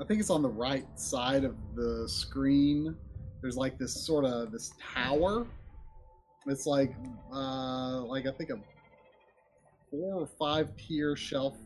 I 0.00 0.04
think 0.04 0.20
it's 0.20 0.30
on 0.30 0.42
the 0.42 0.48
right 0.48 0.86
side 0.98 1.44
of 1.44 1.56
the 1.74 2.08
screen. 2.08 2.96
There's 3.42 3.56
like 3.56 3.78
this 3.78 4.04
sort 4.06 4.24
of 4.24 4.50
this 4.52 4.72
tower. 4.94 5.46
It's 6.46 6.66
like 6.66 6.94
uh, 7.32 8.02
like 8.02 8.26
I 8.26 8.32
think 8.32 8.50
a 8.50 8.58
four 9.90 10.22
or 10.22 10.26
five 10.38 10.68
tier 10.76 11.16
shelf 11.16 11.56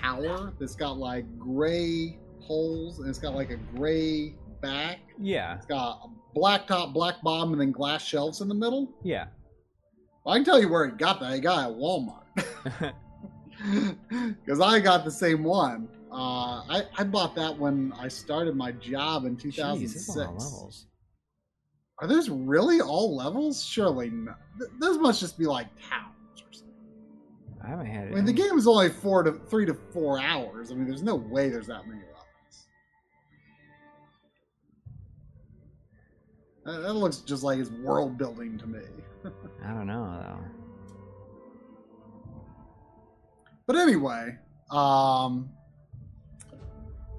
tower 0.00 0.52
that's 0.58 0.76
got 0.76 0.98
like 0.98 1.24
gray 1.38 2.18
holes 2.40 3.00
and 3.00 3.08
it's 3.08 3.18
got 3.18 3.34
like 3.34 3.50
a 3.50 3.56
gray 3.76 4.34
back. 4.60 4.98
Yeah, 5.18 5.56
It's 5.56 5.66
got 5.66 6.00
a 6.04 6.08
black 6.34 6.66
top, 6.66 6.92
black 6.94 7.22
bottom, 7.22 7.52
and 7.52 7.60
then 7.60 7.72
glass 7.72 8.04
shelves 8.04 8.40
in 8.40 8.48
the 8.48 8.54
middle. 8.54 8.92
yeah. 9.02 9.26
Well, 10.24 10.34
I 10.34 10.38
can 10.38 10.44
tell 10.46 10.58
you 10.58 10.70
where 10.70 10.86
he 10.86 10.92
got 10.92 11.20
that. 11.20 11.34
He 11.34 11.40
got 11.40 11.58
it 11.68 11.72
at 11.72 11.76
Walmart. 11.78 12.23
Because 14.44 14.60
I 14.60 14.78
got 14.80 15.04
the 15.04 15.10
same 15.10 15.42
one. 15.42 15.88
Uh, 16.12 16.60
I, 16.68 16.82
I 16.98 17.04
bought 17.04 17.34
that 17.36 17.56
when 17.58 17.92
I 17.98 18.08
started 18.08 18.56
my 18.56 18.72
job 18.72 19.24
in 19.24 19.36
2006. 19.36 20.06
there's 20.06 20.16
a 20.16 20.20
lot 20.20 20.28
of 20.28 20.34
levels. 20.42 20.86
Are 22.00 22.06
those 22.08 22.28
really 22.28 22.80
all 22.82 23.16
levels? 23.16 23.64
Surely 23.64 24.10
not. 24.10 24.38
Th- 24.58 24.70
Those 24.80 24.98
must 24.98 25.18
just 25.20 25.38
be 25.38 25.46
like 25.46 25.68
towns 25.88 26.42
or 26.42 26.52
something. 26.52 26.74
I 27.64 27.68
haven't 27.68 27.86
had. 27.86 28.08
it. 28.08 28.12
I 28.12 28.14
mean, 28.16 28.24
the 28.26 28.32
game 28.34 28.58
is 28.58 28.66
only 28.66 28.90
four 28.90 29.22
to 29.22 29.32
three 29.32 29.64
to 29.64 29.74
four 29.92 30.20
hours. 30.20 30.70
I 30.70 30.74
mean, 30.74 30.86
there's 30.86 31.02
no 31.04 31.14
way 31.14 31.48
there's 31.48 31.68
that 31.68 31.86
many 31.86 32.00
levels. 32.00 32.66
That, 36.64 36.82
that 36.82 36.92
looks 36.94 37.18
just 37.18 37.42
like 37.44 37.58
it's 37.58 37.70
world 37.70 38.18
building 38.18 38.58
to 38.58 38.66
me. 38.66 38.80
I 39.64 39.68
don't 39.72 39.86
know 39.86 40.18
though. 40.20 40.63
But 43.66 43.76
anyway, 43.76 44.36
um, 44.70 45.48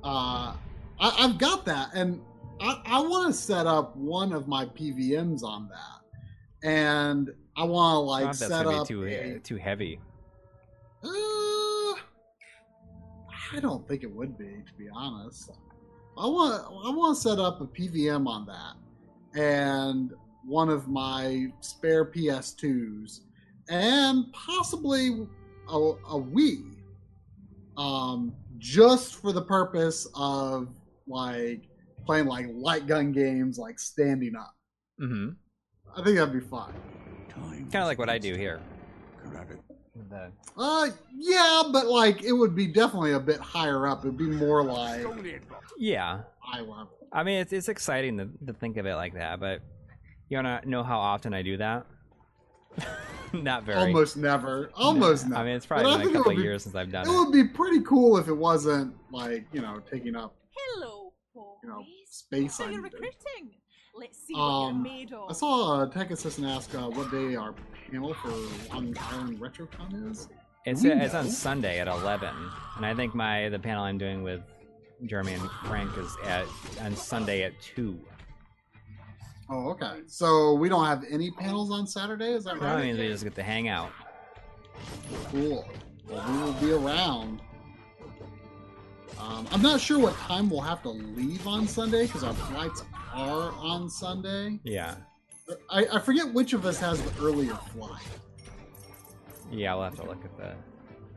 uh, 0.04 0.54
I, 1.00 1.16
I've 1.20 1.38
got 1.38 1.66
that, 1.66 1.90
and 1.94 2.22
I, 2.62 2.82
I 2.86 3.02
want 3.02 3.28
to 3.28 3.34
set 3.34 3.68
up 3.68 3.96
one 3.96 4.34
of 4.34 4.48
my 4.48 4.66
PVMs 4.66 5.44
on 5.44 5.70
that, 5.70 6.68
and 6.68 7.30
I 7.58 7.64
want 7.64 7.96
to 7.96 8.00
like 8.00 8.20
don't 8.22 8.26
know 8.26 8.32
if 8.32 8.40
that's 8.40 8.52
set 8.52 8.64
gonna 8.66 8.82
up. 8.82 8.88
be 8.88 8.94
too 8.94 9.04
a- 9.06 9.40
too 9.40 9.58
heavy. 9.58 10.00
Uh, 11.04 11.08
I 13.54 13.60
don't 13.62 13.88
think 13.88 14.04
it 14.04 14.12
would 14.12 14.38
be, 14.38 14.46
to 14.46 14.74
be 14.78 14.88
honest. 14.94 15.52
I 16.18 16.26
want 16.28 16.64
I 16.64 16.90
want 16.96 17.18
to 17.18 17.22
set 17.22 17.40
up 17.40 17.62
a 17.62 17.66
PVM 17.66 18.28
on 18.28 18.46
that, 18.46 19.40
and 19.40 20.14
one 20.46 20.70
of 20.70 20.88
my 20.88 21.48
spare 21.60 22.06
PS2s, 22.06 23.22
and 23.70 24.32
possibly 24.32 25.28
a, 25.70 25.78
a 25.78 26.22
Wii, 26.22 26.76
um, 27.78 28.34
just 28.58 29.16
for 29.16 29.32
the 29.32 29.42
purpose 29.42 30.08
of 30.16 30.70
like 31.08 31.62
playing 32.06 32.26
like 32.26 32.48
light 32.52 32.88
gun 32.88 33.12
games, 33.12 33.58
like 33.58 33.80
standing 33.80 34.36
up. 34.36 34.56
Mm-hmm. 35.02 35.30
I 36.00 36.04
think 36.04 36.18
that'd 36.18 36.34
be 36.34 36.40
fun. 36.40 36.74
Kind 37.72 37.84
of 37.84 37.88
like 37.88 38.00
what 38.00 38.10
I 38.10 38.18
do 38.18 38.36
here. 38.36 38.60
Karabit, 39.26 39.60
The, 40.10 40.32
Uh, 40.58 40.90
yeah, 41.18 41.64
but 41.72 41.88
like 41.88 42.24
it 42.24 42.32
would 42.32 42.56
be 42.56 42.68
definitely 42.68 43.14
a 43.14 43.20
bit 43.20 43.40
higher 43.40 43.88
up. 43.88 44.06
It'd 44.06 44.18
be 44.18 44.26
more 44.28 44.64
like 44.64 45.06
yeah, 45.78 46.22
eye 46.44 46.60
level. 46.60 46.90
I 47.12 47.24
mean 47.24 47.40
it's 47.40 47.54
it's 47.54 47.70
exciting 47.70 48.18
to, 48.18 48.30
to 48.48 48.54
think 48.54 48.78
of 48.78 48.86
it 48.86 48.96
like 48.96 49.14
that, 49.16 49.40
but 49.40 49.62
you 50.30 50.38
wanna 50.38 50.62
know 50.66 50.84
how 50.84 51.00
often 51.00 51.34
I 51.34 51.42
do 51.42 51.58
that? 51.58 51.86
Not 53.44 53.64
very. 53.64 53.78
Almost 53.80 54.18
never. 54.18 54.72
Almost 54.76 55.28
never. 55.28 55.42
I 55.42 55.46
mean, 55.46 55.56
it's 55.56 55.66
probably 55.66 55.98
been 55.98 56.10
a 56.10 56.14
couple 56.20 56.36
be- 56.36 56.42
years 56.42 56.64
since 56.64 56.76
I've 56.76 56.92
done 56.92 57.08
It 57.08 57.12
it. 57.12 57.18
would 57.18 57.32
be 57.32 57.44
pretty 57.46 57.82
cool 57.82 58.18
if 58.18 58.28
it 58.28 58.34
wasn't 58.34 58.94
like 59.12 59.46
you 59.54 59.62
know 59.62 59.80
taking 59.92 60.16
up 60.16 60.36
Hello, 60.56 61.14
boys. 61.34 61.46
you 61.64 61.70
know 61.70 61.84
space. 62.06 62.56
so 62.56 62.68
you're 62.70 62.82
recruiting. 62.82 63.52
Let's 63.98 64.18
see 64.26 64.34
Um, 64.36 64.42
what 64.84 64.90
you're 64.90 64.98
made 64.98 65.14
of. 65.14 65.30
I 65.30 65.34
saw 65.34 65.84
a 65.84 65.90
tech 65.90 66.12
assistant 66.12 66.48
ask 66.48 66.74
uh, 66.76 66.90
what 66.90 67.10
day 67.12 67.36
our 67.36 67.54
panel 67.90 68.14
for 68.16 68.30
Long 68.74 68.96
Island 69.12 69.40
RetroCon 69.40 70.12
is. 70.12 70.28
It's 70.66 70.82
we 70.84 70.92
it's 70.92 71.14
on? 71.14 71.30
Sunday 71.30 71.80
at 71.80 71.88
eleven, 71.88 72.34
and 72.76 72.86
I 72.86 72.94
think 72.96 73.14
my 73.16 73.50
the 73.50 73.60
panel 73.60 73.84
I'm 73.84 73.98
doing 73.98 74.24
with 74.24 74.42
Jeremy 75.06 75.34
and 75.34 75.50
Frank 75.66 75.96
is 75.98 76.12
at 76.26 76.46
on 76.82 76.96
Sunday 76.96 77.44
at 77.44 77.54
two. 77.62 78.00
Oh, 79.50 79.70
okay. 79.72 80.02
So 80.08 80.54
we 80.54 80.70
don't 80.70 80.86
have 80.86 81.04
any 81.10 81.30
panels 81.32 81.72
on 81.72 81.86
Saturday. 81.88 82.34
Is 82.34 82.46
that 82.46 82.60
That 82.60 82.66
right? 82.76 82.84
means 82.86 82.98
we 82.98 83.08
just 83.08 83.24
get 83.24 83.36
to 83.36 83.44
hang 83.44 83.68
out. 83.68 83.92
Cool. 85.32 85.68
Well, 86.10 86.26
we 86.32 86.38
will 86.44 86.54
be 86.54 86.72
around. 86.72 87.42
Um, 89.20 89.48
I'm 89.52 89.62
not 89.62 89.80
sure 89.80 89.98
what 90.00 90.16
time 90.16 90.50
we'll 90.50 90.62
have 90.62 90.82
to 90.84 90.90
leave 90.90 91.48
on 91.48 91.68
Sunday 91.68 92.06
because 92.06 92.24
our 92.24 92.34
flights 92.34 92.84
are 93.14 93.52
on 93.54 93.90
Sunday. 93.90 94.60
Yeah, 94.64 94.96
I, 95.70 95.86
I 95.94 96.00
forget 96.00 96.32
which 96.34 96.54
of 96.54 96.66
us 96.66 96.80
has 96.80 97.02
the 97.02 97.24
earlier 97.26 97.56
flight. 97.74 98.02
yeah. 99.52 99.74
We'll 99.74 99.86
have 99.86 99.96
to 99.96 100.04
look 100.04 100.24
at 100.26 100.38
that. 100.38 100.58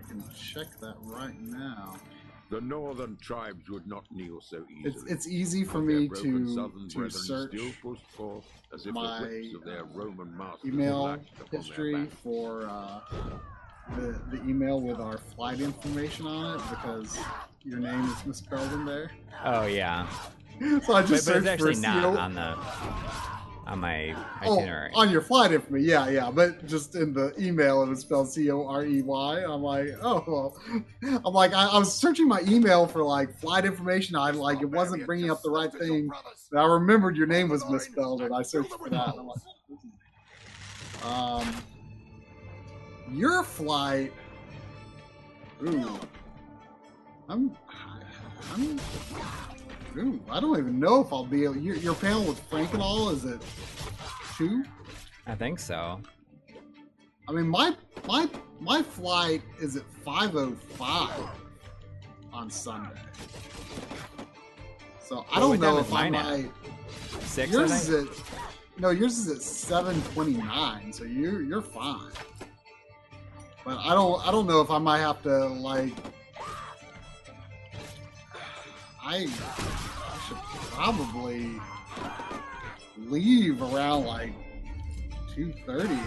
I 0.02 0.08
can 0.08 0.22
check 0.34 0.66
that 0.80 0.94
right 1.02 1.38
now. 1.40 1.96
The 2.50 2.60
northern 2.60 3.16
tribes 3.20 3.68
would 3.68 3.86
not 3.86 4.04
kneel 4.10 4.40
so 4.40 4.64
easily. 4.70 4.90
It's 4.90 5.04
it's 5.04 5.28
easy 5.28 5.64
for 5.64 5.80
me 5.80 6.08
to 6.08 6.54
southern 6.54 6.88
to 6.88 7.10
search 7.10 7.50
still 7.52 7.70
pushed 7.82 8.10
forth 8.12 8.44
as 8.72 8.86
if 8.86 8.94
my, 8.94 9.20
the 9.20 9.26
whips 9.26 9.54
of 9.54 9.64
their 9.64 9.82
uh, 9.82 9.86
Roman 9.94 10.36
masters 10.36 10.60
email 10.64 11.02
lashed 11.04 11.32
upon 11.34 11.48
their 11.50 11.60
history 11.60 12.06
for 12.22 12.66
uh, 12.66 13.00
the 13.96 14.20
the 14.30 14.42
email 14.48 14.80
with 14.80 15.00
our 15.00 15.18
flight 15.18 15.60
information 15.60 16.26
on 16.26 16.58
it 16.58 16.62
because 16.70 17.18
your 17.64 17.78
name 17.78 18.04
is 18.04 18.26
misspelled 18.26 18.72
in 18.72 18.84
there. 18.84 19.10
Oh 19.44 19.66
yeah, 19.66 20.06
So 20.60 20.94
I 20.94 21.02
but, 21.02 21.06
just 21.06 21.26
but 21.26 21.36
it's 21.36 21.46
actually 21.46 21.74
for 21.74 21.80
not 21.80 22.04
on 22.16 22.34
the 22.34 22.56
on 23.68 23.80
my 23.80 24.16
itinerary. 24.40 24.90
Oh, 24.94 25.02
on 25.02 25.10
your 25.10 25.20
flight 25.20 25.52
information, 25.52 25.88
yeah, 25.88 26.08
yeah. 26.08 26.30
But 26.30 26.66
just 26.66 26.94
in 26.94 27.12
the 27.12 27.34
email, 27.38 27.82
it 27.82 27.88
was 27.88 28.00
spelled 28.00 28.32
C 28.32 28.50
O 28.50 28.66
R 28.66 28.84
E 28.84 29.02
Y. 29.02 29.44
I'm 29.44 29.62
like, 29.62 29.88
oh, 30.02 30.24
well. 30.26 30.58
I'm 31.24 31.34
like, 31.34 31.52
I, 31.52 31.66
I 31.66 31.78
was 31.78 31.94
searching 31.94 32.26
my 32.26 32.40
email 32.48 32.86
for 32.86 33.02
like 33.02 33.38
flight 33.38 33.64
information. 33.66 34.16
I 34.16 34.30
like 34.30 34.62
it 34.62 34.70
wasn't 34.70 35.04
bringing 35.04 35.30
up 35.30 35.42
the 35.42 35.50
right 35.50 35.72
thing. 35.72 36.08
And 36.50 36.60
I 36.60 36.64
remembered 36.64 37.16
your 37.16 37.26
name 37.26 37.48
was 37.48 37.68
misspelled, 37.68 38.22
and 38.22 38.34
I 38.34 38.42
searched 38.42 38.72
for 38.72 38.88
that. 38.88 39.14
I'm 39.16 39.26
like, 39.26 39.38
um, 41.04 41.54
your 43.12 43.42
flight. 43.42 44.12
Ooh, 45.62 45.98
I'm, 47.28 47.56
I'm. 48.54 48.80
Ooh, 49.96 50.20
I 50.30 50.40
don't 50.40 50.58
even 50.58 50.78
know 50.78 51.00
if 51.00 51.12
I'll 51.12 51.24
be 51.24 51.44
able. 51.44 51.56
Your, 51.56 51.76
your 51.76 51.94
panel 51.94 52.24
with 52.24 52.38
Frank 52.50 52.72
and 52.72 52.82
all 52.82 53.10
is 53.10 53.24
it 53.24 53.40
two? 54.36 54.64
I 55.26 55.34
think 55.34 55.58
so. 55.58 56.00
I 57.28 57.32
mean, 57.32 57.48
my 57.48 57.74
my 58.06 58.28
my 58.60 58.82
flight 58.82 59.42
is 59.60 59.76
at 59.76 59.84
five 60.04 60.36
oh 60.36 60.52
five 60.52 61.24
on 62.32 62.50
Sunday. 62.50 62.90
So 65.02 65.24
I 65.32 65.40
don't 65.40 65.60
know 65.60 65.78
if 65.78 65.92
I 65.92 66.10
might. 66.10 66.50
Six. 67.22 67.52
Yours 67.52 67.70
is 67.70 67.90
at 67.90 68.24
no, 68.78 68.90
yours 68.90 69.18
is 69.18 69.28
at 69.28 69.42
seven 69.42 70.00
twenty 70.14 70.34
nine. 70.34 70.92
So 70.92 71.04
you 71.04 71.40
you're 71.40 71.62
fine. 71.62 72.12
But 73.64 73.78
I 73.78 73.94
don't 73.94 74.26
I 74.26 74.30
don't 74.30 74.46
know 74.46 74.60
if 74.60 74.70
I 74.70 74.78
might 74.78 75.00
have 75.00 75.22
to 75.24 75.46
like. 75.46 75.92
I, 79.08 79.14
I 79.16 80.18
should 80.28 80.36
probably 80.70 81.58
leave 82.98 83.62
around 83.62 84.04
like 84.04 84.34
two 85.34 85.50
thirty. 85.64 85.98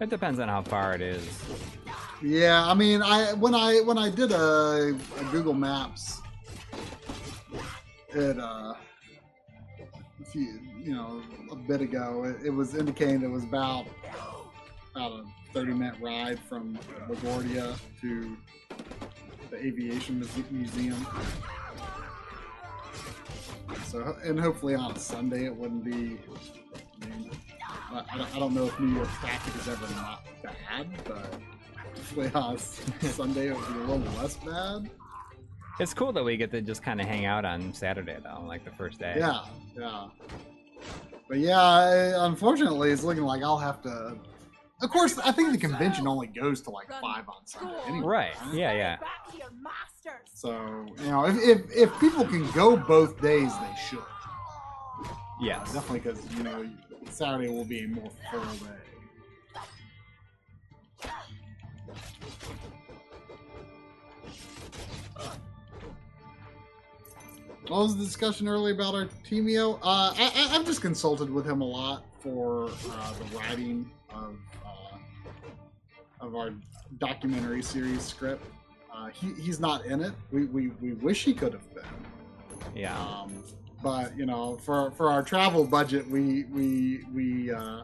It 0.00 0.08
depends 0.08 0.40
on 0.40 0.48
how 0.48 0.62
far 0.62 0.94
it 0.94 1.02
is. 1.02 1.28
Yeah, 2.22 2.64
I 2.66 2.72
mean, 2.72 3.02
I 3.02 3.34
when 3.34 3.54
I 3.54 3.80
when 3.80 3.98
I 3.98 4.08
did 4.08 4.32
a, 4.32 4.98
a 5.18 5.24
Google 5.30 5.52
Maps, 5.52 6.22
it 8.14 8.38
uh, 8.38 8.72
a 10.22 10.24
few, 10.24 10.58
you 10.82 10.94
know, 10.94 11.20
a 11.52 11.56
bit 11.56 11.82
ago, 11.82 12.24
it, 12.24 12.46
it 12.46 12.50
was 12.50 12.74
indicating 12.74 13.20
it 13.20 13.30
was 13.30 13.44
about 13.44 13.84
about 14.94 15.12
a 15.12 15.24
thirty 15.52 15.72
minute 15.72 15.96
ride 16.00 16.38
from 16.40 16.78
LaGuardia 17.08 17.76
to 18.00 18.36
the 19.50 19.56
Aviation 19.56 20.24
Museum. 20.50 21.06
So, 23.86 24.16
and 24.24 24.38
hopefully 24.38 24.74
on 24.74 24.92
a 24.92 24.98
Sunday 24.98 25.44
it 25.46 25.54
wouldn't 25.54 25.84
be. 25.84 26.18
I 27.02 27.06
mean, 27.06 27.30
I, 27.92 28.16
don't, 28.18 28.36
I 28.36 28.38
don't 28.38 28.54
know 28.54 28.66
if 28.66 28.78
New 28.80 28.94
York 28.94 29.08
traffic 29.20 29.54
is 29.60 29.68
ever 29.68 29.86
not 29.94 30.24
bad, 30.42 30.88
but 31.04 31.40
hopefully 31.94 32.30
on 32.34 32.58
Sunday 33.00 33.48
it 33.48 33.56
would 33.56 33.66
be 33.68 33.74
a 33.74 33.84
little 33.84 34.12
less 34.20 34.36
bad. 34.36 34.90
It's 35.80 35.92
cool 35.92 36.12
that 36.12 36.22
we 36.24 36.36
get 36.36 36.52
to 36.52 36.60
just 36.60 36.82
kind 36.84 37.00
of 37.00 37.06
hang 37.06 37.24
out 37.24 37.44
on 37.44 37.72
Saturday 37.72 38.16
though, 38.22 38.44
like 38.46 38.64
the 38.64 38.70
first 38.72 39.00
day. 39.00 39.14
Yeah, 39.18 39.44
yeah. 39.76 40.06
But 41.28 41.38
yeah, 41.38 41.60
I- 41.60 42.26
unfortunately, 42.26 42.90
it's 42.90 43.02
looking 43.02 43.24
like 43.24 43.42
I'll 43.42 43.58
have 43.58 43.82
to. 43.82 44.16
Of 44.84 44.90
course, 44.90 45.18
I 45.18 45.32
think 45.32 45.50
the 45.50 45.58
convention 45.58 46.06
only 46.06 46.26
goes 46.26 46.60
to 46.62 46.70
like 46.70 46.90
five 47.00 47.26
on 47.26 47.46
Sunday 47.46 47.74
anyway. 47.86 48.06
Right. 48.06 48.34
Yeah. 48.52 48.72
Yeah. 48.72 48.96
Back 48.96 49.32
to 49.32 49.38
your 49.38 49.50
masters. 49.50 50.28
So 50.34 50.86
you 51.02 51.08
know, 51.10 51.24
if, 51.24 51.36
if 51.38 51.74
if 51.74 52.00
people 52.00 52.26
can 52.26 52.48
go 52.50 52.76
both 52.76 53.18
days, 53.22 53.50
they 53.58 53.74
should. 53.88 54.04
Yes. 55.40 55.72
Definitely, 55.72 56.00
because 56.00 56.34
you 56.36 56.42
know, 56.42 56.70
Saturday 57.10 57.48
will 57.48 57.64
be 57.64 57.84
a 57.84 57.88
more 57.88 58.10
full 58.30 58.40
day. 58.40 58.72
What 67.68 67.78
was 67.80 67.96
the 67.96 68.04
discussion 68.04 68.46
earlier 68.46 68.74
about 68.74 68.94
our 68.94 69.06
Teamio? 69.26 69.78
Uh, 69.82 70.12
I, 70.14 70.30
I, 70.36 70.54
I've 70.54 70.66
just 70.66 70.82
consulted 70.82 71.30
with 71.30 71.46
him 71.46 71.62
a 71.62 71.64
lot 71.64 72.04
for 72.20 72.68
uh, 72.90 73.12
the 73.14 73.38
writing 73.38 73.90
of 74.10 74.36
uh, 74.63 74.63
of 76.24 76.34
our 76.34 76.52
documentary 76.98 77.62
series 77.62 78.02
script. 78.02 78.44
Uh, 78.92 79.08
he, 79.08 79.32
he's 79.40 79.60
not 79.60 79.84
in 79.84 80.00
it. 80.00 80.12
We, 80.32 80.44
we, 80.46 80.68
we 80.80 80.92
wish 80.92 81.24
he 81.24 81.34
could 81.34 81.52
have 81.52 81.74
been. 81.74 81.84
Yeah. 82.74 82.98
Um, 82.98 83.42
but 83.82 84.16
you 84.16 84.24
know, 84.24 84.56
for 84.56 84.90
for 84.92 85.10
our 85.10 85.22
travel 85.22 85.64
budget, 85.66 86.08
we 86.08 86.44
we 86.44 87.04
we 87.12 87.52
uh, 87.52 87.82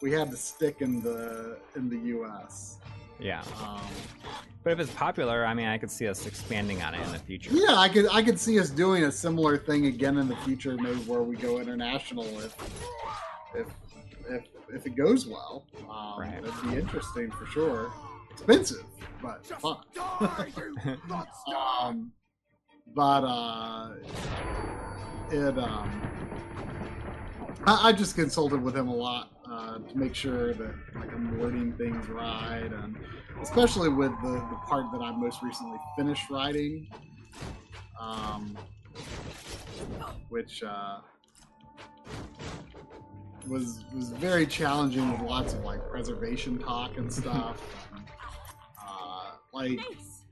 we 0.00 0.10
had 0.10 0.30
to 0.30 0.36
stick 0.36 0.80
in 0.80 1.02
the 1.02 1.58
in 1.76 1.90
the 1.90 1.98
U.S. 2.16 2.78
Yeah. 3.20 3.42
Um, 3.62 3.82
But 4.64 4.72
if 4.72 4.80
it's 4.80 4.92
popular, 4.92 5.44
I 5.44 5.52
mean, 5.54 5.66
I 5.66 5.76
could 5.76 5.90
see 5.90 6.08
us 6.08 6.26
expanding 6.26 6.82
on 6.82 6.94
it 6.94 7.04
in 7.04 7.12
the 7.12 7.18
future. 7.18 7.50
yeah, 7.52 7.76
I 7.76 7.88
could 7.88 8.06
I 8.10 8.22
could 8.22 8.38
see 8.40 8.58
us 8.58 8.70
doing 8.70 9.04
a 9.04 9.12
similar 9.12 9.58
thing 9.58 9.86
again 9.86 10.16
in 10.16 10.26
the 10.28 10.36
future, 10.36 10.76
maybe 10.76 11.00
where 11.00 11.22
we 11.22 11.36
go 11.36 11.58
international 11.60 12.24
if 12.40 12.56
if 13.54 13.66
if, 14.34 14.44
if 14.74 14.86
it 14.86 14.96
goes 14.96 15.26
well. 15.26 15.64
Um, 15.90 16.20
Right. 16.20 16.42
That'd 16.42 16.70
be 16.70 16.76
interesting 16.78 17.30
for 17.30 17.46
sure. 17.46 17.92
Expensive, 18.30 18.84
but 19.22 19.44
fun. 19.46 19.78
die, 19.94 20.52
you 20.56 20.76
monster! 21.06 21.52
Um, 21.80 22.12
but 22.94 23.24
uh, 23.24 23.90
it 25.30 25.58
um, 25.58 26.02
I, 27.66 27.88
I 27.88 27.92
just 27.92 28.14
consulted 28.16 28.62
with 28.62 28.74
him 28.76 28.88
a 28.88 28.94
lot 28.94 29.30
uh, 29.50 29.78
to 29.78 29.98
make 29.98 30.14
sure 30.14 30.54
that 30.54 30.74
like 30.94 31.12
I'm 31.12 31.38
wording 31.38 31.74
things 31.74 32.08
right, 32.08 32.70
and 32.72 32.96
especially 33.42 33.88
with 33.90 34.12
the, 34.22 34.32
the 34.32 34.56
part 34.66 34.90
that 34.92 35.02
I 35.02 35.12
most 35.12 35.42
recently 35.42 35.78
finished 35.96 36.30
writing, 36.30 36.88
um, 38.00 38.56
which 40.30 40.62
uh, 40.62 41.00
was 43.46 43.84
was 43.94 44.10
very 44.10 44.46
challenging 44.46 45.10
with 45.12 45.20
lots 45.22 45.52
of 45.54 45.64
like 45.64 45.86
preservation 45.88 46.58
talk 46.58 46.96
and 46.96 47.12
stuff. 47.20 47.60
uh, 48.80 49.32
like 49.52 49.72
Nice. 49.78 50.22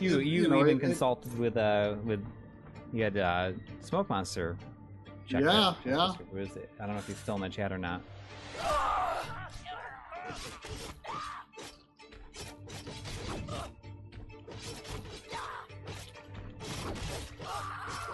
You 0.00 0.18
it- 0.18 0.26
you, 0.26 0.48
know, 0.48 0.56
even 0.60 0.70
it- 0.70 0.76
it- 0.76 0.80
consulted 0.80 1.38
with 1.38 1.56
uh 1.56 1.96
with 2.04 2.24
you 2.92 3.04
had 3.04 3.16
uh 3.16 3.52
Smoke 3.80 4.08
Monster. 4.08 4.56
check 5.28 5.42
Yeah, 5.42 5.74
that. 5.84 5.90
yeah. 5.90 6.12
Was 6.32 6.56
it- 6.56 6.70
I 6.80 6.86
don't 6.86 6.94
know 6.94 6.98
if 7.00 7.06
he's 7.06 7.16
still 7.18 7.36
in 7.36 7.42
the 7.42 7.48
chat 7.48 7.72
or 7.72 7.78
not. 7.78 8.02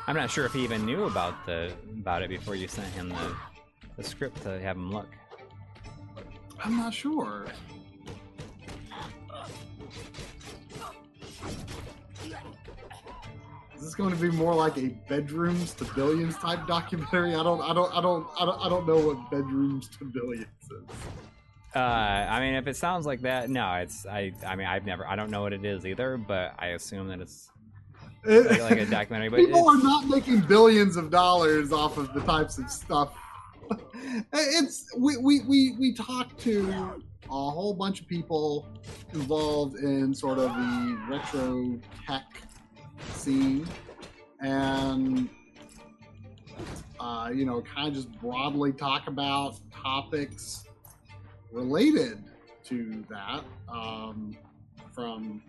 I'm 0.09 0.17
not 0.17 0.31
sure 0.31 0.47
if 0.47 0.55
he 0.55 0.65
even 0.65 0.87
knew 0.87 1.05
about 1.05 1.45
the 1.45 1.71
about 1.93 2.23
it 2.23 2.31
before 2.31 2.55
you 2.55 2.67
sent 2.67 2.89
him 2.95 3.11
the 3.11 3.37
the 3.99 4.03
script 4.03 4.41
to 4.45 4.59
have 4.59 4.75
him 4.75 4.91
look. 4.91 5.11
I'm 6.65 6.79
not 6.79 6.95
sure. 6.95 7.45
Is 13.77 13.83
this 13.83 13.95
going 13.95 14.11
to 14.11 14.17
be 14.17 14.31
more 14.31 14.55
like 14.55 14.79
a 14.79 14.89
bedrooms 15.11 15.75
to 15.75 15.85
billions 15.95 16.37
type 16.39 16.67
documentary? 16.67 17.35
I 17.35 17.43
don't, 17.43 17.61
I 17.61 17.75
don't, 17.75 17.95
I 17.95 18.01
don't, 18.01 18.27
I 18.41 18.45
don't, 18.47 18.61
I 18.65 18.69
don't 18.71 18.87
know 18.87 18.99
what 18.99 19.31
bedrooms 19.31 19.89
to 19.99 20.05
billions 20.07 20.47
is. 20.71 20.97
Uh, 21.77 21.79
I 21.79 22.41
mean, 22.41 22.55
if 22.55 22.67
it 22.67 22.77
sounds 22.77 23.05
like 23.05 23.21
that, 23.21 23.51
no, 23.51 23.75
it's 23.75 24.07
I. 24.07 24.33
I 24.47 24.57
mean, 24.57 24.67
I've 24.67 24.87
never, 24.87 25.07
I 25.07 25.17
don't 25.17 25.31
know 25.31 25.43
what 25.43 25.53
it 25.53 25.67
is 25.67 25.85
either, 25.85 26.17
but 26.17 26.55
I 26.59 26.69
assume 26.69 27.09
that 27.09 27.21
it's 27.21 27.51
like, 28.29 28.79
a 28.79 28.87
documentary. 28.87 29.29
But 29.29 29.39
People 29.39 29.69
are 29.69 29.79
not 29.79 30.07
making 30.07 30.41
billions 30.43 30.97
of 30.97 31.11
dollars 31.11 31.73
off 31.73 31.97
of 31.97 32.13
the 32.13 32.21
types 32.21 32.59
of 32.59 32.71
stuff. 32.71 33.13
it's 34.33 34.87
we 34.97 35.17
we 35.17 35.41
we 35.41 35.77
we 35.79 35.93
talked 35.95 36.39
to 36.41 36.69
a 36.71 37.51
whole 37.51 37.75
bunch 37.75 38.01
of 38.01 38.09
people 38.09 38.67
involved 39.13 39.77
in 39.77 40.15
sort 40.15 40.39
of 40.39 40.51
the 40.51 40.99
retro 41.11 41.79
tech 42.07 42.25
scene, 43.15 43.67
and 44.41 45.29
uh, 47.01 47.31
you 47.33 47.45
know, 47.45 47.63
kind 47.63 47.89
of 47.89 47.95
just 47.95 48.13
broadly 48.21 48.73
talk 48.73 49.07
about 49.07 49.57
topics 49.73 50.65
related 51.53 52.25
to 52.65 53.05
that, 53.09 53.45
um, 53.69 54.37
from 54.95 55.43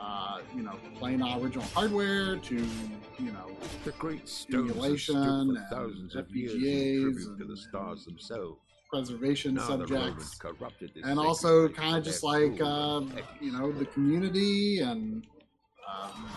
uh, 0.00 0.38
you 0.54 0.62
know, 0.62 0.74
playing 0.98 1.22
on 1.22 1.40
original 1.42 1.64
hardware 1.74 2.36
to, 2.36 2.54
you 2.54 3.32
know, 3.32 3.46
The 3.84 3.92
great 3.92 4.28
stones 4.28 4.70
Simulation 4.70 5.16
and 5.16 5.58
thousands 5.70 6.14
of 6.16 6.28
years 6.34 6.52
FPGAs 6.52 6.62
in 6.62 7.02
tribute 7.02 7.38
to 7.38 7.42
and- 7.44 7.50
the 7.50 7.56
stars 7.56 8.04
themselves. 8.04 8.60
preservation 8.90 9.54
Now 9.54 9.66
subjects. 9.66 10.38
And 11.04 11.18
also 11.18 11.68
kind 11.68 11.96
of 11.96 12.04
just 12.04 12.22
like, 12.22 12.60
um, 12.60 13.12
you 13.40 13.52
know, 13.52 13.72
the 13.72 13.86
community 13.86 14.78
and 14.80 15.26
um, 15.88 16.28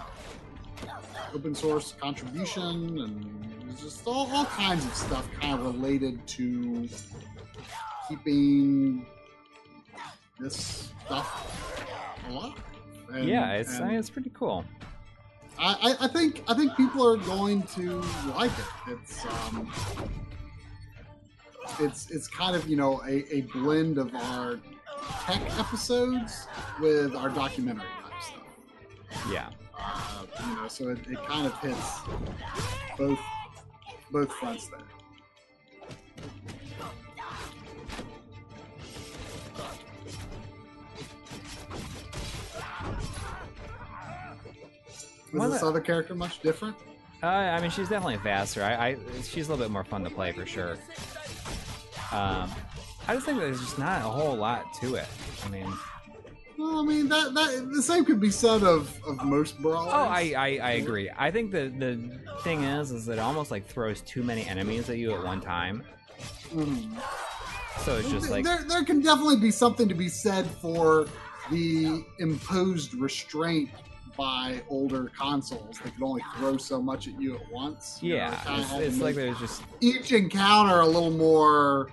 open 1.33 1.53
source 1.53 1.93
contribution 1.99 2.99
and 2.99 3.77
just 3.79 4.05
all, 4.07 4.27
all 4.33 4.45
kinds 4.45 4.83
of 4.85 4.93
stuff 4.93 5.29
kind 5.39 5.59
of 5.59 5.65
related 5.65 6.25
to 6.27 6.89
keeping 8.07 9.05
this 10.39 10.89
stuff 11.05 12.21
alive. 12.29 12.53
And- 13.13 13.27
yeah, 13.27 13.53
it's 13.53 13.77
and- 13.77 13.87
mean, 13.89 13.99
it's 13.99 14.09
pretty 14.09 14.31
cool. 14.33 14.65
I, 15.61 15.95
I, 15.99 16.05
I 16.05 16.07
think 16.07 16.43
I 16.47 16.53
think 16.53 16.75
people 16.77 17.05
are 17.05 17.17
going 17.17 17.63
to 17.63 18.01
like 18.35 18.51
it. 18.51 18.93
It's 18.93 19.25
um, 19.25 19.69
it's 21.81 22.09
it's 22.11 22.27
kind 22.27 22.55
of 22.55 22.67
you 22.69 22.77
know 22.77 23.01
a, 23.05 23.25
a 23.35 23.41
blend 23.41 23.97
of 23.97 24.15
our 24.15 24.59
tech 25.25 25.41
episodes 25.59 26.47
with 26.79 27.13
our 27.13 27.29
documentary 27.29 27.83
type 28.03 28.21
stuff. 28.21 29.29
Yeah. 29.31 29.49
Uh, 29.77 30.25
you 30.47 30.55
know, 30.55 30.67
so 30.67 30.89
it, 30.89 30.99
it 31.07 31.21
kind 31.25 31.45
of 31.45 31.57
hits 31.59 31.99
both 32.97 33.19
both 34.11 34.31
fronts 34.33 34.67
there. 34.67 34.79
Was 45.31 45.39
One 45.39 45.51
this 45.51 45.63
other 45.63 45.79
character 45.81 46.15
much 46.15 46.41
different? 46.41 46.75
Uh, 47.21 47.27
I 47.27 47.59
mean, 47.61 47.69
she's 47.69 47.89
definitely 47.89 48.17
faster. 48.17 48.63
I, 48.63 48.89
I 48.89 48.97
she's 49.23 49.47
a 49.47 49.51
little 49.51 49.65
bit 49.65 49.71
more 49.71 49.83
fun 49.83 50.03
to 50.05 50.09
play 50.09 50.31
for 50.31 50.45
sure. 50.45 50.77
Um, 52.11 52.49
I 53.07 53.13
just 53.13 53.25
think 53.25 53.39
there's 53.39 53.59
just 53.59 53.77
not 53.77 54.01
a 54.01 54.09
whole 54.09 54.35
lot 54.35 54.73
to 54.81 54.95
it. 54.95 55.05
I 55.45 55.49
mean, 55.49 55.71
Well, 56.57 56.79
I 56.79 56.83
mean 56.83 57.09
that 57.09 57.33
that 57.33 57.69
the 57.73 57.81
same 57.83 58.05
could 58.05 58.19
be 58.21 58.31
said 58.31 58.63
of 58.63 58.97
of 59.05 59.23
most 59.23 59.59
brawlers. 59.61 59.91
oh, 59.93 59.97
I, 59.97 60.33
I, 60.37 60.47
I 60.61 60.71
agree. 60.71 61.09
I 61.17 61.29
think 61.29 61.51
the 61.51 61.73
the 61.77 62.19
thing 62.43 62.63
is, 62.63 62.91
is 62.91 63.05
that 63.07 63.13
it 63.13 63.19
almost 63.19 63.51
like 63.51 63.67
throws 63.67 64.01
too 64.01 64.23
many 64.23 64.43
enemies 64.45 64.89
at 64.89 64.97
you 64.97 65.13
at 65.13 65.23
one 65.23 65.41
time. 65.41 65.83
Mm. 66.53 66.97
So 67.79 67.97
it's 67.97 68.09
just 68.09 68.29
like, 68.29 68.43
there 68.43 68.63
there 68.67 68.83
can 68.83 69.01
definitely 69.01 69.37
be 69.37 69.51
something 69.51 69.87
to 69.87 69.95
be 69.95 70.09
said 70.09 70.47
for 70.47 71.07
the 71.51 72.03
imposed 72.19 72.93
restraint 72.95 73.69
by 74.19 74.61
older 74.67 75.09
consoles. 75.17 75.79
They 75.81 75.91
can 75.91 76.03
only 76.03 76.21
throw 76.35 76.57
so 76.57 76.81
much 76.81 77.07
at 77.07 77.19
you 77.21 77.35
at 77.35 77.51
once. 77.53 77.99
You 78.01 78.15
yeah, 78.15 78.35
kinda 78.43 78.59
it's, 78.59 78.95
it's 78.95 78.99
like 78.99 79.15
there's 79.15 79.39
just 79.39 79.63
each 79.79 80.11
encounter 80.11 80.81
a 80.81 80.85
little 80.85 81.09
more 81.09 81.89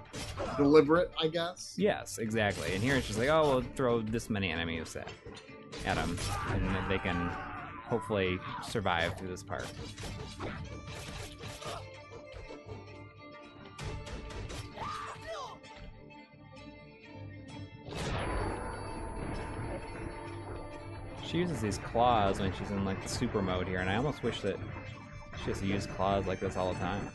deliberate, 0.57 1.13
I 1.23 1.29
guess. 1.29 1.75
yes, 1.77 2.19
exactly. 2.19 2.75
And 2.75 2.83
here 2.83 2.97
it's 2.97 3.07
just 3.07 3.21
like, 3.21 3.29
oh, 3.29 3.49
we'll 3.49 3.65
throw 3.77 4.01
this 4.01 4.29
many 4.29 4.51
enemies 4.51 4.97
at 4.97 5.09
at 5.85 5.95
them, 5.95 6.19
and 6.49 6.67
then 6.75 6.89
they 6.89 6.99
can 6.99 7.31
hopefully 7.85 8.41
survive 8.69 9.17
through 9.17 9.29
this 9.29 9.45
part. 9.45 9.67
She 21.27 21.39
uses 21.39 21.61
these 21.61 21.79
claws 21.79 22.39
when 22.39 22.53
she's 22.55 22.71
in 22.71 22.85
like 22.85 23.09
super 23.09 23.43
mode 23.43 23.67
here, 23.67 23.81
and 23.81 23.91
I 23.91 23.97
almost 23.97 24.23
wish 24.23 24.41
that 24.43 24.57
she 25.41 25.47
just 25.47 25.63
used 25.63 25.91
claws 25.91 26.27
like 26.27 26.39
this 26.39 26.57
all 26.57 26.73
the 26.73 26.79
time. 26.79 27.11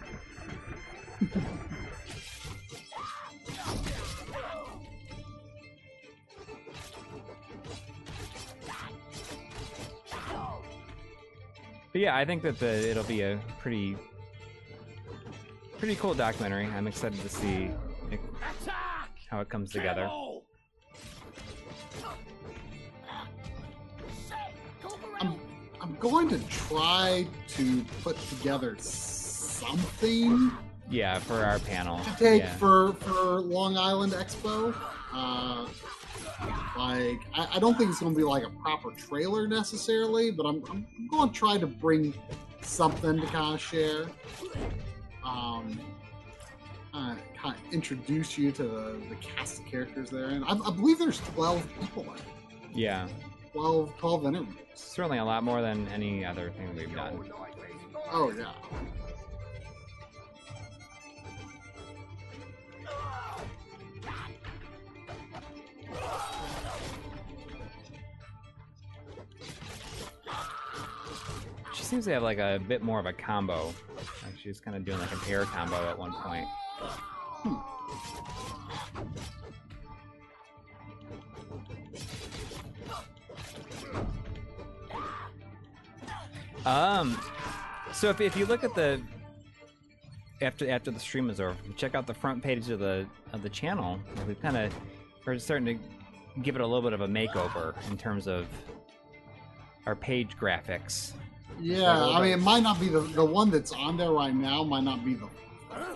But 11.94 12.00
yeah, 12.00 12.16
I 12.16 12.26
think 12.26 12.44
that 12.44 12.60
the 12.60 12.90
it'll 12.90 13.04
be 13.04 13.22
a 13.22 13.40
pretty 13.60 13.96
pretty 15.78 15.96
cool 15.96 16.14
documentary. 16.14 16.66
I'm 16.68 16.88
excited 16.88 17.20
to 17.22 17.30
see 17.30 17.70
it, 18.12 18.20
how 19.30 19.40
it 19.40 19.50
comes 19.50 19.72
together. 19.72 20.10
I'm 25.82 25.96
going 25.96 26.30
to 26.30 26.40
try 26.48 27.26
to 27.50 27.86
put 28.04 28.16
together 28.30 28.76
something 28.80 30.52
Yeah, 30.90 31.18
for 31.20 31.44
our 31.44 31.58
panel. 31.60 32.04
to 32.04 32.16
take 32.18 32.44
yeah. 32.44 32.56
for 32.58 32.94
for 32.94 33.42
Long 33.42 33.78
Island 33.78 34.14
Expo. 34.14 34.76
Uh, 35.12 35.66
like 36.78 37.20
I, 37.34 37.48
I 37.56 37.60
don't 37.60 37.78
think 37.78 37.90
it's 37.90 38.00
going 38.00 38.14
to 38.14 38.18
be 38.18 38.24
like 38.24 38.44
a 38.44 38.50
proper 38.62 38.92
trailer 38.92 39.48
necessarily, 39.48 40.30
but 40.32 40.46
I'm 40.46 40.64
I'm 40.70 40.86
going 41.10 41.30
to 41.30 41.36
try 41.36 41.58
to 41.58 41.68
bring 41.68 42.14
something 42.62 43.20
to 43.20 43.26
kind 43.28 43.56
of 43.56 43.62
share. 43.62 44.06
Um, 45.24 45.80
kind 46.94 47.18
of, 47.18 47.42
kind 47.42 47.56
of 47.56 47.74
introduce 47.74 48.38
you 48.38 48.52
to 48.52 48.64
the, 48.64 49.02
the 49.10 49.16
cast 49.16 49.60
of 49.60 49.66
characters 49.66 50.10
there. 50.10 50.26
And 50.26 50.44
I, 50.46 50.52
I 50.52 50.72
believe 50.72 51.00
there's 51.00 51.20
12 51.20 51.68
people 51.80 52.04
in 52.04 52.10
it. 52.10 52.22
Yeah, 52.74 53.08
12, 53.54 53.98
12 53.98 54.26
interviews. 54.26 54.56
Certainly 54.76 55.18
a 55.18 55.26
lot 55.26 55.44
more 55.44 55.62
than 55.62 55.88
any 55.90 56.26
other 56.26 56.50
thing 56.52 56.76
we've 56.76 56.94
done. 56.94 57.32
Oh, 58.12 58.32
yeah. 58.38 58.52
She 71.74 71.84
seems 71.84 72.06
to 72.06 72.14
have 72.14 72.24
like 72.24 72.38
a 72.38 72.60
bit 72.68 72.84
more 72.84 73.00
of 73.00 73.06
a 73.06 73.14
combo. 73.14 73.74
Like 74.24 74.38
she's 74.42 74.60
kind 74.60 74.76
of 74.76 74.86
doing 74.86 75.00
like 75.00 75.12
an 75.12 75.20
air 75.30 75.46
combo 75.46 75.90
at 75.90 75.98
one 75.98 76.14
point. 76.14 76.46
Hmm. 77.44 77.56
Um, 86.66 87.20
so 87.92 88.10
if, 88.10 88.22
if 88.22 88.36
you 88.36 88.46
look 88.46 88.64
at 88.64 88.76
the 88.76 89.02
after 90.42 90.70
after 90.70 90.92
the 90.92 91.00
stream 91.00 91.30
is 91.30 91.40
over, 91.40 91.56
check 91.76 91.96
out 91.96 92.08
the 92.08 92.14
front 92.14 92.44
page 92.44 92.70
of 92.70 92.80
the 92.80 93.06
of 93.34 93.44
the 93.44 93.50
channel. 93.50 94.00
We've 94.28 94.42
kind 94.42 94.58
of 94.58 94.74
are 95.28 95.38
starting 95.40 95.78
to 95.78 96.42
give 96.42 96.56
it 96.56 96.62
a 96.62 96.66
little 96.66 96.82
bit 96.82 96.94
of 96.94 97.02
a 97.02 97.08
makeover 97.08 97.76
in 97.90 97.98
terms 97.98 98.28
of 98.28 98.48
our 99.86 99.96
page 99.96 100.38
graphics. 100.38 101.14
Yeah, 101.60 101.92
I 101.92 102.22
mean, 102.22 102.32
it 102.32 102.42
might 102.42 102.64
not 102.64 102.80
be 102.80 102.88
the, 102.88 103.02
the 103.02 103.26
one 103.26 103.52
that's 103.52 103.72
on 103.72 103.98
there 103.98 104.12
right 104.12 104.34
now, 104.34 104.64
might 104.64 104.84
not 104.84 105.04
be 105.06 105.14
the 105.16 105.28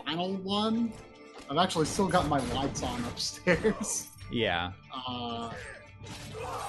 final 0.05 0.35
one. 0.37 0.91
I've 1.49 1.57
actually 1.57 1.85
still 1.85 2.07
got 2.07 2.27
my 2.27 2.39
lights 2.53 2.83
on 2.83 3.03
upstairs. 3.05 4.07
Yeah, 4.31 4.71
Uh, 5.07 5.51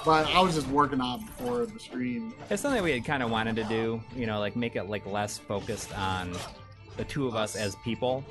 but 0.05 0.27
I 0.27 0.39
was 0.41 0.55
just 0.55 0.67
working 0.67 1.01
on 1.01 1.25
before 1.25 1.65
the 1.65 1.79
stream. 1.79 2.33
it's 2.49 2.61
something 2.61 2.81
we 2.83 2.91
had 2.91 3.03
kind 3.05 3.21
of 3.23 3.29
wanted 3.31 3.55
to 3.57 3.63
do. 3.65 4.01
You 4.15 4.25
know, 4.25 4.39
like 4.39 4.55
make 4.55 4.75
it 4.75 4.83
like 4.89 5.05
less 5.05 5.37
focused 5.37 5.97
on 5.97 6.33
the 6.97 7.03
two 7.03 7.27
of 7.27 7.35
us 7.35 7.55
as 7.55 7.75
people, 7.83 8.23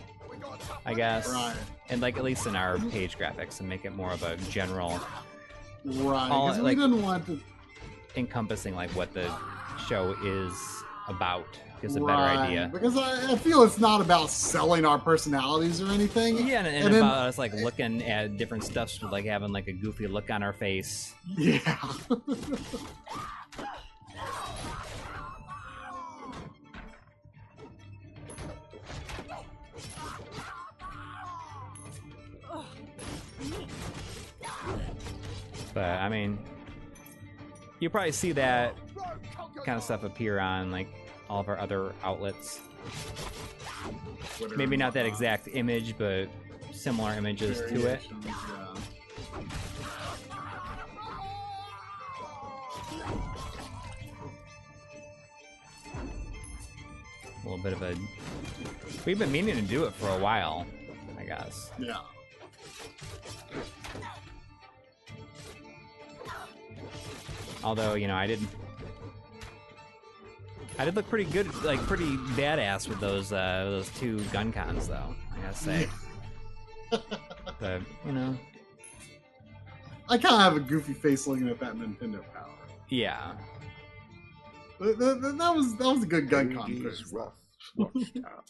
I 0.85 0.95
guess, 0.95 1.29
Right. 1.29 1.55
and 1.89 2.01
like 2.01 2.17
at 2.17 2.25
least 2.25 2.47
in 2.47 2.57
our 2.57 2.79
page 2.79 3.17
graphics, 3.19 3.61
and 3.61 3.69
make 3.69 3.85
it 3.85 3.95
more 3.95 4.13
of 4.13 4.23
a 4.23 4.37
general 4.51 5.01
Right. 5.85 6.31
All, 6.31 6.49
'cause 6.49 6.59
we 6.61 6.71
didn't 6.75 7.01
want 7.03 7.27
to. 7.27 7.41
encompassing 8.17 8.75
like 8.75 8.91
what 8.93 9.13
the 9.15 9.31
show 9.89 10.17
is 10.25 10.53
about. 11.09 11.47
Gives 11.83 11.97
a 11.97 12.01
better 12.01 12.13
right, 12.13 12.39
idea. 12.39 12.71
Because 12.73 12.97
I, 12.97 13.33
I 13.33 13.37
feel 13.37 13.63
it's 13.63 13.79
not 13.79 14.01
about 14.01 14.31
selling 14.31 14.85
our 14.87 14.99
personalities 14.99 15.83
or 15.83 15.89
anything. 15.89 16.37
Yeah, 16.47 16.59
and, 16.61 16.67
and, 16.67 16.77
And 16.87 16.95
then- 16.95 17.03
about 17.03 17.29
us 17.29 17.39
like 17.39 17.53
looking 17.55 18.03
at 18.05 18.37
different 18.39 18.65
stuff, 18.65 18.91
like 19.03 19.25
having 19.27 19.53
like 19.53 19.69
a 19.69 19.73
goofy 19.73 20.07
look 20.07 20.31
on 20.31 20.43
our 20.43 20.53
face. 20.53 21.15
Yeah. 21.37 21.79
But 35.75 35.85
I 35.85 36.09
mean, 36.09 36.39
you 37.81 37.91
probably 37.91 38.13
see 38.13 38.33
that 38.33 38.75
kind 39.65 39.77
of 39.77 39.85
stuff 39.85 40.05
appear 40.05 40.39
on 40.39 40.71
like 40.71 40.89
all 41.29 41.41
of 41.41 41.49
our 41.49 41.59
other 41.59 41.93
outlets. 42.03 42.61
Maybe 44.57 44.77
not 44.77 44.93
that 44.95 45.07
exact 45.07 45.49
image, 45.49 45.97
but 45.99 46.29
similar 46.73 47.13
images 47.13 47.59
to 47.71 47.87
it. 47.87 48.01
Yeah. 48.25 48.35
A 57.45 57.49
little 57.49 57.63
bit 57.63 57.73
of 57.73 57.83
a. 57.83 57.95
We've 59.05 59.19
been 59.19 59.31
meaning 59.31 59.55
to 59.55 59.63
do 59.63 59.85
it 59.85 59.95
for 59.95 60.09
a 60.09 60.19
while, 60.19 60.67
I 61.19 61.25
guess. 61.25 61.71
Yeah. 61.79 61.99
Although 67.63 67.95
you 67.95 68.09
know, 68.09 68.17
I 68.17 68.27
did. 68.27 68.41
I 70.79 70.85
did 70.85 70.95
look 70.95 71.09
pretty 71.09 71.25
good, 71.31 71.53
like 71.65 71.81
pretty 71.81 72.17
badass 72.37 72.89
with 72.89 73.01
those 73.01 73.33
uh, 73.33 73.65
those 73.65 73.89
two 73.99 74.19
GunCons, 74.33 74.87
though. 74.89 75.15
I 75.35 75.41
gotta 75.43 75.57
say. 75.57 75.89
but 77.61 77.81
you 78.05 78.13
know, 78.13 78.37
I 80.09 80.19
kind 80.19 80.35
of 80.35 80.41
have 80.41 80.57
a 80.57 80.61
goofy 80.61 80.93
face 80.93 81.27
looking 81.27 81.49
at 81.49 81.59
that 81.61 81.75
Nintendo 81.77 82.23
Power. 82.35 82.51
yeah. 82.91 83.33
Th- 84.79 84.99
th- 84.99 85.21
th- 85.23 85.35
That 85.37 85.55
was 85.55 85.75
that 85.77 85.89
was 85.89 86.03
a 86.03 86.07
good 86.07 86.29
GunCon. 86.29 86.69
Ladies 86.69 86.83
first. 87.01 87.13
Wrath 87.13 87.33
Watchtower. 87.77 88.45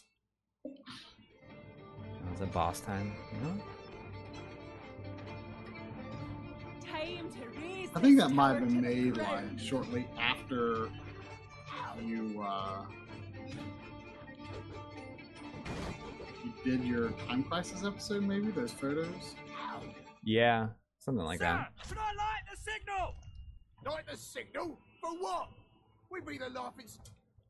That 0.65 2.31
was 2.31 2.41
a 2.41 2.45
boss 2.47 2.81
time. 2.81 3.13
You 3.33 3.39
know? 3.47 3.61
Time 6.85 7.29
to 7.31 7.59
raise 7.61 7.89
I 7.95 8.01
think 8.01 8.19
that 8.19 8.31
might 8.31 8.55
have 8.59 8.67
been 8.67 8.81
made 8.81 9.15
like 9.17 9.57
shortly 9.57 10.05
after 10.19 10.89
you 12.01 12.43
uh, 12.45 12.83
you 16.43 16.53
did 16.63 16.83
your 16.83 17.09
Time 17.27 17.43
Crisis 17.43 17.83
episode. 17.83 18.23
Maybe 18.23 18.51
those 18.51 18.71
photos. 18.71 19.35
Yeah, 20.23 20.67
something 20.99 21.23
like 21.23 21.39
that. 21.39 21.71
Should 21.87 21.97
I 21.97 22.13
light 22.13 22.43
the 22.51 22.57
signal? 22.57 23.15
Light 23.85 24.05
the 24.09 24.17
signal? 24.17 24.79
For 25.01 25.11
what? 25.11 25.49
We 26.09 26.21
be 26.21 26.37
the 26.37 26.49
laughing 26.49 26.85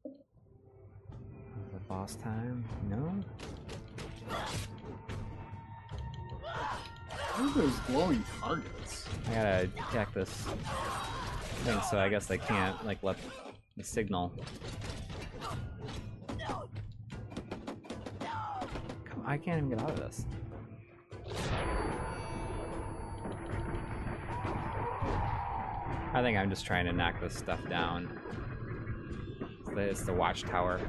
The 0.03 1.80
boss 1.88 2.15
time. 2.15 2.64
No. 2.90 3.24
What 7.38 7.57
are 7.57 7.61
those 7.61 7.80
glowing 7.82 8.24
targets? 8.40 9.06
I 9.30 9.34
gotta 9.34 9.69
attack 9.90 10.14
this 10.14 10.30
thing, 10.30 11.80
so 11.90 11.99
I 11.99 12.10
guess 12.10 12.32
I 12.32 12.38
can't 12.38 12.84
like 12.86 13.03
let 13.03 13.18
the 13.78 13.84
signal. 13.84 14.34
Come, 19.06 19.24
I 19.26 19.38
can't 19.38 19.58
even 19.58 19.70
get 19.70 19.80
out 19.82 19.91
of 19.91 19.99
this. 19.99 20.26
I 26.14 26.22
think 26.24 26.38
I'm 26.38 26.49
just 26.49 26.66
trying 26.66 26.86
to 26.86 26.94
knock 26.94 27.22
this 27.22 27.36
stuff 27.36 27.60
down. 27.70 28.20
It's 29.76 30.02
the, 30.02 30.14
watchtower. 30.14 30.80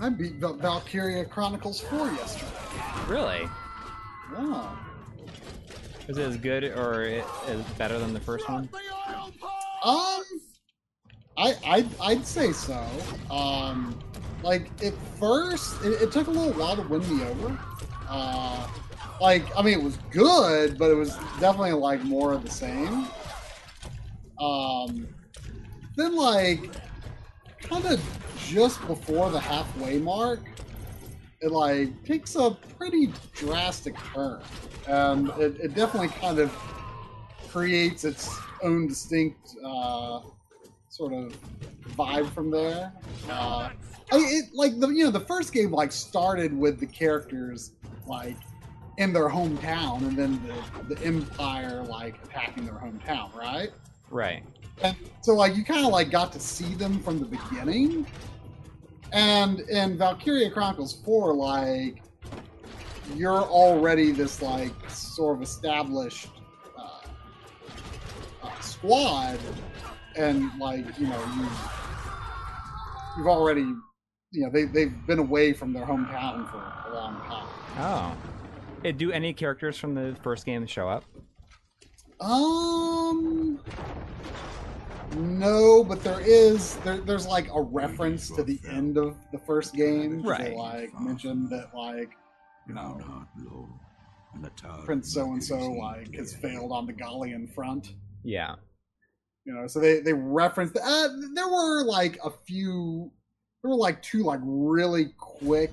I 0.00 0.08
beat 0.08 0.34
Val- 0.40 0.54
Valkyria 0.54 1.24
Chronicles 1.26 1.80
4 1.82 2.08
yesterday. 2.08 2.50
Really? 3.06 3.48
Oh. 4.36 4.76
Is 6.08 6.18
it 6.18 6.22
as 6.22 6.36
good 6.36 6.64
or 6.64 7.04
it 7.04 7.24
is 7.48 7.64
better 7.78 7.98
than 7.98 8.12
the 8.12 8.20
first 8.20 8.48
one? 8.48 8.68
Um, 9.84 10.22
I 11.36 11.54
I'd, 11.66 12.00
I'd 12.00 12.26
say 12.26 12.52
so. 12.52 12.84
Um, 13.30 13.98
like 14.42 14.70
at 14.82 14.94
first, 15.18 15.82
it, 15.84 16.02
it 16.02 16.12
took 16.12 16.26
a 16.26 16.30
little 16.30 16.52
while 16.52 16.76
to 16.76 16.82
win 16.82 17.00
me 17.16 17.24
over. 17.24 17.58
Uh, 18.08 18.68
like 19.20 19.44
I 19.56 19.62
mean, 19.62 19.78
it 19.78 19.82
was 19.82 19.96
good, 20.10 20.78
but 20.78 20.90
it 20.90 20.94
was 20.94 21.16
definitely 21.40 21.72
like 21.72 22.02
more 22.02 22.32
of 22.32 22.44
the 22.44 22.50
same. 22.50 23.06
Um, 24.40 25.06
then 25.96 26.16
like 26.16 26.70
kind 27.62 27.84
of 27.86 28.02
just 28.48 28.84
before 28.86 29.30
the 29.30 29.40
halfway 29.40 29.98
mark, 29.98 30.40
it 31.42 31.50
like 31.50 32.04
takes 32.04 32.36
a 32.36 32.56
pretty 32.78 33.12
drastic 33.34 33.96
turn, 34.14 34.40
and 34.86 35.28
it, 35.30 35.58
it 35.60 35.74
definitely 35.74 36.08
kind 36.08 36.38
of 36.38 36.50
creates 37.50 38.04
its 38.04 38.34
own 38.62 38.86
distinct 38.86 39.56
uh, 39.64 40.20
sort 40.88 41.12
of 41.12 41.36
vibe 41.96 42.30
from 42.30 42.50
there. 42.50 42.92
Uh, 43.28 43.70
I, 44.10 44.16
it 44.18 44.54
like 44.54 44.78
the 44.78 44.88
you 44.88 45.04
know 45.04 45.10
the 45.10 45.20
first 45.20 45.52
game 45.52 45.72
like 45.72 45.90
started 45.90 46.56
with 46.56 46.78
the 46.78 46.86
characters 46.86 47.72
like 48.06 48.36
in 48.98 49.12
their 49.12 49.28
hometown, 49.28 50.02
and 50.06 50.16
then 50.16 50.40
the, 50.46 50.94
the 50.94 51.04
Empire 51.04 51.82
like 51.82 52.22
attacking 52.24 52.64
their 52.64 52.74
hometown, 52.74 53.34
right? 53.34 53.70
Right. 54.10 54.44
And 54.82 54.96
so 55.22 55.34
like 55.34 55.56
you 55.56 55.64
kind 55.64 55.84
of 55.84 55.92
like 55.92 56.10
got 56.10 56.32
to 56.32 56.40
see 56.40 56.74
them 56.74 57.00
from 57.00 57.18
the 57.18 57.26
beginning. 57.26 58.06
And 59.12 59.60
in 59.60 59.98
Valkyria 59.98 60.50
Chronicles 60.50 61.00
4, 61.04 61.34
like 61.34 62.02
you're 63.14 63.42
already 63.42 64.12
this 64.12 64.40
like 64.40 64.72
sort 64.88 65.36
of 65.36 65.42
established 65.42 66.30
uh, 66.78 67.00
uh, 68.42 68.60
squad, 68.60 69.38
and 70.16 70.50
like 70.58 70.84
you 70.98 71.06
know 71.06 71.24
you 71.36 71.48
you've 73.16 73.26
already, 73.26 73.66
you 74.30 74.44
know, 74.44 74.50
they 74.50 74.64
they've 74.64 74.94
been 75.06 75.18
away 75.18 75.52
from 75.52 75.72
their 75.72 75.84
hometown 75.84 76.50
for 76.50 76.58
a 76.90 76.94
long 76.94 77.16
time. 77.26 77.46
Oh. 77.78 78.16
Eh, 78.84 78.92
do 78.92 79.12
any 79.12 79.32
characters 79.32 79.76
from 79.76 79.94
the 79.94 80.16
first 80.22 80.44
game 80.44 80.66
show 80.66 80.88
up? 80.88 81.04
Um, 82.20 83.60
no, 85.16 85.84
but 85.84 86.02
there 86.02 86.20
is 86.20 86.76
there, 86.84 86.98
there's 86.98 87.26
like 87.26 87.48
a 87.52 87.60
reference 87.60 88.30
to 88.30 88.42
the 88.42 88.60
end 88.68 88.96
of 88.98 89.16
the 89.32 89.38
first 89.38 89.74
game. 89.74 90.22
Right. 90.22 90.50
They 90.50 90.54
like 90.56 91.00
mentioned 91.00 91.50
that 91.50 91.74
like 91.74 92.10
you 92.68 92.74
know 92.74 93.00
and 94.34 94.44
the 94.44 94.50
tower 94.50 94.82
Prince 94.84 95.12
so 95.12 95.32
and 95.32 95.42
so 95.42 95.56
like 95.56 96.06
seemed 96.06 96.16
has 96.16 96.34
failed 96.34 96.72
on 96.72 96.86
the 96.86 96.92
Gallian 96.92 97.52
front. 97.52 97.94
Yeah. 98.24 98.54
You 99.44 99.54
know, 99.54 99.66
so 99.66 99.80
they 99.80 100.00
they 100.00 100.12
referenced. 100.12 100.76
Uh, 100.76 101.08
there 101.34 101.48
were 101.48 101.82
like 101.84 102.18
a 102.24 102.30
few. 102.46 103.10
There 103.62 103.70
were 103.70 103.76
like 103.76 104.00
two 104.02 104.22
like 104.22 104.40
really 104.42 105.14
quick. 105.18 105.72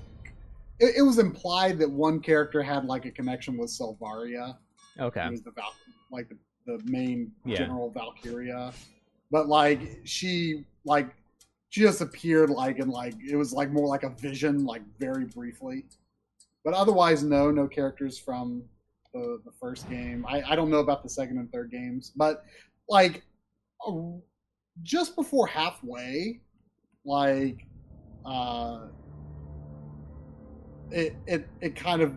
It, 0.79 0.95
it 0.97 1.01
was 1.03 1.19
implied 1.19 1.77
that 1.79 1.89
one 1.89 2.19
character 2.19 2.63
had 2.63 2.85
like 2.85 3.05
a 3.05 3.11
connection 3.11 3.57
with 3.57 3.69
Selvaria. 3.69 4.57
Okay. 4.99 5.23
Who 5.23 5.31
was 5.31 5.41
the 5.43 5.51
Val- 5.51 5.73
like 6.11 6.29
the, 6.29 6.37
the 6.65 6.81
main 6.91 7.31
Yeah. 7.45 7.57
general 7.57 7.91
Valkyria, 7.91 8.73
but 9.31 9.47
like 9.47 10.01
she 10.03 10.65
like 10.85 11.13
she 11.69 11.81
just 11.81 12.01
appeared 12.01 12.49
like 12.49 12.79
and 12.79 12.91
like 12.91 13.13
it 13.27 13.35
was 13.35 13.53
like 13.53 13.71
more 13.71 13.87
like 13.87 14.03
a 14.03 14.09
vision 14.09 14.65
like 14.65 14.81
very 14.99 15.25
briefly, 15.25 15.85
but 16.63 16.73
otherwise 16.73 17.23
no 17.23 17.51
no 17.51 17.67
characters 17.67 18.17
from 18.17 18.63
the 19.13 19.39
the 19.45 19.51
first 19.51 19.89
game. 19.89 20.25
I 20.27 20.41
I 20.51 20.55
don't 20.55 20.69
know 20.69 20.79
about 20.79 21.03
the 21.03 21.09
second 21.09 21.37
and 21.37 21.51
third 21.51 21.71
games, 21.71 22.11
but 22.15 22.43
like 22.87 23.23
just 24.81 25.15
before 25.15 25.47
halfway, 25.47 26.41
like 27.05 27.65
uh 28.25 28.87
it 30.91 31.15
it 31.27 31.47
it 31.61 31.75
kind 31.75 32.01
of 32.01 32.15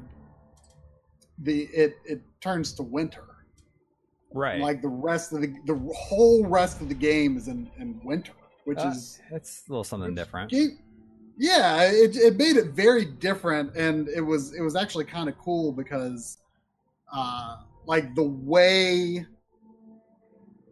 the 1.39 1.65
it 1.75 1.97
it 2.05 2.23
turns 2.41 2.73
to 2.75 2.83
winter 2.83 3.32
Right. 4.35 4.61
like 4.61 4.83
the 4.83 4.89
rest 4.89 5.33
of 5.33 5.41
the 5.41 5.55
the 5.67 5.79
whole 5.97 6.47
rest 6.47 6.81
of 6.81 6.89
the 6.89 6.95
game 6.95 7.37
is 7.37 7.49
in 7.49 7.71
in 7.79 8.01
winter 8.05 8.33
which 8.65 8.79
Uh, 8.79 8.89
is 8.89 9.21
That's 9.31 9.63
a 9.69 9.73
little 9.73 9.85
something 9.85 10.15
different. 10.15 10.53
yeah 11.39 11.83
it, 11.85 12.17
it 12.17 12.37
made 12.37 12.57
it 12.57 12.69
very 12.69 13.05
different 13.05 13.75
and 13.77 14.09
it 14.09 14.21
was 14.21 14.55
it 14.55 14.61
was 14.63 14.77
actually 14.77 15.05
kind 15.05 15.29
of 15.29 15.37
cool 15.39 15.73
because 15.73 16.39
uh 17.15 17.57
like 17.87 18.15
the 18.15 18.23
way 18.23 19.27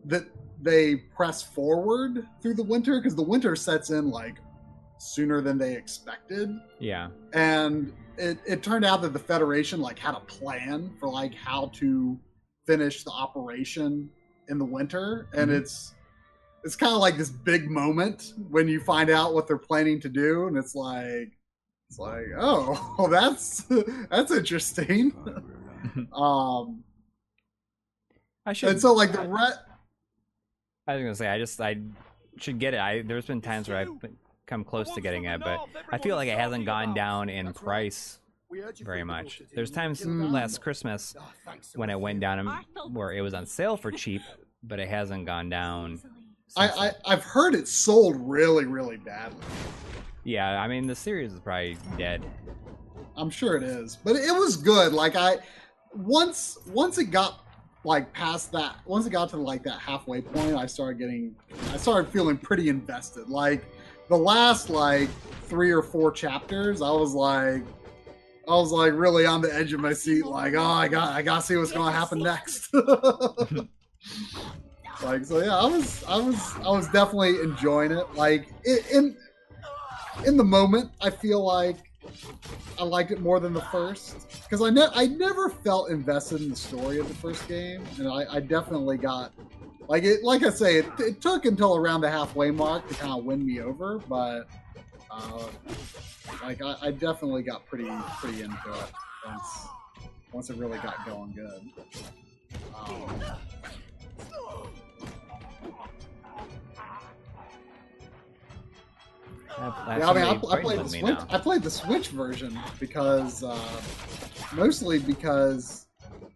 that 0.05 0.25
they 0.63 0.97
press 0.97 1.43
forward 1.43 2.27
through 2.41 2.55
the 2.55 2.63
winter 2.63 2.99
because 3.01 3.15
the 3.17 3.23
winter 3.23 3.57
sets 3.57 3.91
in 3.91 4.11
like 4.11 4.37
sooner 4.99 5.41
than 5.41 5.57
they 5.59 5.75
expected 5.75 6.51
Yeah. 6.79 7.09
and 7.33 7.93
it, 8.19 8.39
it 8.47 8.63
turned 8.63 8.85
out 8.85 9.01
that 9.03 9.13
the 9.15 9.19
federation 9.19 9.81
like 9.81 9.99
had 9.99 10.15
a 10.15 10.21
plan 10.21 10.91
for 11.01 11.09
like 11.09 11.35
how 11.35 11.71
to 11.75 12.19
finish 12.71 13.03
the 13.03 13.11
operation 13.11 14.09
in 14.49 14.59
the 14.59 14.65
winter 14.65 15.27
and 15.33 15.51
Mhm. 15.51 15.59
it's 15.61 15.95
it's 16.63 16.77
kind 16.77 16.93
of 16.93 17.01
like 17.01 17.17
this 17.17 17.31
big 17.31 17.69
moment 17.71 18.35
when 18.49 18.69
you 18.69 18.81
find 18.81 19.11
out 19.11 19.35
what 19.35 19.49
they're 19.49 19.59
planning 19.59 19.99
to 20.01 20.09
do 20.09 20.47
and 20.47 20.57
it's 20.57 20.75
like 20.77 21.31
it's 21.89 21.99
like 21.99 22.27
oh 22.39 22.95
well 22.97 23.09
that's 23.19 23.65
that's 24.09 24.31
interesting 24.31 25.13
um 26.13 26.85
I 28.47 28.53
should. 28.53 28.69
and 28.71 28.81
so 28.81 28.93
like 28.93 29.11
the 29.13 29.27
re- 29.29 29.61
I 30.87 30.95
was 30.95 31.03
gonna 31.03 31.15
say 31.17 31.27
I 31.29 31.39
just 31.39 31.61
I 31.61 31.79
should 32.37 32.59
get 32.61 32.73
it. 32.75 32.81
I 32.81 33.03
there's 33.03 33.27
been 33.27 33.41
times 33.41 33.69
where 33.69 33.79
I've 33.79 33.91
come 34.47 34.63
close 34.65 34.91
to 34.95 35.01
getting 35.01 35.25
it, 35.25 35.41
but 35.41 35.59
I 35.91 35.99
feel 35.99 36.15
like 36.17 36.29
it 36.29 36.39
hasn't 36.39 36.65
gone 36.67 36.95
down 36.95 37.29
in 37.29 37.53
price 37.53 38.20
very 38.83 39.05
much. 39.05 39.43
There's 39.55 39.71
times 39.71 40.01
Mm. 40.01 40.33
last 40.33 40.61
Christmas 40.61 41.15
when 41.75 41.91
it 41.91 41.99
went 41.99 42.21
down 42.21 42.39
and 42.41 42.51
where 42.95 43.13
it 43.13 43.21
was 43.21 43.35
on 43.35 43.47
sale 43.47 43.77
for 43.77 43.91
cheap, 43.91 44.23
but 44.63 44.79
it 44.79 44.89
hasn't 44.89 45.27
gone 45.27 45.49
down. 45.49 46.01
I, 46.57 46.69
I 46.69 46.93
I've 47.07 47.23
heard 47.23 47.55
it 47.55 47.69
sold 47.69 48.17
really 48.19 48.65
really 48.65 48.97
badly 48.97 49.45
yeah, 50.25 50.61
I 50.61 50.69
mean 50.69 50.87
the 50.87 50.95
series 50.95 51.33
is 51.33 51.41
probably 51.41 51.77
dead. 51.97 52.23
I'm 53.17 53.31
sure 53.31 53.57
it 53.57 53.63
is, 53.63 53.97
but 53.97 54.17
it 54.17 54.35
was 54.35 54.57
good. 54.57 54.93
Like 54.93 55.17
I, 55.17 55.39
once 55.95 56.59
once 56.67 56.99
it 56.99 57.07
got 57.07 57.45
like 57.85 58.13
past 58.13 58.53
that, 58.53 58.77
once 58.85 59.07
it 59.07 59.11
got 59.11 59.31
to 59.31 59.37
like 59.37 59.63
that 59.65 59.79
halfway 59.79 60.21
point, 60.21 60.55
I 60.57 60.67
started 60.67 60.99
getting, 60.99 61.35
I 61.73 61.77
started 61.77 62.11
feeling 62.13 62.37
pretty 62.37 62.69
invested. 62.69 63.29
Like 63.29 63.65
the 64.09 64.17
last 64.17 64.71
like 64.71 65.09
three 65.45 65.71
or 65.71 65.83
four 65.83 66.13
chapters, 66.13 66.83
I 66.83 66.91
was 66.91 67.15
like, 67.15 67.63
I 68.51 68.55
was 68.55 68.73
like 68.73 68.93
really 68.95 69.27
on 69.27 69.41
the 69.41 69.55
edge 69.55 69.73
of 69.73 69.79
my 69.79 69.93
seat. 69.93 70.27
Like, 70.27 70.55
oh, 70.55 70.63
I 70.63 70.89
got, 70.89 71.13
I 71.13 71.23
got 71.23 71.37
to 71.37 71.43
see 71.43 71.57
what's 71.57 71.71
to 71.71 71.81
happen 71.83 72.19
next. 72.19 72.75
like 75.05 75.25
so, 75.25 75.39
yeah, 75.39 75.57
I 75.57 75.67
was, 75.67 76.03
I 76.05 76.17
was, 76.17 76.57
I 76.57 76.71
was 76.71 76.89
definitely 76.89 77.41
enjoying 77.41 77.93
it. 77.93 78.13
Like 78.15 78.49
in 78.65 79.17
in 80.27 80.37
the 80.37 80.43
moment, 80.43 80.91
I 81.01 81.11
feel 81.11 81.45
like 81.45 81.77
I 82.77 82.83
liked 82.83 83.13
it 83.13 83.21
more 83.21 83.39
than 83.39 83.53
the 83.53 83.61
first 83.63 84.29
because 84.43 84.63
I 84.63 84.71
ne- 84.71 84.91
I 84.95 85.07
never 85.07 85.49
felt 85.49 85.91
invested 85.91 86.41
in 86.41 86.51
the 86.51 86.57
story 86.57 86.99
of 86.99 87.07
the 87.07 87.15
first 87.15 87.47
game, 87.47 87.85
and 87.99 88.09
I, 88.09 88.25
I 88.35 88.41
definitely 88.41 88.99
got 88.99 89.33
like 89.87 90.03
it. 90.03 90.25
Like 90.25 90.43
I 90.43 90.51
say, 90.51 90.79
it, 90.79 90.87
it 90.99 91.21
took 91.21 91.45
until 91.45 91.77
around 91.77 92.01
the 92.01 92.11
halfway 92.11 92.51
mark 92.51 92.89
to 92.89 92.95
kind 92.95 93.17
of 93.17 93.25
win 93.25 93.47
me 93.47 93.61
over, 93.61 93.99
but 94.09 94.49
uh, 95.09 95.47
like 96.43 96.63
I, 96.63 96.77
I 96.83 96.91
definitely 96.91 97.43
got 97.43 97.67
pretty 97.67 97.91
pretty 98.21 98.43
into 98.43 98.55
it 98.55 98.93
once 99.27 99.67
once 100.33 100.51
it 100.51 100.57
really 100.57 100.79
got 100.79 101.05
going 101.07 101.33
good. 101.33 101.63
Um, 109.59 109.75
I, 109.87 109.99
yeah, 109.99 110.09
I 110.09 110.15
mean, 110.15 110.25
I, 110.25 110.31
I 110.31 110.61
played 110.63 110.79
the 110.81 110.89
Switch. 110.89 111.19
I 111.29 111.39
played 111.39 111.63
the 111.63 111.71
Switch 111.71 112.09
version 112.09 112.59
because 112.79 113.45
uh, 113.45 113.83
mostly 114.55 114.99
because 114.99 115.87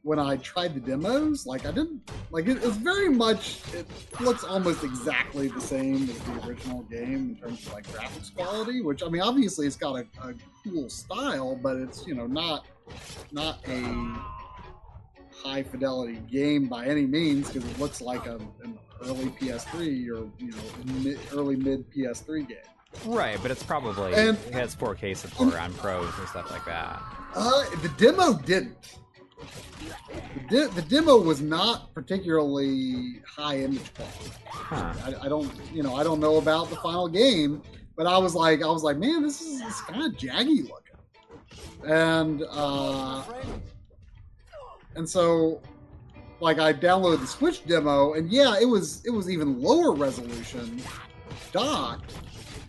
when 0.05 0.19
I 0.19 0.37
tried 0.37 0.75
the 0.75 0.81
demos, 0.81 1.47
like 1.47 1.65
I 1.65 1.73
didn't 1.73 2.11
like 2.31 2.47
it, 2.47 2.59
it's 2.59 2.77
very 2.77 3.09
much. 3.09 3.61
It 3.73 3.87
looks 4.21 4.45
almost 4.45 4.85
exactly 4.85 5.49
the 5.49 5.61
same 5.61 6.09
as 6.11 6.19
the 6.21 6.47
original 6.47 6.83
game 6.83 7.31
in 7.31 7.37
terms 7.37 7.67
of 7.67 7.73
like 7.73 7.87
graphics 7.89 8.33
quality. 8.35 8.83
Which 8.83 9.03
I 9.03 9.09
mean, 9.09 9.23
obviously 9.23 9.67
it's 9.67 9.77
got 9.77 9.97
a, 9.97 10.07
a 10.29 10.35
cool 10.63 10.91
style, 10.91 11.57
but 11.57 11.77
it's 11.79 12.07
you 12.07 12.15
know 12.15 12.27
not 12.27 12.67
not 13.33 13.59
a 13.67 13.83
high 15.43 15.63
fidelity 15.63 16.21
game 16.31 16.69
by 16.69 16.85
any 16.87 17.07
means 17.07 17.51
because 17.51 17.69
it 17.69 17.79
looks 17.81 18.03
like 18.03 18.27
a, 18.27 18.37
an 18.63 18.79
early 19.07 19.31
PS3 19.31 19.79
or 19.81 20.29
you 20.39 20.51
know 20.51 21.03
mid, 21.03 21.19
early 21.33 21.57
mid 21.57 21.91
PS3 21.91 22.47
game. 22.47 22.59
Right, 23.07 23.39
but 23.43 23.51
it's 23.51 23.63
probably 23.63 24.13
And- 24.15 24.37
it 24.47 24.53
has 24.53 24.77
4K 24.77 25.17
support 25.17 25.55
on 25.55 25.73
pros 25.75 26.13
and 26.19 26.29
stuff 26.29 26.51
like 26.51 26.65
that. 26.67 27.03
Uh, 27.35 27.65
the 27.81 27.89
demo 27.97 28.35
didn't. 28.35 28.99
The, 30.51 30.71
the 30.75 30.83
demo 30.83 31.17
was 31.17 31.41
not 31.41 31.93
particularly 31.95 33.21
high 33.27 33.59
image 33.59 33.93
quality. 33.95 34.31
Huh. 34.49 34.95
I, 35.05 35.27
I 35.27 35.29
don't, 35.29 35.51
you 35.73 35.83
know, 35.83 35.97
I 35.97 36.05
don't 36.05 36.21
know 36.21 36.37
about 36.37 36.71
the 36.71 36.77
final 36.77 37.09
game, 37.09 37.63
but 37.97 38.07
I 38.07 38.19
was 38.19 38.35
like, 38.35 38.63
I 38.63 38.67
was 38.67 38.83
like, 38.83 38.97
man, 38.97 39.23
this 39.23 39.41
is 39.41 39.61
it's 39.61 39.81
kind 39.83 40.03
of 40.03 40.13
jaggy 40.19 40.69
looking, 40.69 41.87
and 41.87 42.45
uh, 42.51 43.23
and 44.97 45.09
so, 45.09 45.61
like, 46.41 46.59
I 46.59 46.73
downloaded 46.73 47.21
the 47.21 47.27
Switch 47.27 47.65
demo, 47.67 48.15
and 48.15 48.31
yeah, 48.31 48.57
it 48.61 48.67
was 48.67 49.05
it 49.05 49.11
was 49.11 49.31
even 49.31 49.61
lower 49.61 49.93
resolution 49.93 50.83
docked, 51.53 52.15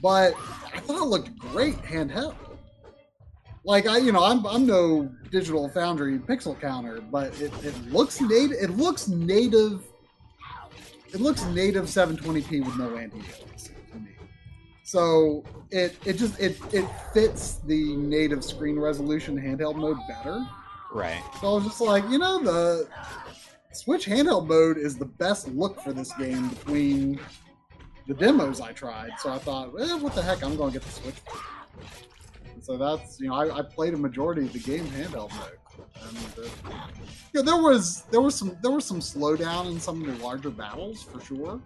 but 0.01 0.33
I 0.73 0.79
thought 0.79 1.01
it 1.01 1.07
looked 1.07 1.37
great 1.37 1.77
handheld 1.77 2.35
like 3.65 3.87
I, 3.87 3.97
you 3.97 4.11
know, 4.11 4.23
I'm 4.23 4.45
I'm 4.45 4.65
no 4.65 5.09
digital 5.31 5.67
foundry 5.69 6.19
pixel 6.19 6.59
counter, 6.59 7.01
but 7.01 7.39
it, 7.41 7.51
it 7.63 7.75
looks 7.91 8.21
native. 8.21 8.57
It 8.61 8.69
looks 8.71 9.07
native. 9.07 9.83
It 11.13 11.19
looks 11.19 11.43
native 11.45 11.85
720p 11.85 12.65
with 12.65 12.77
no 12.77 12.95
anti-aliasing 12.95 13.91
to 13.91 13.99
me. 13.99 14.11
So 14.83 15.43
it 15.71 15.95
it 16.05 16.13
just 16.13 16.39
it 16.39 16.57
it 16.73 16.87
fits 17.13 17.55
the 17.65 17.95
native 17.97 18.43
screen 18.43 18.77
resolution 18.77 19.35
handheld 19.37 19.75
mode 19.75 19.97
better. 20.07 20.45
Right. 20.93 21.21
So 21.41 21.47
I 21.47 21.53
was 21.55 21.63
just 21.65 21.81
like, 21.81 22.07
you 22.09 22.19
know, 22.19 22.41
the 22.41 22.87
Switch 23.73 24.05
handheld 24.05 24.47
mode 24.47 24.77
is 24.77 24.95
the 24.95 25.05
best 25.05 25.47
look 25.49 25.81
for 25.81 25.91
this 25.91 26.13
game 26.13 26.49
between 26.49 27.19
the 28.07 28.13
demos 28.13 28.61
I 28.61 28.71
tried. 28.71 29.09
So 29.19 29.31
I 29.31 29.39
thought, 29.39 29.73
well, 29.73 29.99
what 29.99 30.13
the 30.13 30.21
heck, 30.21 30.43
I'm 30.43 30.55
going 30.55 30.71
to 30.71 30.79
get 30.79 30.87
the 30.87 30.93
Switch. 30.93 31.15
So 32.65 32.77
that's 32.77 33.19
you 33.21 33.27
know, 33.27 33.35
I, 33.35 33.59
I 33.59 33.61
played 33.61 33.93
a 33.93 33.97
majority 33.97 34.41
of 34.41 34.51
the 34.51 34.57
game 34.57 34.85
handheld 34.85 35.31
mode. 35.37 35.59
And 36.01 36.45
uh, 36.45 36.71
yeah, 37.31 37.43
there 37.43 37.61
was 37.61 38.05
there 38.09 38.21
was 38.21 38.33
some 38.33 38.57
there 38.63 38.71
was 38.71 38.85
some 38.85 39.01
slowdown 39.01 39.69
in 39.69 39.79
some 39.79 40.01
of 40.01 40.17
the 40.17 40.23
larger 40.23 40.49
battles 40.49 41.03
for 41.03 41.21
sure, 41.21 41.61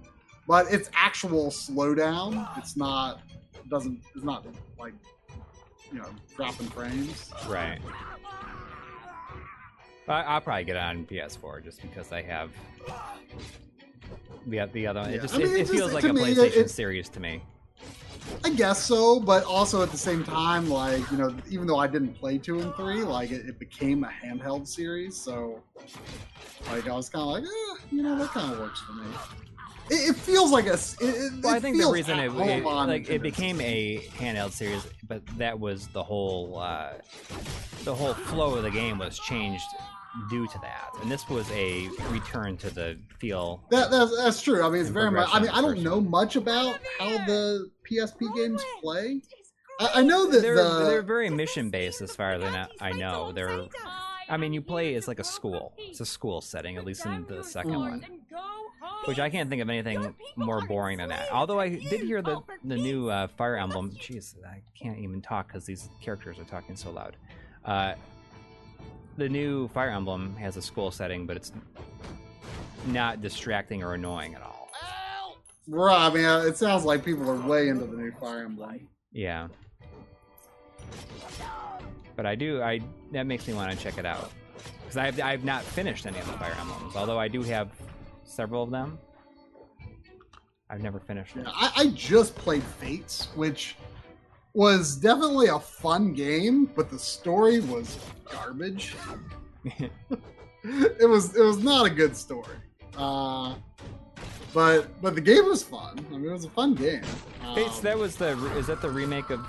but 0.46 0.66
it's 0.70 0.90
actual 0.94 1.52
slowdown. 1.52 2.46
It's 2.58 2.76
not 2.76 3.22
doesn't 3.70 4.02
it's 4.14 4.26
not 4.26 4.46
like 4.78 4.94
you 5.90 6.00
know 6.00 6.10
dropping 6.36 6.68
frames. 6.68 7.32
Right. 7.48 7.80
I, 10.10 10.24
I'll 10.24 10.42
probably 10.42 10.66
get 10.66 10.76
it 10.76 10.82
on 10.82 11.06
PS4 11.06 11.64
just 11.64 11.82
because 11.82 12.12
I 12.12 12.24
have 12.24 12.52
the 14.48 14.68
the 14.74 14.86
other 14.88 15.00
one. 15.00 15.14
It 15.14 15.22
just 15.22 15.36
I 15.36 15.38
mean, 15.38 15.48
it, 15.48 15.52
it 15.52 15.56
it 15.56 15.60
just- 15.60 15.72
feels 15.72 15.94
like 15.94 16.04
a 16.04 16.12
me, 16.12 16.24
it- 16.24 16.38
PlayStation 16.38 16.70
series 16.70 17.08
to 17.08 17.22
me. 17.22 17.42
I 18.44 18.52
guess 18.52 18.84
so, 18.84 19.20
but 19.20 19.44
also 19.44 19.82
at 19.82 19.92
the 19.92 19.98
same 19.98 20.24
time, 20.24 20.70
like 20.70 21.10
you 21.12 21.18
know, 21.18 21.36
even 21.50 21.68
though 21.68 21.80
I 21.80 21.88
didn't 21.88 22.14
play 22.14 22.38
two 22.38 22.60
and 22.60 22.74
three, 22.76 23.04
like 23.04 23.32
it, 23.32 23.46
it 23.46 23.60
became 23.60 24.04
a 24.04 24.08
handheld 24.08 24.68
series, 24.68 25.16
so 25.16 25.62
like 26.72 26.88
I 26.88 26.96
was 26.96 27.10
kind 27.10 27.24
of 27.24 27.30
like, 27.30 27.44
eh, 27.44 27.86
you 27.92 28.04
know, 28.04 28.18
that 28.18 28.30
kind 28.30 28.54
of 28.54 28.60
works 28.60 28.82
for 28.82 28.94
me. 28.94 29.06
It, 29.90 30.12
it 30.12 30.16
feels 30.16 30.52
like 30.52 30.68
a. 30.68 30.74
It, 30.74 31.02
it, 31.02 31.44
Well, 31.44 31.56
I 31.56 31.60
think 31.60 31.82
the 31.82 31.90
reason 31.90 32.20
it, 32.20 32.32
it 32.32 32.64
like 32.64 33.10
it 33.10 33.22
became 33.22 33.60
a 33.62 34.00
handheld 34.18 34.52
series, 34.52 34.86
but 35.08 35.26
that 35.38 35.60
was 35.60 35.88
the 35.88 36.04
whole 36.04 36.60
uh, 36.60 36.94
the 37.84 37.96
whole 37.96 38.14
flow 38.14 38.56
of 38.56 38.64
the 38.64 38.72
game 38.72 39.00
was 39.00 39.18
changed 39.20 39.66
due 40.30 40.48
to 40.48 40.60
that, 40.60 40.90
and 41.02 41.12
this 41.12 41.28
was 41.30 41.50
a 41.52 41.88
return 42.10 42.58
to 42.58 42.70
the 42.70 42.98
feel. 43.20 43.64
That, 43.70 43.92
that's, 43.92 44.16
that's 44.18 44.42
true. 44.42 44.64
I 44.64 44.70
mean, 44.70 44.82
it's 44.82 44.90
very 44.90 45.12
much. 45.12 45.30
I 45.32 45.40
mean, 45.40 45.50
I 45.50 45.62
don't 45.62 45.82
know 45.84 46.02
much 46.02 46.36
about 46.36 46.80
how 47.00 47.10
the 47.26 47.70
PSP 47.90 48.34
games 48.36 48.64
play. 48.82 49.22
I, 49.80 49.90
I 49.96 50.02
know 50.02 50.30
that 50.30 50.42
They're 50.42 50.56
the 50.56 50.84
they're 50.86 51.02
very 51.02 51.30
mission 51.30 51.70
based 51.70 52.02
as 52.02 52.16
far 52.16 52.32
as 52.34 52.44
I 52.44 52.52
know. 52.52 52.68
I 52.82 52.92
know 52.92 53.32
they're. 53.32 53.66
I 54.28 54.38
mean, 54.38 54.54
you 54.54 54.62
play 54.62 54.94
as 54.96 55.08
like 55.08 55.20
a 55.20 55.24
school. 55.24 55.74
It's 55.78 56.02
a 56.02 56.06
school 56.06 56.42
setting, 56.42 56.78
at 56.78 56.86
least 56.86 57.06
in 57.06 57.26
the 57.28 57.44
second 57.44 57.72
Mm. 57.74 57.80
one. 57.80 58.06
Which 59.06 59.18
I 59.20 59.30
can't 59.30 59.50
think 59.50 59.62
of 59.62 59.70
anything 59.70 60.14
more 60.36 60.62
boring 60.68 60.98
than 60.98 61.10
that. 61.10 61.32
Although 61.32 61.60
I 61.60 61.70
did 61.70 62.02
hear 62.02 62.22
the 62.22 62.42
the 62.64 62.76
new 62.76 63.10
uh, 63.10 63.28
Fire 63.38 63.56
Emblem. 63.58 63.92
Jeez, 63.92 64.36
I 64.46 64.62
can't 64.80 65.00
even 65.00 65.22
talk 65.22 65.48
because 65.48 65.66
these 65.66 65.88
characters 66.02 66.38
are 66.38 66.44
talking 66.44 66.76
so 66.76 66.92
loud. 66.92 67.16
Uh, 67.64 67.94
the 69.20 69.30
new 69.30 69.68
Fire 69.68 69.90
Emblem 69.90 70.36
has 70.38 70.58
a 70.58 70.62
school 70.62 70.90
setting, 70.90 71.28
but 71.28 71.36
it's 71.38 71.52
not 72.88 73.22
distracting 73.22 73.84
or 73.84 73.94
annoying 73.94 74.34
at 74.34 74.42
all. 74.42 74.72
right. 75.68 76.08
I 76.08 76.14
mean, 76.14 76.48
it 76.48 76.58
sounds 76.58 76.86
like 76.86 77.04
people 77.06 77.30
are 77.30 77.36
way 77.48 77.68
into 77.68 77.86
the 77.86 77.98
new 77.98 78.12
Fire 78.14 78.44
Emblem. 78.44 78.88
Yeah. 79.12 79.50
But 82.16 82.26
I 82.26 82.36
do. 82.36 82.62
I 82.62 82.82
that 83.12 83.28
makes 83.28 83.48
me 83.48 83.54
want 83.54 83.72
to 83.72 83.78
check 83.78 83.98
it 83.98 84.06
out 84.06 84.32
because 84.82 84.98
I've 84.98 85.22
I've 85.22 85.44
not 85.44 85.64
finished 85.64 86.06
any 86.06 86.20
of 86.20 86.26
the 86.26 86.34
Fire 86.34 86.56
Emblems. 86.60 86.96
Although 86.96 87.20
I 87.20 87.28
do 87.28 87.44
have 87.44 87.70
several 88.24 88.64
of 88.64 88.72
them. 88.72 88.98
I've 90.70 90.82
never 90.82 91.00
finished 91.00 91.36
Yeah. 91.36 91.44
I, 91.48 91.72
I 91.78 91.88
just 91.88 92.36
played 92.36 92.62
Fates, 92.62 93.30
which 93.36 93.76
was 94.54 94.96
definitely 94.96 95.48
a 95.48 95.60
fun 95.60 96.14
game, 96.14 96.66
but 96.76 96.90
the 96.90 97.00
story 97.00 97.60
was 97.62 97.98
garbage. 98.32 98.96
it 100.64 101.10
was 101.10 101.36
it 101.36 101.42
was 101.44 101.64
not 101.64 101.86
a 101.86 101.90
good 101.90 102.16
story. 102.16 102.56
Uh, 102.98 103.56
but 104.54 105.02
but 105.02 105.16
the 105.16 105.22
game 105.22 105.46
was 105.46 105.64
fun. 105.64 106.06
I 106.12 106.18
mean, 106.18 106.30
it 106.30 106.34
was 106.34 106.46
a 106.46 106.50
fun 106.50 106.74
game. 106.76 107.04
Fates. 107.56 107.78
Um, 107.78 107.84
That 107.84 107.98
was 107.98 108.16
the. 108.16 108.30
Is 108.58 108.68
that 108.68 108.82
the 108.82 108.90
remake 108.90 109.30
of 109.30 109.46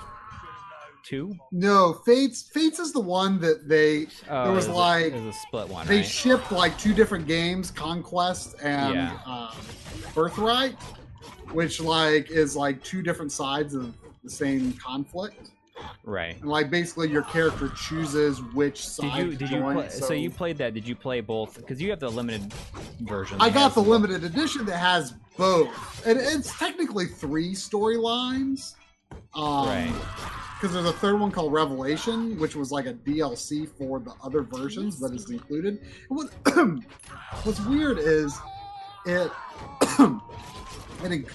two? 1.03 1.35
no 1.51 1.93
Fates. 2.05 2.43
Fates 2.43 2.79
is 2.79 2.93
the 2.93 2.99
one 2.99 3.39
that 3.41 3.67
they 3.67 4.07
Oh, 4.29 4.45
there 4.45 4.53
was 4.53 4.67
a- 4.67 4.71
like 4.73 5.13
was 5.13 5.23
a 5.23 5.33
split 5.33 5.67
one, 5.67 5.87
they 5.87 5.97
right? 5.97 6.05
shipped 6.05 6.51
like 6.51 6.77
two 6.77 6.93
different 6.93 7.27
games, 7.27 7.71
Conquest 7.71 8.55
and 8.61 8.93
Yeah. 8.95 9.17
uh, 9.25 9.51
Birthright, 10.13 10.75
which 11.51 11.81
like 11.81 12.29
is 12.29 12.55
like 12.55 12.83
two 12.83 13.01
different 13.01 13.31
sides 13.31 13.73
of 13.73 13.93
the 14.23 14.29
same 14.29 14.73
conflict. 14.73 15.51
right. 16.03 16.39
And 16.41 16.49
like 16.49 16.69
basically 16.69 17.09
your 17.09 17.23
character 17.23 17.69
chooses 17.69 18.41
which 18.53 18.83
Did 18.83 18.89
side 18.91 19.17
you 19.19 19.31
to 19.31 19.37
did 19.37 19.49
you 19.49 19.57
join. 19.59 19.75
play, 19.75 19.89
so, 19.89 20.13
you 20.13 20.29
played 20.29 20.57
that? 20.59 20.73
Did 20.73 20.87
you 20.87 20.95
play 20.95 21.21
both? 21.21 21.55
Because 21.57 21.81
you 21.81 21.89
have 21.89 21.99
the 21.99 22.09
limited 22.09 22.53
version. 23.01 23.37
I 23.41 23.49
got 23.49 23.73
the 23.73 23.81
limited 23.81 24.23
edition 24.23 24.65
that 24.65 24.77
has 24.77 25.13
both, 25.37 26.05
and 26.05 26.19
it's 26.19 26.57
technically 26.59 27.05
three 27.07 27.53
storylines. 27.53 28.75
Um, 29.33 29.67
Right. 29.67 29.93
Because 30.59 30.75
there's 30.75 30.85
a 30.85 30.93
third 30.93 31.19
one 31.19 31.31
called 31.31 31.51
Revelation, 31.51 32.37
which 32.39 32.55
was 32.55 32.71
like 32.71 32.85
a 32.85 32.93
DLC 32.93 33.67
for 33.67 33.99
the 33.99 34.13
other 34.23 34.43
versions 34.43 34.99
that 34.99 35.11
is 35.11 35.27
included. 35.31 35.79
What, 36.09 36.29
what's 37.43 37.59
weird 37.61 37.97
is 37.97 38.37
it 39.07 39.31
it, 41.03 41.25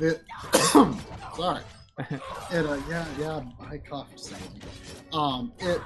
it 0.00 0.22
sorry 1.36 1.62
it 2.10 2.66
uh, 2.66 2.80
yeah 2.88 3.06
yeah 3.18 3.42
I 3.68 3.78
coughed 3.78 4.18
something. 4.18 4.62
Um, 5.12 5.52
it 5.58 5.80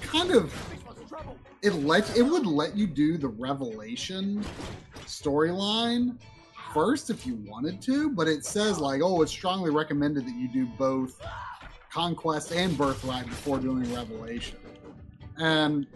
kind 0.00 0.30
of 0.30 0.54
it 1.62 1.74
let 1.74 2.16
it 2.16 2.22
would 2.22 2.46
let 2.46 2.76
you 2.76 2.86
do 2.86 3.18
the 3.18 3.28
Revelation 3.28 4.44
storyline 5.06 6.16
first 6.72 7.10
if 7.10 7.26
you 7.26 7.36
wanted 7.46 7.82
to, 7.82 8.10
but 8.10 8.28
it 8.28 8.44
says 8.44 8.78
like, 8.78 9.02
oh, 9.02 9.22
it's 9.22 9.32
strongly 9.32 9.70
recommended 9.70 10.24
that 10.24 10.34
you 10.34 10.48
do 10.48 10.66
both 10.78 11.20
Conquest 11.92 12.52
and 12.52 12.78
Birthright 12.78 13.26
before 13.26 13.58
doing 13.58 13.92
Revelation. 13.92 14.58
And 15.38 15.86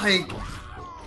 like 0.00 0.30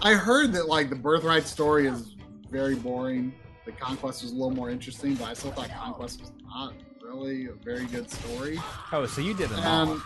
I 0.01 0.13
heard 0.13 0.53
that 0.53 0.67
like 0.67 0.89
the 0.89 0.95
Birthright 0.95 1.47
story 1.47 1.87
is 1.87 2.15
very 2.49 2.75
boring. 2.75 3.33
The 3.69 3.75
Conquest 3.75 4.23
was 4.23 4.31
a 4.31 4.33
little 4.33 4.49
more 4.49 4.71
interesting, 4.71 5.13
but 5.13 5.25
I 5.25 5.33
still 5.35 5.51
thought 5.51 5.69
Conquest 5.69 6.21
was 6.21 6.31
not 6.43 6.73
really 7.03 7.45
a 7.45 7.51
very 7.51 7.85
good 7.85 8.09
story. 8.09 8.59
Oh, 8.91 9.05
so 9.05 9.21
you 9.21 9.35
did 9.35 9.49
them. 9.49 9.59
And 9.59 10.01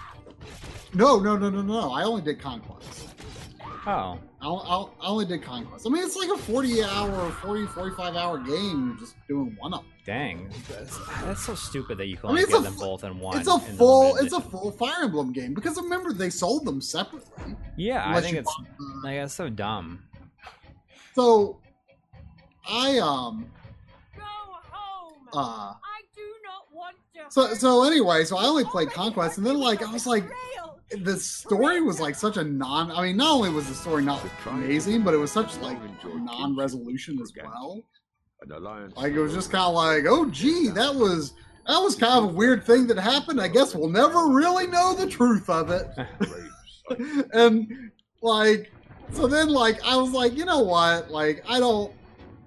no, 0.93 1.17
no, 1.17 1.37
no, 1.37 1.49
no, 1.49 1.61
no. 1.61 1.93
I 1.93 2.03
only 2.03 2.21
did 2.21 2.41
Conquest. 2.41 3.07
Oh, 3.85 4.19
I, 4.41 5.07
only 5.07 5.25
did 5.25 5.43
Conquest. 5.43 5.87
I 5.87 5.89
mean, 5.89 6.03
it's 6.03 6.17
like 6.17 6.29
a 6.29 6.37
40 6.37 6.83
hour, 6.83 7.31
40, 7.31 7.67
45 7.67 8.15
hour 8.17 8.37
game 8.39 8.97
just 8.99 9.15
doing 9.29 9.55
one 9.57 9.73
of 9.73 9.79
them. 9.79 9.89
dang! 10.05 10.49
That's, 10.69 10.99
that's 11.21 11.45
so 11.45 11.55
stupid 11.55 11.97
that 11.99 12.07
you 12.07 12.17
can 12.17 12.31
I 12.31 12.33
mean, 12.33 12.45
only 12.45 12.53
get 12.53 12.63
them 12.63 12.75
both 12.77 13.05
in 13.05 13.17
one. 13.17 13.39
It's 13.39 13.47
a 13.47 13.59
full, 13.59 14.17
it's 14.17 14.33
a 14.33 14.41
full 14.41 14.71
Fire 14.71 15.03
Emblem 15.03 15.31
game 15.31 15.53
because 15.53 15.77
remember 15.77 16.11
they 16.11 16.29
sold 16.29 16.65
them 16.65 16.81
separately. 16.81 17.55
Yeah, 17.77 18.03
I 18.05 18.19
think 18.19 18.35
it's 18.35 18.53
the- 18.53 18.83
uh, 18.83 19.03
like 19.03 19.15
that's 19.19 19.33
so 19.33 19.49
dumb. 19.49 20.03
So, 21.15 21.59
I 22.69 22.97
um 22.99 23.45
Go 24.15 24.23
home. 24.71 25.27
uh 25.33 25.73
I 25.73 26.01
do 26.15 26.21
not 26.43 26.67
want 26.73 26.95
to. 27.15 27.21
so 27.29 27.47
hurt 27.47 27.57
so 27.57 27.83
anyway, 27.83 28.23
so 28.23 28.37
I 28.37 28.45
only 28.45 28.65
played 28.65 28.91
Conquest, 28.91 29.37
and 29.37 29.45
then 29.45 29.57
like 29.59 29.81
I 29.81 29.91
was 29.91 30.05
like, 30.05 30.23
betrayal. 30.23 30.79
the 31.03 31.17
story 31.19 31.81
was 31.81 31.99
like 31.99 32.15
such 32.15 32.37
a 32.37 32.43
non. 32.43 32.91
I 32.91 33.03
mean, 33.03 33.17
not 33.17 33.31
only 33.31 33.49
was 33.49 33.67
the 33.67 33.75
story 33.75 34.03
not 34.03 34.23
amazing, 34.45 35.03
but 35.03 35.13
it 35.13 35.17
was 35.17 35.31
such 35.31 35.57
like 35.57 35.77
non-resolution 36.03 37.19
as 37.21 37.31
well. 37.41 37.83
Like 38.95 39.13
it 39.13 39.19
was 39.19 39.33
just 39.33 39.51
kind 39.51 39.63
of 39.65 39.73
like, 39.73 40.03
oh 40.07 40.29
gee, 40.29 40.67
that 40.69 40.93
was 40.93 41.33
that 41.67 41.77
was 41.79 41.95
kind 41.95 42.17
of 42.25 42.31
a 42.31 42.33
weird 42.33 42.65
thing 42.65 42.87
that 42.87 42.97
happened. 42.97 43.39
I 43.39 43.47
guess 43.47 43.73
we'll 43.73 43.89
never 43.89 44.27
really 44.27 44.67
know 44.67 44.93
the 44.93 45.07
truth 45.07 45.49
of 45.49 45.69
it. 45.69 45.87
and 47.33 47.91
like, 48.21 48.71
so 49.11 49.27
then 49.27 49.47
like 49.49 49.81
I 49.85 49.95
was 49.95 50.11
like, 50.11 50.35
you 50.35 50.45
know 50.45 50.59
what? 50.61 51.09
Like 51.09 51.43
I 51.47 51.59
don't 51.59 51.93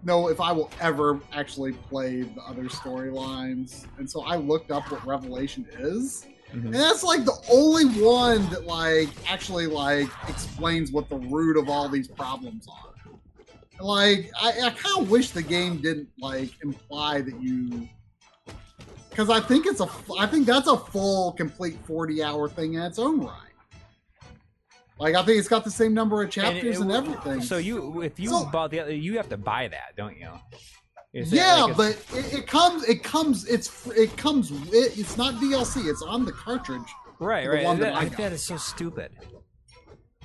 know 0.07 0.28
if 0.28 0.41
I 0.41 0.53
will 0.53 0.70
ever 0.81 1.20
actually 1.33 1.73
play 1.73 2.23
the 2.23 2.41
other 2.43 2.65
storylines, 2.65 3.87
and 3.99 4.09
so 4.09 4.23
I 4.23 4.37
looked 4.37 4.70
up 4.70 4.91
what 4.91 5.05
Revelation 5.07 5.66
is. 5.78 6.27
Mhm. 6.55 6.66
And 6.66 6.74
that's 6.74 7.03
like 7.03 7.24
the 7.24 7.37
only 7.51 7.87
one 8.01 8.49
that 8.51 8.65
like 8.66 9.09
actually 9.28 9.66
like 9.66 10.09
explains 10.28 10.93
what 10.93 11.09
the 11.09 11.16
root 11.16 11.59
of 11.59 11.69
all 11.69 11.89
these 11.89 12.09
problems 12.09 12.69
are. 12.69 13.85
Like 13.85 14.31
I, 14.41 14.53
I 14.66 14.70
kind 14.70 15.03
of 15.03 15.11
wish 15.11 15.33
the 15.33 15.43
game 15.43 15.83
didn't 15.83 16.09
like 16.19 16.51
imply 16.62 17.20
that 17.20 17.39
you 17.43 17.89
because 19.11 19.28
I 19.28 19.41
think 19.41 19.66
it's 19.66 19.81
a 19.81 19.89
I 20.19 20.27
think 20.27 20.47
that's 20.47 20.69
a 20.69 20.77
full 20.77 21.33
complete 21.33 21.77
40 21.85 22.23
hour 22.23 22.49
thing 22.49 22.74
in 22.74 22.83
its 22.83 22.99
own 22.99 23.20
right. 23.20 23.45
Like 24.98 25.14
I 25.14 25.23
think 25.24 25.39
it's 25.39 25.48
got 25.48 25.64
the 25.64 25.70
same 25.70 25.93
number 25.93 26.23
of 26.23 26.31
chapters 26.31 26.81
and, 26.81 26.90
it- 26.90 26.94
everything. 26.94 27.43
So 27.43 27.59
you, 27.59 28.01
if 28.02 28.18
you 28.18 28.31
So- 28.31 28.47
bought 28.47 28.70
the 28.70 28.81
other, 28.81 28.94
you 28.94 29.16
have 29.18 29.28
to 29.28 29.36
buy 29.36 29.68
that, 29.68 29.94
don't 29.97 30.16
you? 30.18 30.31
Is 31.12 31.32
yeah, 31.32 31.62
like 31.64 31.77
but 31.77 32.05
it, 32.14 32.35
it 32.40 32.47
comes 32.47 32.85
it 32.85 33.02
comes 33.02 33.47
it's 33.47 33.86
it 33.89 34.14
comes 34.18 34.51
it, 34.51 34.98
it's 34.98 35.16
not 35.16 35.35
DLC. 35.35 35.89
It's 35.89 36.02
on 36.02 36.24
the 36.27 36.32
cartridge. 36.32 36.82
right, 37.20 37.48
right. 37.48 37.64
that 37.64 37.78
That, 37.78 37.94
I 37.94 38.01
I- 38.01 38.05
got. 38.09 38.18
that 38.18 38.32
is 38.32 38.43
so 38.43 38.56
stupid. 38.56 39.12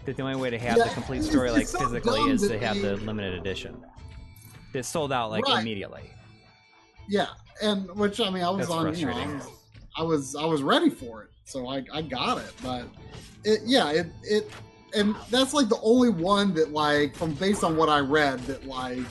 That 0.06 0.18
the 0.18 0.24
only 0.24 0.36
way 0.36 0.50
to 0.50 0.58
have 0.58 0.78
Yeah, 0.78 0.86
the 0.86 0.90
complete 0.90 1.18
it's- 1.20 1.32
story 1.32 1.52
like 1.52 1.62
it's 1.64 1.78
physically 1.78 2.20
is 2.32 2.42
to 2.48 2.58
have 2.60 2.82
the 2.82 2.98
limited 2.98 3.36
edition. 3.36 3.82
It 4.74 4.84
sold 4.84 5.12
out 5.14 5.30
like 5.32 5.46
Right. 5.48 5.62
immediately. 5.62 6.10
Yeah, 7.08 7.28
and 7.62 7.90
which 7.96 8.20
I 8.20 8.30
mean, 8.30 8.44
I 8.44 8.50
was 8.50 8.68
That's 8.68 8.72
on. 8.72 8.96
You 8.96 9.06
know, 9.08 9.14
I 9.14 9.24
was, 9.28 9.48
I 9.98 10.04
was 10.04 10.36
I 10.36 10.46
was 10.46 10.64
ready 10.64 10.90
for 10.90 11.24
it, 11.24 11.30
so 11.46 11.68
I 11.70 11.86
I 11.94 12.02
got 12.02 12.38
it. 12.40 12.52
But 12.64 12.86
it 13.44 13.62
yeah 13.66 13.92
it 13.92 14.08
it 14.24 14.52
and 14.94 15.16
that's 15.30 15.54
like 15.54 15.70
the 15.70 15.80
only 15.82 16.10
one 16.10 16.54
that 16.54 16.72
like 16.72 17.16
from 17.16 17.34
based 17.34 17.64
on 17.64 17.78
what 17.78 17.90
I 17.90 18.00
read 18.00 18.40
that 18.42 18.66
like 18.66 19.06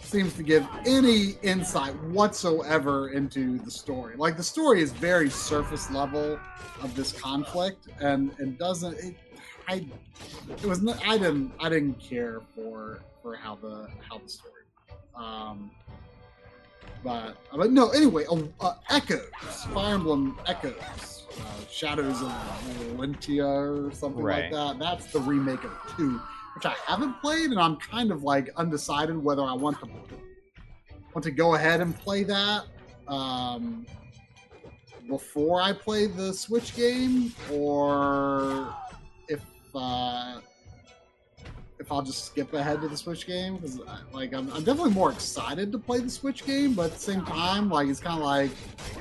seems 0.00 0.34
to 0.34 0.42
give 0.42 0.66
any 0.84 1.36
insight 1.42 1.98
whatsoever 2.04 3.10
into 3.10 3.58
the 3.60 3.70
story. 3.70 4.14
Like 4.16 4.36
the 4.36 4.42
story 4.42 4.82
is 4.82 4.92
very 4.92 5.30
surface 5.30 5.90
level 5.90 6.38
of 6.82 6.94
this 6.94 7.12
conflict, 7.12 7.88
and 8.00 8.32
and 8.38 8.58
doesn't. 8.58 8.98
It, 8.98 9.16
I 9.68 9.86
it 10.50 10.66
was 10.66 10.86
I 11.06 11.16
didn't 11.16 11.52
I 11.60 11.68
didn't 11.68 11.98
care 12.00 12.42
for 12.54 13.00
for 13.22 13.36
how 13.36 13.56
the 13.56 13.88
how 14.08 14.18
the 14.18 14.28
story. 14.28 14.52
Um, 15.14 15.70
but 17.04 17.36
but 17.54 17.70
no. 17.70 17.90
Anyway, 17.90 18.24
uh, 18.30 18.38
uh, 18.60 18.74
Echoes, 18.90 19.28
Fire 19.72 19.94
Emblem 19.94 20.38
Echoes, 20.46 21.26
uh, 21.40 21.64
Shadows 21.70 22.20
of 22.22 22.32
Valentia 22.96 23.88
or 23.88 23.92
something 23.92 24.22
Right. 24.22 24.44
like 24.44 24.52
that. 24.52 24.78
That's 24.78 25.12
the 25.12 25.20
remake 25.20 25.64
of 25.64 25.70
two, 25.96 26.20
which 26.54 26.66
I 26.66 26.74
haven't 26.86 27.20
played, 27.20 27.50
and 27.50 27.58
I'm 27.58 27.76
kind 27.76 28.10
of 28.10 28.22
like 28.22 28.50
undecided 28.56 29.16
whether 29.22 29.42
I 29.42 29.52
want 29.54 29.78
to 29.80 29.86
want 31.14 31.24
to 31.24 31.30
go 31.30 31.54
ahead 31.54 31.80
and 31.80 31.94
play 31.98 32.22
that 32.24 32.64
um, 33.08 33.84
before 35.08 35.60
I 35.60 35.72
play 35.72 36.06
the 36.06 36.32
Switch 36.32 36.74
game, 36.74 37.34
or 37.52 38.74
if 39.28 39.42
uh, 39.74 40.40
if 41.82 41.92
I'll 41.92 42.00
just 42.00 42.24
skip 42.26 42.54
ahead 42.54 42.80
to 42.80 42.88
the 42.88 42.96
Switch 42.96 43.26
game 43.26 43.56
because 43.56 43.80
like 44.12 44.32
I'm, 44.32 44.50
I'm 44.52 44.62
definitely 44.64 44.92
more 44.92 45.10
excited 45.12 45.70
to 45.72 45.78
play 45.78 45.98
the 45.98 46.08
Switch 46.10 46.46
game, 46.46 46.72
but 46.74 46.86
at 46.86 46.92
the 46.94 46.98
same 47.00 47.22
time, 47.24 47.68
like 47.68 47.88
it's 47.88 48.00
kind 48.00 48.18
of 48.18 48.24
like 48.24 48.50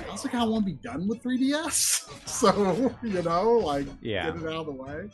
I 0.06 0.10
also 0.10 0.28
kind 0.28 0.44
of 0.44 0.50
want 0.50 0.66
to 0.66 0.72
be 0.72 0.78
done 0.82 1.08
with 1.08 1.22
3DS, 1.24 2.10
so 2.28 2.94
you 3.04 3.22
know, 3.22 3.52
like 3.60 3.88
Yeah. 4.02 4.32
get 4.32 4.42
it 4.42 4.48
out 4.48 4.54
of 4.54 4.66
the 4.66 4.72
way. 4.74 5.10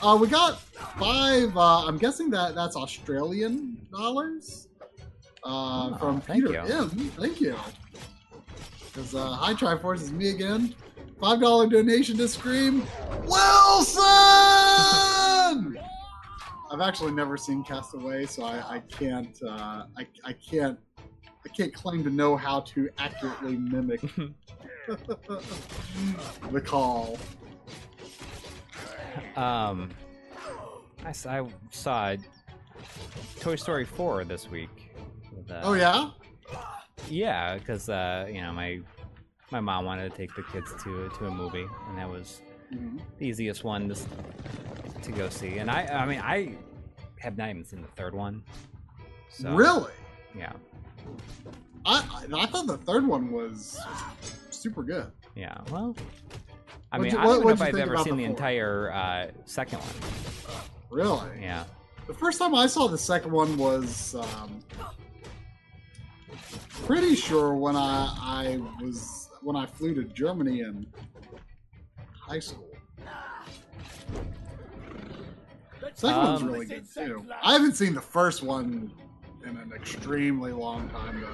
Uh, 0.00 0.16
we 0.20 0.28
got 0.28 0.60
five. 0.60 1.56
Uh, 1.56 1.86
I'm 1.86 1.98
guessing 1.98 2.30
that 2.30 2.54
that's 2.54 2.76
Australian 2.76 3.76
dollars. 3.92 4.68
Uh, 5.44 5.90
Oh, 5.94 5.96
from 5.98 6.20
thank 6.20 6.44
Peter 6.44 6.52
you. 6.66 6.74
M. 6.74 6.88
Thank 6.90 7.40
you. 7.40 7.56
Because 8.86 9.14
uh, 9.14 9.32
Hi 9.32 9.54
Triforce 9.54 10.02
is 10.02 10.12
me 10.12 10.28
again. 10.30 10.74
Five 11.20 11.40
dollar 11.40 11.66
donation 11.68 12.16
to 12.18 12.28
Scream. 12.28 12.86
Wilson. 13.24 14.02
I've 16.72 16.80
actually 16.80 17.12
never 17.12 17.36
seen 17.36 17.62
Castaway, 17.62 18.24
so 18.24 18.44
I, 18.44 18.76
I 18.76 18.78
can't. 18.80 19.38
Uh, 19.46 19.84
I, 19.96 20.06
I 20.24 20.32
can't. 20.32 20.78
I 21.44 21.48
can't 21.50 21.74
claim 21.74 22.02
to 22.04 22.10
know 22.10 22.34
how 22.34 22.60
to 22.60 22.88
accurately 22.98 23.56
mimic 23.56 24.00
the 24.86 26.60
call. 26.64 27.18
Um, 29.36 29.90
I, 31.04 31.10
I 31.28 31.46
saw 31.70 32.16
Toy 33.40 33.56
Story 33.56 33.84
4 33.84 34.24
this 34.24 34.48
week. 34.48 34.94
with, 35.36 35.50
uh, 35.50 35.60
Oh 35.64 35.74
yeah. 35.74 36.10
Yeah, 37.10 37.58
because 37.58 37.88
uh, 37.90 38.28
you 38.32 38.40
know 38.40 38.52
my 38.52 38.80
my 39.50 39.60
mom 39.60 39.84
wanted 39.84 40.10
to 40.10 40.16
take 40.16 40.34
the 40.36 40.44
kids 40.44 40.72
to 40.84 41.10
to 41.18 41.26
a 41.26 41.30
movie, 41.30 41.66
and 41.88 41.98
that 41.98 42.08
was 42.08 42.40
Mhm. 42.72 43.00
the 43.18 43.26
easiest 43.26 43.64
one 43.64 43.88
to, 43.88 43.96
to 45.02 45.12
go 45.12 45.28
see. 45.28 45.58
And 45.58 45.70
I, 45.70 45.86
I 45.86 46.06
mean, 46.06 46.20
I 46.20 46.56
have 47.18 47.36
not 47.36 47.50
even 47.50 47.64
seen 47.64 47.82
the 47.82 47.88
third 47.88 48.14
one. 48.14 48.42
So, 49.28 49.54
Really? 49.54 49.92
Yeah, 50.36 50.52
I, 51.84 52.02
I 52.34 52.46
thought 52.46 52.66
the 52.66 52.78
third 52.78 53.06
one 53.06 53.30
was 53.32 53.78
super 54.50 54.82
good. 54.82 55.10
yeah. 55.34 55.58
Well, 55.70 55.94
I 56.90 56.98
What'd 56.98 57.12
mean, 57.12 57.12
you- 57.12 57.18
I 57.18 57.24
don't 57.34 57.44
know 57.44 57.50
if 57.50 57.60
I've 57.62 57.74
ever 57.76 57.96
seen 57.98 58.16
the 58.16 58.24
the 58.24 58.30
entire 58.30 58.90
uh, 58.92 59.26
second 59.44 59.78
one. 59.80 60.62
Really? 60.90 61.40
Yeah. 61.40 61.64
The 62.06 62.14
first 62.14 62.38
time 62.38 62.54
I 62.54 62.66
saw 62.66 62.88
the 62.88 62.98
second 62.98 63.32
one 63.32 63.56
was 63.58 64.14
um, 64.14 64.60
pretty 66.84 67.14
sure 67.14 67.54
when 67.54 67.76
I 67.76 68.12
I 68.20 68.60
was 68.82 69.28
when 69.42 69.56
I 69.56 69.66
flew 69.66 69.94
to 69.94 70.04
Germany 70.04 70.60
in 70.60 70.86
high 72.22 72.38
school. 72.38 72.68
Second 75.94 76.16
one's 76.16 76.42
Um, 76.42 76.48
really 76.48 76.66
good 76.66 76.86
too. 76.92 77.26
I 77.42 77.52
haven't 77.52 77.74
seen 77.76 77.92
the 77.94 78.00
first 78.00 78.42
one 78.42 78.92
in 79.44 79.56
an 79.56 79.72
extremely 79.74 80.52
long 80.52 80.88
time 80.90 81.20
though, 81.20 81.28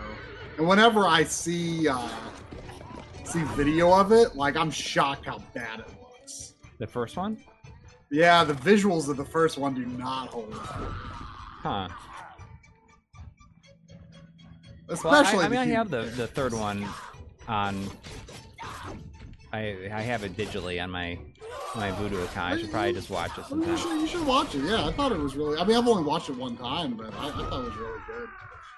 and 0.58 0.66
whenever 0.68 1.06
I 1.06 1.22
see 1.24 1.86
uh, 1.88 2.08
see 3.24 3.42
video 3.54 3.92
of 3.92 4.10
it, 4.12 4.34
like 4.34 4.56
I'm 4.56 4.70
shocked 4.70 5.26
how 5.26 5.38
bad 5.54 5.80
it 5.80 5.88
looks. 6.00 6.54
The 6.78 6.86
first 6.86 7.16
one? 7.16 7.38
Yeah, 8.10 8.42
the 8.42 8.54
visuals 8.54 9.08
of 9.08 9.16
the 9.18 9.24
first 9.24 9.58
one 9.58 9.74
do 9.74 9.84
not 9.84 10.28
hold 10.28 10.52
up. 10.54 10.64
Huh. 11.62 11.88
Well, 14.88 14.94
Especially 14.94 15.44
I, 15.44 15.46
I 15.46 15.48
mean, 15.50 15.68
the 15.68 15.74
I 15.74 15.76
have 15.76 15.90
the, 15.90 16.02
the 16.16 16.26
third 16.26 16.54
one 16.54 16.86
on. 17.46 17.86
I 19.52 19.88
I 19.92 20.02
have 20.02 20.24
it 20.24 20.36
digitally 20.36 20.82
on 20.82 20.90
my 20.90 21.18
my 21.74 21.90
Vudu 21.92 22.22
account. 22.24 22.54
I 22.54 22.58
should 22.58 22.70
probably 22.70 22.92
just 22.92 23.10
watch 23.10 23.36
it 23.38 23.44
Well, 23.50 23.66
you, 23.66 23.76
should, 23.76 24.00
you 24.00 24.06
should 24.06 24.26
watch 24.26 24.54
it. 24.54 24.62
Yeah, 24.64 24.86
I 24.86 24.92
thought 24.92 25.12
it 25.12 25.18
was 25.18 25.36
really. 25.36 25.58
I 25.58 25.64
mean, 25.64 25.76
I've 25.76 25.86
only 25.88 26.02
watched 26.04 26.28
it 26.28 26.36
one 26.36 26.56
time, 26.56 26.94
but 26.96 27.12
I, 27.14 27.28
I 27.28 27.30
thought 27.30 27.60
it 27.60 27.66
was 27.66 27.76
really 27.76 28.00
good. 28.06 28.28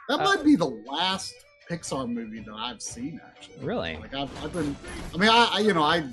That 0.09 0.21
Uh, 0.21 0.25
might 0.25 0.45
be 0.45 0.57
the 0.57 0.67
last 0.67 1.35
Pixar 1.69 2.09
movie 2.09 2.41
that 2.41 2.55
I've 2.55 2.83
seen. 2.83 3.21
Actually, 3.27 3.65
Really? 3.65 3.97
like 4.01 4.15
I've, 4.15 4.45
I've 4.45 4.53
been. 4.53 4.77
I 5.15 5.17
mean, 5.19 5.29
I, 5.31 5.49
I 5.55 5.59
you 5.61 5.73
know 5.73 5.83
I. 5.83 6.05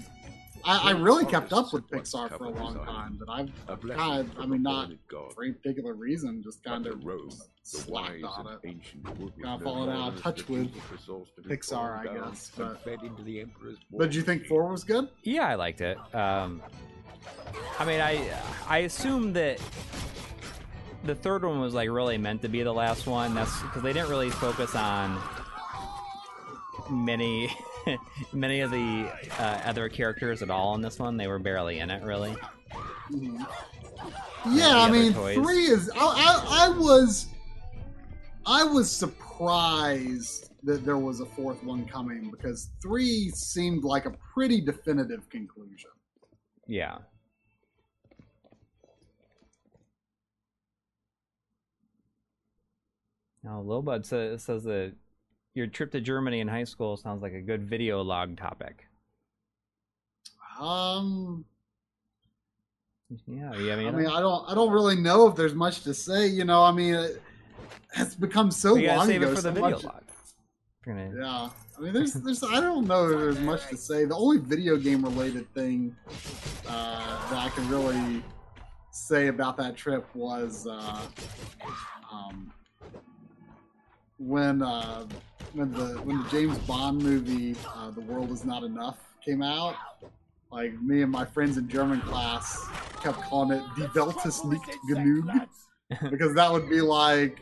I, 0.68 0.89
I 0.89 0.91
really 0.91 1.26
kept 1.26 1.53
up 1.53 1.72
with 1.72 1.88
Pixar 1.89 2.38
for 2.38 2.44
a 2.45 2.49
long 2.49 2.76
time, 2.85 3.18
but 3.18 3.30
I've 3.30 3.52
kind 3.95 4.19
of, 4.30 4.39
I 4.39 4.45
mean, 4.45 4.61
not 4.64 4.91
for 5.34 5.44
any 5.44 5.53
particular 5.53 5.94
reason, 5.94 6.44
just 6.44 6.61
kind 6.64 6.85
of 6.85 7.03
rogue, 7.06 7.31
the 7.31 7.38
slacked 7.64 7.89
wise 7.89 8.23
on 8.26 8.48
it. 8.48 8.60
ancient 8.65 9.19
would 9.19 9.34
Kinda 9.35 9.60
fallen 9.64 9.89
out 9.89 10.15
of 10.15 10.22
touch 10.22 10.48
with 10.49 10.68
strategic 10.69 10.91
resource 10.91 11.30
to 11.35 11.41
be 11.41 11.56
Pixar, 11.56 11.99
I 11.99 12.30
guess, 12.30 12.52
but- 12.57 12.81
into 13.03 13.23
the 13.23 13.39
Emperor's 13.41 13.77
But 13.91 14.06
did 14.06 14.15
you 14.15 14.23
think 14.23 14.45
four 14.45 14.69
was 14.69 14.84
good? 14.84 15.07
Yeah, 15.23 15.48
I 15.48 15.56
liked 15.56 15.80
it. 15.80 15.98
Um, 16.14 16.61
I 17.80 17.85
mean, 17.85 18.02
I 18.02 18.30
I 18.68 18.80
assume 18.80 19.34
that 19.34 19.60
the 21.06 21.15
third 21.15 21.45
one 21.45 21.61
was 21.61 21.73
like 21.73 21.89
really 21.89 22.18
meant 22.18 22.41
to 22.41 22.49
be 22.49 22.64
the 22.64 22.73
last 22.73 23.07
one. 23.07 23.34
That's 23.34 23.61
because 23.61 23.84
they 23.84 23.94
didn't 23.94 24.10
really 24.10 24.30
focus 24.30 24.76
on 24.76 25.18
many 26.89 27.49
many 28.34 28.62
of 28.62 28.72
the 28.72 29.12
uh, 29.40 29.62
other 29.66 29.90
characters 29.90 30.42
at 30.42 30.50
all 30.50 30.76
in 30.76 30.82
this 30.82 31.00
one. 31.00 31.18
They 31.18 31.28
were 31.28 31.40
barely 31.40 31.80
in 31.80 31.90
it, 31.90 32.04
really. 32.04 32.36
Yeah, 34.50 34.78
I 34.78 34.90
mean, 34.90 35.14
toys. 35.14 35.36
three 35.36 35.66
is. 35.66 35.90
I, 35.96 36.00
I, 36.00 36.68
I 36.68 36.78
was, 36.78 37.28
I 38.46 38.64
was 38.64 38.92
surprised 38.92 40.52
that 40.64 40.86
there 40.86 40.98
was 40.98 41.20
a 41.20 41.26
fourth 41.26 41.64
one 41.64 41.86
coming 41.86 42.30
because 42.32 42.70
three 42.82 43.30
seemed 43.32 43.84
like 43.84 44.06
a 44.06 44.12
pretty 44.34 44.62
definitive 44.62 45.30
conclusion. 45.30 45.90
Yeah. 46.68 46.98
Now, 53.44 53.64
Lilbud 53.66 54.06
says, 54.06 54.44
says 54.44 54.66
that 54.66 54.94
your 55.58 55.68
trip 55.68 55.92
to 55.92 56.00
Germany 56.00 56.40
in 56.40 56.48
high 56.48 56.64
school 56.64 56.96
sounds 56.96 57.22
like 57.22 57.34
a 57.34 57.42
good 57.42 57.68
video 57.68 58.02
log 58.02 58.38
topic. 58.38 58.86
Um, 60.60 61.44
Yeah, 63.28 63.54
yeah. 63.58 63.74
I 63.74 63.76
mean, 63.76 63.88
I 63.88 63.92
mean, 63.92 64.08
I 64.08 64.20
don't, 64.20 64.50
I 64.50 64.54
don't 64.56 64.72
really 64.72 64.96
know 64.96 65.28
if 65.28 65.36
there's 65.36 65.54
much 65.56 65.82
to 65.84 65.94
say. 65.94 66.28
You 66.28 66.46
know, 66.46 66.64
I 66.64 66.72
mean, 66.72 66.94
it, 66.94 67.22
it's 67.98 68.16
become 68.16 68.52
so 68.52 68.76
we 68.76 68.84
gotta 68.84 69.00
long 69.00 69.08
save 69.08 69.22
ago. 69.22 69.32
it 69.32 69.36
for 69.36 69.42
the 69.42 69.50
so 69.50 69.52
video 69.52 69.70
much, 69.72 69.84
log. 69.84 70.04
Gonna- 70.86 71.12
Yeah, 71.20 71.50
I 71.78 71.82
mean, 71.82 71.94
there's, 71.94 72.14
there's, 72.14 72.44
I 72.44 72.60
don't 72.60 72.88
know 72.88 73.06
if 73.10 73.20
there's 73.20 73.40
much 73.40 73.68
to 73.70 73.78
say. 73.78 74.06
The 74.06 74.16
only 74.16 74.38
video 74.40 74.78
game 74.78 75.04
related 75.04 75.52
thing 75.54 75.96
uh, 76.68 77.30
that 77.30 77.38
I 77.46 77.50
can 77.50 77.68
really 77.70 78.24
say 78.92 79.28
about 79.28 79.58
that 79.58 79.76
trip 79.76 80.08
was 80.16 80.66
uh, 80.68 81.00
um, 82.12 82.52
when 84.18 84.64
uh, 84.64 85.06
when 85.53 85.72
the 85.72 85.99
when 86.03 86.24
the 86.24 86.30
James 86.30 86.57
Bond 86.60 87.03
movie 87.03 87.56
uh, 87.76 87.91
"The 87.91 88.02
World 88.02 88.32
Is 88.32 88.45
Not 88.45 88.64
Enough" 88.64 88.98
came 89.24 89.41
out. 89.41 89.76
Like 90.52 90.80
me 90.82 91.02
and 91.02 91.11
my 91.11 91.26
friends 91.26 91.57
in 91.57 91.68
German 91.68 92.02
class 92.02 92.68
kept 93.02 93.22
calling 93.24 93.57
it 93.57 93.64
"Die 93.78 93.90
Welt 93.95 94.26
ist 94.26 94.45
nicht 94.45 94.64
genug." 94.90 95.48
because 96.10 96.34
that 96.34 96.52
would 96.52 96.69
be 96.69 96.82
like 96.82 97.40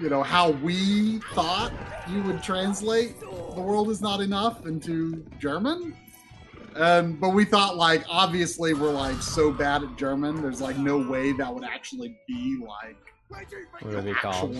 you 0.00 0.08
know 0.08 0.22
how 0.22 0.50
we 0.50 1.18
thought 1.34 1.72
you 2.08 2.22
would 2.22 2.42
translate 2.42 3.18
the 3.20 3.60
world 3.60 3.90
is 3.90 4.00
not 4.00 4.20
enough 4.20 4.66
into 4.66 5.24
german 5.38 5.96
and 6.76 7.18
but 7.18 7.30
we 7.30 7.44
thought 7.44 7.76
like 7.76 8.04
obviously 8.08 8.74
we're 8.74 8.90
like 8.90 9.20
so 9.22 9.50
bad 9.50 9.82
at 9.82 9.96
german 9.96 10.40
there's 10.42 10.60
like 10.60 10.76
no 10.76 10.98
way 10.98 11.32
that 11.32 11.52
would 11.52 11.64
actually 11.64 12.16
be 12.26 12.58
like 12.66 13.09
What 13.30 13.84
would 13.84 13.94
it 13.94 14.04
be 14.04 14.12
called? 14.12 14.54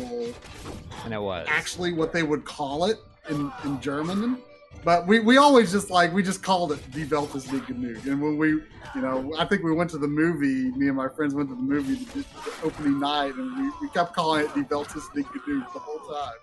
And 1.04 1.14
it 1.14 1.20
was. 1.20 1.46
actually 1.48 1.92
what 1.92 2.12
they 2.12 2.22
would 2.22 2.44
call 2.44 2.84
it 2.84 2.98
in 3.28 3.52
in 3.64 3.80
german 3.80 4.38
but 4.82 5.06
we, 5.06 5.20
we 5.20 5.36
always 5.36 5.70
just 5.70 5.90
like 5.90 6.12
we 6.12 6.22
just 6.22 6.42
called 6.42 6.72
it 6.72 6.90
Die 6.90 7.04
Welt 7.10 7.34
is 7.34 7.50
nicht 7.52 7.66
genug. 7.66 8.06
And 8.06 8.20
when 8.20 8.38
we, 8.38 8.48
you 8.48 9.02
know, 9.02 9.32
I 9.38 9.44
think 9.44 9.62
we 9.62 9.72
went 9.72 9.90
to 9.90 9.98
the 9.98 10.08
movie. 10.08 10.70
Me 10.70 10.88
and 10.88 10.96
my 10.96 11.08
friends 11.08 11.34
went 11.34 11.50
to 11.50 11.54
the 11.54 11.60
movie 11.60 11.96
the, 11.96 12.20
the 12.20 12.52
opening 12.62 12.98
night, 12.98 13.34
and 13.34 13.56
we, 13.58 13.70
we 13.82 13.88
kept 13.90 14.14
calling 14.14 14.46
it 14.46 14.54
Die 14.54 14.64
Welt 14.70 14.94
is 14.96 15.04
nicht 15.14 15.28
genug 15.32 15.70
the 15.72 15.78
whole 15.78 15.98
time. 15.98 16.34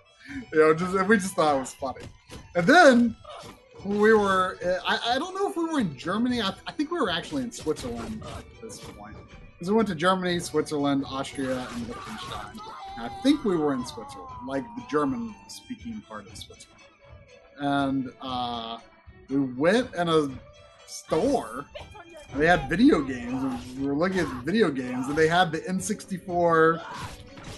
You 0.52 0.60
know, 0.60 0.74
just 0.74 0.94
and 0.94 1.08
we 1.08 1.16
just 1.16 1.34
thought 1.34 1.56
it 1.56 1.60
was 1.60 1.74
funny. 1.74 2.04
And 2.54 2.66
then 2.66 3.16
we 3.84 4.12
were, 4.12 4.58
I, 4.86 5.14
I 5.14 5.18
don't 5.18 5.34
know 5.34 5.48
if 5.48 5.56
we 5.56 5.64
were 5.64 5.80
in 5.80 5.96
Germany. 5.96 6.40
I, 6.40 6.52
I 6.66 6.72
think 6.72 6.90
we 6.90 7.00
were 7.00 7.10
actually 7.10 7.42
in 7.42 7.50
Switzerland 7.50 8.22
at 8.36 8.44
this 8.62 8.78
point. 8.78 9.16
Because 9.58 9.72
we 9.72 9.76
went 9.76 9.88
to 9.88 9.96
Germany, 9.96 10.38
Switzerland, 10.38 11.04
Austria, 11.04 11.66
and 11.74 11.88
Liechtenstein. 11.88 12.60
And 12.96 13.06
I 13.06 13.08
think 13.24 13.44
we 13.44 13.56
were 13.56 13.74
in 13.74 13.84
Switzerland, 13.84 14.30
like 14.46 14.62
the 14.76 14.84
German 14.88 15.34
speaking 15.48 16.00
part 16.08 16.28
of 16.28 16.36
Switzerland. 16.36 16.82
And 17.58 18.12
uh, 18.22 18.78
we 19.28 19.40
went 19.40 19.92
in 19.94 20.08
a 20.08 20.28
store, 20.86 21.66
they 22.36 22.46
had 22.46 22.68
video 22.68 23.00
games. 23.00 23.76
We 23.76 23.86
were 23.86 23.94
looking 23.94 24.20
at 24.20 24.28
video 24.44 24.70
games, 24.70 25.08
and 25.08 25.16
they 25.16 25.26
had 25.26 25.50
the 25.50 25.58
N64 25.58 26.80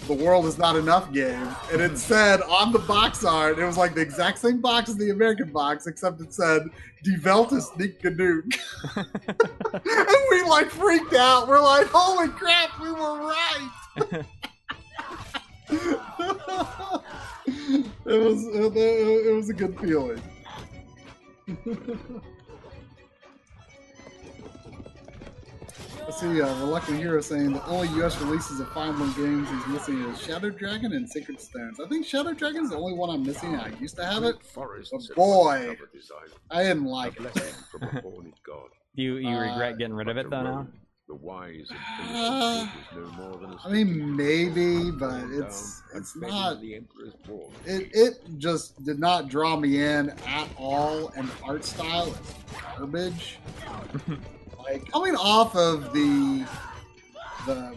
the 0.07 0.13
world 0.13 0.45
is 0.45 0.57
not 0.57 0.75
enough 0.75 1.11
game 1.13 1.47
and 1.71 1.81
it 1.81 1.97
said 1.97 2.41
on 2.41 2.71
the 2.71 2.79
box 2.79 3.23
art 3.23 3.59
it 3.59 3.65
was 3.65 3.77
like 3.77 3.93
the 3.93 4.01
exact 4.01 4.39
same 4.39 4.59
box 4.59 4.89
as 4.89 4.97
the 4.97 5.09
american 5.11 5.51
box 5.51 5.87
except 5.87 6.19
it 6.21 6.33
said 6.33 6.63
die 7.03 7.17
welt 7.23 7.51
ist 7.51 7.77
nicht 7.77 8.01
genug 8.01 8.43
and 8.95 10.21
we 10.29 10.43
like 10.47 10.69
freaked 10.69 11.13
out. 11.13 11.47
We're 11.47 11.59
like 11.59 11.87
holy 11.87 12.29
crap 12.29 12.79
we 12.79 12.91
were 12.91 13.33
right. 13.33 14.25
It 18.03 18.17
was 18.17 18.45
it, 18.47 18.75
it 18.75 19.33
was 19.33 19.49
a 19.49 19.53
good 19.53 19.79
feeling 19.79 20.21
Let's 26.05 26.19
see, 26.19 26.41
uh, 26.41 26.53
Reluctant 26.59 26.97
Hero 26.97 27.21
saying 27.21 27.53
the 27.53 27.65
only 27.67 27.87
U.S. 27.99 28.19
releases 28.21 28.59
of 28.59 28.67
Fire 28.73 28.89
Emblem 28.89 29.13
games 29.13 29.47
he's 29.49 29.67
missing 29.67 30.01
is 30.03 30.19
Shadow 30.21 30.49
Dragon 30.49 30.93
and 30.93 31.09
Sacred 31.09 31.39
Stones. 31.39 31.79
I 31.79 31.87
think 31.87 32.05
Shadow 32.05 32.33
Dragon 32.33 32.63
is 32.65 32.71
the 32.71 32.77
only 32.77 32.93
one 32.93 33.09
I'm 33.09 33.23
missing. 33.23 33.55
I 33.55 33.69
used 33.79 33.95
to 33.97 34.05
have 34.05 34.23
it. 34.23 34.43
Forest 34.43 34.91
But 34.91 35.15
boy, 35.15 35.45
once 35.45 35.65
covered 35.79 35.89
his 35.93 36.11
island. 36.11 36.33
I 36.49 36.63
didn't 36.63 36.85
like 36.85 37.13
it. 37.13 37.19
blessing 37.19 37.53
from 37.71 37.83
a 37.83 38.01
horned 38.01 38.33
god. 38.45 38.69
You 38.93 39.15
you 39.17 39.29
Uh, 39.29 39.51
regret 39.51 39.77
getting 39.77 39.93
rid 39.93 40.09
of 40.09 40.17
it 40.17 40.29
though 40.29 40.43
now? 40.43 40.55
road, 40.57 40.67
The 41.07 41.15
wise 41.15 41.69
and 41.69 42.15
Uh, 42.17 42.67
no 42.95 43.01
more 43.11 43.37
than 43.37 43.51
a 43.51 43.57
I 43.63 43.69
mean, 43.71 44.15
maybe, 44.17 44.91
but 44.91 45.23
it's 45.31 45.81
it's 45.95 46.13
not. 46.17 46.59
the 46.59 46.75
emperor's 46.75 47.13
wall. 47.25 47.53
It 47.65 47.89
it 47.93 48.19
just 48.37 48.83
did 48.83 48.99
not 48.99 49.29
draw 49.29 49.55
me 49.55 49.81
in 49.81 50.09
at 50.27 50.49
all, 50.57 51.07
and 51.15 51.29
the 51.29 51.33
art 51.45 51.63
style 51.63 52.07
is 52.07 52.17
garbage. 52.77 53.39
like 54.63 54.91
coming 54.91 55.15
off 55.15 55.55
of 55.55 55.93
the 55.93 56.45
the 57.45 57.75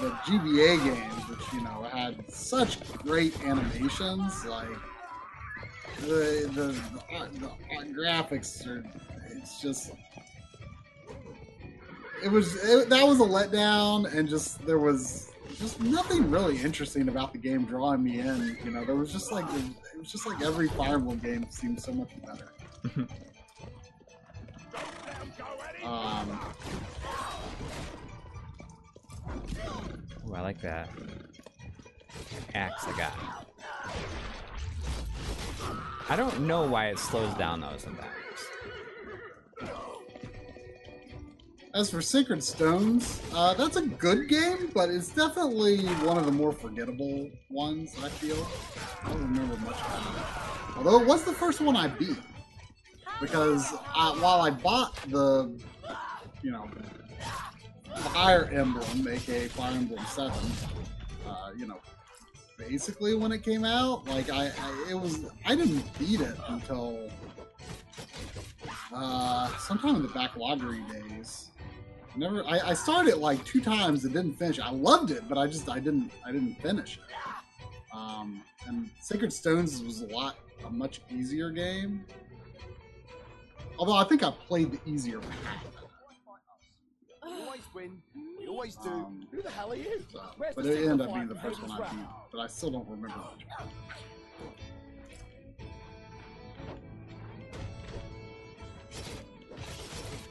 the 0.00 0.10
GBA 0.10 0.84
games, 0.84 1.28
which 1.28 1.52
you 1.52 1.60
know 1.62 1.82
had 1.90 2.30
such 2.30 2.80
great 2.98 3.38
animations, 3.44 4.44
like 4.44 4.68
the 6.00 6.50
the, 6.54 6.66
the, 7.10 7.28
the 7.40 7.92
graphics 7.92 8.66
are 8.66 8.84
it's 9.30 9.60
just 9.60 9.90
it 12.22 12.30
was 12.30 12.56
it, 12.64 12.88
that 12.88 13.06
was 13.06 13.20
a 13.20 13.24
letdown 13.24 14.12
and 14.12 14.28
just 14.28 14.64
there 14.66 14.78
was 14.78 15.32
just 15.56 15.80
nothing 15.80 16.30
really 16.30 16.60
interesting 16.60 17.08
about 17.08 17.32
the 17.32 17.38
game 17.38 17.64
drawing 17.64 18.02
me 18.02 18.20
in 18.20 18.56
you 18.64 18.70
know? 18.70 18.84
There 18.84 18.94
was 18.94 19.12
just 19.12 19.32
like 19.32 19.44
it 19.46 19.52
was, 19.52 19.64
it 19.64 19.98
was 19.98 20.12
just 20.12 20.26
like 20.26 20.40
every 20.42 20.68
fire 20.68 20.94
emblem 20.94 21.18
game 21.18 21.46
seemed 21.50 21.80
so 21.80 21.92
much 21.92 22.10
better 22.24 22.52
um 25.88 26.40
Ooh, 30.28 30.34
I 30.34 30.40
like 30.42 30.60
that 30.60 30.90
axe 32.54 32.86
I 32.86 32.96
got. 32.96 33.46
I 36.10 36.16
don't 36.16 36.40
know 36.40 36.66
why 36.66 36.88
it 36.88 36.98
slows 36.98 37.32
down 37.34 37.60
though 37.60 37.76
sometimes. 37.76 38.08
As 41.74 41.90
for 41.90 42.00
Sacred 42.00 42.42
Stones, 42.42 43.22
uh, 43.32 43.54
that's 43.54 43.76
a 43.76 43.82
good 43.82 44.28
game, 44.28 44.70
but 44.74 44.88
it's 44.88 45.10
definitely 45.10 45.84
one 46.04 46.16
of 46.16 46.24
the 46.24 46.32
more 46.32 46.50
forgettable 46.50 47.30
ones, 47.50 47.94
I 48.02 48.08
feel. 48.08 48.48
I 49.04 49.10
don't 49.10 49.22
remember 49.22 49.56
much 49.58 49.78
about 49.78 50.16
it. 50.16 50.76
Although 50.78 51.02
it 51.02 51.06
was 51.06 51.24
the 51.24 51.32
first 51.32 51.60
one 51.60 51.76
I 51.76 51.88
beat. 51.88 52.18
Because 53.20 53.74
I, 53.94 54.10
while 54.18 54.40
I 54.40 54.50
bought 54.50 54.96
the, 55.08 55.60
you 56.42 56.50
know, 56.50 56.68
Fire 58.12 58.50
Emblem, 58.52 59.08
aka 59.08 59.48
Fire 59.48 59.72
Emblem 59.72 60.04
7, 60.06 60.32
uh, 61.26 61.50
you 61.56 61.66
know, 61.66 61.78
basically 62.56 63.14
when 63.14 63.32
it 63.32 63.42
came 63.42 63.64
out, 63.64 64.06
like, 64.06 64.30
I, 64.30 64.46
I 64.46 64.86
it 64.90 64.94
was, 64.94 65.26
I 65.44 65.54
didn't 65.54 65.84
beat 65.98 66.20
it 66.20 66.36
until 66.48 67.10
uh, 68.92 69.56
sometime 69.58 69.96
in 69.96 70.02
the 70.02 70.08
backloggery 70.08 70.82
days. 70.92 71.50
Never. 72.16 72.44
I, 72.46 72.70
I 72.70 72.74
started 72.74 73.10
it 73.10 73.18
like 73.18 73.44
two 73.44 73.60
times 73.60 74.04
and 74.04 74.12
didn't 74.12 74.34
finish. 74.34 74.58
I 74.58 74.70
loved 74.70 75.12
it, 75.12 75.28
but 75.28 75.38
I 75.38 75.46
just 75.46 75.68
I 75.68 75.78
didn't 75.78 76.10
I 76.26 76.32
didn't 76.32 76.56
finish 76.56 76.96
it. 76.96 77.96
Um, 77.96 78.42
and 78.66 78.90
Sacred 79.00 79.32
Stones 79.32 79.82
was 79.82 80.02
a 80.02 80.06
lot 80.06 80.36
a 80.66 80.70
much 80.70 81.00
easier 81.10 81.50
game. 81.50 82.04
Although 83.78 83.94
I 83.94 84.04
think 84.04 84.24
I 84.24 84.30
played 84.30 84.72
the 84.72 84.80
easier 84.84 85.20
path. 85.20 85.77
We 87.58 87.64
always 87.74 87.74
win. 87.74 88.02
We 88.38 88.46
always 88.46 88.76
do. 88.76 88.88
Um, 88.90 89.26
Who 89.32 89.42
the 89.42 89.50
hell 89.50 89.72
are 89.72 89.76
you? 89.76 90.00
Where's 90.36 90.54
but 90.54 90.64
the 90.64 90.72
it 90.72 90.88
ended 90.90 91.08
up 91.08 91.14
being 91.14 91.26
the 91.28 91.34
first 91.34 91.60
one 91.62 91.72
I 91.72 91.76
beat. 91.76 91.82
rap? 91.98 92.28
But 92.30 92.38
I 92.40 92.46
still 92.46 92.70
don't 92.70 92.88
remember 92.88 93.08
much. 93.16 93.44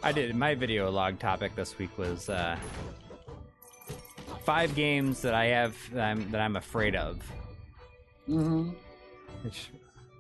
I 0.04 0.12
did. 0.12 0.36
My 0.36 0.56
video 0.56 0.90
log 0.92 1.20
topic 1.20 1.56
this 1.56 1.78
week 1.78 1.96
was 1.98 2.30
uh, 2.30 2.58
five 4.44 4.76
games 4.76 5.22
that 5.22 5.34
I 5.34 5.46
have 5.48 5.76
that 5.94 6.04
I'm, 6.06 6.32
that 6.32 6.42
I'm 6.42 6.56
afraid 6.56 6.96
of, 6.96 7.20
Mm-hmm. 8.30 8.70
which 9.44 9.70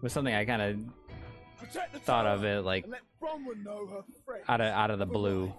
was 0.01 0.13
something 0.13 0.33
I 0.33 0.45
kind 0.45 0.61
of 0.61 2.01
thought 2.03 2.25
of 2.25 2.43
it 2.45 2.63
like 2.63 2.83
and 2.85 2.93
let 2.93 3.01
Bronwyn 3.21 3.63
know 3.65 3.85
her 3.87 4.01
friends. 4.25 4.45
out 4.47 4.61
of 4.61 4.67
out 4.67 4.91
of 4.91 4.99
the 4.99 5.05
have 5.05 5.13
blue. 5.13 5.53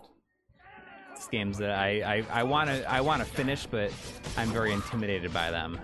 Games 1.27 1.59
that 1.59 1.70
I 1.70 2.24
I 2.31 2.43
want 2.43 2.70
to 2.70 2.90
I 2.90 3.01
want 3.03 3.20
to 3.23 3.28
finish, 3.28 3.66
but 3.66 3.93
I'm 4.39 4.49
very 4.51 4.73
intimidated 4.73 5.32
by 5.32 5.51
them. 5.51 5.78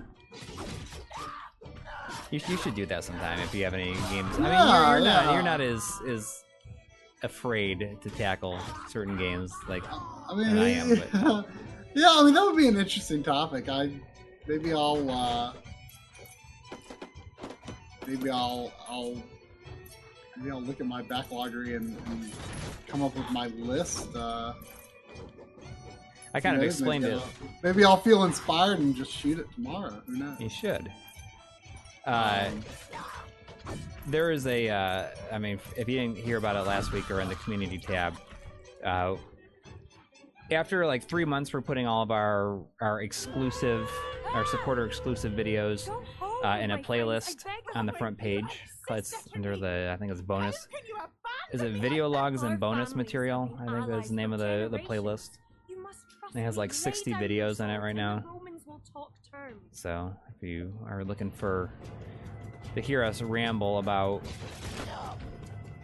You, 2.30 2.40
you 2.48 2.56
should 2.56 2.74
do 2.74 2.86
that 2.86 3.04
sometime 3.04 3.38
if 3.40 3.54
you 3.54 3.62
have 3.64 3.74
any 3.74 3.92
games. 4.10 4.34
I 4.36 4.38
mean, 4.38 4.42
Yeah, 4.44 4.88
you're, 4.88 4.96
you're 4.98 5.04
not 5.04 5.34
you're 5.34 5.42
not 5.42 5.60
as 5.60 5.84
as 6.08 6.44
afraid 7.22 7.98
to 8.02 8.10
tackle 8.10 8.58
certain 8.88 9.16
games 9.18 9.52
like 9.68 9.82
I 9.90 10.34
mean, 10.34 10.56
I 10.56 10.68
am, 10.70 10.88
but- 10.90 11.46
yeah, 11.94 12.08
I 12.10 12.22
mean 12.24 12.32
that 12.34 12.42
would 12.44 12.56
be 12.56 12.68
an 12.68 12.76
interesting 12.78 13.22
topic. 13.22 13.68
I 13.68 13.90
maybe 14.46 14.72
I'll 14.72 15.10
uh, 15.10 15.52
maybe 18.06 18.30
I'll 18.30 18.72
I'll 18.88 19.16
maybe 20.38 20.50
I'll 20.50 20.62
look 20.62 20.80
at 20.80 20.86
my 20.86 21.02
backloggery 21.02 21.76
and, 21.76 21.96
and 22.06 22.32
come 22.88 23.02
up 23.02 23.14
with 23.14 23.28
my 23.30 23.48
list. 23.48 24.14
Uh, 24.16 24.54
I 26.34 26.40
kind 26.40 26.56
of 26.56 26.62
explained 26.62 27.04
maybe 27.04 27.16
it. 27.16 27.20
I'll- 27.22 27.48
Maybe 27.62 27.84
I'll 27.84 27.96
feel 28.00 28.24
inspired 28.24 28.78
and 28.80 28.94
just 28.94 29.10
shoot 29.12 29.38
it 29.38 29.46
tomorrow. 29.54 30.02
Who 30.06 30.16
knows? 30.18 30.40
You 30.40 30.48
should. 30.48 30.90
Uh, 32.06 32.50
Um, 32.50 32.64
there 34.08 34.30
is 34.30 34.46
a. 34.46 34.68
Uh, 34.68 35.06
I 35.32 35.38
mean, 35.38 35.58
if 35.76 35.88
you 35.88 35.98
didn't 35.98 36.18
hear 36.18 36.36
about 36.36 36.56
it 36.56 36.66
last 36.68 36.92
week 36.92 37.10
or 37.10 37.20
in 37.20 37.28
the 37.30 37.34
community 37.36 37.78
tab, 37.78 38.14
uh, 38.84 39.16
after 40.50 40.84
like 40.86 41.04
three 41.04 41.24
months, 41.24 41.52
we're 41.54 41.62
putting 41.62 41.86
all 41.86 42.02
of 42.02 42.10
our 42.10 42.60
our 42.82 43.00
exclusive, 43.00 43.88
our 44.34 44.44
supporter 44.44 44.84
exclusive 44.84 45.32
videos 45.32 45.88
uh, 46.20 46.58
in 46.60 46.70
a 46.72 46.76
my 46.76 46.82
friends. 46.82 46.88
I 46.88 46.92
playlist 46.92 47.44
on 47.74 47.86
the 47.86 47.92
front 47.94 48.18
page. 48.18 48.60
It's 48.90 49.14
under 49.34 49.56
the 49.56 49.90
I 49.90 49.96
think 49.96 50.12
it's 50.12 50.20
bonus. 50.20 50.68
How 50.70 50.78
can 50.78 50.86
you 50.86 50.96
Is 51.54 51.62
it 51.62 51.80
video 51.80 52.06
logs 52.08 52.42
and 52.42 52.60
bonus 52.60 52.94
material? 52.94 53.50
I 53.54 53.64
think 53.64 53.70
allies 53.70 53.88
that's 53.88 54.08
the 54.10 54.14
name 54.14 54.34
of 54.34 54.40
the 54.40 54.68
the 54.70 54.78
playlist. 54.80 55.38
You 56.34 56.42
must 56.42 56.44
trust 56.44 56.44
It 56.44 56.44
has 56.44 56.56
like 56.56 56.72
60 56.74 57.12
videos 57.14 57.60
in 57.62 57.70
it 57.70 57.78
right 57.78 57.94
now. 57.94 58.22
Romans 58.26 58.62
will 58.66 58.80
talk 58.92 59.12
terms. 59.30 59.62
So 59.72 60.14
if 60.36 60.42
you 60.46 60.72
are 60.88 61.04
looking 61.04 61.30
for 61.30 61.70
to 62.74 62.80
hear 62.80 63.04
us 63.04 63.22
ramble 63.22 63.78
about 63.78 64.22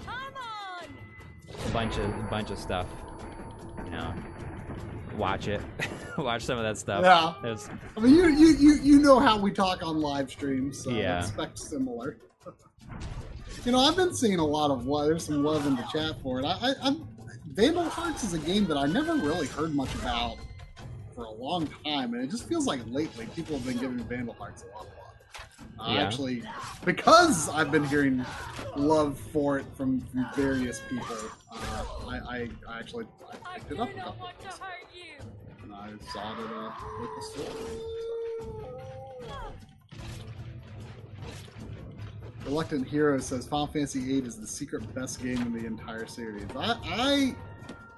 a 0.06 1.70
bunch 1.72 1.98
of 1.98 2.04
a 2.08 2.26
bunch 2.30 2.50
of 2.50 2.58
stuff. 2.58 2.86
You 3.84 3.90
know, 3.92 4.14
watch 5.16 5.48
it, 5.48 5.60
watch 6.18 6.42
some 6.42 6.58
of 6.58 6.64
that 6.64 6.78
stuff. 6.78 7.02
Yeah. 7.04 7.34
There's- 7.42 7.68
I 7.96 8.00
mean, 8.00 8.14
you, 8.14 8.28
you 8.28 8.46
you 8.56 8.72
you 8.82 8.98
know 8.98 9.18
how 9.18 9.38
we 9.38 9.50
talk 9.52 9.82
on 9.82 10.00
live 10.00 10.30
streams, 10.30 10.82
so 10.82 10.90
Yeah. 10.90 11.20
expect 11.20 11.58
similar. 11.58 12.16
You 13.66 13.72
know, 13.72 13.80
I've 13.80 13.96
been 13.96 14.14
seeing 14.14 14.38
a 14.38 14.46
lot 14.46 14.70
of 14.70 14.86
love. 14.86 15.08
There's 15.08 15.26
some 15.26 15.44
love 15.44 15.66
in 15.66 15.76
the 15.76 15.82
chat 15.92 16.22
for 16.22 16.38
it. 16.40 16.46
I, 16.46 16.52
I, 16.52 16.74
I'm, 16.82 17.06
Vandal 17.60 17.90
Hearts 17.90 18.24
is 18.24 18.32
a 18.32 18.38
game 18.38 18.64
that 18.68 18.78
I 18.78 18.86
never 18.86 19.16
really 19.16 19.46
heard 19.46 19.74
much 19.74 19.94
about 19.96 20.38
for 21.14 21.24
a 21.24 21.30
long 21.30 21.66
time, 21.84 22.14
and 22.14 22.24
it 22.24 22.30
just 22.30 22.48
feels 22.48 22.66
like 22.66 22.80
lately 22.86 23.26
people 23.36 23.58
have 23.58 23.66
been 23.66 23.76
giving 23.76 23.98
Vandal 23.98 24.32
Hearts 24.32 24.62
a 24.64 24.74
lot 24.74 24.86
of 24.86 24.92
love. 24.96 25.78
I 25.78 25.92
Yeah. 25.92 26.00
Actually, 26.00 26.42
because 26.86 27.50
I've 27.50 27.70
been 27.70 27.84
hearing 27.84 28.24
love 28.76 29.20
for 29.30 29.58
it 29.58 29.66
from, 29.76 30.00
from 30.00 30.26
various 30.34 30.80
people, 30.88 31.14
uh, 31.52 31.84
I, 32.08 32.16
I, 32.16 32.48
I 32.66 32.78
actually 32.78 33.04
I 33.30 33.58
picked 33.58 33.72
it 33.72 33.78
up 33.78 33.90
a 33.90 33.92
couple 33.92 34.20
want 34.20 34.38
to 34.38 34.46
times, 34.46 34.58
hurt 34.58 34.86
you. 34.94 35.22
and 35.62 35.74
I 35.74 35.90
saw 36.14 36.32
it 36.32 36.38
at 36.42 36.50
a 36.50 36.72
local 36.98 37.22
store. 37.22 37.90
Reluctant 42.46 42.88
Hero 42.88 43.18
says 43.18 43.46
Final 43.46 43.66
Fantasy 43.66 44.00
VIII 44.00 44.26
is 44.26 44.36
the 44.36 44.46
secret 44.46 44.94
best 44.94 45.22
game 45.22 45.42
in 45.42 45.52
the 45.52 45.66
entire 45.66 46.06
series. 46.06 46.46
I, 46.56 46.76
I, 46.84 47.36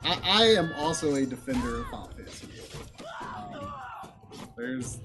I, 0.04 0.20
I 0.24 0.42
am 0.54 0.72
also 0.76 1.14
a 1.14 1.24
defender 1.24 1.80
of 1.80 1.86
Final 1.86 2.08
Fantasy 2.08 2.48
Um, 3.20 3.72
there's 4.56 5.00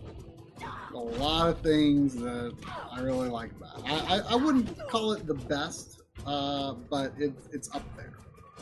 a 0.93 0.97
lot 0.97 1.49
of 1.49 1.61
things 1.61 2.15
that 2.15 2.55
I 2.91 3.01
really 3.01 3.29
like 3.29 3.51
about 3.51 3.79
it. 3.79 3.85
I, 3.87 4.17
I, 4.17 4.19
I 4.31 4.35
wouldn't 4.35 4.77
call 4.89 5.13
it 5.13 5.27
the 5.27 5.35
best, 5.35 6.01
uh, 6.25 6.73
but 6.89 7.13
it, 7.19 7.33
it's 7.51 7.73
up 7.75 7.83
there. 7.95 8.13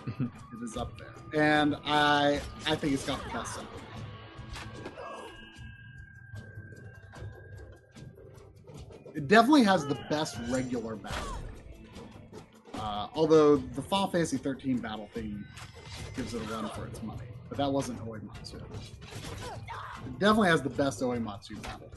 it 0.20 0.64
is 0.64 0.78
up 0.78 0.92
there, 1.00 1.42
and 1.42 1.76
I 1.86 2.40
I 2.68 2.76
think 2.76 2.94
it's 2.94 3.06
got 3.06 3.24
the 3.24 3.30
best 3.32 3.54
stuff. 3.54 3.66
It 9.16 9.30
definitely 9.30 9.64
has 9.64 9.88
the 9.88 9.98
best 10.10 10.38
regular 10.50 10.98
battle. 10.98 11.38
Uh, 12.74 13.08
although 13.16 13.56
the 13.56 13.82
Final 13.82 14.08
Fantasy 14.10 14.38
13 14.38 14.78
battle 14.78 15.10
theme 15.14 15.46
gives 16.16 16.34
it 16.34 16.42
a 16.42 16.46
run 16.46 16.70
for 16.70 16.86
its 16.88 17.02
money, 17.04 17.28
but 17.50 17.58
that 17.58 17.72
wasn't 17.72 18.00
Uematsu. 18.06 18.56
It 18.56 20.20
definitely 20.20 20.50
has 20.50 20.62
the 20.62 20.70
best 20.70 21.02
Uematsu 21.02 21.62
battle. 21.62 21.90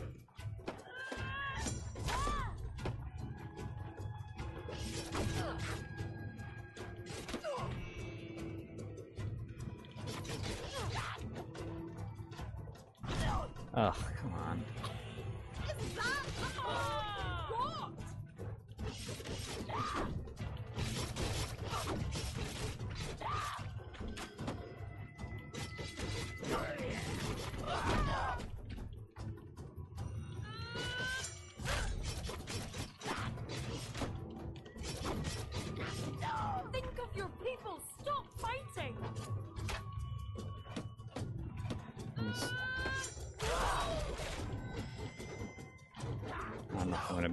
Ugh, 13.74 13.94
come 14.20 14.34
on. 14.34 14.64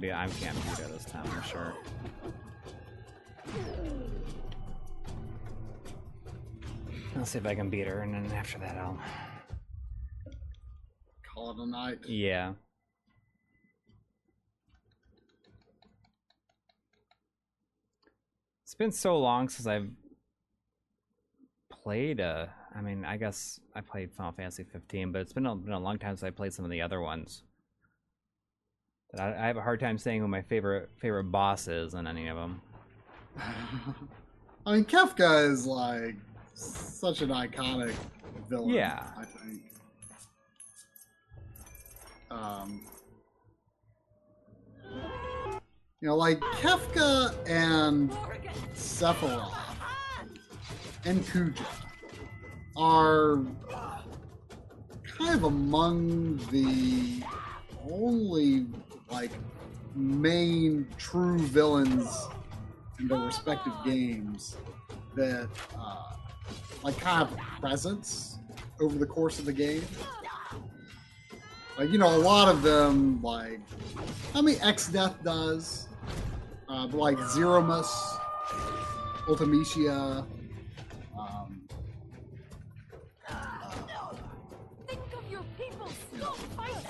be. 0.00 0.12
I 0.12 0.28
can't 0.40 0.56
beat 0.56 0.78
her 0.78 0.88
this 0.88 1.04
time. 1.04 1.26
I'm 1.32 1.42
sure. 1.42 1.72
I'll 7.16 7.24
see 7.24 7.38
if 7.38 7.46
I 7.46 7.54
can 7.54 7.70
beat 7.70 7.86
her, 7.86 8.00
and 8.02 8.12
then 8.14 8.26
after 8.32 8.58
that, 8.58 8.76
I'll. 8.76 8.98
Call 11.22 11.50
it 11.50 11.58
a 11.58 11.66
night. 11.66 11.98
Yeah. 12.06 12.52
It's 18.64 18.74
been 18.74 18.92
so 18.92 19.18
long 19.18 19.48
since 19.48 19.66
I've 19.66 19.88
played 21.70 22.20
a. 22.20 22.52
I 22.74 22.82
mean, 22.82 23.06
I 23.06 23.16
guess 23.16 23.60
I 23.74 23.80
played 23.80 24.12
Final 24.12 24.32
Fantasy 24.32 24.64
15, 24.64 25.12
but 25.12 25.22
it's 25.22 25.32
been 25.32 25.46
a, 25.46 25.54
been 25.56 25.72
a 25.72 25.80
long 25.80 25.98
time 25.98 26.10
since 26.10 26.24
I 26.24 26.30
played 26.30 26.52
some 26.52 26.66
of 26.66 26.70
the 26.70 26.82
other 26.82 27.00
ones. 27.00 27.42
I, 29.18 29.28
I 29.28 29.46
have 29.46 29.56
a 29.56 29.62
hard 29.62 29.80
time 29.80 29.98
saying 29.98 30.20
who 30.20 30.28
my 30.28 30.42
favorite 30.42 30.90
favorite 30.98 31.24
boss 31.24 31.68
is 31.68 31.94
in 31.94 32.06
any 32.06 32.28
of 32.28 32.36
them. 32.36 32.60
I 34.66 34.72
mean, 34.72 34.84
Kefka 34.84 35.50
is 35.50 35.66
like 35.66 36.16
such 36.54 37.22
an 37.22 37.30
iconic 37.30 37.94
villain. 38.48 38.70
Yeah. 38.70 39.06
I 39.16 39.24
think. 39.24 39.62
Um, 42.30 42.82
you 46.00 46.08
know, 46.08 46.16
like 46.16 46.40
Kefka 46.40 47.34
and 47.48 48.10
Sephiroth 48.74 49.54
and 51.04 51.24
Kuja 51.26 51.64
are 52.76 53.38
kind 55.04 55.34
of 55.34 55.44
among 55.44 56.36
the 56.50 57.22
only 57.88 58.66
like 59.10 59.30
main 59.94 60.86
true 60.98 61.38
villains 61.38 62.28
in 62.98 63.08
their 63.08 63.18
respective 63.18 63.72
games 63.84 64.56
that 65.14 65.48
uh, 65.78 66.12
like 66.82 66.98
kind 66.98 67.22
of 67.22 67.36
presence 67.60 68.38
over 68.80 68.98
the 68.98 69.06
course 69.06 69.38
of 69.38 69.44
the 69.44 69.52
game. 69.52 69.82
Like 71.78 71.90
you 71.90 71.98
know, 71.98 72.14
a 72.14 72.18
lot 72.18 72.48
of 72.48 72.62
them 72.62 73.20
like 73.22 73.60
I 74.34 74.40
mean 74.40 74.56
Exdeath 74.56 75.22
does, 75.22 75.88
uh, 76.68 76.86
but 76.86 76.96
like 76.96 77.18
Zeromus, 77.18 78.18
Ultimecia, 79.26 80.26
um, 81.18 81.62
Think 84.86 85.00
of 85.14 85.30
your 85.30 85.42
people. 85.58 85.90
Stop 86.16 86.36
fighting. 86.36 86.86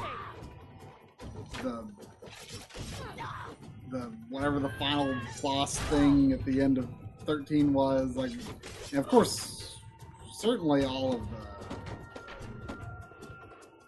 the 1.62 2.05
the 3.90 4.12
whatever 4.28 4.58
the 4.58 4.70
final 4.70 5.14
boss 5.42 5.78
thing 5.78 6.32
at 6.32 6.44
the 6.44 6.60
end 6.60 6.78
of 6.78 6.88
13 7.24 7.72
was 7.72 8.16
like 8.16 8.32
and 8.90 8.98
of 8.98 9.08
course 9.08 9.76
certainly 10.32 10.84
all 10.84 11.14
of 11.14 11.20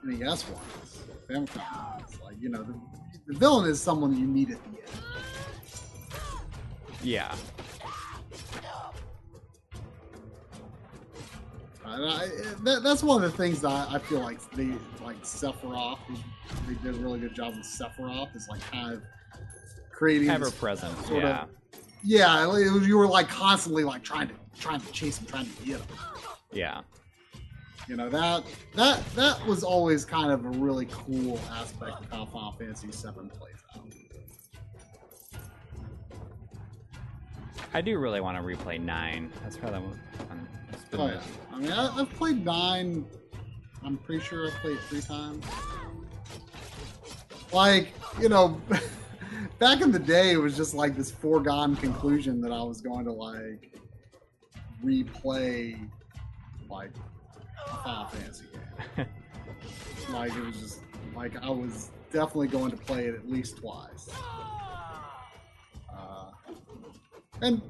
the 0.04 0.12
NES 0.12 0.48
ones 0.48 1.02
Famicom 1.28 2.00
ones 2.00 2.18
like 2.24 2.36
you 2.40 2.48
know 2.48 2.62
the, 2.62 2.74
the 3.26 3.38
villain 3.38 3.68
is 3.70 3.80
someone 3.80 4.16
you 4.18 4.26
meet 4.26 4.50
at 4.50 4.62
the 4.64 4.68
end 4.68 4.78
Yeah. 7.02 7.34
I, 11.90 12.28
that, 12.64 12.82
that's 12.82 13.02
one 13.02 13.22
of 13.24 13.30
the 13.30 13.36
things 13.36 13.62
that 13.62 13.70
I, 13.70 13.94
I 13.94 13.98
feel 13.98 14.20
like 14.20 14.38
they 14.52 14.70
like 15.02 15.22
Sephiroth 15.22 15.98
they 16.66 16.74
did 16.74 16.94
a 16.94 16.98
really 16.98 17.18
good 17.18 17.34
job 17.34 17.56
with 17.56 17.64
Sephiroth 17.64 18.34
is 18.36 18.46
like 18.48 18.60
kind 18.70 18.94
of 18.94 19.02
creating 19.98 20.30
ever 20.30 20.48
present 20.52 20.96
sort 21.06 21.24
of- 21.24 21.30
Yeah. 21.30 21.44
Yeah, 22.04 22.46
was- 22.46 22.86
you 22.86 22.96
were 22.96 23.08
like 23.08 23.28
constantly 23.28 23.82
like 23.82 24.04
trying 24.04 24.28
to 24.28 24.34
trying 24.60 24.80
to 24.80 24.92
chase 24.92 25.18
him, 25.18 25.26
trying 25.26 25.46
to 25.46 25.62
get 25.64 25.80
him. 25.80 25.86
Yeah. 26.52 26.82
You 27.88 27.96
know 27.96 28.08
that 28.08 28.44
that 28.76 29.04
that 29.16 29.44
was 29.46 29.64
always 29.64 30.04
kind 30.04 30.30
of 30.30 30.44
a 30.44 30.50
really 30.50 30.86
cool 30.86 31.40
aspect 31.50 31.90
of 32.00 32.06
how 32.12 32.26
Final 32.26 32.52
Fantasy 32.52 32.86
VII 32.88 33.28
plays 33.30 33.56
out. 33.74 33.82
I 37.74 37.80
do 37.80 37.98
really 37.98 38.20
want 38.20 38.36
to 38.38 38.42
replay 38.44 38.80
nine. 38.80 39.32
That's 39.42 39.56
probably 39.56 39.80
one. 39.80 40.00
um, 40.30 40.48
Oh 40.94 41.06
yeah, 41.08 41.20
I 41.52 41.58
mean 41.58 41.72
I, 41.72 41.96
I've 41.98 42.10
played 42.10 42.44
nine. 42.44 43.04
I'm 43.84 43.96
pretty 43.98 44.22
sure 44.24 44.46
I've 44.46 44.54
played 44.60 44.78
three 44.88 45.00
times. 45.02 45.44
Like 47.52 47.88
you 48.20 48.28
know, 48.28 48.60
back 49.58 49.80
in 49.80 49.90
the 49.92 49.98
day, 49.98 50.32
it 50.32 50.36
was 50.36 50.56
just 50.56 50.74
like 50.74 50.96
this 50.96 51.10
foregone 51.10 51.76
conclusion 51.76 52.40
that 52.40 52.52
I 52.52 52.62
was 52.62 52.80
going 52.80 53.04
to 53.04 53.12
like 53.12 53.74
replay 54.84 55.78
like 56.70 56.90
a 57.66 57.76
Final 57.82 58.06
Fantasy 58.06 58.44
game. 58.96 59.06
like 60.12 60.34
it 60.34 60.44
was 60.44 60.56
just 60.56 60.80
like 61.14 61.42
I 61.42 61.50
was 61.50 61.90
definitely 62.12 62.48
going 62.48 62.70
to 62.70 62.76
play 62.76 63.06
it 63.06 63.14
at 63.14 63.28
least 63.28 63.58
twice. 63.58 64.08
Uh, 65.92 66.30
and 67.42 67.60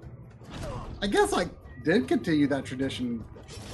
I 1.03 1.07
guess 1.07 1.33
I 1.33 1.47
did 1.85 2.07
continue 2.09 2.47
that 2.49 2.65
tradition 2.65 3.25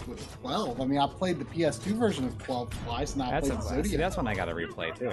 with 0.07 0.41
12. 0.41 0.81
I 0.81 0.85
mean, 0.85 0.99
I 0.99 1.07
played 1.07 1.39
the 1.39 1.45
PS2 1.47 1.99
version 1.99 2.25
of 2.25 2.39
12 2.39 2.71
twice, 2.85 3.15
and 3.15 3.23
I 3.23 3.31
That's 3.33 3.49
played 3.49 3.59
the 3.59 3.63
see, 3.63 3.75
Zodiac. 3.77 3.99
that's 3.99 4.17
one 4.17 4.29
I 4.29 4.35
got 4.35 4.45
to 4.47 4.55
replay 4.55 4.97
too. 4.97 5.13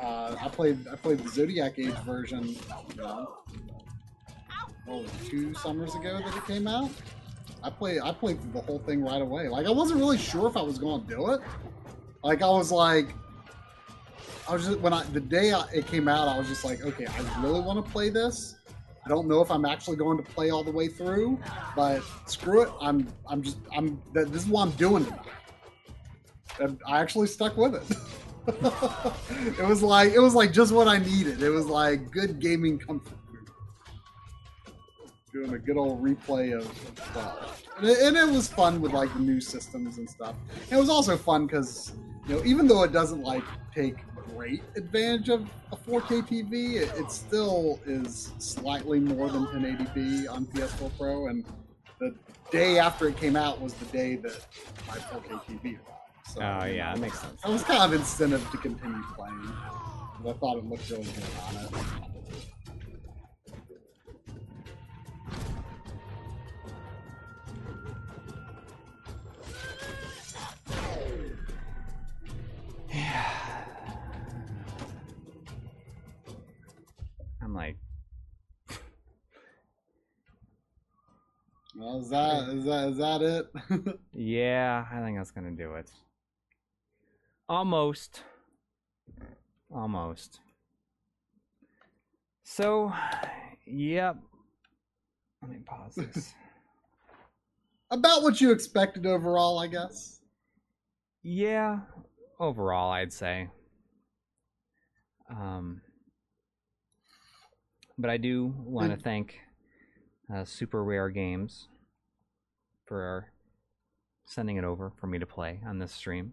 Uh, 0.00 0.36
I 0.40 0.48
played 0.48 0.86
I 0.88 0.96
played 0.96 1.18
the 1.18 1.28
Zodiac 1.28 1.78
Age 1.78 1.94
version. 2.06 2.56
Know, 2.96 3.38
oh, 4.88 5.04
two 5.26 5.54
summers 5.54 5.94
ago 5.94 6.20
that 6.24 6.36
it 6.36 6.46
came 6.46 6.66
out. 6.66 6.90
I 7.62 7.70
played 7.70 8.00
I 8.00 8.12
played 8.12 8.52
the 8.52 8.60
whole 8.60 8.80
thing 8.80 9.04
right 9.04 9.22
away. 9.22 9.48
Like 9.48 9.66
I 9.66 9.70
wasn't 9.70 10.00
really 10.00 10.18
sure 10.18 10.48
if 10.48 10.56
I 10.56 10.62
was 10.62 10.78
going 10.78 11.06
to 11.06 11.14
do 11.14 11.30
it. 11.32 11.40
Like 12.24 12.42
I 12.42 12.48
was 12.48 12.72
like, 12.72 13.14
I 14.48 14.54
was 14.54 14.66
just 14.66 14.80
when 14.80 14.92
I 14.92 15.04
the 15.04 15.20
day 15.20 15.52
I, 15.52 15.64
it 15.72 15.86
came 15.86 16.08
out, 16.08 16.28
I 16.28 16.38
was 16.38 16.48
just 16.48 16.64
like, 16.64 16.84
okay, 16.84 17.06
I 17.06 17.42
really 17.42 17.60
want 17.60 17.84
to 17.84 17.90
play 17.92 18.10
this. 18.10 18.56
I 19.04 19.08
don't 19.08 19.26
know 19.26 19.40
if 19.42 19.50
I'm 19.50 19.64
actually 19.64 19.96
going 19.96 20.16
to 20.16 20.22
play 20.22 20.50
all 20.50 20.62
the 20.62 20.70
way 20.70 20.88
through, 20.88 21.38
but 21.74 22.02
screw 22.26 22.62
it. 22.62 22.70
I'm 22.80 23.08
I'm 23.28 23.42
just 23.42 23.58
I'm 23.76 24.00
th- 24.14 24.28
this 24.28 24.42
is 24.42 24.48
what 24.48 24.62
I'm 24.62 24.70
doing 24.72 25.04
tonight. 25.04 25.26
And 26.60 26.80
I 26.86 27.00
actually 27.00 27.28
stuck 27.28 27.56
with 27.56 27.74
it. 27.74 27.96
it 28.46 29.66
was 29.66 29.82
like 29.82 30.12
it 30.12 30.18
was 30.18 30.34
like 30.34 30.52
just 30.52 30.72
what 30.72 30.88
I 30.88 30.98
needed. 30.98 31.42
It 31.42 31.50
was 31.50 31.66
like 31.66 32.10
good 32.10 32.40
gaming 32.40 32.78
comfort. 32.78 33.16
Doing 35.32 35.54
a 35.54 35.58
good 35.58 35.76
old 35.78 36.02
replay 36.02 36.54
of, 36.54 36.66
of 36.66 37.12
12. 37.12 37.62
And 37.78 37.88
it, 37.88 37.98
and 38.00 38.16
it 38.16 38.28
was 38.28 38.48
fun 38.48 38.80
with 38.80 38.92
like 38.92 39.12
the 39.14 39.20
new 39.20 39.40
systems 39.40 39.98
and 39.98 40.10
stuff. 40.10 40.34
And 40.70 40.72
it 40.72 40.80
was 40.80 40.90
also 40.90 41.16
fun 41.16 41.46
because 41.46 41.92
you 42.26 42.34
know 42.34 42.44
even 42.44 42.66
though 42.66 42.82
it 42.82 42.92
doesn't 42.92 43.22
like 43.22 43.44
take 43.74 43.96
great 44.34 44.62
advantage 44.76 45.28
of 45.28 45.48
a 45.70 45.76
4K 45.76 46.26
TV, 46.26 46.74
it, 46.74 46.92
it 46.96 47.10
still 47.12 47.80
is 47.86 48.32
slightly 48.38 48.98
more 48.98 49.30
than 49.30 49.46
1080p 49.46 50.28
on 50.28 50.46
PS4 50.46 50.90
Pro. 50.98 51.28
And 51.28 51.44
the 52.00 52.14
day 52.50 52.78
after 52.78 53.08
it 53.08 53.16
came 53.16 53.36
out 53.36 53.60
was 53.60 53.74
the 53.74 53.86
day 53.86 54.16
that 54.16 54.46
my 54.88 54.96
4K 54.96 55.40
TV 55.44 55.64
arrived. 55.76 56.01
So, 56.32 56.40
Oh 56.40 56.64
yeah, 56.64 56.94
that 56.94 56.98
makes 56.98 57.20
sense. 57.20 57.42
that 57.42 57.50
was 57.50 57.62
kind 57.62 57.82
of 57.82 57.92
incentive 57.92 58.50
to 58.52 58.56
continue 58.56 59.02
playing. 59.14 59.52
I 60.26 60.32
thought 60.32 60.56
it 60.56 60.64
looked 60.64 60.88
really 60.88 61.04
good 61.04 61.24
on 61.46 61.56
it. 61.56 61.70
Yeah. 72.90 73.64
I'm 77.42 77.54
like, 77.54 77.76
Well, 81.74 82.00
is 82.00 82.10
that 82.10 82.48
is 82.50 82.64
that 82.64 82.88
is 82.88 82.96
that 82.98 83.22
it? 83.22 83.46
yeah, 84.12 84.86
I 84.92 85.00
think 85.00 85.16
that's 85.16 85.30
gonna 85.30 85.50
do 85.52 85.74
it. 85.74 85.90
Almost. 87.52 88.22
Almost. 89.70 90.40
So, 92.44 92.90
yep. 93.66 94.16
Let 95.42 95.50
me 95.50 95.58
pause 95.58 95.94
this. 95.96 96.32
About 97.90 98.22
what 98.22 98.40
you 98.40 98.52
expected 98.52 99.04
overall, 99.04 99.58
I 99.58 99.66
guess. 99.66 100.22
yeah, 101.22 101.80
overall, 102.40 102.90
I'd 102.90 103.12
say. 103.12 103.50
Um, 105.30 105.82
but 107.98 108.08
I 108.08 108.16
do 108.16 108.54
want 108.64 108.92
to 108.92 108.96
thank 108.96 109.40
uh, 110.34 110.46
Super 110.46 110.82
Rare 110.82 111.10
Games 111.10 111.68
for 112.86 113.26
sending 114.24 114.56
it 114.56 114.64
over 114.64 114.90
for 114.98 115.06
me 115.06 115.18
to 115.18 115.26
play 115.26 115.60
on 115.66 115.78
this 115.78 115.92
stream, 115.92 116.32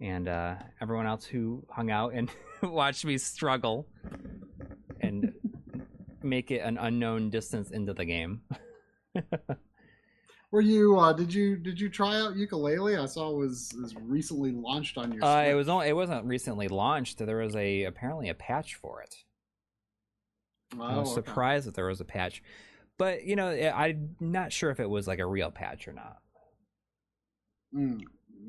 and 0.00 0.28
uh, 0.28 0.54
everyone 0.80 1.06
else 1.06 1.24
who 1.24 1.64
hung 1.70 1.90
out 1.90 2.12
and 2.14 2.30
watched 2.62 3.04
me 3.04 3.18
struggle 3.18 3.86
and 5.00 5.32
make 6.22 6.50
it 6.50 6.58
an 6.58 6.78
unknown 6.78 7.30
distance 7.30 7.70
into 7.70 7.92
the 7.94 8.04
game. 8.04 8.42
Were 10.52 10.60
you? 10.60 10.98
Uh, 10.98 11.12
did 11.12 11.32
you 11.32 11.56
did 11.56 11.80
you 11.80 11.88
try 11.88 12.16
out 12.20 12.34
Yooka-Laylee? 12.34 13.00
I 13.00 13.06
saw 13.06 13.30
it 13.30 13.36
was 13.36 13.72
was 13.80 13.94
recently 13.96 14.50
launched 14.50 14.98
on 14.98 15.12
your. 15.12 15.24
Uh, 15.24 15.44
it 15.44 15.54
was 15.54 15.68
only, 15.68 15.86
it 15.88 15.94
wasn't 15.94 16.24
recently 16.24 16.66
launched. 16.66 17.18
There 17.18 17.36
was 17.38 17.54
a 17.54 17.84
apparently 17.84 18.28
a 18.30 18.34
patch 18.34 18.74
for 18.74 19.00
it. 19.02 19.14
I 20.80 20.94
Oh, 20.96 21.00
was 21.00 21.08
okay. 21.10 21.14
surprised 21.14 21.66
that 21.68 21.74
there 21.74 21.86
was 21.86 22.00
a 22.00 22.04
patch, 22.04 22.42
but 22.98 23.24
you 23.24 23.36
know, 23.36 23.48
I- 23.48 23.86
I'm 23.88 24.16
not 24.18 24.52
sure 24.52 24.70
if 24.70 24.80
it 24.80 24.90
was 24.90 25.06
like 25.06 25.20
a 25.20 25.26
real 25.26 25.52
patch 25.52 25.86
or 25.86 25.92
not. 25.92 26.18
Hmm. 27.72 27.98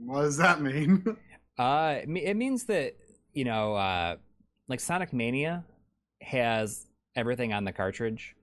What 0.04 0.22
does 0.22 0.38
that 0.38 0.60
mean? 0.62 1.04
Uh, 1.62 2.02
it 2.06 2.36
means 2.36 2.64
that 2.66 2.96
you 3.34 3.46
know, 3.46 3.76
uh, 3.76 4.16
like 4.68 4.80
Sonic 4.80 5.14
Mania 5.14 5.64
has 6.22 6.88
everything 7.16 7.54
on 7.54 7.64
the 7.64 7.72
cartridge, 7.72 8.36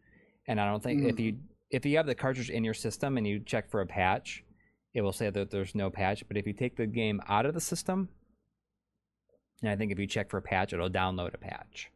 and 0.46 0.60
I 0.60 0.66
don't 0.70 0.82
think 0.82 1.02
if 1.04 1.16
Mm. 1.16 1.24
you 1.24 1.38
if 1.70 1.84
you 1.84 1.96
have 1.98 2.06
the 2.06 2.14
cartridge 2.14 2.48
in 2.48 2.64
your 2.64 2.74
system 2.74 3.18
and 3.18 3.26
you 3.26 3.40
check 3.40 3.68
for 3.68 3.80
a 3.80 3.86
patch, 3.86 4.44
it 4.94 5.02
will 5.02 5.12
say 5.12 5.28
that 5.30 5.50
there's 5.50 5.74
no 5.74 5.90
patch. 5.90 6.26
But 6.28 6.36
if 6.36 6.46
you 6.46 6.52
take 6.52 6.76
the 6.76 6.86
game 6.86 7.20
out 7.28 7.44
of 7.44 7.54
the 7.54 7.60
system, 7.60 8.08
and 9.62 9.70
I 9.70 9.76
think 9.76 9.90
if 9.92 9.98
you 9.98 10.06
check 10.06 10.30
for 10.30 10.38
a 10.38 10.42
patch, 10.42 10.72
it'll 10.72 10.88
download 10.88 11.34
a 11.34 11.38
patch. 11.38 11.90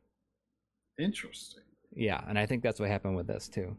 Interesting. 0.98 1.62
Yeah, 1.94 2.22
and 2.28 2.38
I 2.38 2.46
think 2.46 2.62
that's 2.62 2.80
what 2.80 2.88
happened 2.90 3.16
with 3.16 3.28
this 3.28 3.48
too. 3.48 3.76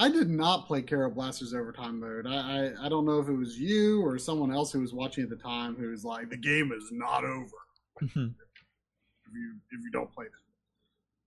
I 0.00 0.08
did 0.08 0.30
not 0.30 0.66
play 0.66 0.80
Kero 0.80 1.12
Blaster's 1.12 1.52
Overtime 1.52 2.00
mode. 2.00 2.26
I, 2.26 2.70
I 2.78 2.86
I 2.86 2.88
don't 2.88 3.04
know 3.04 3.18
if 3.20 3.28
it 3.28 3.36
was 3.36 3.58
you 3.58 4.02
or 4.02 4.18
someone 4.18 4.50
else 4.50 4.72
who 4.72 4.80
was 4.80 4.94
watching 4.94 5.24
at 5.24 5.30
the 5.30 5.36
time 5.36 5.76
who 5.76 5.90
was 5.90 6.04
like, 6.04 6.30
"The 6.30 6.38
game 6.38 6.72
is 6.72 6.88
not 6.90 7.22
over 7.22 7.56
if 8.00 8.16
you 8.16 9.54
if 9.70 9.80
you 9.84 9.90
don't 9.92 10.10
play 10.10 10.24
it." 10.24 10.32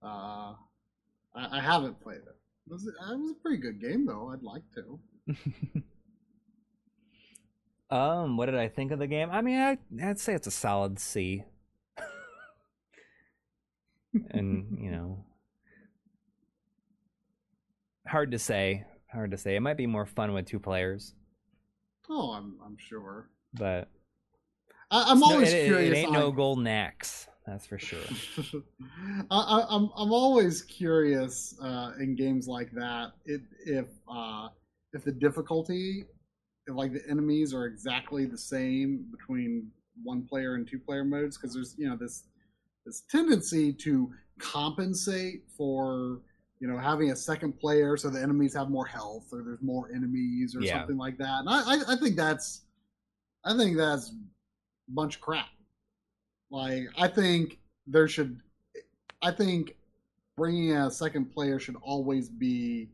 Uh, 0.02 0.56
I, 1.36 1.58
I 1.58 1.60
haven't 1.62 2.02
played 2.02 2.18
it. 2.18 2.36
It 2.66 2.72
was, 2.72 2.88
it 2.88 2.94
was 3.00 3.32
a 3.32 3.42
pretty 3.42 3.58
good 3.58 3.80
game 3.80 4.08
though. 4.08 4.32
I'd 4.34 4.42
like 4.42 4.64
to. 4.76 5.00
Um, 7.94 8.38
what 8.38 8.48
did 8.48 8.56
I 8.56 8.70
think 8.70 8.92
of 8.92 8.98
the 8.98 9.06
game? 9.06 9.30
I 9.32 9.44
mean, 9.44 9.60
I, 9.60 9.78
I'd 10.04 10.20
say 10.20 10.34
it's 10.34 10.48
a 10.48 10.52
solid 10.52 10.98
C. 10.98 11.44
and 14.32 14.80
you 14.82 14.90
know, 14.90 15.24
hard 18.08 18.32
to 18.32 18.40
say. 18.40 18.86
Hard 19.12 19.32
to 19.32 19.38
say. 19.38 19.56
It 19.56 19.60
might 19.62 19.78
be 19.78 19.88
more 19.88 20.06
fun 20.06 20.34
with 20.34 20.46
two 20.48 20.60
players, 20.60 21.14
Oh, 22.10 22.32
I'm 22.32 22.58
I'm 22.66 22.78
sure. 22.78 23.30
but 23.54 23.90
I, 24.92 25.04
I'm 25.12 25.18
it's 25.18 25.28
no- 25.28 25.34
always 25.34 25.54
it, 25.54 25.58
it- 25.58 25.66
curious. 25.68 25.94
It, 25.94 25.98
ain't 26.02 26.12
no 26.12 26.28
on- 26.30 26.36
golden 26.36 26.68
axe. 26.68 27.28
That's 27.46 27.66
for 27.68 27.78
sure. 27.78 28.00
I, 29.32 29.38
I, 29.38 29.66
I'm 29.70 29.90
I'm 29.98 30.14
always 30.14 30.62
curious 30.62 31.56
uh, 31.62 31.92
in 32.00 32.16
games 32.16 32.48
like 32.48 32.72
that 32.72 33.12
if 33.26 33.42
if 33.66 33.86
uh, 34.10 34.48
if 34.94 35.04
the 35.04 35.12
difficulty, 35.12 36.06
if 36.68 36.76
like 36.76 36.94
the 36.94 37.02
enemies 37.10 37.54
are 37.54 37.66
exactly 37.66 38.26
the 38.26 38.38
same 38.38 39.06
between 39.12 39.70
one 40.04 40.24
player 40.26 40.56
and 40.56 40.68
two 40.68 40.80
player 40.80 41.04
modes, 41.04 41.38
because 41.38 41.54
there's 41.54 41.76
you 41.78 41.88
know 41.90 41.98
this 41.98 42.24
this 42.86 43.04
tendency 43.12 43.74
to 43.74 44.10
compensate 44.40 45.44
for 45.58 46.22
you 46.64 46.70
know 46.70 46.78
having 46.78 47.12
a 47.12 47.16
second 47.16 47.52
player 47.60 47.98
so 47.98 48.10
the 48.10 48.22
enemies 48.22 48.54
have 48.54 48.70
more 48.70 48.86
health 48.86 49.26
or 49.34 49.44
there's 49.44 49.62
more 49.62 49.90
enemies 49.94 50.56
or 50.56 50.62
Yeah. 50.62 50.78
something 50.80 50.96
like 50.96 51.18
that. 51.18 51.42
And 51.42 51.50
I, 51.50 51.94
I 51.94 51.98
think 51.98 52.16
that's 52.16 52.62
I 53.44 53.52
think 53.58 53.76
that's 53.76 54.12
a 54.12 54.92
bunch 55.00 55.16
of 55.18 55.22
crap. 55.22 55.50
Like 56.50 56.84
I 56.98 57.10
think 57.10 57.60
there 57.86 58.08
should 58.08 58.40
I 59.22 59.32
think 59.32 59.76
bringing 60.38 60.72
a 60.72 60.90
second 60.90 61.34
player 61.34 61.60
should 61.60 61.76
always 61.82 62.30
be 62.30 62.88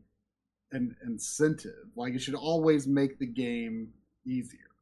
an 0.72 0.96
incentive. 1.06 1.86
Like 1.94 2.14
it 2.14 2.22
should 2.22 2.34
always 2.34 2.88
make 2.88 3.20
the 3.20 3.26
game 3.26 3.92
easier. 4.26 4.72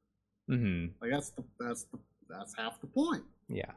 hmm 0.48 0.86
Like 1.02 1.10
that's 1.10 1.28
the 1.36 1.44
that's 1.60 1.82
the 1.92 1.98
that's 2.30 2.54
half 2.56 2.80
the 2.80 2.86
point. 2.86 3.24
Yeah. 3.50 3.72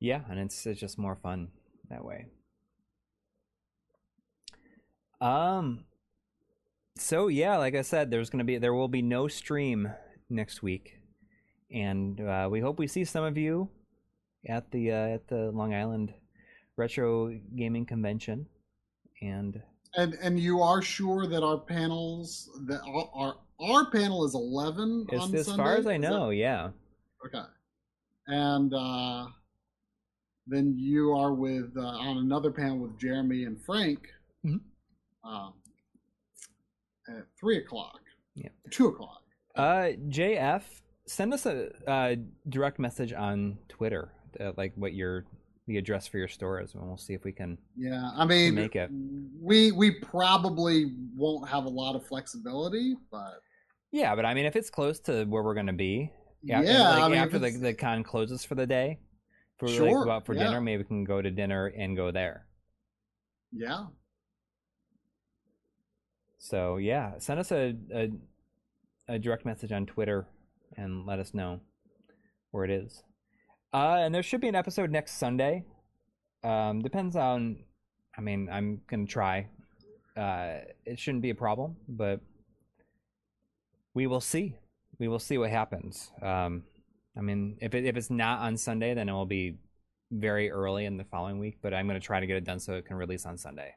Yeah, 0.00 0.20
and 0.28 0.38
it's 0.38 0.66
it's 0.66 0.78
just 0.80 0.98
more 0.98 1.16
fun 1.16 1.48
that 1.88 2.04
way. 2.04 2.26
Um 5.22 5.84
so 6.96 7.28
yeah, 7.28 7.56
like 7.56 7.74
I 7.74 7.82
said, 7.82 8.10
there's 8.10 8.28
gonna 8.28 8.44
be 8.44 8.58
there 8.58 8.74
will 8.74 8.88
be 8.88 9.02
no 9.02 9.28
stream 9.28 9.88
next 10.28 10.62
week. 10.62 10.98
And 11.72 12.20
uh, 12.20 12.48
we 12.50 12.60
hope 12.60 12.78
we 12.78 12.86
see 12.86 13.04
some 13.04 13.24
of 13.24 13.38
you 13.38 13.70
at 14.46 14.70
the 14.72 14.90
uh, 14.90 14.94
at 15.16 15.28
the 15.28 15.50
Long 15.52 15.72
Island 15.72 16.12
Retro 16.76 17.38
Gaming 17.56 17.86
Convention. 17.86 18.46
And 19.22 19.62
And 19.94 20.14
and 20.22 20.38
you 20.38 20.60
are 20.60 20.82
sure 20.82 21.26
that 21.28 21.42
our 21.42 21.56
panels 21.58 22.50
that 22.66 22.80
our 22.86 23.08
our, 23.14 23.34
our 23.60 23.90
panel 23.90 24.24
is 24.26 24.34
eleven 24.34 25.06
as, 25.12 25.20
on 25.20 25.34
as 25.34 25.46
Sunday? 25.46 25.62
far 25.62 25.76
as 25.76 25.86
I 25.86 25.94
Is 25.94 26.02
that- 26.02 26.10
know, 26.10 26.30
yeah. 26.30 26.70
Okay. 27.24 27.46
And 28.26 28.74
uh, 28.74 29.26
then 30.46 30.74
you 30.76 31.12
are 31.12 31.32
with 31.32 31.72
uh, 31.76 31.80
on 31.80 32.18
another 32.18 32.50
panel 32.50 32.78
with 32.80 32.98
Jeremy 32.98 33.44
and 33.44 33.56
Frank 33.64 34.00
Mhm. 34.44 34.60
Uh, 35.24 35.50
at 37.08 37.24
three 37.38 37.58
o'clock. 37.58 38.00
Yeah. 38.34 38.48
Two 38.70 38.88
o'clock. 38.88 39.22
Uh, 39.54 39.90
JF 40.08 40.62
send 41.06 41.34
us 41.34 41.46
a, 41.46 41.68
uh 41.90 42.14
direct 42.48 42.78
message 42.78 43.12
on 43.12 43.58
Twitter, 43.68 44.12
uh, 44.40 44.52
like 44.56 44.72
what 44.76 44.94
your 44.94 45.24
the 45.68 45.76
address 45.78 46.06
for 46.08 46.18
your 46.18 46.28
store 46.28 46.60
is, 46.60 46.74
and 46.74 46.82
we'll 46.82 46.96
see 46.96 47.14
if 47.14 47.22
we 47.24 47.32
can. 47.32 47.56
Yeah, 47.76 48.10
I 48.16 48.24
mean, 48.24 48.54
make 48.54 48.74
it. 48.76 48.90
we 49.40 49.72
we 49.72 49.90
probably 49.92 50.92
won't 51.16 51.48
have 51.48 51.64
a 51.66 51.68
lot 51.68 51.94
of 51.94 52.04
flexibility, 52.06 52.96
but 53.10 53.34
Yeah, 53.90 54.14
but 54.16 54.24
I 54.24 54.34
mean, 54.34 54.46
if 54.46 54.56
it's 54.56 54.70
close 54.70 54.98
to 55.00 55.24
where 55.26 55.42
we're 55.42 55.54
gonna 55.54 55.72
be, 55.72 56.10
yeah, 56.42 56.62
yeah, 56.62 56.88
like 56.90 57.02
I 57.02 57.08
mean, 57.08 57.18
after 57.18 57.38
the, 57.38 57.50
the 57.50 57.74
con 57.74 58.02
closes 58.02 58.44
for 58.44 58.54
the 58.54 58.66
day, 58.66 58.98
for 59.58 59.68
like 59.68 59.76
Sure, 59.76 60.04
go 60.04 60.10
out 60.10 60.26
for 60.26 60.34
yeah. 60.34 60.44
dinner, 60.44 60.60
maybe 60.60 60.82
we 60.82 60.88
can 60.88 61.04
go 61.04 61.22
to 61.22 61.30
dinner 61.30 61.66
and 61.66 61.96
go 61.96 62.10
there. 62.10 62.46
yeah, 63.52 63.84
So 66.42 66.76
yeah, 66.78 67.12
send 67.18 67.38
us 67.38 67.52
a, 67.52 67.76
a 67.94 68.10
a 69.06 69.16
direct 69.16 69.46
message 69.46 69.70
on 69.70 69.86
Twitter 69.86 70.26
and 70.76 71.06
let 71.06 71.20
us 71.20 71.34
know 71.34 71.60
where 72.50 72.64
it 72.64 72.70
is. 72.70 73.04
Uh, 73.72 73.98
and 74.00 74.12
there 74.12 74.24
should 74.24 74.40
be 74.40 74.48
an 74.48 74.56
episode 74.56 74.90
next 74.90 75.18
Sunday. 75.18 75.64
Um, 76.42 76.82
depends 76.82 77.14
on. 77.14 77.62
I 78.18 78.22
mean, 78.22 78.48
I'm 78.50 78.80
gonna 78.90 79.06
try. 79.06 79.46
Uh, 80.16 80.58
it 80.84 80.98
shouldn't 80.98 81.22
be 81.22 81.30
a 81.30 81.34
problem, 81.34 81.76
but 81.88 82.18
we 83.94 84.08
will 84.08 84.20
see. 84.20 84.56
We 84.98 85.06
will 85.06 85.20
see 85.20 85.38
what 85.38 85.50
happens. 85.50 86.10
Um, 86.20 86.64
I 87.16 87.20
mean, 87.20 87.56
if 87.60 87.72
it, 87.76 87.84
if 87.84 87.96
it's 87.96 88.10
not 88.10 88.40
on 88.40 88.56
Sunday, 88.56 88.94
then 88.94 89.08
it 89.08 89.12
will 89.12 89.26
be 89.26 89.58
very 90.10 90.50
early 90.50 90.86
in 90.86 90.96
the 90.96 91.04
following 91.04 91.38
week. 91.38 91.58
But 91.62 91.72
I'm 91.72 91.86
gonna 91.86 92.00
try 92.00 92.18
to 92.18 92.26
get 92.26 92.36
it 92.36 92.44
done 92.44 92.58
so 92.58 92.74
it 92.74 92.84
can 92.84 92.96
release 92.96 93.26
on 93.26 93.38
Sunday. 93.38 93.74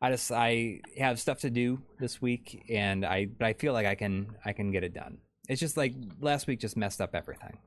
I 0.00 0.10
just 0.10 0.30
I 0.30 0.80
have 0.96 1.18
stuff 1.18 1.40
to 1.40 1.50
do 1.50 1.82
this 1.98 2.22
week, 2.22 2.64
and 2.70 3.04
I 3.04 3.26
but 3.26 3.46
I 3.46 3.52
feel 3.52 3.72
like 3.72 3.86
I 3.86 3.96
can 3.96 4.36
I 4.44 4.52
can 4.52 4.70
get 4.70 4.84
it 4.84 4.94
done. 4.94 5.18
It's 5.48 5.60
just 5.60 5.76
like 5.76 5.94
last 6.20 6.46
week 6.46 6.60
just 6.60 6.76
messed 6.76 7.00
up 7.00 7.14
everything. 7.14 7.58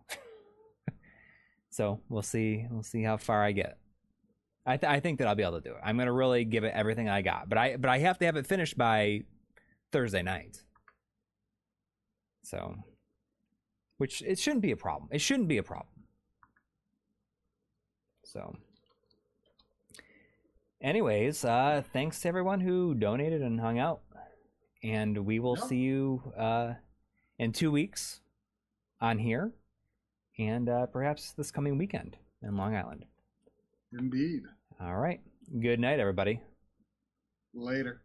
so 1.69 1.99
we'll 2.07 2.21
see 2.21 2.65
we'll 2.69 2.83
see 2.83 3.03
how 3.03 3.17
far 3.17 3.43
I 3.43 3.51
get. 3.51 3.77
I 4.65 4.77
th- 4.77 4.89
I 4.89 4.99
think 4.99 5.19
that 5.19 5.27
I'll 5.27 5.35
be 5.35 5.43
able 5.43 5.61
to 5.61 5.69
do 5.69 5.75
it. 5.75 5.81
I'm 5.83 5.97
gonna 5.97 6.13
really 6.13 6.45
give 6.45 6.63
it 6.63 6.73
everything 6.73 7.09
I 7.09 7.21
got, 7.21 7.49
but 7.49 7.57
I 7.57 7.75
but 7.75 7.89
I 7.89 7.97
have 7.97 8.17
to 8.19 8.25
have 8.25 8.37
it 8.37 8.47
finished 8.47 8.77
by 8.77 9.23
Thursday 9.91 10.21
night. 10.21 10.63
So, 12.43 12.75
which 13.97 14.21
it 14.21 14.39
shouldn't 14.39 14.61
be 14.61 14.71
a 14.71 14.77
problem. 14.77 15.09
It 15.11 15.19
shouldn't 15.19 15.49
be 15.49 15.57
a 15.57 15.63
problem. 15.63 15.87
So. 18.23 18.55
Anyways, 20.81 21.45
uh, 21.45 21.83
thanks 21.93 22.19
to 22.21 22.27
everyone 22.27 22.59
who 22.61 22.95
donated 22.95 23.41
and 23.41 23.59
hung 23.59 23.77
out. 23.79 24.01
And 24.83 25.25
we 25.25 25.39
will 25.39 25.57
Yeah. 25.57 25.65
see 25.67 25.77
you 25.77 26.33
uh, 26.35 26.73
in 27.37 27.51
two 27.53 27.71
weeks 27.71 28.21
on 28.99 29.19
here 29.19 29.51
and 30.39 30.67
uh, 30.67 30.87
perhaps 30.87 31.33
this 31.33 31.51
coming 31.51 31.77
weekend 31.77 32.17
in 32.41 32.55
Long 32.57 32.75
Island. 32.75 33.05
indeed. 33.93 34.41
All 34.79 34.95
right. 34.97 35.21
Good 35.59 35.79
night, 35.79 35.99
everybody. 35.99 36.41
Later. 37.53 38.01